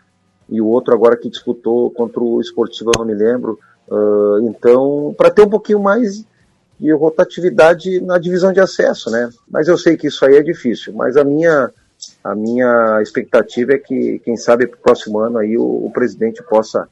e 0.49 0.61
o 0.61 0.67
outro 0.67 0.93
agora 0.93 1.17
que 1.17 1.29
disputou 1.29 1.89
contra 1.91 2.21
o 2.21 2.41
Esportivo, 2.41 2.91
eu 2.93 2.99
não 2.99 3.05
me 3.05 3.13
lembro. 3.13 3.59
Uh, 3.87 4.47
então, 4.47 5.13
para 5.17 5.29
ter 5.29 5.43
um 5.43 5.49
pouquinho 5.49 5.79
mais 5.79 6.25
de 6.79 6.91
rotatividade 6.91 8.01
na 8.01 8.17
divisão 8.17 8.51
de 8.51 8.59
acesso, 8.59 9.09
né? 9.09 9.29
Mas 9.49 9.67
eu 9.67 9.77
sei 9.77 9.95
que 9.95 10.07
isso 10.07 10.25
aí 10.25 10.35
é 10.35 10.43
difícil. 10.43 10.93
Mas 10.93 11.15
a 11.15 11.23
minha 11.23 11.71
a 12.23 12.33
minha 12.35 13.01
expectativa 13.01 13.73
é 13.73 13.77
que, 13.77 14.19
quem 14.19 14.37
sabe, 14.37 14.67
para 14.67 14.77
o 14.77 14.81
próximo 14.81 15.19
ano 15.19 15.39
aí 15.39 15.57
o, 15.57 15.63
o 15.63 15.91
presidente 15.91 16.41
possa 16.43 16.87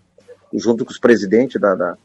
junto 0.53 0.83
com 0.83 0.91
os 0.91 0.99
presidentes 0.99 1.59
da, 1.59 1.75
da, 1.75 1.95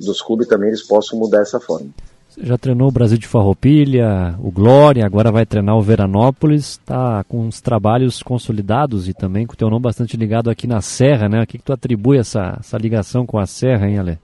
dos 0.00 0.22
clubes 0.22 0.46
também, 0.46 0.68
eles 0.68 0.82
possam 0.82 1.18
mudar 1.18 1.42
essa 1.42 1.60
forma. 1.60 1.88
Você 2.28 2.44
já 2.44 2.58
treinou 2.58 2.88
o 2.88 2.92
Brasil 2.92 3.16
de 3.16 3.28
Farroupilha, 3.28 4.34
o 4.42 4.50
Glória, 4.50 5.06
agora 5.06 5.30
vai 5.30 5.46
treinar 5.46 5.76
o 5.76 5.82
Veranópolis, 5.82 6.70
está 6.70 7.22
com 7.28 7.46
os 7.46 7.60
trabalhos 7.60 8.22
consolidados 8.22 9.08
e 9.08 9.14
também 9.14 9.46
com 9.46 9.52
o 9.52 9.56
teu 9.56 9.70
nome 9.70 9.82
bastante 9.82 10.16
ligado 10.16 10.50
aqui 10.50 10.66
na 10.66 10.80
Serra, 10.80 11.28
né? 11.28 11.42
O 11.42 11.46
que, 11.46 11.58
que 11.58 11.64
tu 11.64 11.72
atribui 11.72 12.18
essa, 12.18 12.56
essa 12.58 12.76
ligação 12.76 13.24
com 13.24 13.38
a 13.38 13.46
Serra, 13.46 13.86
hein, 13.86 13.98
Ale? 14.00 14.18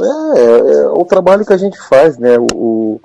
É, 0.00 0.38
é, 0.38 0.82
é 0.82 0.86
o 0.88 1.04
trabalho 1.04 1.44
que 1.44 1.52
a 1.52 1.56
gente 1.56 1.76
faz, 1.88 2.18
né? 2.18 2.36
O, 2.38 2.46
o, 2.54 3.00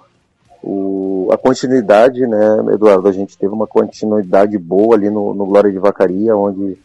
a 1.32 1.38
continuidade, 1.38 2.26
né, 2.28 2.74
Eduardo? 2.74 3.08
A 3.08 3.12
gente 3.12 3.38
teve 3.38 3.54
uma 3.54 3.68
continuidade 3.68 4.58
boa 4.58 4.96
ali 4.96 5.10
no, 5.10 5.34
no 5.34 5.46
Glória 5.46 5.72
de 5.72 5.80
Vacaria, 5.80 6.36
onde 6.36 6.78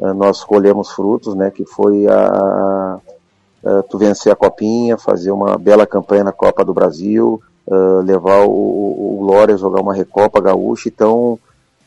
eh, 0.00 0.12
nós 0.12 0.42
colhemos 0.42 0.90
frutos, 0.90 1.34
né, 1.34 1.50
que 1.50 1.64
foi 1.64 2.06
a, 2.06 2.26
a, 2.26 3.00
a, 3.64 3.82
tu 3.82 3.98
vencer 3.98 4.32
a 4.32 4.36
copinha, 4.36 4.96
fazer 4.96 5.30
uma 5.30 5.58
bela 5.58 5.86
campanha 5.86 6.24
na 6.24 6.32
Copa 6.32 6.64
do 6.64 6.72
Brasil, 6.72 7.40
uh, 7.66 8.00
levar 8.00 8.44
o, 8.44 8.50
o, 8.50 9.14
o, 9.14 9.26
Glória 9.26 9.54
a 9.54 9.58
jogar 9.58 9.80
uma 9.80 9.94
Recopa 9.94 10.40
Gaúcha, 10.40 10.88
então, 10.88 11.38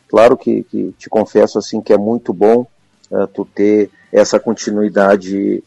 claro 0.07 0.37
que, 0.37 0.63
que, 0.63 0.93
te 0.97 1.09
confesso 1.09 1.57
assim 1.57 1.81
que 1.81 1.93
é 1.93 1.97
muito 1.97 2.33
bom 2.33 2.65
uh, 3.11 3.27
tu 3.27 3.45
ter 3.45 3.89
essa 4.11 4.39
continuidade 4.39 5.63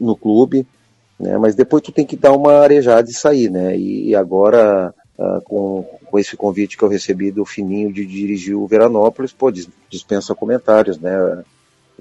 no 0.00 0.16
clube, 0.16 0.66
né, 1.20 1.38
mas 1.38 1.54
depois 1.54 1.82
tu 1.82 1.92
tem 1.92 2.06
que 2.06 2.16
dar 2.16 2.32
uma 2.32 2.54
arejada 2.54 3.08
e 3.08 3.14
sair, 3.14 3.50
né, 3.50 3.76
e, 3.76 4.14
agora 4.14 4.94
com 5.44 5.84
com 6.10 6.18
esse 6.18 6.36
convite 6.36 6.76
que 6.76 6.82
eu 6.82 6.88
recebi 6.88 7.30
do 7.30 7.44
Fininho 7.44 7.92
de 7.92 8.04
dirigir 8.04 8.56
o 8.56 8.66
Veranópolis, 8.66 9.32
pô, 9.32 9.50
dispensa 9.88 10.34
comentários, 10.34 10.98
né? 10.98 11.44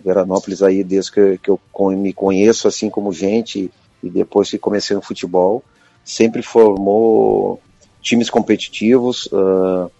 Veranópolis 0.03 0.63
aí, 0.63 0.83
desde 0.83 1.11
que, 1.11 1.37
que 1.37 1.49
eu 1.49 1.59
me 1.91 2.11
conheço 2.11 2.67
assim 2.67 2.89
como 2.89 3.13
gente 3.13 3.71
e 4.01 4.09
depois 4.09 4.49
que 4.49 4.57
comecei 4.57 4.95
no 4.95 5.01
futebol, 5.01 5.63
sempre 6.03 6.41
formou 6.41 7.61
times 8.01 8.29
competitivos, 8.29 9.27
uh, 9.27 9.91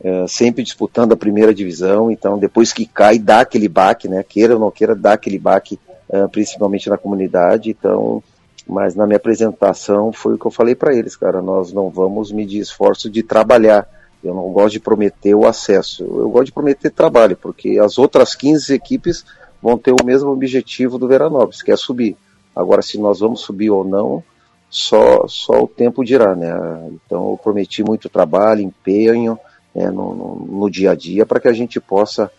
uh, 0.00 0.26
sempre 0.26 0.64
disputando 0.64 1.12
a 1.12 1.16
primeira 1.16 1.54
divisão, 1.54 2.10
então 2.10 2.38
depois 2.38 2.72
que 2.72 2.86
cai, 2.86 3.18
dá 3.18 3.40
aquele 3.40 3.68
baque, 3.68 4.08
né? 4.08 4.24
Queira 4.26 4.54
ou 4.54 4.60
não 4.60 4.70
queira, 4.70 4.96
dá 4.96 5.12
aquele 5.12 5.38
baque, 5.38 5.78
uh, 6.08 6.28
principalmente 6.30 6.88
na 6.88 6.98
comunidade, 6.98 7.70
então 7.70 8.22
mas 8.66 8.94
na 8.94 9.06
minha 9.06 9.16
apresentação 9.16 10.12
foi 10.12 10.34
o 10.34 10.38
que 10.38 10.46
eu 10.46 10.50
falei 10.50 10.74
para 10.74 10.94
eles, 10.94 11.16
cara, 11.16 11.42
nós 11.42 11.72
não 11.72 11.90
vamos 11.90 12.32
medir 12.32 12.60
esforço 12.60 13.10
de 13.10 13.22
trabalhar. 13.22 13.86
Eu 14.22 14.34
não 14.34 14.50
gosto 14.50 14.72
de 14.72 14.80
prometer 14.80 15.34
o 15.34 15.46
acesso, 15.46 16.02
eu 16.02 16.30
gosto 16.30 16.46
de 16.46 16.52
prometer 16.52 16.90
trabalho, 16.90 17.36
porque 17.36 17.78
as 17.78 17.98
outras 17.98 18.34
15 18.34 18.72
equipes 18.72 19.22
vão 19.62 19.76
ter 19.76 19.92
o 19.92 20.04
mesmo 20.04 20.30
objetivo 20.30 20.98
do 20.98 21.06
Veranópolis, 21.06 21.62
que 21.62 21.70
é 21.70 21.76
subir. 21.76 22.16
Agora, 22.56 22.80
se 22.80 22.98
nós 22.98 23.20
vamos 23.20 23.40
subir 23.40 23.68
ou 23.68 23.84
não, 23.84 24.24
só, 24.70 25.26
só 25.28 25.62
o 25.62 25.68
tempo 25.68 26.04
dirá, 26.04 26.34
né? 26.34 26.52
Então, 26.92 27.30
eu 27.30 27.40
prometi 27.42 27.82
muito 27.82 28.08
trabalho, 28.08 28.62
empenho 28.62 29.38
né, 29.74 29.90
no, 29.90 30.14
no, 30.14 30.34
no 30.60 30.70
dia 30.70 30.92
a 30.92 30.94
dia 30.94 31.26
para 31.26 31.40
que 31.40 31.48
a 31.48 31.52
gente 31.52 31.80
possa 31.80 32.30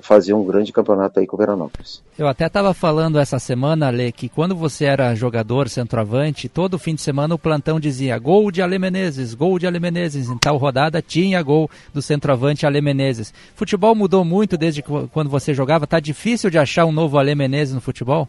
fazer 0.00 0.34
um 0.34 0.44
grande 0.44 0.72
campeonato 0.72 1.20
aí 1.20 1.26
com 1.26 1.36
o 1.36 1.38
Veranópolis. 1.38 2.02
Eu 2.18 2.26
até 2.26 2.46
estava 2.46 2.74
falando 2.74 3.18
essa 3.18 3.38
semana, 3.38 3.88
Ale, 3.88 4.10
que 4.12 4.28
quando 4.28 4.54
você 4.54 4.84
era 4.84 5.14
jogador 5.14 5.68
centroavante, 5.68 6.48
todo 6.48 6.78
fim 6.78 6.94
de 6.94 7.02
semana 7.02 7.34
o 7.34 7.38
plantão 7.38 7.78
dizia 7.78 8.18
gol 8.18 8.50
de 8.50 8.60
Ale 8.60 8.78
Menezes, 8.78 9.34
gol 9.34 9.58
de 9.58 9.66
Ale 9.66 9.78
Menezes. 9.78 10.28
Em 10.28 10.38
tal 10.38 10.56
rodada 10.56 11.00
tinha 11.00 11.42
gol 11.42 11.70
do 11.94 12.02
centroavante 12.02 12.66
Ale 12.66 12.80
Menezes. 12.80 13.32
Futebol 13.54 13.94
mudou 13.94 14.24
muito 14.24 14.56
desde 14.56 14.82
quando 14.82 15.30
você 15.30 15.54
jogava? 15.54 15.86
Tá 15.86 16.00
difícil 16.00 16.50
de 16.50 16.58
achar 16.58 16.84
um 16.84 16.92
novo 16.92 17.18
Ale 17.18 17.34
Menezes 17.34 17.74
no 17.74 17.80
futebol? 17.80 18.28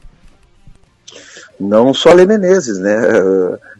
Não 1.60 1.94
só 1.94 2.10
Ale 2.10 2.26
Menezes, 2.26 2.80
né? 2.80 2.98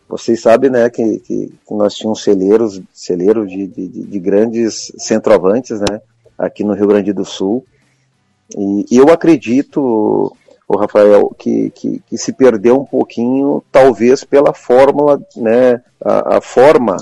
Vocês 0.08 0.42
sabem, 0.42 0.70
né, 0.70 0.90
que, 0.90 1.20
que, 1.20 1.54
nós 1.72 1.96
tínhamos 1.96 2.22
celeiros, 2.24 2.80
celeiro 2.94 3.48
de, 3.48 3.66
de, 3.66 3.88
de 3.88 4.20
grandes 4.20 4.92
centroavantes, 4.98 5.80
né, 5.80 6.02
aqui 6.38 6.64
no 6.64 6.74
Rio 6.74 6.88
Grande 6.88 7.12
do 7.12 7.26
Sul. 7.26 7.66
E, 8.58 8.98
eu 8.98 9.10
acredito, 9.10 10.36
o 10.68 10.78
Rafael, 10.78 11.34
que, 11.38 11.70
que, 11.72 12.02
que, 12.08 12.18
se 12.18 12.34
perdeu 12.34 12.80
um 12.80 12.86
pouquinho, 12.86 13.64
talvez 13.72 14.24
pela 14.24 14.54
fórmula, 14.54 15.22
né, 15.36 15.82
a, 16.04 16.38
a 16.38 16.42
forma, 16.42 16.98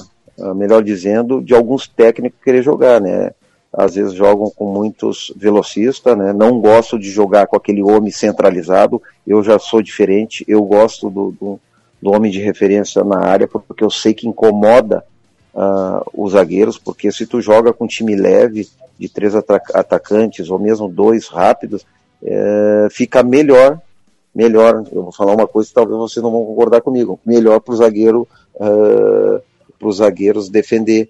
melhor 0.55 0.83
dizendo, 0.83 1.41
de 1.41 1.53
alguns 1.53 1.87
técnicos 1.87 2.39
querer 2.43 2.63
jogar, 2.63 3.01
né. 3.01 3.31
Às 3.73 3.95
vezes 3.95 4.13
jogam 4.13 4.51
com 4.53 4.65
muitos 4.65 5.33
velocistas, 5.37 6.17
né. 6.17 6.33
Não 6.33 6.59
gosto 6.59 6.99
de 6.99 7.09
jogar 7.09 7.47
com 7.47 7.55
aquele 7.55 7.81
homem 7.81 8.11
centralizado. 8.11 9.01
Eu 9.25 9.41
já 9.41 9.57
sou 9.57 9.81
diferente. 9.81 10.43
Eu 10.45 10.61
gosto 10.63 11.09
do, 11.09 11.31
do, 11.31 11.59
do 12.01 12.11
homem 12.11 12.29
de 12.29 12.41
referência 12.41 13.01
na 13.03 13.19
área, 13.19 13.47
porque 13.47 13.83
eu 13.83 13.89
sei 13.89 14.13
que 14.13 14.27
incomoda 14.27 15.05
uh, 15.53 16.03
os 16.13 16.33
zagueiros, 16.33 16.77
porque 16.77 17.11
se 17.11 17.25
tu 17.25 17.39
joga 17.41 17.71
com 17.71 17.87
time 17.87 18.15
leve, 18.15 18.67
de 19.01 19.09
três 19.09 19.33
atacantes, 19.35 20.51
ou 20.51 20.59
mesmo 20.59 20.87
dois 20.87 21.27
rápidos, 21.27 21.83
é, 22.23 22.87
fica 22.91 23.23
melhor, 23.23 23.81
melhor, 24.33 24.83
eu 24.91 25.01
vou 25.01 25.11
falar 25.11 25.33
uma 25.33 25.47
coisa 25.47 25.69
que 25.69 25.73
talvez 25.73 25.97
vocês 25.97 26.23
não 26.23 26.31
vão 26.31 26.45
concordar 26.45 26.81
comigo, 26.81 27.19
melhor 27.25 27.59
para 27.61 27.73
o 27.73 27.77
zagueiro, 27.77 28.27
uh, 28.53 29.41
para 29.79 29.87
os 29.87 29.97
zagueiros 29.97 30.49
defender, 30.49 31.09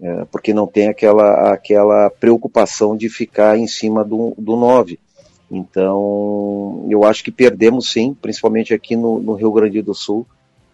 uh, 0.00 0.26
porque 0.32 0.52
não 0.52 0.66
tem 0.66 0.88
aquela, 0.88 1.52
aquela 1.52 2.10
preocupação 2.10 2.96
de 2.96 3.08
ficar 3.08 3.56
em 3.56 3.68
cima 3.68 4.04
do, 4.04 4.34
do 4.36 4.56
9. 4.56 4.98
Então, 5.48 6.84
eu 6.90 7.04
acho 7.04 7.22
que 7.22 7.30
perdemos 7.30 7.92
sim, 7.92 8.16
principalmente 8.20 8.74
aqui 8.74 8.96
no, 8.96 9.20
no 9.20 9.34
Rio 9.34 9.52
Grande 9.52 9.80
do 9.80 9.94
Sul, 9.94 10.26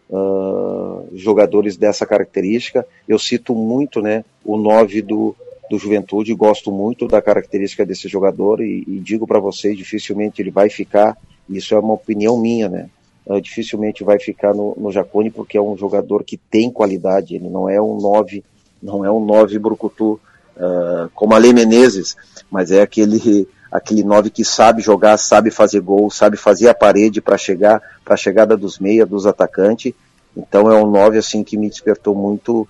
uh, 0.09 1.07
jogadores 1.13 1.77
dessa 1.77 2.07
característica. 2.07 2.87
Eu 3.07 3.19
cito 3.19 3.55
muito 3.55 4.01
né, 4.01 4.25
o 4.43 4.57
9 4.57 5.03
do, 5.03 5.37
do 5.71 5.79
Juventude, 5.79 6.35
gosto 6.35 6.71
muito 6.71 7.07
da 7.07 7.23
característica 7.23 7.85
desse 7.87 8.09
jogador 8.09 8.61
e, 8.61 8.85
e 8.87 9.01
digo 9.01 9.27
para 9.27 9.41
vocês, 9.41 9.77
dificilmente 9.77 10.41
ele 10.43 10.51
vai 10.51 10.69
ficar, 10.69 11.17
isso 11.49 11.75
é 11.75 11.79
uma 11.79 11.95
opinião 11.95 12.39
minha, 12.39 12.69
né? 12.69 12.89
Uh, 13.27 13.41
dificilmente 13.41 14.05
vai 14.05 14.19
ficar 14.19 14.53
no, 14.53 14.75
no 14.77 14.93
Jacone 14.93 15.31
porque 15.31 15.57
é 15.57 15.63
um 15.63 15.77
jogador 15.77 16.23
que 16.25 16.37
tem 16.37 16.71
qualidade, 16.71 17.35
ele 17.35 17.49
não 17.49 17.69
é 17.69 17.81
um 17.81 17.99
9, 17.99 18.45
não 18.83 19.05
é 19.05 19.11
um 19.11 19.25
9 19.25 19.59
brucutu 19.59 20.21
uh, 20.57 21.09
como 21.15 21.35
a 21.35 21.39
Lei 21.39 21.53
Menezes, 21.53 22.17
mas 22.51 22.71
é 22.71 22.83
aquele 22.83 23.49
aquele 23.73 24.05
9 24.05 24.31
que 24.31 24.45
sabe 24.45 24.83
jogar, 24.83 25.17
sabe 25.17 25.51
fazer 25.51 25.81
gol, 25.81 26.09
sabe 26.09 26.37
fazer 26.37 26.69
a 26.69 26.75
parede 26.75 27.21
para 27.21 27.37
chegar 27.37 27.83
para 28.05 28.15
a 28.15 28.17
chegada 28.17 28.57
dos 28.57 28.79
meia, 28.79 29.05
dos 29.05 29.27
atacantes. 29.27 29.93
Então 30.37 30.71
é 30.71 30.77
um 30.81 30.89
9 30.89 31.19
assim 31.19 31.43
que 31.43 31.57
me 31.57 31.69
despertou 31.69 32.15
muito 32.15 32.69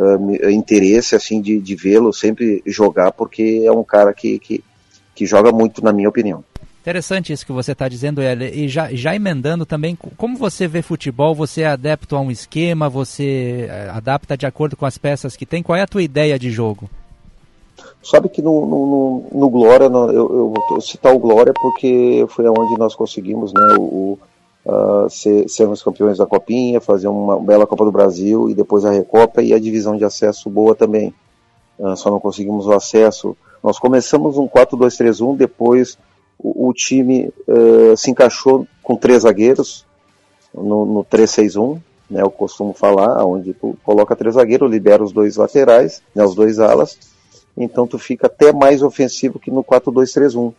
uh, 0.00 0.50
interesse 0.50 1.14
assim 1.14 1.40
de, 1.40 1.58
de 1.58 1.74
vê-lo 1.74 2.12
sempre 2.12 2.62
jogar, 2.66 3.12
porque 3.12 3.62
é 3.64 3.72
um 3.72 3.84
cara 3.84 4.12
que, 4.12 4.38
que, 4.38 4.64
que 5.14 5.26
joga 5.26 5.52
muito, 5.52 5.84
na 5.84 5.92
minha 5.92 6.08
opinião. 6.08 6.42
Interessante 6.80 7.30
isso 7.30 7.44
que 7.44 7.52
você 7.52 7.72
está 7.72 7.88
dizendo, 7.88 8.22
Eli. 8.22 8.64
E 8.64 8.68
já, 8.68 8.90
já 8.90 9.14
emendando 9.14 9.66
também, 9.66 9.96
como 10.16 10.38
você 10.38 10.66
vê 10.66 10.80
futebol? 10.80 11.34
Você 11.34 11.60
é 11.60 11.66
adepto 11.66 12.16
a 12.16 12.20
um 12.20 12.30
esquema? 12.30 12.88
Você 12.88 13.66
eh, 13.68 13.90
adapta 13.92 14.34
de 14.34 14.46
acordo 14.46 14.78
com 14.78 14.86
as 14.86 14.96
peças 14.96 15.36
que 15.36 15.44
tem? 15.44 15.62
Qual 15.62 15.76
é 15.76 15.82
a 15.82 15.86
tua 15.86 16.02
ideia 16.02 16.38
de 16.38 16.50
jogo? 16.50 16.88
Sabe 18.02 18.30
que 18.30 18.40
no, 18.40 18.64
no, 18.66 19.24
no 19.30 19.50
Glória, 19.50 19.84
eu, 19.84 20.14
eu, 20.14 20.54
vou 20.68 20.80
citar 20.80 21.14
o 21.14 21.18
Glória 21.18 21.52
porque 21.52 22.24
foi 22.30 22.48
onde 22.48 22.78
nós 22.78 22.94
conseguimos 22.94 23.52
né, 23.52 23.76
o, 23.78 24.18
ser, 25.10 25.48
sermos 25.48 25.82
campeões 25.82 26.18
da 26.18 26.26
Copinha, 26.26 26.80
fazer 26.80 27.08
uma 27.08 27.38
bela 27.40 27.66
Copa 27.66 27.84
do 27.84 27.92
Brasil 27.92 28.48
e 28.48 28.54
depois 28.54 28.84
a 28.84 28.90
Recopa 28.90 29.42
e 29.42 29.52
a 29.52 29.58
divisão 29.58 29.96
de 29.96 30.04
acesso 30.04 30.48
boa 30.48 30.74
também. 30.74 31.14
Uh, 31.78 31.96
só 31.96 32.10
não 32.10 32.20
conseguimos 32.20 32.66
o 32.66 32.72
acesso. 32.72 33.36
Nós 33.62 33.78
começamos 33.78 34.38
um 34.38 34.48
4-2-3-1, 34.48 35.36
depois 35.36 35.98
o, 36.38 36.68
o 36.68 36.72
time 36.72 37.32
uh, 37.46 37.96
se 37.96 38.10
encaixou 38.10 38.66
com 38.82 38.96
três 38.96 39.22
zagueiros 39.22 39.84
no, 40.54 40.84
no 40.84 41.04
3-6-1, 41.04 41.80
né, 42.10 42.22
eu 42.22 42.30
costumo 42.30 42.72
falar, 42.72 43.24
onde 43.24 43.54
tu 43.54 43.76
coloca 43.84 44.16
três 44.16 44.34
zagueiros, 44.34 44.70
libera 44.70 45.02
os 45.02 45.12
dois 45.12 45.36
laterais, 45.36 46.02
né, 46.14 46.24
os 46.24 46.34
dois 46.34 46.58
alas, 46.58 46.98
então 47.56 47.86
tu 47.86 47.98
fica 47.98 48.26
até 48.26 48.52
mais 48.52 48.82
ofensivo 48.82 49.38
que 49.38 49.50
no 49.50 49.62
4-2-3-1. 49.62 50.52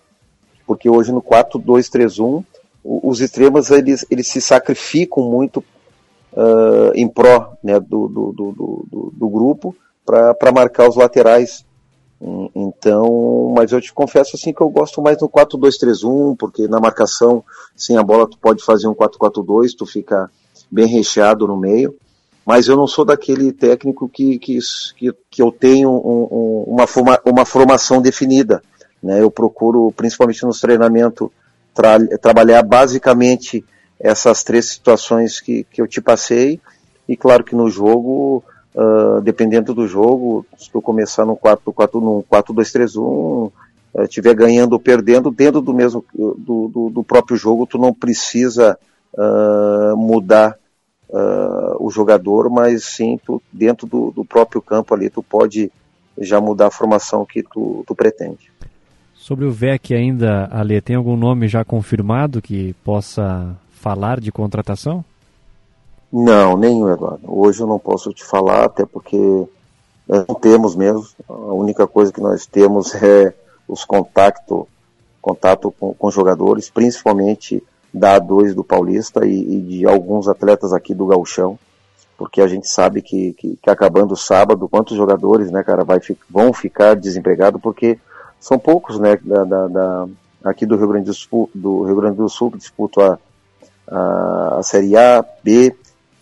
Porque 0.65 0.89
hoje 0.89 1.11
no 1.11 1.21
4-2-3-1 1.21 2.43
os 2.83 3.21
extremos 3.21 3.69
eles, 3.69 4.05
eles 4.09 4.27
se 4.27 4.41
sacrificam 4.41 5.23
muito 5.23 5.63
uh, 6.33 6.91
em 6.95 7.07
pró 7.07 7.53
né, 7.63 7.79
do, 7.79 8.07
do, 8.07 8.31
do, 8.33 9.13
do 9.13 9.29
grupo 9.29 9.75
para 10.05 10.51
marcar 10.51 10.89
os 10.89 10.95
laterais. 10.95 11.65
Então, 12.53 13.51
mas 13.55 13.71
eu 13.71 13.81
te 13.81 13.91
confesso 13.91 14.35
assim 14.35 14.53
que 14.53 14.61
eu 14.61 14.69
gosto 14.69 15.01
mais 15.01 15.19
no 15.19 15.27
4-2-3-1, 15.27 16.37
porque 16.37 16.67
na 16.67 16.79
marcação, 16.79 17.43
sem 17.75 17.97
a 17.97 18.03
bola, 18.03 18.29
tu 18.29 18.37
pode 18.37 18.63
fazer 18.63 18.87
um 18.87 18.93
4-4-2, 18.93 19.71
tu 19.75 19.87
fica 19.87 20.29
bem 20.69 20.85
recheado 20.85 21.47
no 21.47 21.57
meio. 21.57 21.95
Mas 22.45 22.67
eu 22.67 22.75
não 22.75 22.87
sou 22.87 23.05
daquele 23.05 23.51
técnico 23.51 24.09
que, 24.09 24.37
que, 24.37 24.59
que, 24.97 25.13
que 25.29 25.41
eu 25.41 25.51
tenho 25.51 25.89
um, 25.89 26.27
um, 26.31 26.63
uma, 26.67 26.87
forma, 26.87 27.19
uma 27.25 27.45
formação 27.45 28.01
definida. 28.01 28.61
Né? 29.01 29.21
Eu 29.21 29.31
procuro, 29.31 29.91
principalmente 29.95 30.43
nos 30.43 30.59
treinamentos, 30.59 31.29
tra 31.73 31.97
trabalhar 32.17 32.63
basicamente 32.63 33.63
essas 33.99 34.43
três 34.43 34.65
situações 34.67 35.39
que, 35.39 35.63
que 35.65 35.81
eu 35.81 35.87
te 35.87 36.01
passei. 36.01 36.59
E 37.07 37.15
claro 37.15 37.43
que 37.43 37.55
no 37.55 37.69
jogo, 37.69 38.43
uh, 38.75 39.21
dependendo 39.21 39.73
do 39.73 39.87
jogo, 39.87 40.45
se 40.57 40.69
eu 40.73 40.81
começar 40.81 41.25
no 41.25 41.37
4-2-3-1, 41.37 42.97
uh, 42.97 43.51
estiver 44.03 44.33
ganhando 44.33 44.73
ou 44.73 44.79
perdendo, 44.79 45.29
dentro 45.29 45.61
do 45.61 45.73
mesmo 45.73 46.03
do, 46.13 46.67
do, 46.67 46.89
do 46.89 47.03
próprio 47.03 47.37
jogo, 47.37 47.67
tu 47.67 47.77
não 47.77 47.93
precisa 47.93 48.77
uh, 49.13 49.95
mudar 49.95 50.57
o 51.77 51.91
jogador, 51.91 52.49
mas 52.49 52.85
sim 52.85 53.19
tu, 53.25 53.43
dentro 53.51 53.85
do, 53.85 54.11
do 54.11 54.23
próprio 54.23 54.61
campo 54.61 54.93
ali 54.93 55.09
tu 55.09 55.21
pode 55.21 55.69
já 56.17 56.39
mudar 56.39 56.67
a 56.67 56.71
formação 56.71 57.25
que 57.25 57.43
tu, 57.43 57.83
tu 57.85 57.93
pretende. 57.93 58.49
Sobre 59.21 59.45
o 59.45 59.51
VEC 59.51 59.93
ainda, 59.93 60.49
Ale, 60.51 60.81
tem 60.81 60.95
algum 60.95 61.15
nome 61.15 61.47
já 61.47 61.63
confirmado 61.63 62.41
que 62.41 62.73
possa 62.83 63.55
falar 63.69 64.19
de 64.19 64.31
contratação? 64.31 65.05
Não, 66.11 66.57
nenhum, 66.57 66.91
Eduardo. 66.91 67.21
Hoje 67.27 67.61
eu 67.61 67.67
não 67.67 67.77
posso 67.77 68.11
te 68.11 68.25
falar, 68.25 68.65
até 68.65 68.83
porque 68.83 69.15
não 70.07 70.35
temos 70.41 70.75
mesmo. 70.75 71.05
A 71.29 71.53
única 71.53 71.85
coisa 71.85 72.11
que 72.11 72.19
nós 72.19 72.47
temos 72.47 72.95
é 72.97 73.31
os 73.67 73.85
contatos 73.85 74.65
contato 75.21 75.71
com, 75.79 75.93
com 75.93 76.09
jogadores, 76.09 76.71
principalmente 76.71 77.63
da 77.93 78.19
A2 78.19 78.55
do 78.55 78.63
Paulista 78.63 79.23
e, 79.23 79.39
e, 79.39 79.61
de 79.61 79.85
alguns 79.85 80.27
atletas 80.27 80.73
aqui 80.73 80.95
do 80.95 81.05
Gauchão, 81.05 81.59
porque 82.17 82.41
a 82.41 82.47
gente 82.47 82.67
sabe 82.67 83.03
que, 83.03 83.33
que, 83.33 83.55
que 83.61 83.69
acabando 83.69 84.13
o 84.13 84.17
sábado, 84.17 84.67
quantos 84.67 84.97
jogadores, 84.97 85.51
né, 85.51 85.61
cara, 85.61 85.83
vai, 85.83 85.99
vão 86.27 86.51
ficar 86.51 86.95
desempregados, 86.95 87.61
porque 87.61 87.99
são 88.41 88.57
poucos, 88.57 88.99
né, 88.99 89.17
da, 89.21 89.43
da, 89.45 89.67
da, 89.67 90.07
aqui 90.43 90.65
do 90.65 90.75
Rio 90.75 90.87
Grande 90.87 91.05
do 91.05 91.13
Sul, 91.13 91.49
do 91.53 91.83
Rio 91.83 91.95
Grande 91.95 92.17
do 92.17 92.27
Sul 92.27 92.51
que 92.51 92.57
disputam 92.57 93.05
a, 93.05 93.19
a, 93.87 94.57
a 94.59 94.63
Série 94.63 94.97
A, 94.97 95.23
B, 95.43 95.73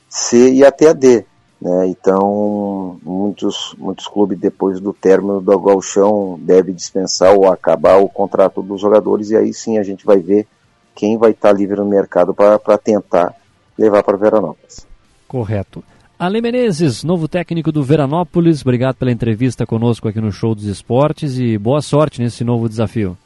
C 0.09 0.51
e 0.51 0.65
até 0.65 0.89
a 0.89 0.93
D. 0.93 1.25
Né? 1.61 1.87
Então, 1.87 2.99
muitos, 3.01 3.73
muitos 3.77 4.05
clubes, 4.05 4.37
depois 4.37 4.81
do 4.81 4.93
término 4.93 5.39
do 5.39 5.59
galchão, 5.59 6.37
devem 6.41 6.75
dispensar 6.75 7.33
ou 7.33 7.51
acabar 7.51 7.97
o 7.97 8.09
contrato 8.09 8.61
dos 8.61 8.81
jogadores, 8.81 9.29
e 9.29 9.37
aí 9.37 9.53
sim 9.53 9.77
a 9.77 9.83
gente 9.83 10.05
vai 10.05 10.19
ver 10.19 10.45
quem 10.93 11.17
vai 11.17 11.31
estar 11.31 11.53
livre 11.53 11.77
no 11.77 11.85
mercado 11.85 12.33
para 12.33 12.77
tentar 12.77 13.33
levar 13.77 14.03
para 14.03 14.17
Veranópolis. 14.17 14.85
Correto. 15.25 15.81
Ale 16.19 16.41
Menezes, 16.41 17.01
novo 17.01 17.29
técnico 17.29 17.71
do 17.71 17.81
Veranópolis, 17.81 18.61
obrigado 18.61 18.95
pela 18.95 19.09
entrevista 19.09 19.65
conosco 19.65 20.05
aqui 20.05 20.19
no 20.19 20.33
Show 20.33 20.53
dos 20.53 20.65
Esportes 20.65 21.39
e 21.39 21.57
boa 21.57 21.81
sorte 21.81 22.21
nesse 22.21 22.43
novo 22.43 22.67
desafio. 22.67 23.17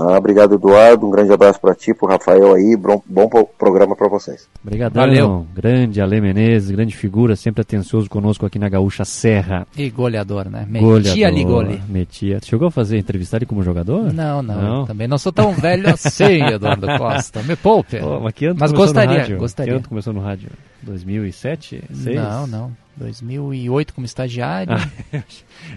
Ah, 0.00 0.18
obrigado, 0.18 0.54
Eduardo. 0.56 1.06
Um 1.06 1.10
grande 1.10 1.32
abraço 1.32 1.60
para 1.60 1.72
ti, 1.74 1.94
pro 1.94 2.08
Rafael 2.08 2.52
aí. 2.54 2.76
Bom, 2.76 3.00
bom 3.06 3.28
pro- 3.28 3.46
programa 3.46 3.94
para 3.94 4.08
vocês. 4.08 4.48
Obrigadão. 4.64 5.00
Valeu. 5.02 5.46
Grande 5.54 6.00
Ale 6.00 6.20
Menezes, 6.20 6.70
grande 6.72 6.96
figura, 6.96 7.36
sempre 7.36 7.62
atencioso 7.62 8.10
conosco 8.10 8.44
aqui 8.44 8.58
na 8.58 8.68
Gaúcha 8.68 9.04
Serra. 9.04 9.66
E 9.76 9.88
goleador, 9.90 10.48
né? 10.50 10.66
Goleador, 10.68 11.02
Metia 11.10 11.28
ali 11.28 11.44
gole. 11.44 11.80
Metia. 11.88 12.40
Chegou 12.42 12.66
a 12.68 12.70
fazer 12.72 12.98
entrevistar 12.98 13.36
ele 13.36 13.46
como 13.46 13.62
jogador? 13.62 14.12
Não, 14.12 14.42
não, 14.42 14.60
Não. 14.60 14.84
Também 14.84 15.06
não 15.06 15.16
sou 15.18 15.30
tão 15.32 15.52
velho 15.52 15.88
assim, 15.88 16.42
Eduardo 16.52 16.86
Costa. 16.98 17.40
Me 17.44 17.54
poupe. 17.54 18.00
Pô, 18.00 18.18
mas 18.18 18.32
que 18.34 18.46
ano 18.46 18.56
Mas 18.58 18.72
gostaria, 18.72 19.18
rádio? 19.20 19.38
gostaria. 19.38 19.72
Que 19.74 19.78
ano 19.78 19.88
começou 19.88 20.12
no 20.12 20.20
rádio? 20.20 20.50
2007? 20.82 21.84
Seis? 21.92 22.16
Não, 22.16 22.46
não. 22.46 22.83
2008 22.96 23.92
como 23.94 24.04
estagiário. 24.04 24.72
Ah, 24.74 25.22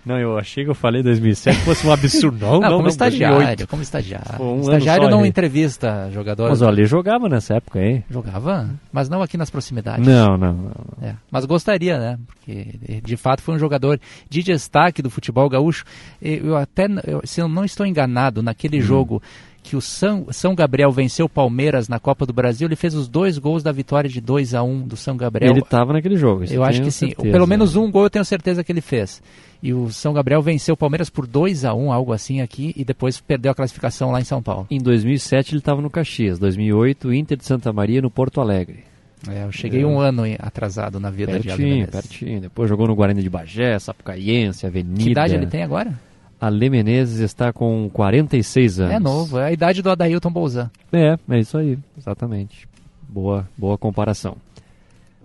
não, 0.06 0.18
eu 0.20 0.38
achei 0.38 0.64
que 0.64 0.70
eu 0.70 0.76
falei 0.76 1.02
2007 1.04 1.60
fosse 1.62 1.86
um 1.88 1.92
absurdo. 1.92 2.38
Não, 2.46 2.54
Não, 2.60 2.60
não, 2.62 2.70
como 2.70 2.82
não, 2.84 2.88
estagiário, 2.90 3.36
2008. 3.38 3.68
como 3.68 3.82
estagiário. 3.82 4.42
Um 4.44 4.62
estagiário 4.62 5.10
não 5.10 5.22
aí. 5.22 5.30
entrevista 5.30 6.10
jogador. 6.14 6.50
Mas 6.50 6.62
o 6.62 6.68
Ale 6.68 6.86
jogava 6.86 7.28
nessa 7.30 7.56
época 7.56 7.80
aí. 7.80 8.04
Jogava, 8.10 8.70
mas 8.92 9.10
não 9.10 9.22
aqui 9.22 9.38
nas 9.38 9.50
proximidades. 9.50 10.06
Não, 10.08 10.38
não, 10.38 10.54
não. 10.54 10.72
É, 11.02 11.16
mas 11.32 11.46
gostaria, 11.46 11.98
né? 11.98 12.20
Porque 12.28 13.02
de 13.04 13.18
fato 13.18 13.42
foi 13.42 13.56
um 13.56 13.60
jogador 13.60 14.00
de 14.30 14.44
destaque 14.44 15.02
do 15.02 15.10
futebol 15.10 15.50
gaúcho. 15.50 15.84
Eu 16.22 16.56
até, 16.56 16.88
eu- 17.06 17.22
se 17.24 17.42
eu 17.42 17.48
não 17.48 17.66
estou 17.66 17.86
enganado, 17.86 18.42
Hum. 18.42 18.44
naquele 18.44 18.80
jogo 18.82 19.22
que 19.70 19.76
o 19.76 19.82
São, 19.82 20.26
São 20.32 20.56
Gabriel 20.56 20.92
venceu 20.92 21.26
o 21.26 21.30
Palmeiras 21.30 21.88
na 21.90 22.00
Copa 22.00 22.26
do 22.26 22.34
Brasil, 22.34 22.68
ele 22.68 22.76
fez 22.76 22.94
os 22.96 23.08
dois 23.08 23.38
gols 23.38 23.62
da 23.64 23.72
vitória 23.72 24.10
de 24.10 24.22
2 24.22 24.54
a 24.56 24.64
1 24.64 24.88
do 24.88 24.96
São 24.96 25.18
Gabriel. 25.18 25.52
Ele 25.52 25.60
estava 25.60 25.94
naquele 25.94 26.16
jogo. 26.16 26.44
isso 26.44 26.54
Eu 26.54 26.64
acho 26.64 26.82
que 26.82 26.92
sim. 26.92 27.08
certeza. 27.08 27.32
Pelo 27.32 27.46
menos 27.48 27.76
um 27.76 27.92
gol 27.92 28.04
eu 28.04 28.10
tenho 28.10 28.24
certeza 28.26 28.64
que 28.64 28.72
ele 28.72 28.82
fez. 28.82 29.22
E 29.62 29.74
o 29.74 29.90
São 29.90 30.14
Gabriel 30.14 30.42
venceu 30.42 30.74
o 30.74 30.78
Palmeiras 30.78 31.10
por 31.10 31.26
2 31.28 31.66
a 31.66 31.74
1 31.74 31.92
algo 31.92 32.14
assim 32.14 32.42
aqui, 32.42 32.74
e 32.78 32.86
depois 32.86 33.20
perdeu 33.20 33.52
a 33.52 33.56
classificação 33.56 34.12
lá 34.12 34.22
em 34.22 34.24
São 34.24 34.42
Paulo. 34.42 34.68
Em 34.70 34.80
2007 34.80 35.52
ele 35.54 35.60
estava 35.60 35.82
no 35.82 35.90
Caxias. 35.90 36.38
2008, 36.40 37.14
Inter 37.14 37.38
de 37.38 37.46
Santa 37.46 37.74
Maria 37.74 38.02
no 38.02 38.10
Porto 38.10 38.40
Alegre. 38.40 38.84
É, 39.28 39.44
eu 39.46 39.52
cheguei 39.52 39.82
É. 39.82 39.86
um 39.86 40.00
ano 40.00 40.26
em- 40.28 40.36
atrasado 40.38 41.00
na 41.00 41.10
vida 41.10 41.40
de 41.40 41.50
Ale 41.50 41.58
Pertinho, 41.64 41.88
pertinho. 41.88 42.40
Depois 42.42 42.70
jogou 42.70 42.88
no 42.88 42.96
Guarani 42.96 43.22
de 43.24 43.30
Bagé, 43.30 43.78
Sapucaiense, 43.80 44.66
Avenida. 44.68 45.04
Que 45.04 45.10
idade 45.10 45.34
ele 45.34 45.48
tem 45.48 45.64
agora? 45.64 46.00
Ale 46.40 46.70
Menezes 46.70 47.20
está 47.20 47.52
com 47.52 47.90
46 47.92 48.80
anos. 48.80 48.94
É 48.94 49.00
novo, 49.00 49.40
é 49.40 49.46
a 49.46 49.52
idade 49.52 49.82
do 49.82 49.90
Adailton 49.90 50.32
Bolzan. 50.32 50.70
É, 50.92 51.18
é 51.30 51.40
isso 51.40 51.58
aí, 51.58 51.78
exatamente. 51.98 52.68
Boa, 53.10 53.48
boa 53.58 53.78
comparação. 53.78 54.38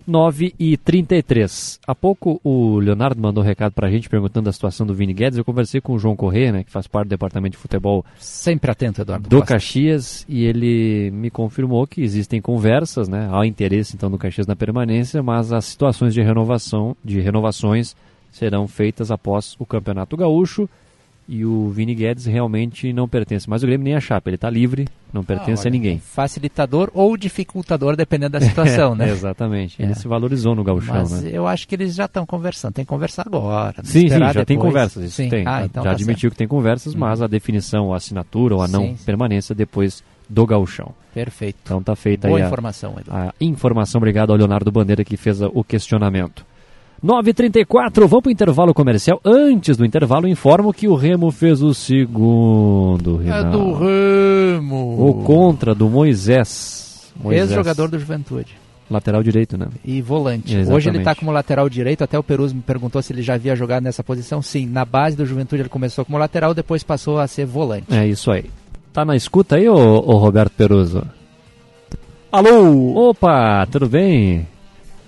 9 0.07 0.55
e 0.59 0.77
33. 0.77 1.79
Há 1.87 1.95
pouco 1.95 2.41
o 2.43 2.79
Leonardo 2.79 3.21
mandou 3.21 3.43
um 3.43 3.47
recado 3.47 3.73
pra 3.73 3.91
gente 3.91 4.09
perguntando 4.09 4.49
a 4.49 4.53
situação 4.53 4.87
do 4.87 4.95
Vini 4.95 5.13
Guedes. 5.13 5.39
Eu 5.39 5.45
conversei 5.45 5.81
com 5.81 5.93
o 5.93 5.99
João 5.99 6.17
Corrêa, 6.17 6.53
né, 6.53 6.65
que 6.65 6.71
faz 6.71 6.87
parte 6.87 7.07
do 7.07 7.11
departamento 7.11 7.53
de 7.53 7.63
futebol 7.63 8.05
Sempre 8.19 8.71
atento, 8.71 9.01
Eduardo. 9.01 9.29
do 9.29 9.39
Costa. 9.39 9.55
Caxias, 9.55 10.25
e 10.29 10.45
ele 10.45 11.11
me 11.13 11.31
confirmou 11.31 11.87
que 11.87 12.03
existem 12.03 12.41
conversas, 12.41 13.09
né? 13.09 13.29
Há 13.33 13.47
interesse 13.47 13.95
então 13.95 14.11
do 14.11 14.19
Caxias 14.19 14.47
na 14.47 14.57
permanência, 14.57 15.23
mas 15.23 15.53
as 15.53 15.67
situações 15.67 16.13
de 16.15 16.23
renovação, 16.23 16.97
de 17.05 17.21
renovações 17.21 17.95
serão 18.31 18.67
feitas 18.67 19.11
após 19.11 19.55
o 19.59 19.67
Campeonato 19.67 20.17
Gaúcho. 20.17 20.69
E 21.29 21.45
o 21.45 21.71
Vini 21.71 21.95
Guedes 21.95 22.27
realmente 22.27 22.93
não 22.93 23.09
pertence 23.09 23.49
mais 23.49 23.63
ao 23.63 23.67
Grêmio 23.69 23.85
nem 23.85 23.95
a 23.95 24.01
Chapa, 24.01 24.29
ele 24.29 24.35
está 24.35 24.51
livre, 24.51 24.87
não 25.13 25.23
pertence 25.23 25.63
Ah, 25.63 25.69
a 25.69 25.71
olha, 25.71 25.71
ninguém. 25.71 25.99
Facilitador 25.99 26.91
ou 26.93 27.17
dificultador, 27.17 27.97
dependendo 27.97 28.33
da 28.33 28.41
situação, 28.45 28.95
né? 28.95 29.09
Exatamente. 29.13 29.81
Ele 29.81 29.93
É. 29.93 29.95
se 29.95 30.09
valorizou 30.09 30.55
no 30.55 30.65
gauchão, 30.65 30.95
Mas 30.95 31.23
né? 31.23 31.31
eu 31.33 31.47
acho 31.47 31.67
que 31.69 31.75
eles 31.75 31.95
já 31.95 32.07
estão 32.07 32.27
conversando. 32.27 32.75
Tem 32.75 32.85
que 32.85 32.89
conversar 32.89 33.23
agora. 33.27 33.77
não 33.79 33.85
Sim, 33.85 34.09
sim, 34.09 34.19
já 34.19 34.33
tem 34.45 34.57
depois. 34.57 34.61
conversas, 34.73 35.05
isso 35.05 35.17
Sim. 35.17 35.29
tem. 35.29 35.47
Ah, 35.47 35.61
já 35.61 35.65
então 35.67 35.83
já 35.85 35.91
tá 35.91 35.95
admitiu 35.95 36.23
certo. 36.29 36.33
que 36.33 36.39
tem 36.39 36.49
conversas, 36.49 36.95
mas 36.95 37.23
a 37.23 37.27
definição, 37.27 37.93
a 37.93 37.97
assinatura 37.97 38.57
ou 38.57 38.63
a 38.63 38.69
não 38.69 38.83
Sim, 38.89 38.97
permanência 39.07 39.55
depois 39.55 40.03
do 40.29 40.47
gauchão. 40.47 40.93
Perfeito. 41.15 41.59
Então 41.63 41.83
tá 41.83 41.95
feita 41.95 42.27
Boa 42.27 42.39
aí 42.39 42.43
a- 42.43 42.47
informação, 42.47 42.95
Edu. 42.99 43.11
a, 43.13 43.33
informação. 43.41 43.99
Obrigado 43.99 44.31
ao 44.31 44.37
Leonardo 44.37 44.73
Bandeira 44.73 45.05
que 45.05 45.17
fez 45.17 45.41
a- 45.43 45.49
o 45.53 45.63
questionamento. 45.63 46.45
9h34, 47.05 48.07
vamos 48.07 48.23
para 48.23 48.29
o 48.29 48.33
intervalo 48.33 48.73
comercial. 48.73 49.21
Antes 49.25 49.77
do 49.77 49.85
intervalo, 49.85 50.29
informo 50.29 50.73
que 50.73 50.87
o 50.87 50.95
Remo 50.95 51.33
fez 51.33 51.61
o 51.61 51.75
segundo. 51.75 53.21
É 53.23 53.25
Rinaldo. 53.25 53.59
do 53.59 53.73
Remo. 53.75 55.09
O 55.09 55.23
contra 55.25 55.75
do 55.75 55.89
Moisés. 55.91 57.13
Moisés. 57.21 57.51
Ex-jogador 57.51 57.89
do 57.89 57.99
Juventude. 57.99 58.57
Lateral 58.89 59.23
direito, 59.23 59.57
né? 59.57 59.67
E 59.85 60.01
volante. 60.01 60.53
Exatamente. 60.53 60.77
Hoje 60.77 60.89
ele 60.91 60.99
está 60.99 61.15
como 61.15 61.33
lateral 61.33 61.69
direito. 61.69 62.05
Até 62.05 62.17
o 62.19 62.23
Perus 62.23 62.53
me 62.53 62.61
perguntou 62.61 63.03
se 63.03 63.13
ele 63.13 63.23
já 63.23 63.35
havia 63.35 63.57
jogado 63.57 63.83
nessa 63.83 64.05
posição. 64.05 64.41
Sim, 64.41 64.67
na 64.67 64.85
base 64.85 65.17
do 65.17 65.27
Juventude 65.27 65.63
ele 65.63 65.69
começou 65.69 66.05
como 66.05 66.19
lateral, 66.19 66.55
depois 66.55 66.85
passou 66.85 67.19
a 67.19 67.27
ser 67.27 67.47
volante. 67.47 67.87
É 67.93 68.07
isso 68.07 68.31
aí. 68.31 68.45
Tá 68.93 69.05
na 69.05 69.17
escuta 69.17 69.57
aí, 69.57 69.69
ô, 69.69 69.75
ô 69.75 70.19
Roberto 70.19 70.53
Peruso? 70.53 71.03
Alô? 72.31 73.09
Opa, 73.09 73.67
tudo 73.71 73.89
bem? 73.89 74.47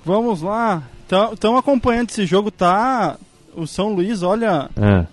Vamos 0.05 0.41
lá. 0.43 0.83
Estão 1.33 1.57
acompanhando 1.57 2.11
esse 2.11 2.25
jogo, 2.27 2.51
tá? 2.51 3.17
O 3.57 3.67
São 3.67 3.93
Luís, 3.95 4.23
olha, 4.23 4.69
Ah, 4.77 5.07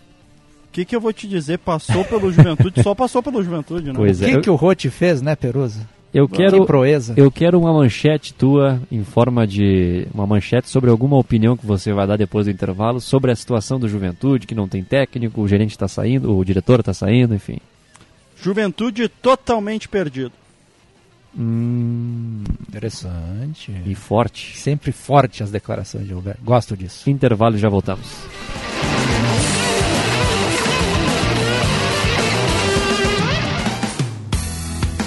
o 0.67 0.71
que, 0.71 0.85
que 0.85 0.95
eu 0.95 1.01
vou 1.01 1.13
te 1.13 1.27
dizer? 1.27 1.59
Passou 1.59 2.03
pelo 2.05 2.31
Juventude, 2.31 2.81
só 2.81 2.95
passou 2.95 3.21
pelo 3.21 3.43
Juventude, 3.43 3.87
né? 3.87 3.93
Pois 3.95 4.21
o 4.21 4.25
é. 4.25 4.29
que, 4.29 4.35
eu- 4.37 4.41
que 4.41 4.49
o 4.49 4.55
Rote 4.55 4.89
fez, 4.89 5.21
né, 5.21 5.35
Peruso? 5.35 5.79
Eu 6.13 6.27
quero, 6.27 6.59
Que 6.59 6.65
proeza. 6.67 7.13
eu 7.15 7.31
quero 7.31 7.57
uma 7.57 7.71
manchete 7.71 8.33
tua 8.33 8.81
em 8.91 9.01
forma 9.01 9.47
de 9.47 10.05
uma 10.13 10.27
manchete 10.27 10.67
sobre 10.69 10.89
alguma 10.89 11.17
opinião 11.17 11.55
que 11.55 11.65
você 11.65 11.93
vai 11.93 12.05
dar 12.05 12.17
depois 12.17 12.47
do 12.47 12.51
intervalo 12.51 12.99
sobre 12.99 13.31
a 13.31 13.35
situação 13.35 13.79
do 13.79 13.87
Juventude, 13.87 14.45
que 14.45 14.53
não 14.53 14.67
tem 14.67 14.83
técnico, 14.83 15.39
o 15.39 15.47
gerente 15.47 15.71
está 15.71 15.87
saindo, 15.87 16.35
o 16.37 16.43
diretor 16.43 16.81
está 16.81 16.93
saindo, 16.93 17.33
enfim. 17.33 17.59
Juventude 18.41 19.07
totalmente 19.07 19.87
perdido. 19.87 20.33
Hum, 21.37 22.43
Interessante. 22.67 23.71
e 23.85 23.95
forte. 23.95 24.57
Sempre 24.57 24.91
forte 24.91 25.43
as 25.43 25.51
declarações 25.51 26.05
de 26.07 26.13
Roberto. 26.13 26.41
Gosto 26.43 26.75
disso. 26.75 27.09
Intervalo 27.09 27.55
e 27.55 27.59
já 27.59 27.69
voltamos. 27.69 28.07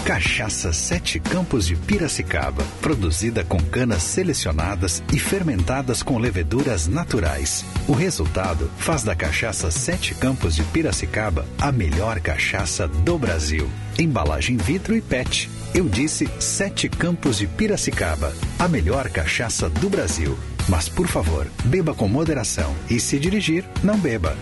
Cachaça 0.05 0.71
Sete 0.71 1.19
Campos 1.19 1.67
de 1.67 1.75
Piracicaba, 1.75 2.63
produzida 2.83 3.43
com 3.43 3.59
canas 3.59 4.03
selecionadas 4.03 5.03
e 5.11 5.19
fermentadas 5.19 6.03
com 6.03 6.19
leveduras 6.19 6.87
naturais. 6.87 7.65
O 7.89 7.93
resultado 7.95 8.71
faz 8.77 9.03
da 9.03 9.15
cachaça 9.15 9.71
Sete 9.71 10.15
Campos 10.15 10.57
de 10.57 10.63
Piracicaba 10.65 11.47
a 11.59 11.73
melhor 11.73 12.21
cachaça 12.21 12.87
do 12.87 13.17
Brasil. 13.17 13.67
Embalagem 13.99 14.59
vidro 14.59 14.95
e 14.95 15.01
PET. 15.01 15.49
Eu 15.75 15.89
disse 15.89 16.29
Sete 16.39 16.87
Campos 16.87 17.39
de 17.39 17.47
Piracicaba, 17.47 18.35
a 18.59 18.69
melhor 18.69 19.09
cachaça 19.09 19.71
do 19.71 19.89
Brasil. 19.89 20.39
Mas 20.69 20.87
por 20.87 21.07
favor, 21.07 21.47
beba 21.65 21.95
com 21.95 22.09
moderação 22.09 22.75
e 22.91 23.01
se 23.01 23.19
dirigir, 23.19 23.65
não 23.83 23.97
beba. 23.97 24.37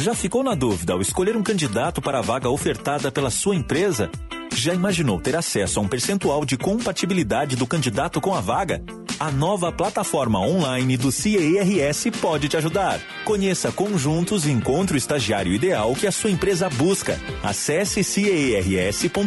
Já 0.00 0.14
ficou 0.14 0.42
na 0.42 0.54
dúvida 0.54 0.94
ao 0.94 1.02
escolher 1.02 1.36
um 1.36 1.42
candidato 1.42 2.00
para 2.00 2.20
a 2.20 2.22
vaga 2.22 2.48
ofertada 2.48 3.12
pela 3.12 3.28
sua 3.28 3.54
empresa? 3.54 4.10
Já 4.54 4.72
imaginou 4.72 5.20
ter 5.20 5.36
acesso 5.36 5.78
a 5.78 5.82
um 5.82 5.88
percentual 5.88 6.42
de 6.46 6.56
compatibilidade 6.56 7.54
do 7.54 7.66
candidato 7.66 8.18
com 8.18 8.34
a 8.34 8.40
vaga? 8.40 8.82
A 9.18 9.30
nova 9.30 9.70
plataforma 9.70 10.40
online 10.40 10.96
do 10.96 11.12
CIERS 11.12 12.06
pode 12.18 12.48
te 12.48 12.56
ajudar. 12.56 12.98
Conheça 13.26 13.70
Conjuntos 13.70 14.46
e 14.46 14.50
encontre 14.50 14.96
o 14.96 14.98
estagiário 14.98 15.52
ideal 15.52 15.94
que 15.94 16.06
a 16.06 16.12
sua 16.12 16.30
empresa 16.30 16.70
busca. 16.70 17.20
Acesse 17.42 18.02
ciers.org.br 18.02 19.20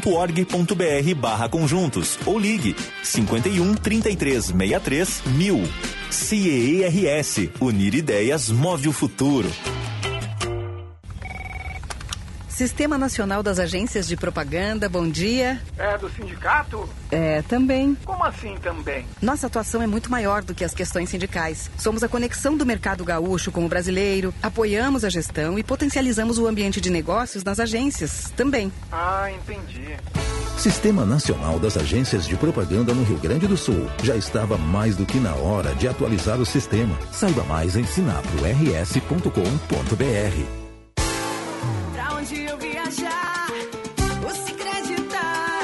barra 1.16 1.48
conjuntos 1.50 2.18
ou 2.26 2.40
ligue 2.40 2.76
51 3.04 3.76
33 3.76 4.46
63 4.46 5.22
1000. 5.38 5.70
CIERS. 6.10 7.50
Unir 7.62 7.94
ideias 7.94 8.50
move 8.50 8.90
o 8.90 8.92
futuro. 8.92 9.52
Sistema 12.54 12.98
Nacional 13.00 13.42
das 13.42 13.58
Agências 13.58 14.08
de 14.08 14.16
Propaganda, 14.16 14.88
bom 14.88 15.10
dia. 15.10 15.60
É 15.76 15.98
do 15.98 16.08
sindicato? 16.08 16.88
É, 17.10 17.42
também. 17.42 17.98
Como 18.06 18.24
assim 18.24 18.56
também? 18.62 19.08
Nossa 19.20 19.48
atuação 19.48 19.82
é 19.82 19.88
muito 19.88 20.12
maior 20.12 20.44
do 20.44 20.54
que 20.54 20.64
as 20.64 20.72
questões 20.72 21.10
sindicais. 21.10 21.72
Somos 21.80 22.04
a 22.04 22.08
conexão 22.08 22.56
do 22.56 22.64
mercado 22.64 23.04
gaúcho 23.04 23.52
com 23.52 23.66
o 23.66 23.68
brasileiro, 23.68 24.32
apoiamos 24.42 25.04
a 25.04 25.10
gestão 25.10 25.58
e 25.58 25.64
potencializamos 25.64 26.38
o 26.38 26.46
ambiente 26.46 26.80
de 26.80 26.92
negócios 26.92 27.44
nas 27.44 27.60
agências 27.60 28.32
também. 28.38 28.72
Ah, 28.92 29.32
entendi. 29.32 29.98
Sistema 30.56 31.08
Nacional 31.08 31.58
das 31.58 31.76
Agências 31.76 32.28
de 32.28 32.36
Propaganda 32.36 32.94
no 32.94 33.04
Rio 33.04 33.18
Grande 33.18 33.48
do 33.48 33.58
Sul. 33.58 33.90
Já 34.04 34.16
estava 34.16 34.60
mais 34.60 34.96
do 34.96 35.08
que 35.08 35.18
na 35.18 35.34
hora 35.34 35.74
de 35.74 35.88
atualizar 35.88 36.40
o 36.40 36.46
sistema. 36.46 36.96
Saiba 37.12 37.44
mais 37.46 37.76
em 37.76 37.84
sinaprors.com.br 37.84 40.63
onde 42.24 42.46
eu 42.46 42.58
viajar. 42.58 43.48
O 44.26 44.46
Cicred 44.46 45.02
tá. 45.10 45.60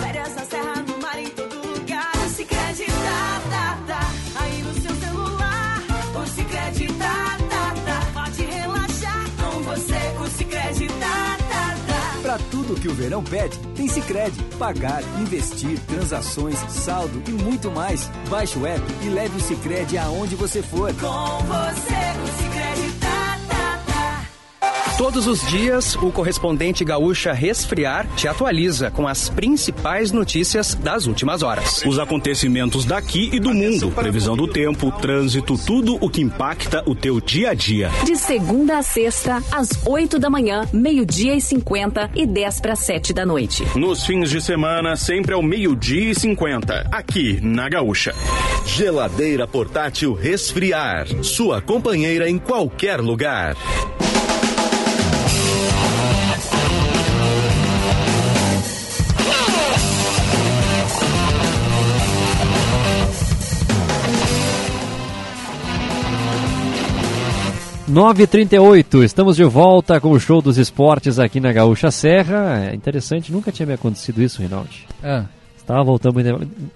Férias 0.00 0.34
na 0.36 0.44
serra, 0.44 0.84
no 0.86 0.98
mar, 1.02 1.18
em 1.18 1.28
todo 1.30 1.56
lugar. 1.56 2.12
O 2.24 2.28
Cicred 2.28 2.86
tá, 2.86 3.40
tá, 3.50 3.78
tá. 3.88 4.10
Aí 4.40 4.62
no 4.62 4.74
seu 4.74 4.94
celular. 4.94 5.82
O 6.14 6.26
Cicred 6.26 6.92
tá, 6.94 7.36
tá, 7.50 7.74
tá. 7.84 8.22
Pode 8.22 8.42
relaxar 8.44 9.24
com 9.40 9.60
você. 9.62 9.94
O 10.20 10.26
Cicred 10.38 10.88
tá, 11.00 11.36
tá, 11.48 11.76
tá. 11.88 12.18
Pra 12.22 12.38
tudo 12.50 12.80
que 12.80 12.88
o 12.88 12.94
verão 12.94 13.22
pede, 13.24 13.58
tem 13.74 13.88
Cicred. 13.88 14.40
Pagar, 14.56 15.02
investir, 15.20 15.80
transações, 15.80 16.58
saldo 16.68 17.24
e 17.26 17.32
muito 17.32 17.72
mais. 17.72 18.08
Baixe 18.30 18.56
o 18.56 18.64
app 18.64 18.84
e 19.02 19.08
leve 19.08 19.36
o 19.36 19.40
Cicred 19.40 19.98
aonde 19.98 20.36
você 20.36 20.62
for. 20.62 20.94
Com 20.94 21.38
você, 21.46 21.94
o 22.22 22.26
Cicred. 22.28 22.43
Todos 24.96 25.26
os 25.26 25.44
dias, 25.48 25.96
o 25.96 26.12
correspondente 26.12 26.84
gaúcha 26.84 27.32
Resfriar 27.32 28.06
te 28.14 28.28
atualiza 28.28 28.92
com 28.92 29.08
as 29.08 29.28
principais 29.28 30.12
notícias 30.12 30.76
das 30.76 31.08
últimas 31.08 31.42
horas. 31.42 31.82
Os 31.84 31.98
acontecimentos 31.98 32.84
daqui 32.84 33.28
e 33.32 33.40
do 33.40 33.52
mundo, 33.52 33.90
previsão 33.90 34.36
do 34.36 34.46
tempo, 34.46 34.92
trânsito, 34.92 35.58
tudo 35.58 35.98
o 36.00 36.08
que 36.08 36.22
impacta 36.22 36.84
o 36.86 36.94
teu 36.94 37.20
dia 37.20 37.50
a 37.50 37.54
dia. 37.54 37.90
De 38.04 38.14
segunda 38.14 38.78
a 38.78 38.82
sexta, 38.84 39.42
às 39.50 39.68
8 39.84 40.16
da 40.20 40.30
manhã, 40.30 40.62
meio-dia 40.72 41.34
e 41.34 41.40
50 41.40 42.12
e 42.14 42.24
10 42.24 42.60
para 42.60 42.76
7 42.76 43.12
da 43.12 43.26
noite. 43.26 43.66
Nos 43.74 44.06
fins 44.06 44.30
de 44.30 44.40
semana, 44.40 44.94
sempre 44.94 45.34
ao 45.34 45.42
meio-dia 45.42 46.12
e 46.12 46.14
50, 46.14 46.88
aqui 46.92 47.40
na 47.42 47.68
Gaúcha. 47.68 48.14
Geladeira 48.64 49.48
portátil 49.48 50.14
Resfriar. 50.14 51.08
Sua 51.24 51.60
companheira 51.60 52.30
em 52.30 52.38
qualquer 52.38 53.00
lugar. 53.00 53.56
Nove 67.94 68.26
trinta 68.26 68.56
e 68.56 68.58
oito, 68.58 69.04
estamos 69.04 69.36
de 69.36 69.44
volta 69.44 70.00
com 70.00 70.10
o 70.10 70.18
show 70.18 70.42
dos 70.42 70.58
esportes 70.58 71.20
aqui 71.20 71.38
na 71.38 71.52
Gaúcha 71.52 71.92
Serra. 71.92 72.68
É 72.68 72.74
interessante, 72.74 73.30
nunca 73.30 73.52
tinha 73.52 73.64
me 73.64 73.74
acontecido 73.74 74.20
isso, 74.20 74.42
Rinaldi. 74.42 74.84
Ah. 75.00 75.26
Estava 75.56 75.84
voltando, 75.84 76.18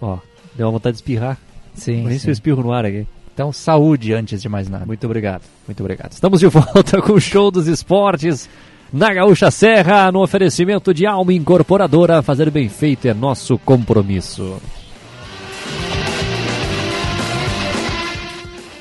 ó, 0.00 0.18
deu 0.54 0.66
uma 0.66 0.72
vontade 0.74 0.94
de 0.94 0.98
espirrar. 1.02 1.36
Sim, 1.74 2.04
Por 2.04 2.12
isso 2.12 2.20
sim. 2.20 2.28
eu 2.28 2.32
espirro 2.32 2.62
no 2.62 2.72
ar 2.72 2.86
aqui. 2.86 3.04
Então, 3.34 3.52
saúde 3.52 4.14
antes 4.14 4.40
de 4.40 4.48
mais 4.48 4.68
nada. 4.68 4.86
Muito 4.86 5.04
obrigado, 5.06 5.42
muito 5.66 5.80
obrigado. 5.80 6.12
Estamos 6.12 6.38
de 6.38 6.46
volta 6.54 7.02
com 7.02 7.14
o 7.14 7.20
show 7.20 7.50
dos 7.50 7.66
esportes 7.66 8.48
na 8.92 9.12
Gaúcha 9.12 9.50
Serra, 9.50 10.12
no 10.12 10.22
oferecimento 10.22 10.94
de 10.94 11.04
Alma 11.04 11.32
Incorporadora. 11.32 12.22
Fazer 12.22 12.48
bem 12.48 12.68
feito 12.68 13.08
é 13.08 13.12
nosso 13.12 13.58
compromisso. 13.58 14.62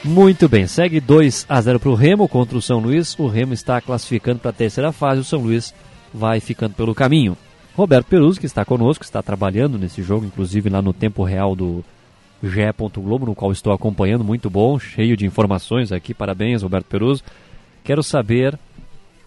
Muito 0.08 0.48
bem, 0.48 0.66
segue 0.68 1.02
2 1.02 1.46
a 1.50 1.60
0 1.60 1.82
para 1.82 1.90
o 1.90 1.94
Remo 1.94 2.30
contra 2.30 2.58
o 2.58 2.62
São 2.62 2.80
Luís. 2.80 3.14
O 3.20 3.28
Remo 3.28 3.54
está 3.54 3.82
classificando 3.82 4.40
para 4.40 4.52
a 4.52 4.54
terceira 4.54 4.94
fase, 4.94 5.20
o 5.20 5.24
São 5.24 5.42
Luís 5.42 5.76
vai 6.14 6.40
ficando 6.40 6.76
pelo 6.76 6.96
caminho. 6.96 7.38
Roberto 7.76 8.08
Peruzzi, 8.08 8.40
que 8.40 8.46
está 8.46 8.64
conosco, 8.64 9.04
está 9.04 9.22
trabalhando 9.22 9.78
nesse 9.78 10.02
jogo, 10.02 10.26
inclusive 10.26 10.70
lá 10.70 10.82
no 10.82 10.94
tempo 10.94 11.26
real 11.26 11.58
do 11.58 11.84
GE. 12.42 12.74
Globo, 12.96 13.26
no 13.26 13.36
qual 13.36 13.52
estou 13.52 13.74
acompanhando, 13.74 14.24
muito 14.24 14.50
bom, 14.50 14.80
cheio 14.80 15.18
de 15.18 15.26
informações 15.26 15.92
aqui. 15.92 16.14
Parabéns, 16.14 16.64
Roberto 16.64 16.86
Peruzzi. 16.86 17.22
Quero 17.84 18.02
saber 18.02 18.58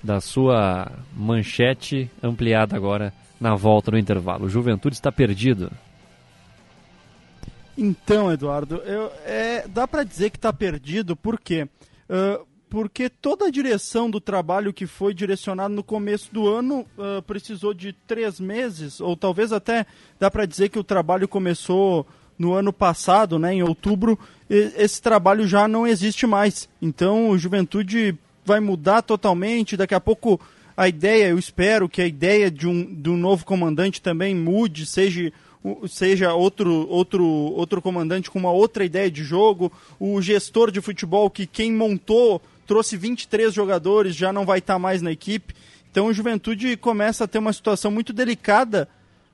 da 0.02 0.18
sua 0.18 0.90
manchete 1.14 2.10
ampliada 2.22 2.74
agora 2.74 3.12
na 3.38 3.54
volta 3.54 3.90
no 3.90 3.98
intervalo. 3.98 4.48
Juventude 4.48 4.96
está 4.96 5.12
perdido. 5.12 5.70
Então, 7.82 8.30
Eduardo, 8.30 8.76
eu, 8.84 9.10
é, 9.24 9.66
dá 9.66 9.88
para 9.88 10.04
dizer 10.04 10.28
que 10.28 10.36
está 10.36 10.52
perdido, 10.52 11.16
por 11.16 11.40
quê? 11.40 11.66
Ah, 12.10 12.38
porque 12.68 13.08
toda 13.08 13.46
a 13.46 13.50
direção 13.50 14.10
do 14.10 14.20
trabalho 14.20 14.70
que 14.70 14.86
foi 14.86 15.14
direcionado 15.14 15.74
no 15.74 15.82
começo 15.82 16.28
do 16.30 16.46
ano 16.46 16.84
ah, 16.98 17.22
precisou 17.26 17.72
de 17.72 17.94
três 18.06 18.38
meses, 18.38 19.00
ou 19.00 19.16
talvez 19.16 19.50
até 19.50 19.86
dá 20.18 20.30
para 20.30 20.44
dizer 20.44 20.68
que 20.68 20.78
o 20.78 20.84
trabalho 20.84 21.26
começou 21.26 22.06
no 22.38 22.52
ano 22.52 22.70
passado, 22.70 23.38
né, 23.38 23.54
em 23.54 23.62
outubro, 23.62 24.18
esse 24.48 25.00
trabalho 25.00 25.46
já 25.48 25.66
não 25.66 25.86
existe 25.86 26.26
mais. 26.26 26.68
Então, 26.82 27.30
o 27.30 27.38
Juventude 27.38 28.14
vai 28.44 28.60
mudar 28.60 29.00
totalmente, 29.00 29.76
daqui 29.76 29.94
a 29.94 30.00
pouco 30.00 30.38
a 30.76 30.88
ideia, 30.88 31.28
eu 31.28 31.38
espero 31.38 31.88
que 31.88 32.00
a 32.00 32.06
ideia 32.06 32.50
de 32.50 32.66
um, 32.66 32.94
de 32.94 33.10
um 33.10 33.16
novo 33.16 33.44
comandante 33.44 34.00
também 34.00 34.34
mude, 34.34 34.86
seja, 34.86 35.30
seja 35.88 36.32
outro, 36.34 36.88
outro, 36.88 37.24
outro 37.24 37.82
comandante 37.82 38.30
com 38.30 38.38
uma 38.38 38.50
outra 38.50 38.84
ideia 38.84 39.10
de 39.10 39.22
jogo, 39.22 39.70
o 39.98 40.20
gestor 40.22 40.70
de 40.70 40.80
futebol 40.80 41.28
que 41.30 41.46
quem 41.46 41.72
montou 41.72 42.40
trouxe 42.66 42.96
23 42.96 43.52
jogadores, 43.52 44.14
já 44.14 44.32
não 44.32 44.46
vai 44.46 44.60
estar 44.60 44.78
mais 44.78 45.02
na 45.02 45.10
equipe. 45.10 45.54
Então 45.90 46.06
o 46.06 46.12
Juventude 46.12 46.76
começa 46.76 47.24
a 47.24 47.28
ter 47.28 47.38
uma 47.38 47.52
situação 47.52 47.90
muito 47.90 48.12
delicada 48.12 48.88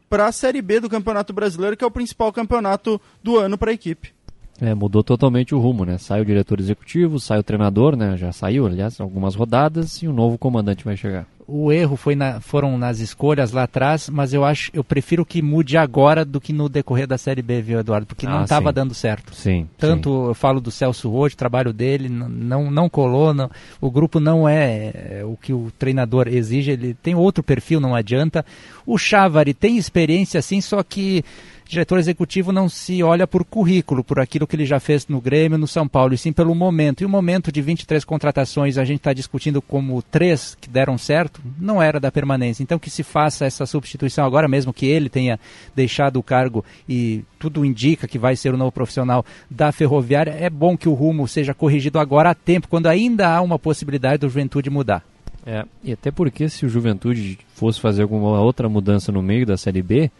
para 0.08 0.26
a 0.26 0.32
Série 0.32 0.62
B 0.62 0.80
do 0.80 0.88
Campeonato 0.88 1.32
Brasileiro, 1.32 1.76
que 1.76 1.84
é 1.84 1.86
o 1.86 1.90
principal 1.90 2.32
campeonato 2.32 3.00
do 3.22 3.36
ano 3.36 3.58
para 3.58 3.70
a 3.70 3.74
equipe. 3.74 4.14
É, 4.60 4.74
mudou 4.74 5.04
totalmente 5.04 5.54
o 5.54 5.58
rumo, 5.58 5.84
né? 5.84 5.98
Sai 5.98 6.22
o 6.22 6.24
diretor 6.24 6.58
executivo, 6.58 7.20
sai 7.20 7.38
o 7.38 7.42
treinador, 7.42 7.94
né? 7.94 8.16
Já 8.16 8.32
saiu, 8.32 8.66
aliás, 8.66 8.98
algumas 9.00 9.34
rodadas 9.34 10.02
e 10.02 10.08
um 10.08 10.14
novo 10.14 10.38
comandante 10.38 10.84
vai 10.84 10.96
chegar. 10.96 11.26
O 11.48 11.70
erro 11.70 11.96
foi 11.96 12.16
na- 12.16 12.40
foram 12.40 12.76
nas 12.76 12.98
escolhas 12.98 13.52
lá 13.52 13.62
atrás, 13.62 14.08
mas 14.10 14.34
eu 14.34 14.44
acho, 14.44 14.68
eu 14.74 14.82
prefiro 14.82 15.24
que 15.24 15.40
mude 15.40 15.76
agora 15.76 16.24
do 16.24 16.40
que 16.40 16.52
no 16.52 16.68
decorrer 16.68 17.06
da 17.06 17.16
Série 17.16 17.40
B, 17.40 17.62
viu, 17.62 17.78
Eduardo? 17.78 18.04
Porque 18.04 18.26
não 18.26 18.40
Ah, 18.40 18.42
estava 18.44 18.70
sim. 18.70 18.74
dando 18.74 18.94
certo. 18.94 19.32
Sim. 19.32 19.68
Tanto 19.78 20.26
eu 20.28 20.34
falo 20.34 20.60
do 20.60 20.72
Celso 20.72 21.08
o 21.08 21.30
trabalho 21.30 21.72
dele 21.72 22.08
não, 22.08 22.68
não 22.70 22.88
colou, 22.88 23.32
não- 23.32 23.48
o 23.80 23.90
grupo 23.92 24.18
não 24.18 24.48
é, 24.48 25.20
é, 25.20 25.22
o 25.24 25.36
que 25.36 25.52
o 25.52 25.70
treinador 25.78 26.26
exige, 26.26 26.72
ele 26.72 26.94
tem 26.94 27.14
outro 27.14 27.44
perfil, 27.44 27.78
não 27.78 27.94
adianta. 27.94 28.44
O 28.84 28.98
Chávari 28.98 29.54
tem 29.54 29.76
experiência 29.76 30.42
sim, 30.42 30.60
só 30.60 30.82
que 30.82 31.24
diretor 31.66 31.98
executivo 31.98 32.52
não 32.52 32.68
se 32.68 33.02
olha 33.02 33.26
por 33.26 33.44
currículo, 33.44 34.04
por 34.04 34.20
aquilo 34.20 34.46
que 34.46 34.54
ele 34.56 34.64
já 34.64 34.78
fez 34.78 35.06
no 35.08 35.20
Grêmio, 35.20 35.58
no 35.58 35.66
São 35.66 35.86
Paulo, 35.86 36.14
e 36.14 36.18
sim 36.18 36.32
pelo 36.32 36.54
momento. 36.54 37.02
E 37.02 37.06
o 37.06 37.08
momento 37.08 37.50
de 37.50 37.60
23 37.60 38.04
contratações, 38.04 38.78
a 38.78 38.84
gente 38.84 38.98
está 38.98 39.12
discutindo 39.12 39.60
como 39.60 40.00
três 40.02 40.56
que 40.60 40.68
deram 40.68 40.96
certo, 40.96 41.40
não 41.58 41.82
era 41.82 41.98
da 41.98 42.12
permanência. 42.12 42.62
Então 42.62 42.78
que 42.78 42.90
se 42.90 43.02
faça 43.02 43.44
essa 43.44 43.66
substituição 43.66 44.24
agora, 44.24 44.48
mesmo 44.48 44.72
que 44.72 44.86
ele 44.86 45.08
tenha 45.08 45.38
deixado 45.74 46.18
o 46.18 46.22
cargo 46.22 46.64
e 46.88 47.24
tudo 47.38 47.64
indica 47.64 48.08
que 48.08 48.18
vai 48.18 48.36
ser 48.36 48.54
o 48.54 48.56
novo 48.56 48.72
profissional 48.72 49.24
da 49.50 49.72
Ferroviária, 49.72 50.36
é 50.38 50.48
bom 50.48 50.76
que 50.76 50.88
o 50.88 50.94
rumo 50.94 51.26
seja 51.26 51.52
corrigido 51.52 51.98
agora 51.98 52.30
a 52.30 52.34
tempo, 52.34 52.68
quando 52.68 52.86
ainda 52.86 53.28
há 53.28 53.40
uma 53.40 53.58
possibilidade 53.58 54.18
do 54.18 54.28
Juventude 54.28 54.70
mudar. 54.70 55.02
É, 55.44 55.64
e 55.84 55.92
até 55.92 56.10
porque 56.10 56.48
se 56.48 56.66
o 56.66 56.68
Juventude 56.68 57.38
fosse 57.54 57.80
fazer 57.80 58.02
alguma 58.02 58.40
outra 58.40 58.68
mudança 58.68 59.12
no 59.12 59.22
meio 59.22 59.46
da 59.46 59.56
Série 59.56 59.80
B, 59.80 60.10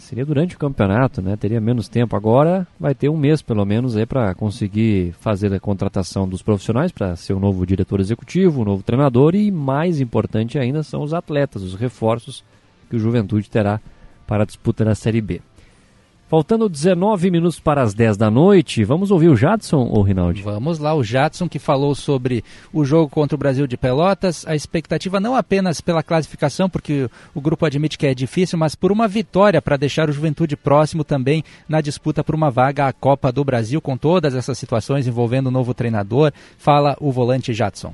seria 0.00 0.24
durante 0.24 0.56
o 0.56 0.58
campeonato, 0.58 1.22
né? 1.22 1.36
Teria 1.36 1.60
menos 1.60 1.88
tempo. 1.88 2.16
Agora 2.16 2.66
vai 2.78 2.94
ter 2.94 3.08
um 3.08 3.16
mês 3.16 3.42
pelo 3.42 3.64
menos 3.64 3.96
aí 3.96 4.06
para 4.06 4.34
conseguir 4.34 5.12
fazer 5.20 5.52
a 5.52 5.60
contratação 5.60 6.28
dos 6.28 6.42
profissionais 6.42 6.90
para 6.90 7.14
ser 7.16 7.32
o 7.32 7.40
novo 7.40 7.64
diretor 7.66 8.00
executivo, 8.00 8.62
o 8.62 8.64
novo 8.64 8.82
treinador 8.82 9.34
e 9.34 9.50
mais 9.50 10.00
importante 10.00 10.58
ainda 10.58 10.82
são 10.82 11.02
os 11.02 11.14
atletas, 11.14 11.62
os 11.62 11.74
reforços 11.74 12.42
que 12.88 12.96
o 12.96 12.98
Juventude 12.98 13.48
terá 13.48 13.80
para 14.26 14.42
a 14.42 14.46
disputa 14.46 14.84
da 14.84 14.94
Série 14.94 15.20
B. 15.20 15.40
Faltando 16.30 16.68
19 16.68 17.28
minutos 17.28 17.58
para 17.58 17.82
as 17.82 17.92
10 17.92 18.16
da 18.16 18.30
noite, 18.30 18.84
vamos 18.84 19.10
ouvir 19.10 19.28
o 19.28 19.34
Jadson 19.34 19.88
ou 19.90 20.00
Rinaldi? 20.00 20.42
Vamos 20.42 20.78
lá, 20.78 20.94
o 20.94 21.02
Jadson 21.02 21.48
que 21.48 21.58
falou 21.58 21.92
sobre 21.92 22.44
o 22.72 22.84
jogo 22.84 23.10
contra 23.10 23.34
o 23.34 23.38
Brasil 23.38 23.66
de 23.66 23.76
Pelotas, 23.76 24.46
a 24.46 24.54
expectativa 24.54 25.18
não 25.18 25.34
apenas 25.34 25.80
pela 25.80 26.04
classificação, 26.04 26.70
porque 26.70 27.10
o 27.34 27.40
grupo 27.40 27.66
admite 27.66 27.98
que 27.98 28.06
é 28.06 28.14
difícil, 28.14 28.56
mas 28.56 28.76
por 28.76 28.92
uma 28.92 29.08
vitória 29.08 29.60
para 29.60 29.76
deixar 29.76 30.08
o 30.08 30.12
Juventude 30.12 30.56
próximo 30.56 31.02
também 31.02 31.42
na 31.68 31.80
disputa 31.80 32.22
por 32.22 32.36
uma 32.36 32.48
vaga 32.48 32.86
à 32.86 32.92
Copa 32.92 33.32
do 33.32 33.42
Brasil, 33.42 33.80
com 33.80 33.96
todas 33.96 34.32
essas 34.32 34.56
situações 34.56 35.08
envolvendo 35.08 35.48
o 35.48 35.50
novo 35.50 35.74
treinador. 35.74 36.32
Fala 36.56 36.96
o 37.00 37.10
volante 37.10 37.52
Jadson. 37.52 37.92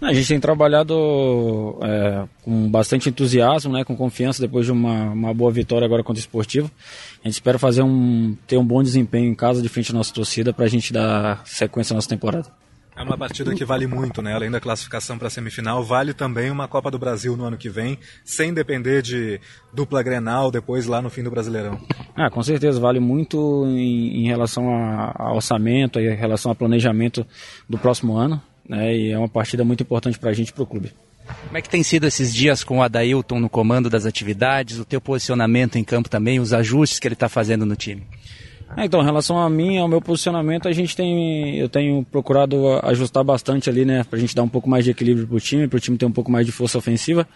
A 0.00 0.12
gente 0.12 0.28
tem 0.28 0.38
trabalhado 0.38 1.76
é, 1.82 2.24
com 2.44 2.70
bastante 2.70 3.08
entusiasmo, 3.08 3.72
né, 3.72 3.82
com 3.82 3.96
confiança 3.96 4.40
depois 4.40 4.64
de 4.64 4.70
uma, 4.70 5.10
uma 5.10 5.34
boa 5.34 5.50
vitória 5.50 5.84
agora 5.84 6.04
contra 6.04 6.20
o 6.20 6.22
Esportivo. 6.22 6.70
A 7.24 7.28
gente 7.28 7.34
espera 7.34 7.58
fazer 7.58 7.82
um, 7.82 8.36
ter 8.46 8.56
um 8.56 8.64
bom 8.64 8.82
desempenho 8.82 9.30
em 9.30 9.34
casa 9.34 9.60
de 9.60 9.68
frente 9.68 9.90
à 9.90 9.94
nossa 9.94 10.12
torcida 10.12 10.52
para 10.52 10.64
a 10.64 10.68
gente 10.68 10.92
dar 10.92 11.42
sequência 11.44 11.92
à 11.92 11.96
nossa 11.96 12.08
temporada. 12.08 12.48
É 12.98 13.02
uma 13.02 13.16
partida 13.16 13.54
que 13.54 13.64
vale 13.64 13.86
muito, 13.86 14.20
né? 14.20 14.34
Além 14.34 14.50
da 14.50 14.60
classificação 14.60 15.16
para 15.16 15.28
a 15.28 15.30
semifinal, 15.30 15.84
vale 15.84 16.12
também 16.12 16.50
uma 16.50 16.66
Copa 16.66 16.90
do 16.90 16.98
Brasil 16.98 17.36
no 17.36 17.44
ano 17.44 17.56
que 17.56 17.68
vem, 17.68 17.96
sem 18.24 18.52
depender 18.52 19.02
de 19.02 19.40
dupla 19.72 20.02
Grenal 20.02 20.50
depois 20.50 20.86
lá 20.86 21.00
no 21.00 21.08
fim 21.08 21.22
do 21.22 21.30
Brasileirão. 21.30 21.78
Ah, 22.16 22.28
com 22.28 22.42
certeza, 22.42 22.80
vale 22.80 22.98
muito 22.98 23.64
em, 23.68 24.24
em 24.24 24.26
relação 24.26 24.68
a, 24.74 25.14
a 25.16 25.32
orçamento, 25.32 26.00
em 26.00 26.16
relação 26.16 26.50
a 26.50 26.56
planejamento 26.56 27.24
do 27.68 27.78
próximo 27.78 28.16
ano, 28.16 28.42
né? 28.68 28.92
E 28.92 29.12
é 29.12 29.18
uma 29.18 29.28
partida 29.28 29.64
muito 29.64 29.84
importante 29.84 30.18
para 30.18 30.30
a 30.30 30.32
gente 30.34 30.48
e 30.48 30.52
para 30.52 30.64
o 30.64 30.66
clube. 30.66 30.92
Como 31.46 31.56
é 31.56 31.62
que 31.62 31.68
tem 31.68 31.82
sido 31.82 32.06
esses 32.06 32.34
dias 32.34 32.62
com 32.62 32.78
o 32.78 32.82
Adailton 32.82 33.40
no 33.40 33.48
comando 33.48 33.88
das 33.88 34.04
atividades, 34.06 34.78
o 34.78 34.84
teu 34.84 35.00
posicionamento 35.00 35.76
em 35.76 35.84
campo 35.84 36.08
também, 36.08 36.38
os 36.40 36.52
ajustes 36.52 36.98
que 36.98 37.06
ele 37.08 37.14
está 37.14 37.28
fazendo 37.28 37.64
no 37.64 37.74
time? 37.76 38.02
É, 38.76 38.84
então, 38.84 39.00
em 39.00 39.04
relação 39.04 39.38
a 39.38 39.48
mim, 39.48 39.78
ao 39.78 39.88
meu 39.88 40.00
posicionamento, 40.00 40.68
a 40.68 40.72
gente 40.72 40.94
tem, 40.94 41.56
eu 41.56 41.70
tenho 41.70 42.04
procurado 42.12 42.68
a- 42.68 42.90
ajustar 42.90 43.24
bastante 43.24 43.70
ali, 43.70 43.84
né, 43.84 44.04
pra 44.04 44.18
gente 44.18 44.34
dar 44.34 44.42
um 44.42 44.48
pouco 44.48 44.68
mais 44.68 44.84
de 44.84 44.90
equilíbrio 44.90 45.26
pro 45.26 45.40
time, 45.40 45.66
pro 45.66 45.80
time 45.80 45.96
ter 45.96 46.04
um 46.04 46.12
pouco 46.12 46.30
mais 46.30 46.44
de 46.44 46.52
força 46.52 46.76
ofensiva. 46.76 47.26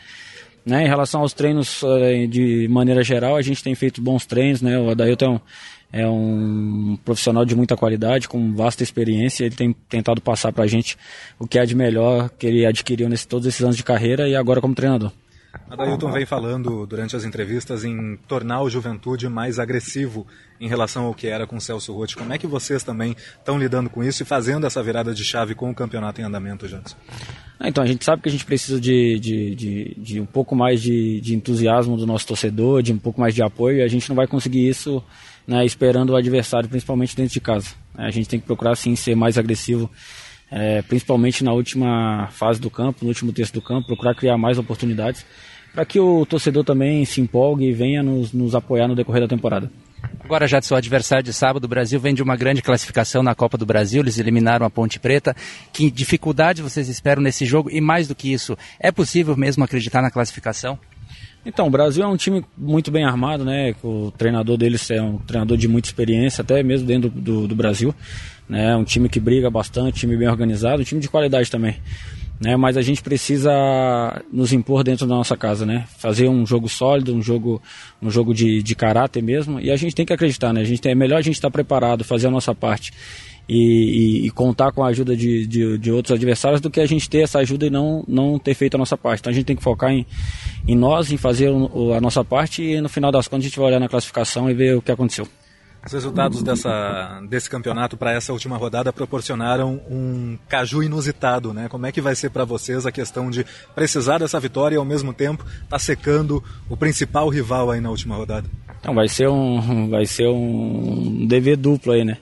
Né, 0.64 0.85
em 0.85 0.89
relação 0.89 1.23
aos 1.23 1.32
treinos 1.32 1.82
eh, 1.82 2.27
de 2.28 2.69
maneira 2.69 3.02
geral, 3.02 3.35
a 3.35 3.43
gente 3.43 3.64
tem 3.64 3.74
feito 3.74 4.01
bons 4.01 4.24
treinos, 4.27 4.62
né? 4.62 4.78
O 4.78 4.90
Adailton 4.90 5.24
é 5.24 5.28
um, 5.31 5.40
é 5.93 6.09
um 6.09 6.97
profissional 7.05 7.44
de 7.44 7.55
muita 7.55 7.77
qualidade, 7.77 8.27
com 8.27 8.55
vasta 8.55 8.82
experiência. 8.82 9.44
Ele 9.44 9.55
tem 9.55 9.73
tentado 9.89 10.20
passar 10.20 10.52
para 10.52 10.64
a 10.64 10.66
gente 10.66 10.97
o 11.39 11.47
que 11.47 11.59
há 11.59 11.64
de 11.64 11.74
melhor 11.74 12.31
que 12.31 12.47
ele 12.47 12.64
adquiriu 12.64 13.09
nesse 13.09 13.28
todos 13.28 13.47
esses 13.47 13.62
anos 13.62 13.77
de 13.77 13.85
carreira 13.85 14.27
e 14.27 14.35
agora 14.35 14.60
como 14.60 14.74
treinador. 14.74 15.12
Adailton 15.70 16.10
vem 16.10 16.24
falando 16.24 16.86
durante 16.86 17.14
as 17.14 17.24
entrevistas 17.24 17.85
em 17.85 18.16
tornar 18.28 18.62
o 18.62 18.70
Juventude 18.70 19.28
mais 19.28 19.59
agressivo 19.59 20.27
em 20.59 20.66
relação 20.66 21.05
ao 21.05 21.14
que 21.14 21.27
era 21.27 21.47
com 21.47 21.56
o 21.56 21.60
Celso 21.60 21.93
Rotti. 21.93 22.16
Como 22.16 22.32
é 22.32 22.39
que 22.39 22.47
vocês 22.47 22.82
também 22.82 23.14
estão 23.39 23.59
lidando 23.59 23.90
com 23.90 24.02
isso 24.02 24.23
e 24.23 24.27
fazendo 24.27 24.66
essa 24.66 24.82
virada 24.82 25.12
de 25.12 25.24
chave 25.24 25.55
com 25.55 25.70
o 25.70 25.74
campeonato 25.74 26.20
em 26.20 26.24
andamento, 26.24 26.66
Jadson? 26.66 26.97
Ah, 27.59 27.69
então, 27.69 27.85
a 27.85 27.86
gente 27.86 28.05
sabe 28.05 28.23
que 28.23 28.28
a 28.28 28.32
gente 28.32 28.44
precisa 28.44 28.81
de, 28.81 29.19
de, 29.19 29.55
de, 29.55 29.94
de 29.97 30.20
um 30.20 30.27
pouco 30.27 30.56
mais 30.56 30.81
de, 30.81 31.20
de, 31.20 31.35
entusiasmo 31.35 31.97
do 31.97 32.06
nosso 32.06 32.27
torcedor, 32.27 32.82
de 32.82 32.93
um 32.93 32.98
pouco 32.98 33.20
mais 33.20 33.35
de 33.35 33.43
apoio, 33.43 33.78
e 33.78 33.82
a 33.82 33.89
gente 33.89 34.09
não 34.09 34.16
vai 34.16 34.27
conseguir 34.27 34.69
isso 34.69 35.02
né, 35.47 35.64
esperando 35.64 36.10
o 36.10 36.16
adversário, 36.16 36.69
principalmente 36.69 37.16
dentro 37.16 37.32
de 37.32 37.40
casa. 37.40 37.69
A 37.94 38.10
gente 38.10 38.28
tem 38.28 38.40
que 38.40 38.47
procurar, 38.47 38.74
sim, 38.77 38.94
ser 38.97 39.14
mais 39.14 39.36
agressivo, 39.36 39.90
é, 40.51 40.82
principalmente 40.82 41.43
na 41.43 41.52
última 41.52 42.28
fase 42.32 42.60
do 42.60 42.70
campo, 42.70 43.01
no 43.02 43.09
último 43.09 43.32
terço 43.32 43.52
do 43.52 43.62
campo, 43.62 43.86
procurar 43.86 44.14
criar 44.14 44.36
mais 44.36 44.59
oportunidades, 44.59 45.24
para 45.73 45.85
que 45.85 45.98
o 45.98 46.27
torcedor 46.27 46.64
também 46.64 47.05
se 47.05 47.20
empolgue 47.20 47.66
e 47.66 47.73
venha 47.73 48.02
nos, 48.02 48.32
nos 48.32 48.55
apoiar 48.55 48.86
no 48.86 48.94
decorrer 48.94 49.23
da 49.23 49.28
temporada. 49.28 49.70
Agora, 50.24 50.47
já 50.47 50.60
de 50.60 50.66
seu 50.66 50.77
adversário 50.77 51.24
de 51.24 51.32
sábado, 51.32 51.64
o 51.64 51.69
Brasil 51.69 51.98
vem 51.98 52.14
de 52.14 52.23
uma 52.23 52.36
grande 52.36 52.62
classificação 52.62 53.23
na 53.23 53.35
Copa 53.35 53.56
do 53.56 53.66
Brasil, 53.66 54.02
eles 54.02 54.19
eliminaram 54.19 54.66
a 54.66 54.70
Ponte 54.70 54.98
Preta. 54.98 55.35
Que 55.73 55.90
dificuldade 55.90 56.62
vocês 56.62 56.89
esperam 56.89 57.23
nesse 57.23 57.44
jogo? 57.44 57.70
E 57.70 57.81
mais 57.81 58.09
do 58.09 58.14
que 58.14 58.32
isso, 58.32 58.56
é 58.78 58.90
possível 58.90 59.36
mesmo 59.36 59.64
acreditar 59.64 60.02
na 60.02 60.10
classificação? 60.10 60.78
Então, 61.44 61.66
o 61.66 61.70
Brasil 61.70 62.05
é 62.05 62.06
um 62.06 62.16
time 62.16 62.44
muito 62.56 62.90
bem 62.90 63.05
armado, 63.05 63.44
né? 63.44 63.74
O 63.82 64.12
treinador 64.16 64.56
deles 64.56 64.89
é 64.90 65.02
um 65.02 65.19
treinador 65.19 65.56
de 65.56 65.66
muita 65.66 65.89
experiência, 65.89 66.43
até 66.43 66.62
mesmo 66.62 66.86
dentro 66.86 67.10
do, 67.10 67.48
do, 67.48 67.55
Brasil. 67.55 67.94
Né? 68.48 68.77
Um 68.77 68.85
time 68.85 69.09
que 69.09 69.19
briga 69.19 69.51
bastante, 69.51 70.01
time 70.01 70.16
bem 70.16 70.28
organizado, 70.28 70.82
um 70.82 70.85
time 70.85 71.01
de 71.01 71.09
qualidade 71.09 71.51
também 71.51 71.77
né? 72.43 72.56
Mas 72.56 72.77
a 72.77 72.82
gente 72.82 73.01
precisa 73.02 73.52
nos 74.32 74.52
impor 74.52 74.82
dentro 74.82 75.06
da 75.06 75.14
nossa 75.14 75.36
casa, 75.36 75.64
né? 75.64 75.86
Fazer 75.98 76.28
um 76.28 76.44
jogo 76.44 76.69
sólido, 76.69 77.14
um 77.14 77.23
jogo, 77.23 77.62
um 78.02 78.10
jogo 78.10 78.35
de, 78.35 78.62
de 78.62 78.74
caráter 78.74 79.23
mesmo. 79.23 79.60
E 79.60 79.70
a 79.70 79.77
gente 79.77 79.94
tem 79.94 80.05
que 80.05 80.12
acreditar, 80.12 80.52
né? 80.52 80.60
A 80.60 80.64
gente 80.64 80.81
tem, 80.81 80.90
é 80.90 80.94
melhor 80.94 81.19
a 81.19 81.23
gente 81.23 81.36
estar 81.36 81.51
preparado, 81.51 82.02
fazer 82.02 82.27
a 82.27 82.31
nossa 82.31 82.52
parte 82.52 82.93
e, 83.48 84.23
e, 84.23 84.27
e 84.27 84.31
contar 84.31 84.73
com 84.73 84.82
a 84.82 84.89
ajuda 84.89 85.16
de, 85.16 85.47
de, 85.47 85.78
de, 85.78 85.93
outros 85.93 86.14
adversários 86.14 86.60
do 86.60 86.70
que 86.70 86.81
a 86.81 86.86
gente 86.86 87.09
ter 87.09 87.19
essa 87.19 87.39
ajuda 87.39 87.66
e 87.66 87.70
não, 87.70 88.05
não 88.06 88.39
ter 88.39 88.55
feito 88.55 88.74
a 88.74 88.78
nossa 88.78 88.97
parte. 88.97 89.20
Então 89.20 89.31
a 89.31 89.35
gente 89.35 89.47
tem 89.47 89.56
que 89.56 89.62
focar 89.62 89.90
em, 89.90 90.06
em 90.66 90.77
nós, 90.77 91.10
em 91.10 91.16
fazer 91.16 91.48
a 91.48 92.01
nossa 92.01 92.24
parte 92.24 92.62
e 92.62 92.81
no 92.81 92.89
final 92.89 93.10
das 93.10 93.28
contas 93.28 93.44
a 93.44 93.48
gente 93.48 93.59
vai 93.59 93.69
olhar 93.69 93.81
na 93.81 93.89
classificação 93.89 94.51
e 94.51 94.55
ver 94.55 94.77
o 94.77 94.82
que 94.82 94.93
aconteceu. 94.93 95.27
Os 95.85 95.93
resultados 95.93 96.44
dessa, 96.44 97.20
desse 97.28 97.51
campeonato 97.51 97.97
para 97.97 98.12
essa 98.12 98.32
última 98.32 98.56
rodada 98.56 98.93
proporcionaram 98.93 99.81
um 99.90 100.39
caju 100.48 100.81
inusitado, 100.81 101.52
né? 101.52 101.69
Como 101.69 101.85
é 101.85 101.90
que 101.90 102.01
vai 102.01 102.14
ser 102.14 102.31
para 102.31 102.44
vocês 102.44 102.86
a 102.86 102.93
questão 102.93 103.28
de 103.28 103.44
precisar 103.74 104.19
dessa 104.19 104.39
vitória 104.39 104.77
e 104.77 104.78
ao 104.78 104.85
mesmo 104.85 105.12
tempo 105.12 105.44
tá 105.69 105.81
secando 105.81 106.43
o 106.69 106.77
principal 106.77 107.28
rival 107.28 107.73
aí 107.73 107.81
na 107.81 107.90
última 107.90 108.14
rodada? 108.14 108.48
Então 108.78 108.94
vai 108.94 109.09
ser 109.09 109.28
um, 109.28 109.90
vai 109.90 110.06
ser 110.06 110.28
um 110.28 111.27
dever 111.27 111.56
duplo 111.56 111.93
aí, 111.93 112.05
né? 112.05 112.19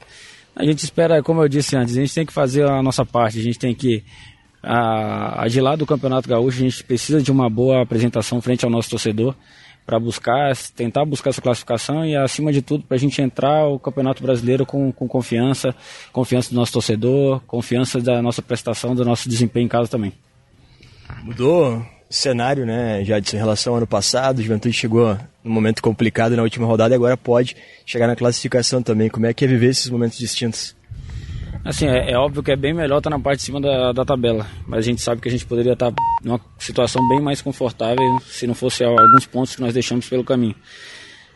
A 0.61 0.65
gente 0.65 0.85
espera, 0.85 1.23
como 1.23 1.43
eu 1.43 1.49
disse 1.49 1.75
antes, 1.75 1.97
a 1.97 2.01
gente 2.01 2.15
tem 2.15 2.27
que 2.27 2.33
fazer 2.33 2.67
a 2.67 2.83
nossa 2.83 3.05
parte, 3.05 3.39
a 3.39 3.43
gente 3.43 3.59
tem 3.59 3.75
que 3.75 4.05
a, 4.63 5.45
a 5.45 5.49
de 5.49 5.59
lá 5.59 5.75
do 5.75 5.87
Campeonato 5.87 6.29
Gaúcho, 6.29 6.59
a 6.59 6.69
gente 6.69 6.85
precisa 6.85 7.23
de 7.23 7.33
uma 7.33 7.49
boa 7.49 7.83
apresentação 7.83 8.43
frente 8.43 8.63
ao 8.63 8.71
nosso 8.71 8.91
torcedor 8.91 9.35
para 9.87 9.99
buscar, 9.99 10.55
tentar 10.77 11.07
buscar 11.07 11.31
essa 11.31 11.41
classificação 11.41 12.05
e, 12.05 12.15
acima 12.15 12.53
de 12.53 12.61
tudo, 12.61 12.85
para 12.85 12.97
a 12.97 13.01
gente 13.01 13.23
entrar 13.23 13.67
o 13.69 13.79
Campeonato 13.79 14.23
Brasileiro 14.23 14.67
com, 14.67 14.93
com 14.93 15.09
confiança, 15.09 15.75
confiança 16.13 16.51
do 16.51 16.57
nosso 16.57 16.73
torcedor, 16.73 17.41
confiança 17.47 17.99
da 17.99 18.21
nossa 18.21 18.43
prestação, 18.43 18.95
do 18.95 19.03
nosso 19.03 19.31
desempenho 19.31 19.65
em 19.65 19.69
casa 19.69 19.91
também. 19.91 20.13
Mudou 21.25 21.83
cenário, 22.11 22.67
né, 22.67 23.05
já 23.05 23.19
em 23.19 23.37
relação 23.37 23.73
ao 23.73 23.77
ano 23.77 23.87
passado, 23.87 24.41
o 24.41 24.43
Juventude 24.43 24.75
chegou 24.75 25.17
num 25.45 25.53
momento 25.53 25.81
complicado 25.81 26.35
na 26.35 26.43
última 26.43 26.67
rodada 26.67 26.93
e 26.93 26.97
agora 26.97 27.17
pode 27.17 27.57
chegar 27.87 28.09
na 28.09 28.17
classificação 28.17 28.83
também. 28.83 29.09
Como 29.09 29.27
é 29.27 29.33
que 29.33 29.45
é 29.45 29.49
viver 29.49 29.69
esses 29.69 29.89
momentos 29.89 30.19
distintos? 30.19 30.75
Assim, 31.65 31.87
é, 31.87 32.11
é, 32.11 32.19
óbvio 32.19 32.43
que 32.43 32.51
é 32.51 32.57
bem 32.57 32.75
melhor 32.75 32.99
estar 32.99 33.11
na 33.11 33.19
parte 33.19 33.39
de 33.39 33.45
cima 33.45 33.61
da, 33.61 33.93
da 33.93 34.05
tabela, 34.05 34.47
mas 34.67 34.81
a 34.81 34.83
gente 34.83 35.01
sabe 35.01 35.21
que 35.21 35.29
a 35.29 35.31
gente 35.31 35.47
poderia 35.47 35.75
estar 35.75 35.93
numa 36.25 36.41
situação 36.59 37.07
bem 37.09 37.21
mais 37.21 37.41
confortável 37.41 38.19
se 38.27 38.47
não 38.47 38.55
fosse 38.55 38.83
alguns 38.83 39.27
pontos 39.27 39.55
que 39.55 39.61
nós 39.61 39.73
deixamos 39.73 40.09
pelo 40.09 40.25
caminho. 40.25 40.55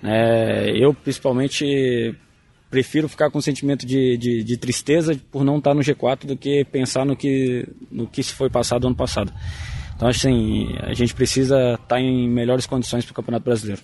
É, 0.02 0.72
eu, 0.76 0.92
principalmente, 0.92 2.14
prefiro 2.70 3.08
ficar 3.08 3.30
com 3.30 3.38
um 3.38 3.42
sentimento 3.42 3.86
de, 3.86 4.16
de, 4.16 4.42
de, 4.42 4.56
tristeza 4.56 5.18
por 5.30 5.44
não 5.44 5.58
estar 5.58 5.74
no 5.74 5.80
G4 5.80 6.26
do 6.26 6.36
que 6.36 6.64
pensar 6.64 7.04
no 7.04 7.14
que, 7.14 7.68
no 7.90 8.06
que 8.06 8.22
se 8.22 8.32
foi 8.32 8.50
passado 8.50 8.86
ano 8.86 8.96
passado. 8.96 9.32
Então, 9.96 10.08
assim, 10.08 10.74
a 10.80 10.92
gente 10.92 11.14
precisa 11.14 11.74
estar 11.74 12.00
em 12.00 12.28
melhores 12.28 12.66
condições 12.66 13.04
para 13.04 13.12
o 13.12 13.14
Campeonato 13.14 13.44
Brasileiro. 13.44 13.82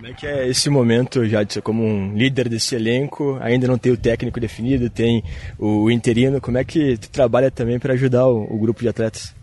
Como 0.00 0.06
é 0.10 0.14
que 0.14 0.26
é 0.26 0.48
esse 0.48 0.70
momento, 0.70 1.26
Jadson, 1.26 1.60
como 1.60 1.84
um 1.84 2.16
líder 2.16 2.48
desse 2.48 2.74
elenco? 2.74 3.36
Ainda 3.42 3.68
não 3.68 3.76
tem 3.76 3.92
o 3.92 3.98
técnico 3.98 4.40
definido, 4.40 4.88
tem 4.88 5.22
o 5.58 5.90
interino. 5.90 6.40
Como 6.40 6.56
é 6.56 6.64
que 6.64 6.96
tu 6.96 7.10
trabalha 7.10 7.50
também 7.50 7.78
para 7.78 7.92
ajudar 7.92 8.26
o, 8.26 8.44
o, 8.44 8.58
grupo 8.58 8.80
de 8.80 8.88
atletas? 8.88 9.34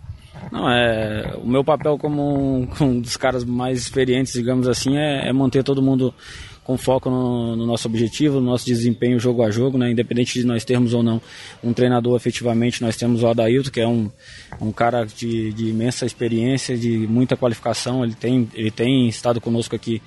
Não, 0.51 0.67
é, 0.67 1.37
o 1.37 1.47
meu 1.47 1.63
papel 1.63 1.95
como 1.99 2.23
um, 2.23 2.67
um 2.81 2.99
dos 2.99 3.15
caras 3.15 3.45
mais 3.45 3.77
experientes, 3.77 4.33
digamos 4.33 4.67
assim, 4.67 4.97
é, 4.97 5.29
é 5.29 5.31
manter 5.31 5.63
todo 5.63 5.79
mundo 5.79 6.11
com 6.67 6.77
foco 6.77 7.09
no, 7.09 7.55
no, 7.55 7.65
nosso 7.65 7.87
objetivo, 7.87 8.41
no 8.41 8.47
nosso 8.47 8.65
desempenho 8.65 9.17
jogo 9.17 9.41
a 9.41 9.49
jogo, 9.49 9.77
né? 9.77 9.89
independente 9.89 10.37
de 10.37 10.45
nós 10.45 10.65
termos 10.65 10.93
ou 10.93 11.01
não 11.01 11.21
um 11.63 11.71
treinador 11.71 12.17
efetivamente, 12.17 12.81
nós 12.81 12.97
temos 12.97 13.23
o 13.23 13.27
Adailton, 13.27 13.71
que 13.71 13.79
é 13.79 13.87
um, 13.87 14.11
um 14.59 14.69
cara 14.73 15.05
de, 15.05 15.53
de 15.53 15.69
imensa 15.69 16.05
experiência, 16.05 16.77
de 16.77 17.07
muita 17.07 17.37
qualificação, 17.37 18.03
ele 18.03 18.15
tem, 18.15 18.49
ele 18.53 18.69
tem 18.69 19.07
estado 19.07 19.39
conosco 19.39 19.77
aqui 19.77 20.01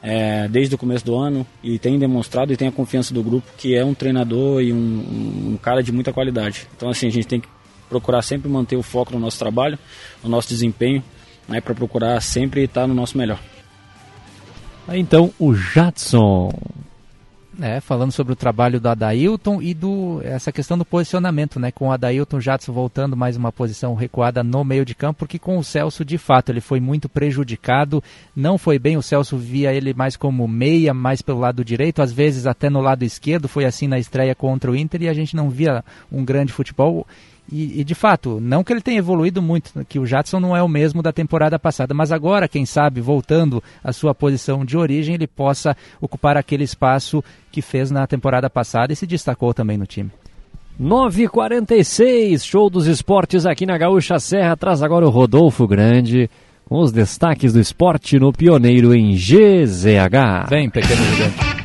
é, 0.00 0.46
desde 0.46 0.76
o 0.76 0.78
começo 0.78 1.04
do 1.04 1.16
ano 1.16 1.44
e 1.60 1.76
tem 1.76 1.98
demonstrado 1.98 2.52
e 2.52 2.56
tem 2.56 2.68
a 2.68 2.72
confiança 2.72 3.12
do 3.12 3.20
grupo 3.20 3.48
que 3.58 3.74
é 3.74 3.84
um 3.84 3.92
treinador 3.92 4.62
e 4.62 4.72
um, 4.72 5.54
um 5.54 5.58
cara 5.60 5.82
de 5.82 5.90
muita 5.90 6.12
qualidade. 6.12 6.68
Então 6.76 6.88
assim 6.88 7.08
a 7.08 7.10
gente 7.10 7.26
tem 7.26 7.40
que 7.40 7.48
procurar 7.88 8.22
sempre 8.22 8.48
manter 8.48 8.76
o 8.76 8.82
foco 8.82 9.12
no 9.12 9.18
nosso 9.18 9.40
trabalho, 9.40 9.76
no 10.22 10.30
nosso 10.30 10.48
desempenho, 10.48 11.02
né, 11.48 11.60
para 11.60 11.74
procurar 11.74 12.20
sempre 12.20 12.62
estar 12.62 12.86
no 12.86 12.94
nosso 12.94 13.18
melhor. 13.18 13.40
Então 14.88 15.32
o 15.38 15.54
Jadson. 15.54 16.52
É, 17.58 17.80
falando 17.80 18.12
sobre 18.12 18.34
o 18.34 18.36
trabalho 18.36 18.78
do 18.78 18.86
Adailton 18.86 19.62
e 19.62 19.72
do 19.72 20.20
essa 20.22 20.52
questão 20.52 20.76
do 20.76 20.84
posicionamento, 20.84 21.58
né, 21.58 21.70
com 21.70 21.88
o 21.88 21.90
Adailton 21.90 22.38
Jadson 22.38 22.70
voltando 22.70 23.16
mais 23.16 23.34
uma 23.34 23.50
posição 23.50 23.94
recuada 23.94 24.44
no 24.44 24.62
meio 24.62 24.84
de 24.84 24.94
campo, 24.94 25.20
porque 25.20 25.38
com 25.38 25.56
o 25.56 25.64
Celso 25.64 26.04
de 26.04 26.18
fato 26.18 26.52
ele 26.52 26.60
foi 26.60 26.80
muito 26.80 27.08
prejudicado, 27.08 28.04
não 28.34 28.58
foi 28.58 28.78
bem, 28.78 28.98
o 28.98 29.02
Celso 29.02 29.38
via 29.38 29.72
ele 29.72 29.94
mais 29.94 30.18
como 30.18 30.46
meia, 30.46 30.92
mais 30.92 31.22
pelo 31.22 31.38
lado 31.38 31.64
direito, 31.64 32.02
às 32.02 32.12
vezes 32.12 32.46
até 32.46 32.68
no 32.68 32.82
lado 32.82 33.04
esquerdo, 33.04 33.48
foi 33.48 33.64
assim 33.64 33.88
na 33.88 33.98
estreia 33.98 34.34
contra 34.34 34.70
o 34.70 34.76
Inter 34.76 35.04
e 35.04 35.08
a 35.08 35.14
gente 35.14 35.34
não 35.34 35.48
via 35.48 35.82
um 36.12 36.22
grande 36.26 36.52
futebol 36.52 37.06
e, 37.50 37.80
e, 37.80 37.84
de 37.84 37.94
fato, 37.94 38.40
não 38.40 38.64
que 38.64 38.72
ele 38.72 38.80
tenha 38.80 38.98
evoluído 38.98 39.40
muito, 39.40 39.72
que 39.88 39.98
o 39.98 40.06
Jadson 40.06 40.40
não 40.40 40.56
é 40.56 40.62
o 40.62 40.68
mesmo 40.68 41.02
da 41.02 41.12
temporada 41.12 41.58
passada, 41.58 41.94
mas 41.94 42.10
agora, 42.10 42.48
quem 42.48 42.66
sabe, 42.66 43.00
voltando 43.00 43.62
à 43.84 43.92
sua 43.92 44.14
posição 44.14 44.64
de 44.64 44.76
origem, 44.76 45.14
ele 45.14 45.26
possa 45.26 45.76
ocupar 46.00 46.36
aquele 46.36 46.64
espaço 46.64 47.22
que 47.52 47.62
fez 47.62 47.90
na 47.90 48.06
temporada 48.06 48.50
passada 48.50 48.92
e 48.92 48.96
se 48.96 49.06
destacou 49.06 49.54
também 49.54 49.76
no 49.76 49.86
time. 49.86 50.10
9h46, 50.80 52.44
show 52.44 52.68
dos 52.68 52.86
esportes 52.86 53.46
aqui 53.46 53.64
na 53.64 53.78
Gaúcha 53.78 54.18
Serra. 54.18 54.56
Traz 54.56 54.82
agora 54.82 55.06
o 55.06 55.10
Rodolfo 55.10 55.66
Grande 55.66 56.28
com 56.68 56.80
os 56.80 56.92
destaques 56.92 57.52
do 57.52 57.60
esporte 57.60 58.18
no 58.18 58.32
Pioneiro 58.32 58.94
em 58.94 59.14
GZH. 59.14 60.48
Vem, 60.50 60.68
pequeno 60.68 61.02
gigante. 61.04 61.55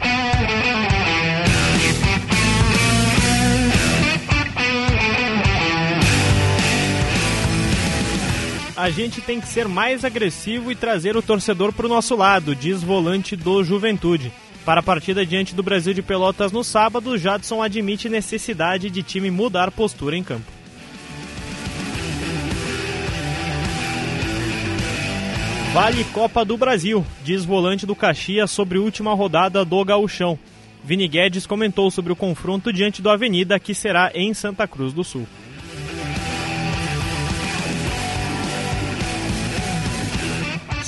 A 8.81 8.89
gente 8.89 9.21
tem 9.21 9.39
que 9.39 9.47
ser 9.47 9.67
mais 9.67 10.03
agressivo 10.03 10.71
e 10.71 10.75
trazer 10.75 11.15
o 11.15 11.21
torcedor 11.21 11.71
para 11.71 11.85
o 11.85 11.89
nosso 11.89 12.15
lado, 12.15 12.55
diz 12.55 12.81
volante 12.81 13.35
do 13.35 13.63
Juventude. 13.63 14.33
Para 14.65 14.79
a 14.79 14.83
partida 14.83 15.23
diante 15.23 15.53
do 15.53 15.61
Brasil 15.61 15.93
de 15.93 16.01
Pelotas 16.01 16.51
no 16.51 16.63
sábado, 16.63 17.15
Jadson 17.15 17.61
admite 17.61 18.09
necessidade 18.09 18.89
de 18.89 19.03
time 19.03 19.29
mudar 19.29 19.69
postura 19.69 20.17
em 20.17 20.23
campo. 20.23 20.51
Vale 25.71 26.03
Copa 26.05 26.43
do 26.43 26.57
Brasil, 26.57 27.05
diz 27.23 27.45
volante 27.45 27.85
do 27.85 27.95
Caxias 27.95 28.49
sobre 28.49 28.79
última 28.79 29.13
rodada 29.13 29.63
do 29.63 29.85
Gauchão. 29.85 30.39
Vini 30.83 31.07
Guedes 31.07 31.45
comentou 31.45 31.91
sobre 31.91 32.13
o 32.13 32.15
confronto 32.15 32.73
diante 32.73 32.99
do 32.99 33.11
Avenida, 33.11 33.59
que 33.59 33.75
será 33.75 34.09
em 34.15 34.33
Santa 34.33 34.67
Cruz 34.67 34.91
do 34.91 35.03
Sul. 35.03 35.27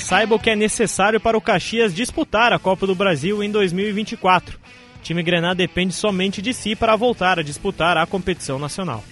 Saiba 0.03 0.35
o 0.35 0.39
que 0.39 0.49
é 0.49 0.55
necessário 0.55 1.19
para 1.19 1.37
o 1.37 1.41
Caxias 1.41 1.93
disputar 1.93 2.51
a 2.51 2.59
Copa 2.59 2.85
do 2.85 2.93
Brasil 2.93 3.41
em 3.41 3.49
2024. 3.49 4.59
O 4.99 5.01
time 5.01 5.23
Grená 5.23 5.53
depende 5.53 5.93
somente 5.93 6.41
de 6.41 6.53
si 6.53 6.75
para 6.75 6.95
voltar 6.95 7.39
a 7.39 7.43
disputar 7.43 7.97
a 7.97 8.05
competição 8.05 8.59
nacional. 8.59 9.03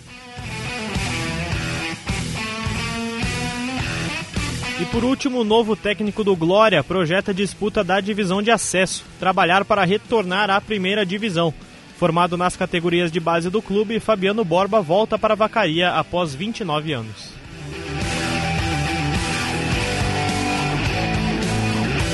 E 4.82 4.86
por 4.86 5.04
último, 5.04 5.40
o 5.40 5.44
novo 5.44 5.76
técnico 5.76 6.24
do 6.24 6.36
Glória 6.36 6.84
projeta 6.84 7.34
disputa 7.34 7.84
da 7.84 8.02
divisão 8.02 8.42
de 8.42 8.52
acesso, 8.52 9.06
trabalhar 9.20 9.64
para 9.64 9.86
retornar 9.86 10.50
à 10.50 10.60
primeira 10.60 11.06
divisão. 11.06 11.54
Formado 11.98 12.36
nas 12.36 12.58
categorias 12.58 13.12
de 13.12 13.20
base 13.20 13.50
do 13.50 13.62
clube, 13.62 14.00
Fabiano 14.00 14.44
Borba 14.44 14.82
volta 14.82 15.20
para 15.20 15.36
a 15.36 15.38
Vacaria 15.38 15.92
após 15.92 16.34
29 16.34 16.94
anos. 16.94 17.42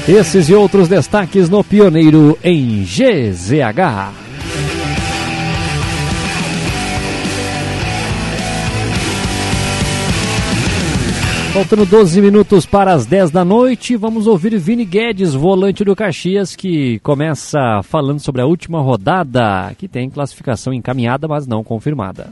Esses 0.07 0.47
e 0.47 0.53
outros 0.53 0.87
destaques 0.87 1.49
no 1.49 1.61
Pioneiro 1.61 2.39
em 2.41 2.81
GZH. 2.81 4.13
Faltando 11.53 11.85
12 11.85 12.21
minutos 12.21 12.65
para 12.65 12.93
as 12.93 13.05
10 13.05 13.31
da 13.31 13.43
noite, 13.43 13.97
vamos 13.97 14.27
ouvir 14.27 14.57
Vini 14.57 14.85
Guedes, 14.85 15.33
volante 15.33 15.83
do 15.83 15.93
Caxias, 15.93 16.55
que 16.55 16.99
começa 16.99 17.81
falando 17.83 18.21
sobre 18.21 18.41
a 18.41 18.45
última 18.45 18.79
rodada, 18.79 19.73
que 19.77 19.89
tem 19.89 20.09
classificação 20.09 20.71
encaminhada, 20.73 21.27
mas 21.27 21.45
não 21.45 21.65
confirmada. 21.65 22.29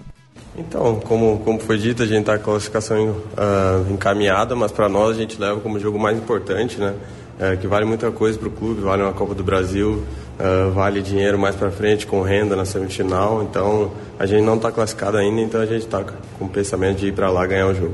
Então, 0.57 1.01
como, 1.01 1.39
como 1.39 1.59
foi 1.59 1.77
dito, 1.77 2.03
a 2.03 2.05
gente 2.05 2.21
está 2.21 2.37
com 2.37 2.51
a 2.51 2.53
classificação 2.53 3.09
uh, 3.09 3.91
encaminhada, 3.91 4.55
mas 4.55 4.71
para 4.71 4.87
nós 4.87 5.17
a 5.17 5.19
gente 5.19 5.37
leva 5.41 5.59
como 5.59 5.77
jogo 5.77 5.99
mais 5.99 6.17
importante, 6.17 6.79
né? 6.79 6.93
Uh, 7.37 7.57
que 7.57 7.67
vale 7.67 7.85
muita 7.85 8.09
coisa 8.11 8.39
para 8.39 8.47
o 8.47 8.51
clube, 8.51 8.81
vale 8.81 9.03
uma 9.03 9.11
Copa 9.11 9.35
do 9.35 9.43
Brasil, 9.43 10.03
uh, 10.39 10.71
vale 10.71 11.01
dinheiro 11.01 11.37
mais 11.37 11.53
para 11.53 11.69
frente 11.69 12.07
com 12.07 12.21
renda 12.21 12.55
na 12.55 12.63
semifinal. 12.63 13.43
Então, 13.43 13.91
a 14.17 14.25
gente 14.25 14.43
não 14.43 14.55
está 14.55 14.71
classificado 14.71 15.17
ainda, 15.17 15.41
então 15.41 15.59
a 15.59 15.65
gente 15.65 15.83
está 15.85 16.03
com 16.39 16.45
o 16.45 16.49
pensamento 16.49 16.99
de 16.99 17.07
ir 17.07 17.11
para 17.13 17.29
lá 17.29 17.45
ganhar 17.45 17.67
o 17.67 17.75
jogo 17.75 17.93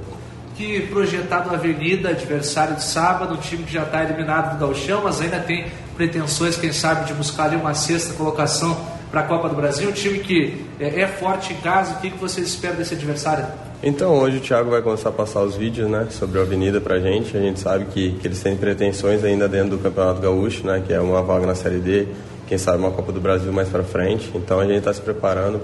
que 0.61 0.81
projetado 0.87 1.49
a 1.49 1.53
Avenida, 1.53 2.09
adversário 2.09 2.75
de 2.75 2.83
sábado, 2.83 3.33
um 3.33 3.37
time 3.37 3.63
que 3.63 3.73
já 3.73 3.81
está 3.81 4.03
eliminado 4.03 4.53
do 4.53 4.59
Gauchão, 4.59 5.01
mas 5.03 5.19
ainda 5.19 5.39
tem 5.39 5.65
pretensões, 5.95 6.55
quem 6.55 6.71
sabe, 6.71 7.05
de 7.05 7.13
buscar 7.15 7.45
ali 7.45 7.55
uma 7.55 7.73
sexta 7.73 8.13
colocação 8.13 8.79
para 9.09 9.21
a 9.21 9.23
Copa 9.23 9.49
do 9.49 9.55
Brasil, 9.55 9.89
um 9.89 9.91
time 9.91 10.19
que 10.19 10.65
é, 10.79 11.01
é 11.01 11.07
forte 11.07 11.53
em 11.53 11.57
casa, 11.57 11.95
o 11.95 11.97
que, 11.99 12.11
que 12.11 12.17
vocês 12.17 12.47
esperam 12.47 12.77
desse 12.77 12.93
adversário? 12.93 13.45
Então, 13.83 14.13
hoje 14.19 14.37
o 14.37 14.39
Thiago 14.39 14.69
vai 14.69 14.79
começar 14.79 15.09
a 15.09 15.11
passar 15.11 15.41
os 15.41 15.55
vídeos 15.55 15.89
né, 15.89 16.05
sobre 16.11 16.37
a 16.37 16.43
Avenida 16.43 16.79
para 16.79 16.97
a 16.97 16.99
gente. 16.99 17.35
A 17.35 17.39
gente 17.39 17.59
sabe 17.59 17.85
que, 17.85 18.11
que 18.11 18.27
eles 18.27 18.39
têm 18.39 18.55
pretensões 18.55 19.23
ainda 19.23 19.49
dentro 19.49 19.71
do 19.71 19.79
Campeonato 19.79 20.21
Gaúcho, 20.21 20.67
né, 20.67 20.83
que 20.85 20.93
é 20.93 21.01
uma 21.01 21.23
vaga 21.23 21.47
na 21.47 21.55
Série 21.55 21.79
D, 21.79 22.07
quem 22.47 22.59
sabe 22.59 22.77
uma 22.77 22.91
Copa 22.91 23.11
do 23.11 23.19
Brasil 23.19 23.51
mais 23.51 23.69
para 23.69 23.81
frente. 23.81 24.29
Então, 24.35 24.59
a 24.59 24.65
gente 24.65 24.77
está 24.77 24.93
se 24.93 25.01
preparando 25.01 25.59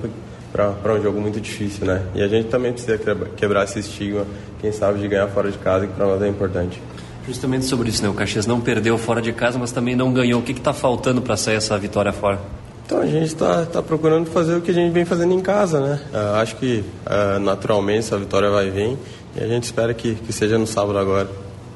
para 0.52 0.95
um 0.95 1.03
jogo 1.03 1.22
muito 1.22 1.39
difícil, 1.39 1.85
né? 1.85 2.02
E 2.15 2.23
a 2.23 2.27
gente 2.27 2.48
também 2.48 2.72
precisa 2.72 2.98
quebrar 3.35 3.65
esse 3.65 3.80
estigma, 3.80 4.26
quem 4.60 4.72
sabe, 4.72 4.99
de 4.99 5.07
ganhar 5.07 5.27
fora 5.27 5.52
de 5.52 5.57
casa, 5.60 5.85
que 5.85 5.94
para 5.94 6.07
nós 6.07 6.19
é 6.19 6.27
importante. 6.27 6.81
Justamente 7.27 7.65
sobre 7.65 7.89
isso, 7.89 8.02
né? 8.02 8.10
O 8.10 8.14
Caxias 8.14 8.48
não 8.48 8.60
perdeu 8.60 8.98
fora 8.98 9.22
de 9.22 9.31
casa, 9.31 9.60
mas 9.60 9.72
também 9.72 9.95
não 9.95 10.11
ganhou. 10.11 10.39
O 10.39 10.44
que 10.44 10.53
está 10.53 10.73
faltando 10.73 11.22
para 11.22 11.38
sair 11.38 11.57
essa 11.57 11.77
vitória 11.77 12.11
fora? 12.11 12.39
Então 12.88 13.01
a 13.01 13.05
gente 13.05 13.26
está 13.26 13.65
tá 13.65 13.84
procurando 13.84 14.31
fazer 14.31 14.55
o 14.55 14.61
que 14.61 14.72
a 14.72 14.73
gente 14.73 14.93
vem 14.93 15.03
fazendo 15.03 15.34
em 15.34 15.41
casa, 15.41 15.81
né? 15.81 15.99
Uh, 16.14 16.35
acho 16.35 16.55
que 16.55 16.85
uh, 17.05 17.38
naturalmente 17.38 17.99
essa 17.99 18.18
vitória 18.18 18.49
vai 18.49 18.69
vir 18.69 18.97
e 19.35 19.43
a 19.43 19.45
gente 19.45 19.64
espera 19.64 19.93
que, 19.93 20.15
que 20.15 20.31
seja 20.31 20.57
no 20.57 20.65
sábado 20.65 20.97
agora. 20.97 21.30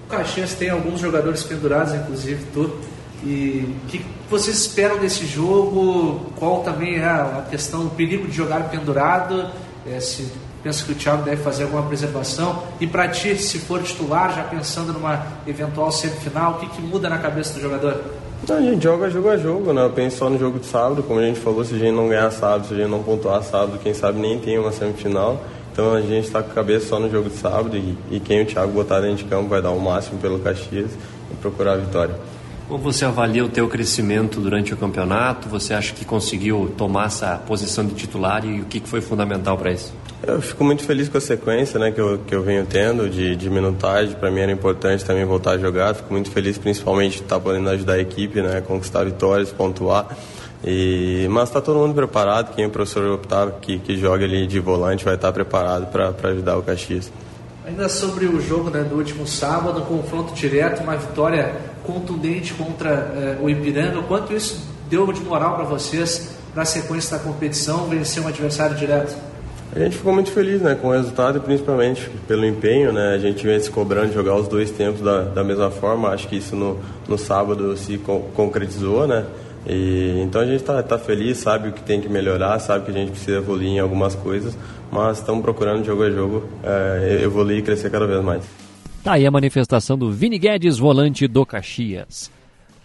O 0.07 0.09
Caxias 0.09 0.53
tem 0.53 0.69
alguns 0.69 1.01
jogadores 1.01 1.43
pendurados, 1.43 1.93
inclusive 1.93 2.45
tu. 2.53 2.79
E 3.25 3.75
o 3.83 3.87
que 3.89 4.05
vocês 4.29 4.57
esperam 4.57 4.99
desse 4.99 5.25
jogo? 5.25 6.31
Qual 6.37 6.63
também 6.63 6.95
é 6.95 7.03
a 7.03 7.45
questão 7.49 7.83
do 7.83 7.89
perigo 7.89 8.25
de 8.25 8.33
jogar 8.33 8.69
pendurado? 8.69 9.49
É, 9.85 9.99
se 9.99 10.31
penso 10.63 10.85
que 10.85 10.93
o 10.93 10.95
Thiago 10.95 11.23
deve 11.23 11.43
fazer 11.43 11.63
alguma 11.63 11.83
preservação. 11.83 12.63
E 12.79 12.87
para 12.87 13.09
ti, 13.09 13.35
se 13.35 13.59
for 13.59 13.83
titular, 13.83 14.33
já 14.33 14.43
pensando 14.43 14.93
numa 14.93 15.27
eventual 15.45 15.91
semifinal, 15.91 16.53
o 16.53 16.59
que, 16.59 16.69
que 16.69 16.81
muda 16.81 17.09
na 17.09 17.17
cabeça 17.17 17.53
do 17.55 17.59
jogador? 17.59 18.01
Não, 18.47 18.57
a 18.57 18.61
gente 18.61 18.83
joga 18.83 19.09
jogo 19.09 19.29
a 19.29 19.37
jogo, 19.37 19.71
né? 19.71 19.83
Eu 19.83 19.91
penso 19.91 20.17
só 20.17 20.29
no 20.29 20.37
jogo 20.37 20.59
de 20.59 20.65
sábado, 20.65 21.03
como 21.03 21.19
a 21.19 21.23
gente 21.23 21.39
falou, 21.39 21.63
se 21.63 21.75
a 21.75 21.77
gente 21.77 21.95
não 21.95 22.09
ganhar 22.09 22.31
sábado, 22.31 22.67
se 22.67 22.73
a 22.73 22.77
gente 22.77 22.89
não 22.89 23.03
pontuar 23.03 23.43
sábado, 23.43 23.79
quem 23.81 23.93
sabe 23.93 24.19
nem 24.19 24.39
tem 24.39 24.57
uma 24.57 24.71
semifinal. 24.71 25.41
Então 25.71 25.93
a 25.93 26.01
gente 26.01 26.25
está 26.25 26.41
com 26.41 26.51
a 26.51 26.53
cabeça 26.53 26.87
só 26.87 26.99
no 26.99 27.09
jogo 27.09 27.29
de 27.29 27.35
sábado 27.35 27.77
e, 27.77 27.95
e 28.09 28.19
quem 28.19 28.41
o 28.41 28.45
Thiago 28.45 28.71
botar 28.71 28.99
dentro 28.99 29.17
de 29.17 29.25
campo 29.25 29.47
vai 29.47 29.61
dar 29.61 29.71
o 29.71 29.79
máximo 29.79 30.19
pelo 30.19 30.39
Caxias 30.39 30.91
e 31.31 31.35
procurar 31.35 31.73
a 31.73 31.77
vitória. 31.77 32.15
Como 32.67 32.83
você 32.83 33.05
avalia 33.05 33.45
o 33.45 33.49
teu 33.49 33.67
crescimento 33.67 34.39
durante 34.39 34.73
o 34.73 34.77
campeonato? 34.77 35.47
Você 35.49 35.73
acha 35.73 35.93
que 35.93 36.03
conseguiu 36.03 36.73
tomar 36.77 37.07
essa 37.07 37.37
posição 37.37 37.85
de 37.85 37.93
titular 37.93 38.45
e 38.45 38.61
o 38.61 38.65
que 38.65 38.81
foi 38.81 39.01
fundamental 39.01 39.57
para 39.57 39.71
isso? 39.71 39.93
Eu 40.23 40.39
fico 40.39 40.63
muito 40.63 40.83
feliz 40.83 41.09
com 41.09 41.17
a 41.17 41.21
sequência 41.21 41.79
né, 41.79 41.91
que, 41.91 41.99
eu, 41.99 42.19
que 42.19 42.35
eu 42.35 42.43
venho 42.43 42.63
tendo 42.63 43.09
de, 43.09 43.35
de 43.35 43.49
minutagem. 43.49 44.15
Para 44.15 44.29
mim 44.29 44.39
era 44.39 44.51
importante 44.51 45.03
também 45.03 45.25
voltar 45.25 45.51
a 45.51 45.57
jogar. 45.57 45.95
Fico 45.95 46.13
muito 46.13 46.29
feliz, 46.29 46.59
principalmente, 46.59 47.17
de 47.17 47.23
estar 47.23 47.39
podendo 47.39 47.67
ajudar 47.71 47.93
a 47.93 47.99
equipe, 47.99 48.39
né, 48.39 48.61
conquistar 48.61 49.03
vitórias, 49.03 49.51
pontuar. 49.51 50.15
E, 50.63 51.27
mas 51.31 51.49
está 51.49 51.59
todo 51.59 51.79
mundo 51.79 51.95
preparado. 51.95 52.53
Quem 52.53 52.67
o 52.67 52.69
professor 52.69 53.03
optar 53.13 53.49
que, 53.53 53.79
que 53.79 53.97
joga 53.97 54.23
ali 54.23 54.45
de 54.45 54.59
volante 54.59 55.03
vai 55.03 55.15
estar 55.15 55.31
preparado 55.31 55.87
para 55.87 56.29
ajudar 56.29 56.55
o 56.55 56.61
Caxias. 56.61 57.11
Ainda 57.65 57.89
sobre 57.89 58.25
o 58.27 58.39
jogo 58.39 58.69
né, 58.69 58.83
do 58.83 58.97
último 58.97 59.25
sábado, 59.25 59.81
confronto 59.81 60.33
direto, 60.35 60.83
uma 60.83 60.97
vitória 60.97 61.55
contundente 61.83 62.53
contra 62.53 62.89
eh, 62.89 63.37
o 63.41 63.49
Ipiranga. 63.49 64.03
Quanto 64.03 64.33
isso 64.33 64.67
deu 64.87 65.11
de 65.11 65.21
moral 65.21 65.55
para 65.55 65.63
vocês 65.63 66.35
para 66.53 66.63
a 66.63 66.65
sequência 66.65 67.17
da 67.17 67.23
competição, 67.23 67.87
vencer 67.87 68.21
um 68.21 68.27
adversário 68.27 68.75
direto? 68.75 69.30
A 69.73 69.79
gente 69.79 69.95
ficou 69.95 70.13
muito 70.13 70.29
feliz 70.31 70.61
né, 70.61 70.75
com 70.75 70.89
o 70.89 70.91
resultado 70.91 71.37
e 71.37 71.41
principalmente 71.41 72.09
pelo 72.27 72.45
empenho. 72.45 72.91
Né? 72.91 73.13
A 73.15 73.17
gente 73.17 73.45
vem 73.45 73.59
se 73.59 73.71
cobrando 73.71 74.09
de 74.09 74.13
jogar 74.13 74.35
os 74.35 74.47
dois 74.47 74.69
tempos 74.69 75.01
da, 75.01 75.21
da 75.21 75.43
mesma 75.43 75.71
forma. 75.71 76.09
Acho 76.09 76.27
que 76.27 76.35
isso 76.35 76.55
no, 76.55 76.77
no 77.07 77.17
sábado 77.17 77.77
se 77.77 77.97
co 77.97 78.19
concretizou. 78.35 79.07
Né? 79.07 79.25
E, 79.65 80.21
então 80.23 80.41
a 80.41 80.45
gente 80.45 80.57
está 80.57 80.81
tá 80.83 80.97
feliz, 80.97 81.37
sabe 81.37 81.69
o 81.69 81.71
que 81.71 81.81
tem 81.81 82.01
que 82.01 82.09
melhorar, 82.09 82.59
sabe 82.59 82.85
que 82.85 82.91
a 82.91 82.93
gente 82.93 83.11
precisa 83.11 83.37
evoluir 83.37 83.69
em 83.69 83.79
algumas 83.79 84.15
coisas, 84.15 84.57
mas 84.91 85.19
estamos 85.19 85.41
procurando 85.43 85.85
jogo 85.85 86.03
a 86.03 86.09
jogo 86.09 86.43
é, 86.63 87.21
evoluir 87.23 87.59
e 87.59 87.61
crescer 87.61 87.89
cada 87.91 88.07
vez 88.07 88.23
mais. 88.23 88.43
Tá 89.03 89.13
aí 89.13 89.25
a 89.25 89.31
manifestação 89.31 89.97
do 89.97 90.11
Vini 90.11 90.37
Guedes, 90.37 90.77
volante 90.77 91.27
do 91.27 91.45
Caxias. 91.45 92.29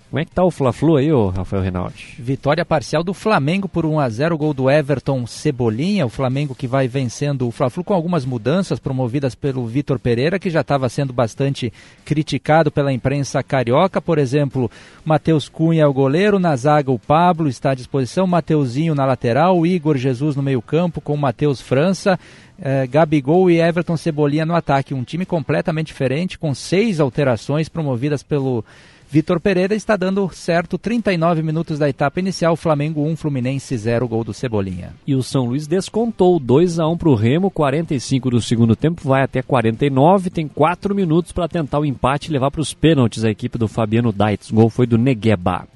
Como 0.09 0.20
é 0.20 0.24
que 0.24 0.31
tá 0.31 0.45
o 0.45 0.53
Fla-Flu 0.53 0.97
aí, 0.97 1.12
ô 1.12 1.31
Rafael 1.31 1.65
Rinaldi? 1.65 2.15
Vitória 2.16 2.65
parcial 2.65 3.03
do 3.03 3.12
Flamengo 3.12 3.69
por 3.69 3.85
1 3.85 3.99
a 3.99 4.09
0 4.09 4.39
gol 4.39 4.55
do 4.55 4.70
Everton 4.70 5.27
Cebolinha, 5.27 6.07
o 6.07 6.09
Flamengo 6.09 6.55
que 6.55 6.69
vai 6.69 6.87
vencendo 6.87 7.47
o 7.47 7.51
Fla-Flu 7.51 7.83
com 7.83 7.93
algumas 7.93 8.24
mudanças 8.24 8.78
promovidas 8.78 9.35
pelo 9.35 9.66
Vitor 9.66 9.99
Pereira, 9.99 10.39
que 10.39 10.49
já 10.49 10.61
estava 10.61 10.89
sendo 10.89 11.12
bastante 11.12 11.73
criticado 12.05 12.70
pela 12.70 12.93
imprensa 12.93 13.43
carioca, 13.43 14.01
por 14.01 14.16
exemplo, 14.16 14.70
Matheus 15.05 15.49
Cunha 15.49 15.83
é 15.83 15.87
o 15.87 15.93
goleiro, 15.93 16.39
na 16.39 16.55
zaga 16.55 16.93
o 16.93 17.01
Pablo 17.01 17.49
está 17.49 17.73
à 17.73 17.74
disposição, 17.74 18.28
Mateuzinho 18.28 18.95
na 18.95 19.05
lateral, 19.05 19.66
Igor 19.66 19.97
Jesus 19.97 20.37
no 20.37 20.43
meio-campo 20.43 21.01
com 21.01 21.16
Matheus 21.16 21.61
França, 21.61 22.16
eh, 22.61 22.87
Gabigol 22.87 23.51
e 23.51 23.61
Everton 23.61 23.97
Cebolinha 23.97 24.47
no 24.47 24.55
ataque, 24.55 24.95
um 24.95 25.03
time 25.03 25.27
completamente 25.27 25.89
diferente 25.89 26.39
com 26.39 26.55
seis 26.55 27.01
alterações 27.01 27.69
promovidas 27.69 28.23
pelo 28.23 28.65
Vitor 29.09 29.41
Pereira 29.41 29.74
está 29.74 29.97
dando 29.97 30.28
certo 30.33 30.77
39 30.77 31.41
minutos 31.41 31.78
da 31.78 31.89
etapa 31.89 32.19
inicial, 32.19 32.57
Flamengo 32.57 33.07
1, 33.07 33.16
Fluminense 33.16 33.77
0, 33.77 34.09
gol 34.09 34.24
do 34.24 34.35
Cebolinha. 34.35 34.95
E 35.07 35.15
o 35.15 35.23
São 35.23 35.47
Luís 35.47 35.69
descontou 35.69 36.41
2 36.41 36.81
a 36.81 36.89
1 36.89 36.97
para 36.99 37.09
o 37.09 37.15
Remo, 37.15 37.51
45 37.51 38.31
do 38.31 38.43
segundo 38.43 38.74
tempo, 38.74 39.03
vai 39.05 39.23
até 39.23 39.43
49, 39.43 40.28
tem 40.28 40.49
4 40.49 40.93
minutos 40.95 41.31
para 41.31 41.49
tentar 41.49 41.78
o 41.78 41.85
empate 41.85 42.28
e 42.28 42.33
levar 42.33 42.51
para 42.51 42.61
os 42.61 42.74
pênaltis 42.74 43.24
a 43.24 43.31
equipe 43.31 43.57
do 43.57 43.69
Fabiano 43.69 44.11
Daitz. 44.11 44.51
O 44.51 44.55
gol 44.55 44.69
foi 44.69 44.87
do 44.87 44.99
Negueba. 44.99 45.69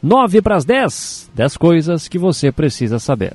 9 0.00 0.40
para 0.40 0.56
as 0.56 0.64
10, 0.64 1.30
10 1.34 1.56
coisas 1.56 2.06
que 2.06 2.18
você 2.18 2.52
precisa 2.52 3.00
saber. 3.00 3.34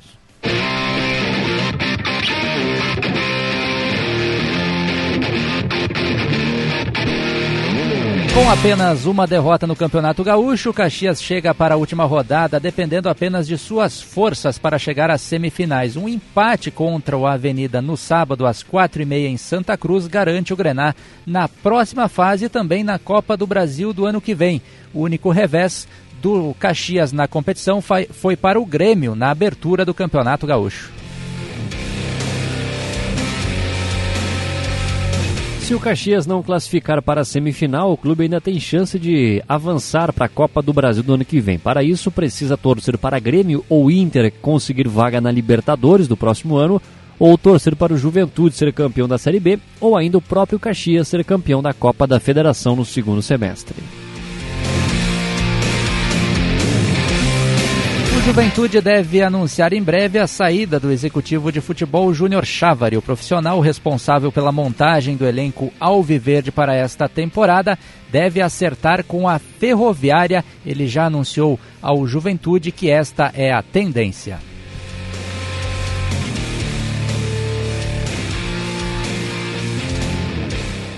Com 8.34 8.48
apenas 8.48 9.04
uma 9.04 9.26
derrota 9.26 9.66
no 9.66 9.76
Campeonato 9.76 10.24
Gaúcho, 10.24 10.70
o 10.70 10.72
Caxias 10.72 11.22
chega 11.22 11.54
para 11.54 11.74
a 11.74 11.76
última 11.76 12.04
rodada 12.06 12.58
dependendo 12.58 13.10
apenas 13.10 13.46
de 13.46 13.58
suas 13.58 14.00
forças 14.00 14.56
para 14.56 14.78
chegar 14.78 15.10
às 15.10 15.20
semifinais. 15.20 15.98
Um 15.98 16.08
empate 16.08 16.70
contra 16.70 17.14
o 17.14 17.26
Avenida 17.26 17.82
no 17.82 17.94
sábado 17.94 18.46
às 18.46 18.62
quatro 18.62 19.02
e 19.02 19.04
meia 19.04 19.28
em 19.28 19.36
Santa 19.36 19.76
Cruz 19.76 20.06
garante 20.06 20.50
o 20.50 20.56
Grená 20.56 20.94
na 21.26 21.46
próxima 21.46 22.08
fase 22.08 22.46
e 22.46 22.48
também 22.48 22.82
na 22.82 22.98
Copa 22.98 23.36
do 23.36 23.46
Brasil 23.46 23.92
do 23.92 24.06
ano 24.06 24.18
que 24.18 24.34
vem. 24.34 24.62
O 24.94 25.02
único 25.02 25.28
revés 25.28 25.86
do 26.22 26.54
Caxias 26.58 27.12
na 27.12 27.28
competição 27.28 27.82
foi 27.82 28.34
para 28.34 28.58
o 28.58 28.64
Grêmio 28.64 29.14
na 29.14 29.30
abertura 29.30 29.84
do 29.84 29.92
Campeonato 29.92 30.46
Gaúcho. 30.46 31.01
Se 35.72 35.76
o 35.76 35.80
Caxias 35.80 36.26
não 36.26 36.42
classificar 36.42 37.00
para 37.00 37.22
a 37.22 37.24
semifinal, 37.24 37.90
o 37.90 37.96
clube 37.96 38.24
ainda 38.24 38.42
tem 38.42 38.60
chance 38.60 38.98
de 38.98 39.42
avançar 39.48 40.12
para 40.12 40.26
a 40.26 40.28
Copa 40.28 40.60
do 40.60 40.70
Brasil 40.70 41.02
do 41.02 41.14
ano 41.14 41.24
que 41.24 41.40
vem. 41.40 41.58
Para 41.58 41.82
isso, 41.82 42.10
precisa 42.10 42.58
torcer 42.58 42.98
para 42.98 43.18
Grêmio 43.18 43.64
ou 43.70 43.90
Inter 43.90 44.30
conseguir 44.42 44.86
vaga 44.86 45.18
na 45.18 45.30
Libertadores 45.30 46.06
do 46.06 46.14
próximo 46.14 46.58
ano, 46.58 46.78
ou 47.18 47.38
torcer 47.38 47.74
para 47.74 47.94
o 47.94 47.96
Juventude 47.96 48.54
ser 48.54 48.70
campeão 48.74 49.08
da 49.08 49.16
Série 49.16 49.40
B, 49.40 49.58
ou 49.80 49.96
ainda 49.96 50.18
o 50.18 50.20
próprio 50.20 50.58
Caxias 50.58 51.08
ser 51.08 51.24
campeão 51.24 51.62
da 51.62 51.72
Copa 51.72 52.06
da 52.06 52.20
Federação 52.20 52.76
no 52.76 52.84
segundo 52.84 53.22
semestre. 53.22 53.76
Juventude 58.24 58.80
deve 58.80 59.20
anunciar 59.20 59.72
em 59.72 59.82
breve 59.82 60.16
a 60.16 60.28
saída 60.28 60.78
do 60.78 60.92
executivo 60.92 61.50
de 61.50 61.60
futebol 61.60 62.14
Júnior 62.14 62.46
Chávari, 62.46 62.96
o 62.96 63.02
profissional 63.02 63.58
responsável 63.58 64.30
pela 64.30 64.52
montagem 64.52 65.16
do 65.16 65.26
elenco 65.26 65.72
Alviverde 65.80 66.52
para 66.52 66.72
esta 66.72 67.08
temporada, 67.08 67.76
deve 68.12 68.40
acertar 68.40 69.02
com 69.02 69.28
a 69.28 69.40
Ferroviária. 69.40 70.44
Ele 70.64 70.86
já 70.86 71.06
anunciou 71.06 71.58
ao 71.82 72.06
Juventude 72.06 72.70
que 72.70 72.88
esta 72.88 73.32
é 73.34 73.52
a 73.52 73.60
tendência. 73.60 74.51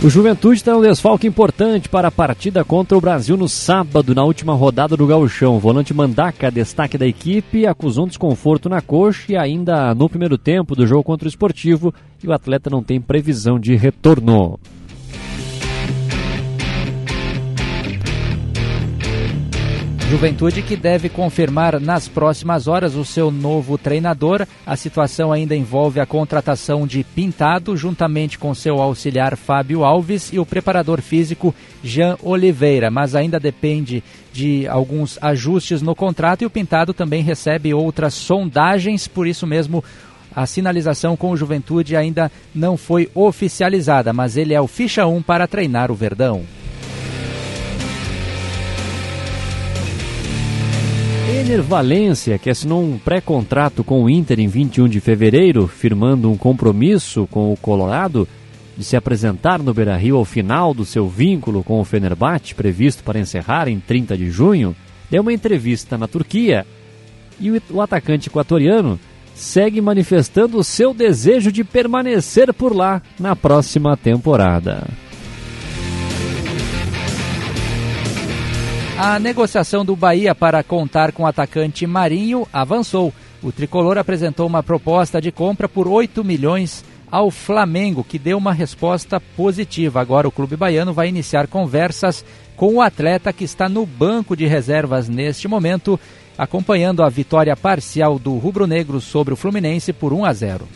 O 0.04 0.10
Juventude 0.10 0.62
tem 0.62 0.74
um 0.74 0.82
desfalque 0.82 1.26
importante 1.26 1.88
para 1.88 2.08
a 2.08 2.10
partida 2.10 2.62
contra 2.62 2.94
o 2.94 3.00
Brasil 3.00 3.38
no 3.38 3.48
sábado, 3.48 4.14
na 4.14 4.22
última 4.22 4.52
rodada 4.52 4.98
do 4.98 5.06
Gauchão. 5.06 5.58
Volante 5.58 5.94
Mandaca, 5.94 6.50
destaque 6.50 6.98
da 6.98 7.06
equipe, 7.06 7.66
acusou 7.66 8.04
um 8.04 8.08
desconforto 8.08 8.68
na 8.68 8.82
coxa 8.82 9.32
e 9.32 9.34
ainda 9.38 9.94
no 9.94 10.06
primeiro 10.06 10.36
tempo 10.36 10.76
do 10.76 10.86
jogo 10.86 11.02
contra 11.02 11.24
o 11.24 11.28
Esportivo, 11.30 11.94
e 12.22 12.28
o 12.28 12.34
atleta 12.34 12.68
não 12.68 12.82
tem 12.82 13.00
previsão 13.00 13.58
de 13.58 13.74
retorno. 13.76 14.60
Juventude 20.10 20.62
que 20.62 20.76
deve 20.76 21.08
confirmar 21.08 21.80
nas 21.80 22.06
próximas 22.06 22.68
horas 22.68 22.94
o 22.94 23.04
seu 23.04 23.30
novo 23.30 23.78
treinador. 23.78 24.46
A 24.64 24.76
situação 24.76 25.32
ainda 25.32 25.56
envolve 25.56 25.98
a 25.98 26.06
contratação 26.06 26.86
de 26.86 27.02
Pintado, 27.02 27.76
juntamente 27.76 28.38
com 28.38 28.54
seu 28.54 28.80
auxiliar 28.80 29.36
Fábio 29.36 29.82
Alves 29.82 30.30
e 30.32 30.38
o 30.38 30.46
preparador 30.46 31.00
físico 31.00 31.54
Jean 31.82 32.16
Oliveira, 32.22 32.90
mas 32.90 33.14
ainda 33.14 33.40
depende 33.40 34.04
de 34.32 34.68
alguns 34.68 35.18
ajustes 35.22 35.80
no 35.80 35.94
contrato 35.94 36.42
e 36.42 36.46
o 36.46 36.50
Pintado 36.50 36.92
também 36.92 37.22
recebe 37.22 37.72
outras 37.72 38.14
sondagens, 38.14 39.08
por 39.08 39.26
isso 39.26 39.46
mesmo 39.46 39.82
a 40.36 40.46
sinalização 40.46 41.16
com 41.16 41.30
o 41.30 41.36
Juventude 41.36 41.96
ainda 41.96 42.30
não 42.54 42.76
foi 42.76 43.10
oficializada, 43.14 44.12
mas 44.12 44.36
ele 44.36 44.52
é 44.52 44.60
o 44.60 44.68
ficha 44.68 45.06
1 45.06 45.22
para 45.22 45.46
treinar 45.46 45.90
o 45.90 45.94
Verdão. 45.94 46.44
Ener 51.44 51.62
Valência, 51.62 52.38
que 52.38 52.48
assinou 52.48 52.82
um 52.82 52.96
pré-contrato 52.96 53.84
com 53.84 54.02
o 54.02 54.08
Inter 54.08 54.40
em 54.40 54.48
21 54.48 54.88
de 54.88 54.98
fevereiro, 54.98 55.68
firmando 55.68 56.30
um 56.30 56.38
compromisso 56.38 57.28
com 57.30 57.52
o 57.52 57.56
Colorado 57.56 58.26
de 58.78 58.82
se 58.82 58.96
apresentar 58.96 59.62
no 59.62 59.74
Beira-Rio 59.74 60.16
ao 60.16 60.24
final 60.24 60.72
do 60.72 60.86
seu 60.86 61.06
vínculo 61.06 61.62
com 61.62 61.78
o 61.78 61.84
Fenerbahçe, 61.84 62.54
previsto 62.54 63.04
para 63.04 63.20
encerrar 63.20 63.68
em 63.68 63.78
30 63.78 64.16
de 64.16 64.30
junho, 64.30 64.74
deu 65.10 65.20
uma 65.20 65.34
entrevista 65.34 65.98
na 65.98 66.08
Turquia 66.08 66.66
e 67.38 67.50
o 67.70 67.80
atacante 67.82 68.28
equatoriano 68.30 68.98
segue 69.34 69.82
manifestando 69.82 70.56
o 70.56 70.64
seu 70.64 70.94
desejo 70.94 71.52
de 71.52 71.62
permanecer 71.62 72.54
por 72.54 72.74
lá 72.74 73.02
na 73.20 73.36
próxima 73.36 73.98
temporada. 73.98 74.86
A 78.96 79.18
negociação 79.18 79.84
do 79.84 79.96
Bahia 79.96 80.36
para 80.36 80.62
contar 80.62 81.10
com 81.10 81.24
o 81.24 81.26
atacante 81.26 81.84
Marinho 81.84 82.46
avançou. 82.52 83.12
O 83.42 83.50
tricolor 83.50 83.98
apresentou 83.98 84.46
uma 84.46 84.62
proposta 84.62 85.20
de 85.20 85.32
compra 85.32 85.68
por 85.68 85.88
8 85.88 86.22
milhões 86.22 86.84
ao 87.10 87.28
Flamengo, 87.28 88.04
que 88.04 88.20
deu 88.20 88.38
uma 88.38 88.52
resposta 88.52 89.18
positiva. 89.18 90.00
Agora 90.00 90.28
o 90.28 90.32
clube 90.32 90.56
baiano 90.56 90.92
vai 90.92 91.08
iniciar 91.08 91.48
conversas 91.48 92.24
com 92.56 92.74
o 92.74 92.80
atleta 92.80 93.32
que 93.32 93.42
está 93.42 93.68
no 93.68 93.84
banco 93.84 94.36
de 94.36 94.46
reservas 94.46 95.08
neste 95.08 95.48
momento, 95.48 95.98
acompanhando 96.38 97.02
a 97.02 97.08
vitória 97.08 97.56
parcial 97.56 98.16
do 98.16 98.38
rubro-negro 98.38 99.00
sobre 99.00 99.34
o 99.34 99.36
Fluminense 99.36 99.92
por 99.92 100.12
1 100.12 100.24
a 100.24 100.32
0. 100.32 100.68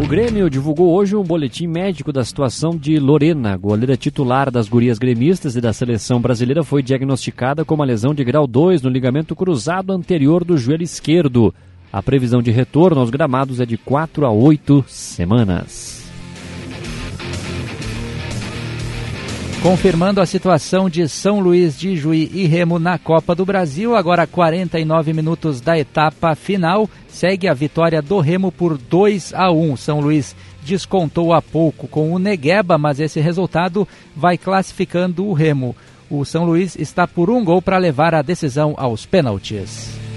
O 0.00 0.06
Grêmio 0.06 0.48
divulgou 0.48 0.94
hoje 0.94 1.16
um 1.16 1.24
boletim 1.24 1.66
médico 1.66 2.12
da 2.12 2.24
situação 2.24 2.70
de 2.70 3.00
Lorena, 3.00 3.56
goleira 3.56 3.96
titular 3.96 4.48
das 4.48 4.68
gurias 4.68 4.96
gremistas 4.96 5.56
e 5.56 5.60
da 5.60 5.72
seleção 5.72 6.20
brasileira, 6.20 6.62
foi 6.62 6.84
diagnosticada 6.84 7.64
com 7.64 7.74
uma 7.74 7.84
lesão 7.84 8.14
de 8.14 8.22
grau 8.22 8.46
2 8.46 8.80
no 8.82 8.90
ligamento 8.90 9.34
cruzado 9.34 9.92
anterior 9.92 10.44
do 10.44 10.56
joelho 10.56 10.84
esquerdo. 10.84 11.52
A 11.92 12.00
previsão 12.00 12.40
de 12.40 12.52
retorno 12.52 13.00
aos 13.00 13.10
gramados 13.10 13.58
é 13.58 13.66
de 13.66 13.76
4 13.76 14.24
a 14.24 14.30
8 14.30 14.84
semanas. 14.86 15.97
Confirmando 19.62 20.20
a 20.20 20.26
situação 20.26 20.88
de 20.88 21.08
São 21.08 21.40
Luís 21.40 21.76
de 21.76 21.96
Juí 21.96 22.30
e 22.32 22.46
Remo 22.46 22.78
na 22.78 22.96
Copa 22.96 23.34
do 23.34 23.44
Brasil, 23.44 23.96
agora 23.96 24.24
49 24.24 25.12
minutos 25.12 25.60
da 25.60 25.76
etapa 25.76 26.36
final, 26.36 26.88
segue 27.08 27.48
a 27.48 27.54
vitória 27.54 28.00
do 28.00 28.20
Remo 28.20 28.52
por 28.52 28.78
2 28.78 29.34
a 29.34 29.50
1. 29.50 29.76
São 29.76 30.00
Luís 30.00 30.36
descontou 30.62 31.32
há 31.32 31.42
pouco 31.42 31.88
com 31.88 32.12
o 32.12 32.20
Negueba, 32.20 32.78
mas 32.78 33.00
esse 33.00 33.18
resultado 33.18 33.86
vai 34.14 34.38
classificando 34.38 35.26
o 35.26 35.32
Remo. 35.32 35.74
O 36.08 36.24
São 36.24 36.44
Luís 36.44 36.76
está 36.76 37.08
por 37.08 37.28
um 37.28 37.44
gol 37.44 37.60
para 37.60 37.78
levar 37.78 38.14
a 38.14 38.22
decisão 38.22 38.74
aos 38.76 39.06
pênaltis. 39.06 40.07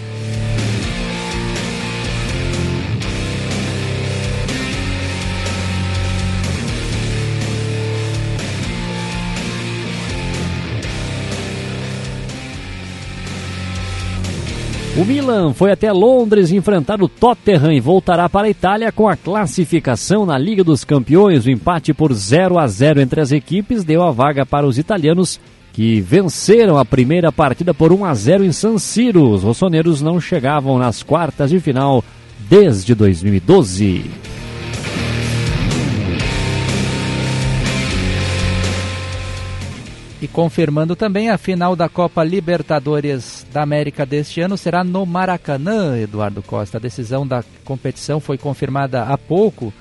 O 14.98 15.06
Milan 15.06 15.54
foi 15.54 15.72
até 15.72 15.90
Londres 15.90 16.52
enfrentar 16.52 17.02
o 17.02 17.08
Tottenham 17.08 17.72
e 17.72 17.80
voltará 17.80 18.28
para 18.28 18.48
a 18.48 18.50
Itália 18.50 18.92
com 18.92 19.08
a 19.08 19.16
classificação 19.16 20.26
na 20.26 20.38
Liga 20.38 20.66
dos 20.66 20.84
Campeões. 20.84 21.46
O 21.46 21.50
empate 21.50 21.94
por 21.94 22.12
0 22.12 22.60
a 22.60 22.68
0 22.68 23.00
entre 23.00 23.22
as 23.22 23.32
equipes 23.32 23.86
deu 23.86 24.04
a 24.04 24.12
vaga 24.12 24.46
para 24.46 24.68
os 24.68 24.78
italianos 24.78 25.40
que 25.72 26.02
venceram 26.02 26.78
a 26.78 26.84
primeira 26.84 27.32
partida 27.32 27.74
por 27.74 27.94
1 27.94 28.04
a 28.04 28.14
0 28.14 28.44
em 28.44 28.52
San 28.52 28.78
Siro. 28.78 29.30
Os 29.30 29.44
rossoneiros 29.44 30.02
não 30.02 30.20
chegavam 30.20 30.78
nas 30.78 31.02
quartas 31.02 31.50
de 31.50 31.62
final 31.62 32.04
desde 32.50 32.94
2012. 32.94 34.04
E 40.22 40.28
confirmando 40.28 40.96
também 40.96 41.30
a 41.30 41.38
final 41.38 41.76
da 41.76 41.90
Copa 41.90 42.24
Libertadores 42.24 43.44
da 43.52 43.64
América 43.64 44.06
deste 44.06 44.40
ano 44.40 44.56
será 44.56 44.84
no 44.84 45.04
Maracanã, 45.04 45.98
Eduardo 45.98 46.44
Costa. 46.44 46.78
A 46.78 46.82
decisão 46.82 47.26
da 47.26 47.44
competição 47.66 48.20
foi 48.20 48.38
confirmada 48.38 49.02
há 49.02 49.18
pouco 49.18 49.74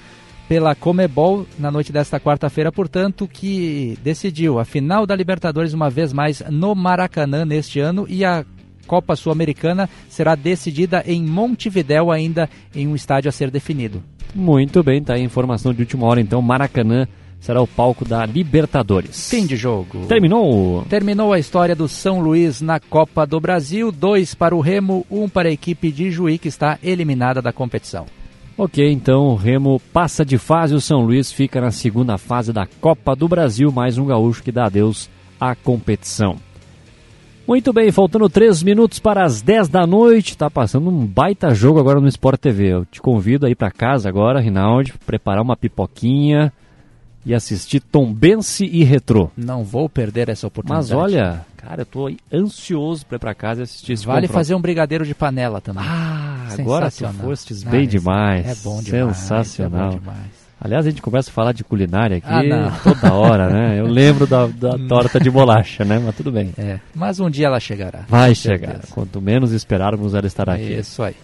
pela 0.48 0.74
Comebol 0.74 1.46
na 1.58 1.70
noite 1.70 1.92
desta 1.92 2.18
quarta-feira, 2.18 2.72
portanto, 2.72 3.28
que 3.28 3.98
decidiu 4.02 4.58
a 4.58 4.64
final 4.64 5.06
da 5.06 5.14
Libertadores 5.14 5.74
uma 5.74 5.90
vez 5.90 6.10
mais 6.10 6.42
no 6.48 6.74
Maracanã 6.74 7.44
neste 7.44 7.78
ano 7.78 8.06
e 8.08 8.24
a 8.24 8.42
Copa 8.86 9.14
Sul-Americana 9.14 9.90
será 10.08 10.34
decidida 10.34 11.04
em 11.06 11.22
Montevidéu 11.22 12.10
ainda 12.10 12.48
em 12.74 12.88
um 12.88 12.96
estádio 12.96 13.28
a 13.28 13.32
ser 13.32 13.50
definido. 13.50 14.02
Muito 14.34 14.82
bem, 14.82 15.02
tá 15.02 15.14
aí 15.14 15.20
a 15.20 15.24
informação 15.24 15.74
de 15.74 15.82
última 15.82 16.06
hora 16.06 16.20
então, 16.20 16.40
Maracanã 16.40 17.06
será 17.40 17.60
o 17.60 17.66
palco 17.66 18.04
da 18.04 18.24
Libertadores. 18.26 19.28
Fim 19.30 19.46
de 19.46 19.56
jogo. 19.56 20.06
Terminou? 20.06 20.84
Terminou 20.88 21.32
a 21.32 21.38
história 21.38 21.74
do 21.74 21.88
São 21.88 22.20
Luís 22.20 22.60
na 22.60 22.78
Copa 22.78 23.26
do 23.26 23.40
Brasil. 23.40 23.90
Dois 23.90 24.34
para 24.34 24.54
o 24.54 24.60
Remo, 24.60 25.04
um 25.10 25.28
para 25.28 25.48
a 25.48 25.52
equipe 25.52 25.90
de 25.90 26.10
Juí, 26.10 26.38
que 26.38 26.48
está 26.48 26.78
eliminada 26.82 27.42
da 27.42 27.52
competição. 27.52 28.06
Ok, 28.56 28.92
então 28.92 29.28
o 29.28 29.36
Remo 29.36 29.80
passa 29.92 30.22
de 30.22 30.36
fase, 30.36 30.74
o 30.74 30.80
São 30.80 31.00
Luís 31.00 31.32
fica 31.32 31.62
na 31.62 31.70
segunda 31.70 32.18
fase 32.18 32.52
da 32.52 32.66
Copa 32.80 33.16
do 33.16 33.26
Brasil, 33.26 33.72
mais 33.72 33.96
um 33.96 34.04
gaúcho 34.04 34.42
que 34.42 34.52
dá 34.52 34.66
adeus 34.66 35.08
à 35.40 35.54
competição. 35.54 36.36
Muito 37.48 37.72
bem, 37.72 37.90
faltando 37.90 38.28
três 38.28 38.62
minutos 38.62 38.98
para 38.98 39.24
as 39.24 39.40
10 39.40 39.68
da 39.68 39.86
noite, 39.86 40.36
tá 40.36 40.50
passando 40.50 40.90
um 40.90 41.06
baita 41.06 41.54
jogo 41.54 41.80
agora 41.80 42.00
no 42.00 42.06
Sport 42.06 42.38
TV. 42.38 42.66
Eu 42.66 42.84
te 42.84 43.00
convido 43.00 43.46
aí 43.46 43.54
para 43.54 43.70
casa 43.70 44.08
agora, 44.08 44.40
Rinaldi, 44.40 44.92
preparar 45.06 45.42
uma 45.42 45.56
pipoquinha, 45.56 46.52
e 47.30 47.34
assistir 47.34 47.80
Tombense 47.80 48.64
e 48.64 48.82
Retrô. 48.82 49.30
Não 49.36 49.62
vou 49.62 49.88
perder 49.88 50.28
essa 50.28 50.46
oportunidade. 50.46 50.92
Mas 50.92 50.98
olha, 50.98 51.44
cara, 51.56 51.82
eu 51.82 51.86
tô 51.86 52.10
ansioso 52.32 53.06
para 53.06 53.16
ir 53.16 53.18
para 53.20 53.34
casa 53.34 53.60
e 53.60 53.62
assistir 53.62 53.92
esse 53.92 54.04
Vale 54.04 54.26
fazer 54.26 54.54
um 54.54 54.60
brigadeiro 54.60 55.06
de 55.06 55.14
panela 55.14 55.60
também. 55.60 55.84
Ah, 55.86 56.48
agora 56.58 56.86
tu 56.90 56.94
Sensacional. 56.94 57.26
fostes 57.26 57.66
Ah, 57.66 57.70
bem 57.70 57.82
esse 57.82 57.90
demais. 57.98 58.46
é 58.46 58.54
bom 58.64 58.82
demais, 58.82 59.16
Sensacional. 59.16 59.88
é 59.88 59.92
bom 59.92 59.98
demais. 60.00 60.40
Aliás, 60.62 60.84
a 60.86 60.90
gente 60.90 61.00
começa 61.00 61.30
a 61.30 61.32
falar 61.32 61.52
de 61.52 61.64
culinária 61.64 62.18
aqui 62.18 62.26
Ah, 62.28 62.78
toda 62.84 63.14
hora, 63.14 63.48
né? 63.48 63.80
Eu 63.80 63.86
lembro 63.86 64.26
da, 64.26 64.46
da 64.46 64.76
torta 64.88 65.18
de 65.18 65.30
bolacha, 65.30 65.84
né? 65.86 65.98
Mas 66.04 66.14
tudo 66.16 66.30
bem. 66.30 66.52
É, 66.58 66.78
mas 66.94 67.18
um 67.20 67.30
dia 67.30 67.46
ela 67.46 67.58
chegará. 67.60 68.00
Vai 68.08 68.34
chegar. 68.34 68.68
certeza. 68.72 68.92
Quanto 68.92 69.22
menos 69.22 69.52
esperarmos, 69.52 70.14
ela 70.14 70.26
estará 70.26 70.54
aqui. 70.54 70.74
Isso 70.74 71.02
aí. 71.02 71.14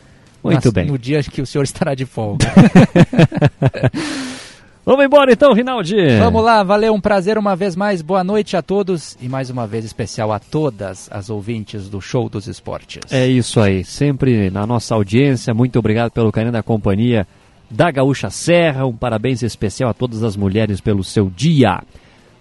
Muito 0.42 0.64
Nas- 0.66 0.72
bem. 0.72 0.86
No 0.86 0.96
dia 0.96 1.20
que 1.22 1.42
o 1.42 1.46
senhor 1.46 1.64
estará 1.64 1.94
de 1.94 2.06
folga. 2.06 2.46
Vamos 4.86 5.04
embora 5.04 5.32
então, 5.32 5.52
Rinaldi. 5.52 5.96
Vamos 6.16 6.44
lá, 6.44 6.62
valeu, 6.62 6.94
um 6.94 7.00
prazer 7.00 7.36
uma 7.36 7.56
vez 7.56 7.74
mais. 7.74 8.00
Boa 8.00 8.22
noite 8.22 8.56
a 8.56 8.62
todos 8.62 9.18
e 9.20 9.28
mais 9.28 9.50
uma 9.50 9.66
vez 9.66 9.84
especial 9.84 10.30
a 10.30 10.38
todas 10.38 11.08
as 11.10 11.28
ouvintes 11.28 11.88
do 11.88 12.00
Show 12.00 12.28
dos 12.28 12.46
Esportes. 12.46 13.02
É 13.10 13.26
isso 13.26 13.58
aí, 13.58 13.82
sempre 13.82 14.48
na 14.48 14.64
nossa 14.64 14.94
audiência. 14.94 15.52
Muito 15.52 15.76
obrigado 15.76 16.12
pelo 16.12 16.30
carinho 16.30 16.52
da 16.52 16.62
companhia 16.62 17.26
da 17.68 17.90
Gaúcha 17.90 18.30
Serra. 18.30 18.86
Um 18.86 18.92
parabéns 18.92 19.42
especial 19.42 19.90
a 19.90 19.92
todas 19.92 20.22
as 20.22 20.36
mulheres 20.36 20.80
pelo 20.80 21.02
seu 21.02 21.28
dia. 21.28 21.82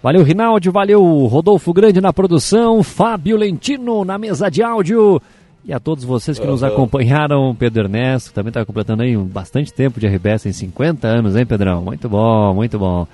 Valeu, 0.00 0.22
Rinaldi, 0.22 0.70
valeu, 0.70 1.02
Rodolfo 1.26 1.72
Grande 1.72 2.00
na 2.00 2.12
produção, 2.12 2.80
Fábio 2.84 3.36
Lentino 3.36 4.04
na 4.04 4.18
mesa 4.18 4.48
de 4.48 4.62
áudio. 4.62 5.20
E 5.66 5.72
a 5.72 5.80
todos 5.80 6.04
vocês 6.04 6.38
que 6.38 6.46
nos 6.46 6.62
acompanharam, 6.62 7.52
Pedro 7.52 7.82
Ernesto, 7.82 8.32
também 8.32 8.50
está 8.50 8.64
completando 8.64 9.02
aí 9.02 9.16
um 9.16 9.24
bastante 9.24 9.72
tempo 9.72 9.98
de 9.98 10.06
RBS, 10.06 10.46
em 10.46 10.52
50 10.52 11.08
anos, 11.08 11.34
hein, 11.34 11.44
Pedrão? 11.44 11.82
Muito 11.82 12.08
bom, 12.08 12.54
muito 12.54 12.78
bom. 12.78 13.04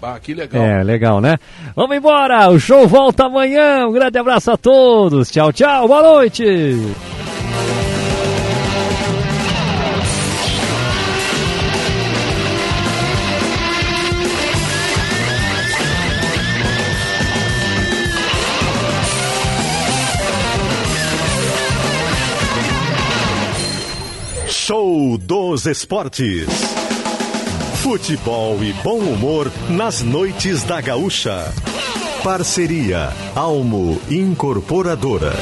Ah, 0.00 0.18
que 0.20 0.32
legal. 0.32 0.62
É, 0.62 0.82
legal, 0.84 1.20
né? 1.20 1.38
Vamos 1.74 1.96
embora, 1.96 2.48
o 2.50 2.60
show 2.60 2.86
volta 2.86 3.24
amanhã. 3.24 3.86
Um 3.86 3.92
grande 3.92 4.16
abraço 4.16 4.52
a 4.52 4.56
todos. 4.56 5.28
Tchau, 5.28 5.52
tchau, 5.52 5.88
boa 5.88 6.02
noite. 6.02 6.44
Show 25.02 25.18
dos 25.18 25.66
Esportes. 25.66 26.46
Futebol 27.82 28.62
e 28.62 28.72
bom 28.84 28.98
humor 28.98 29.50
nas 29.68 30.00
noites 30.00 30.62
da 30.62 30.80
Gaúcha. 30.80 31.52
Parceria 32.22 33.12
Almo 33.34 34.00
Incorporadora. 34.08 35.32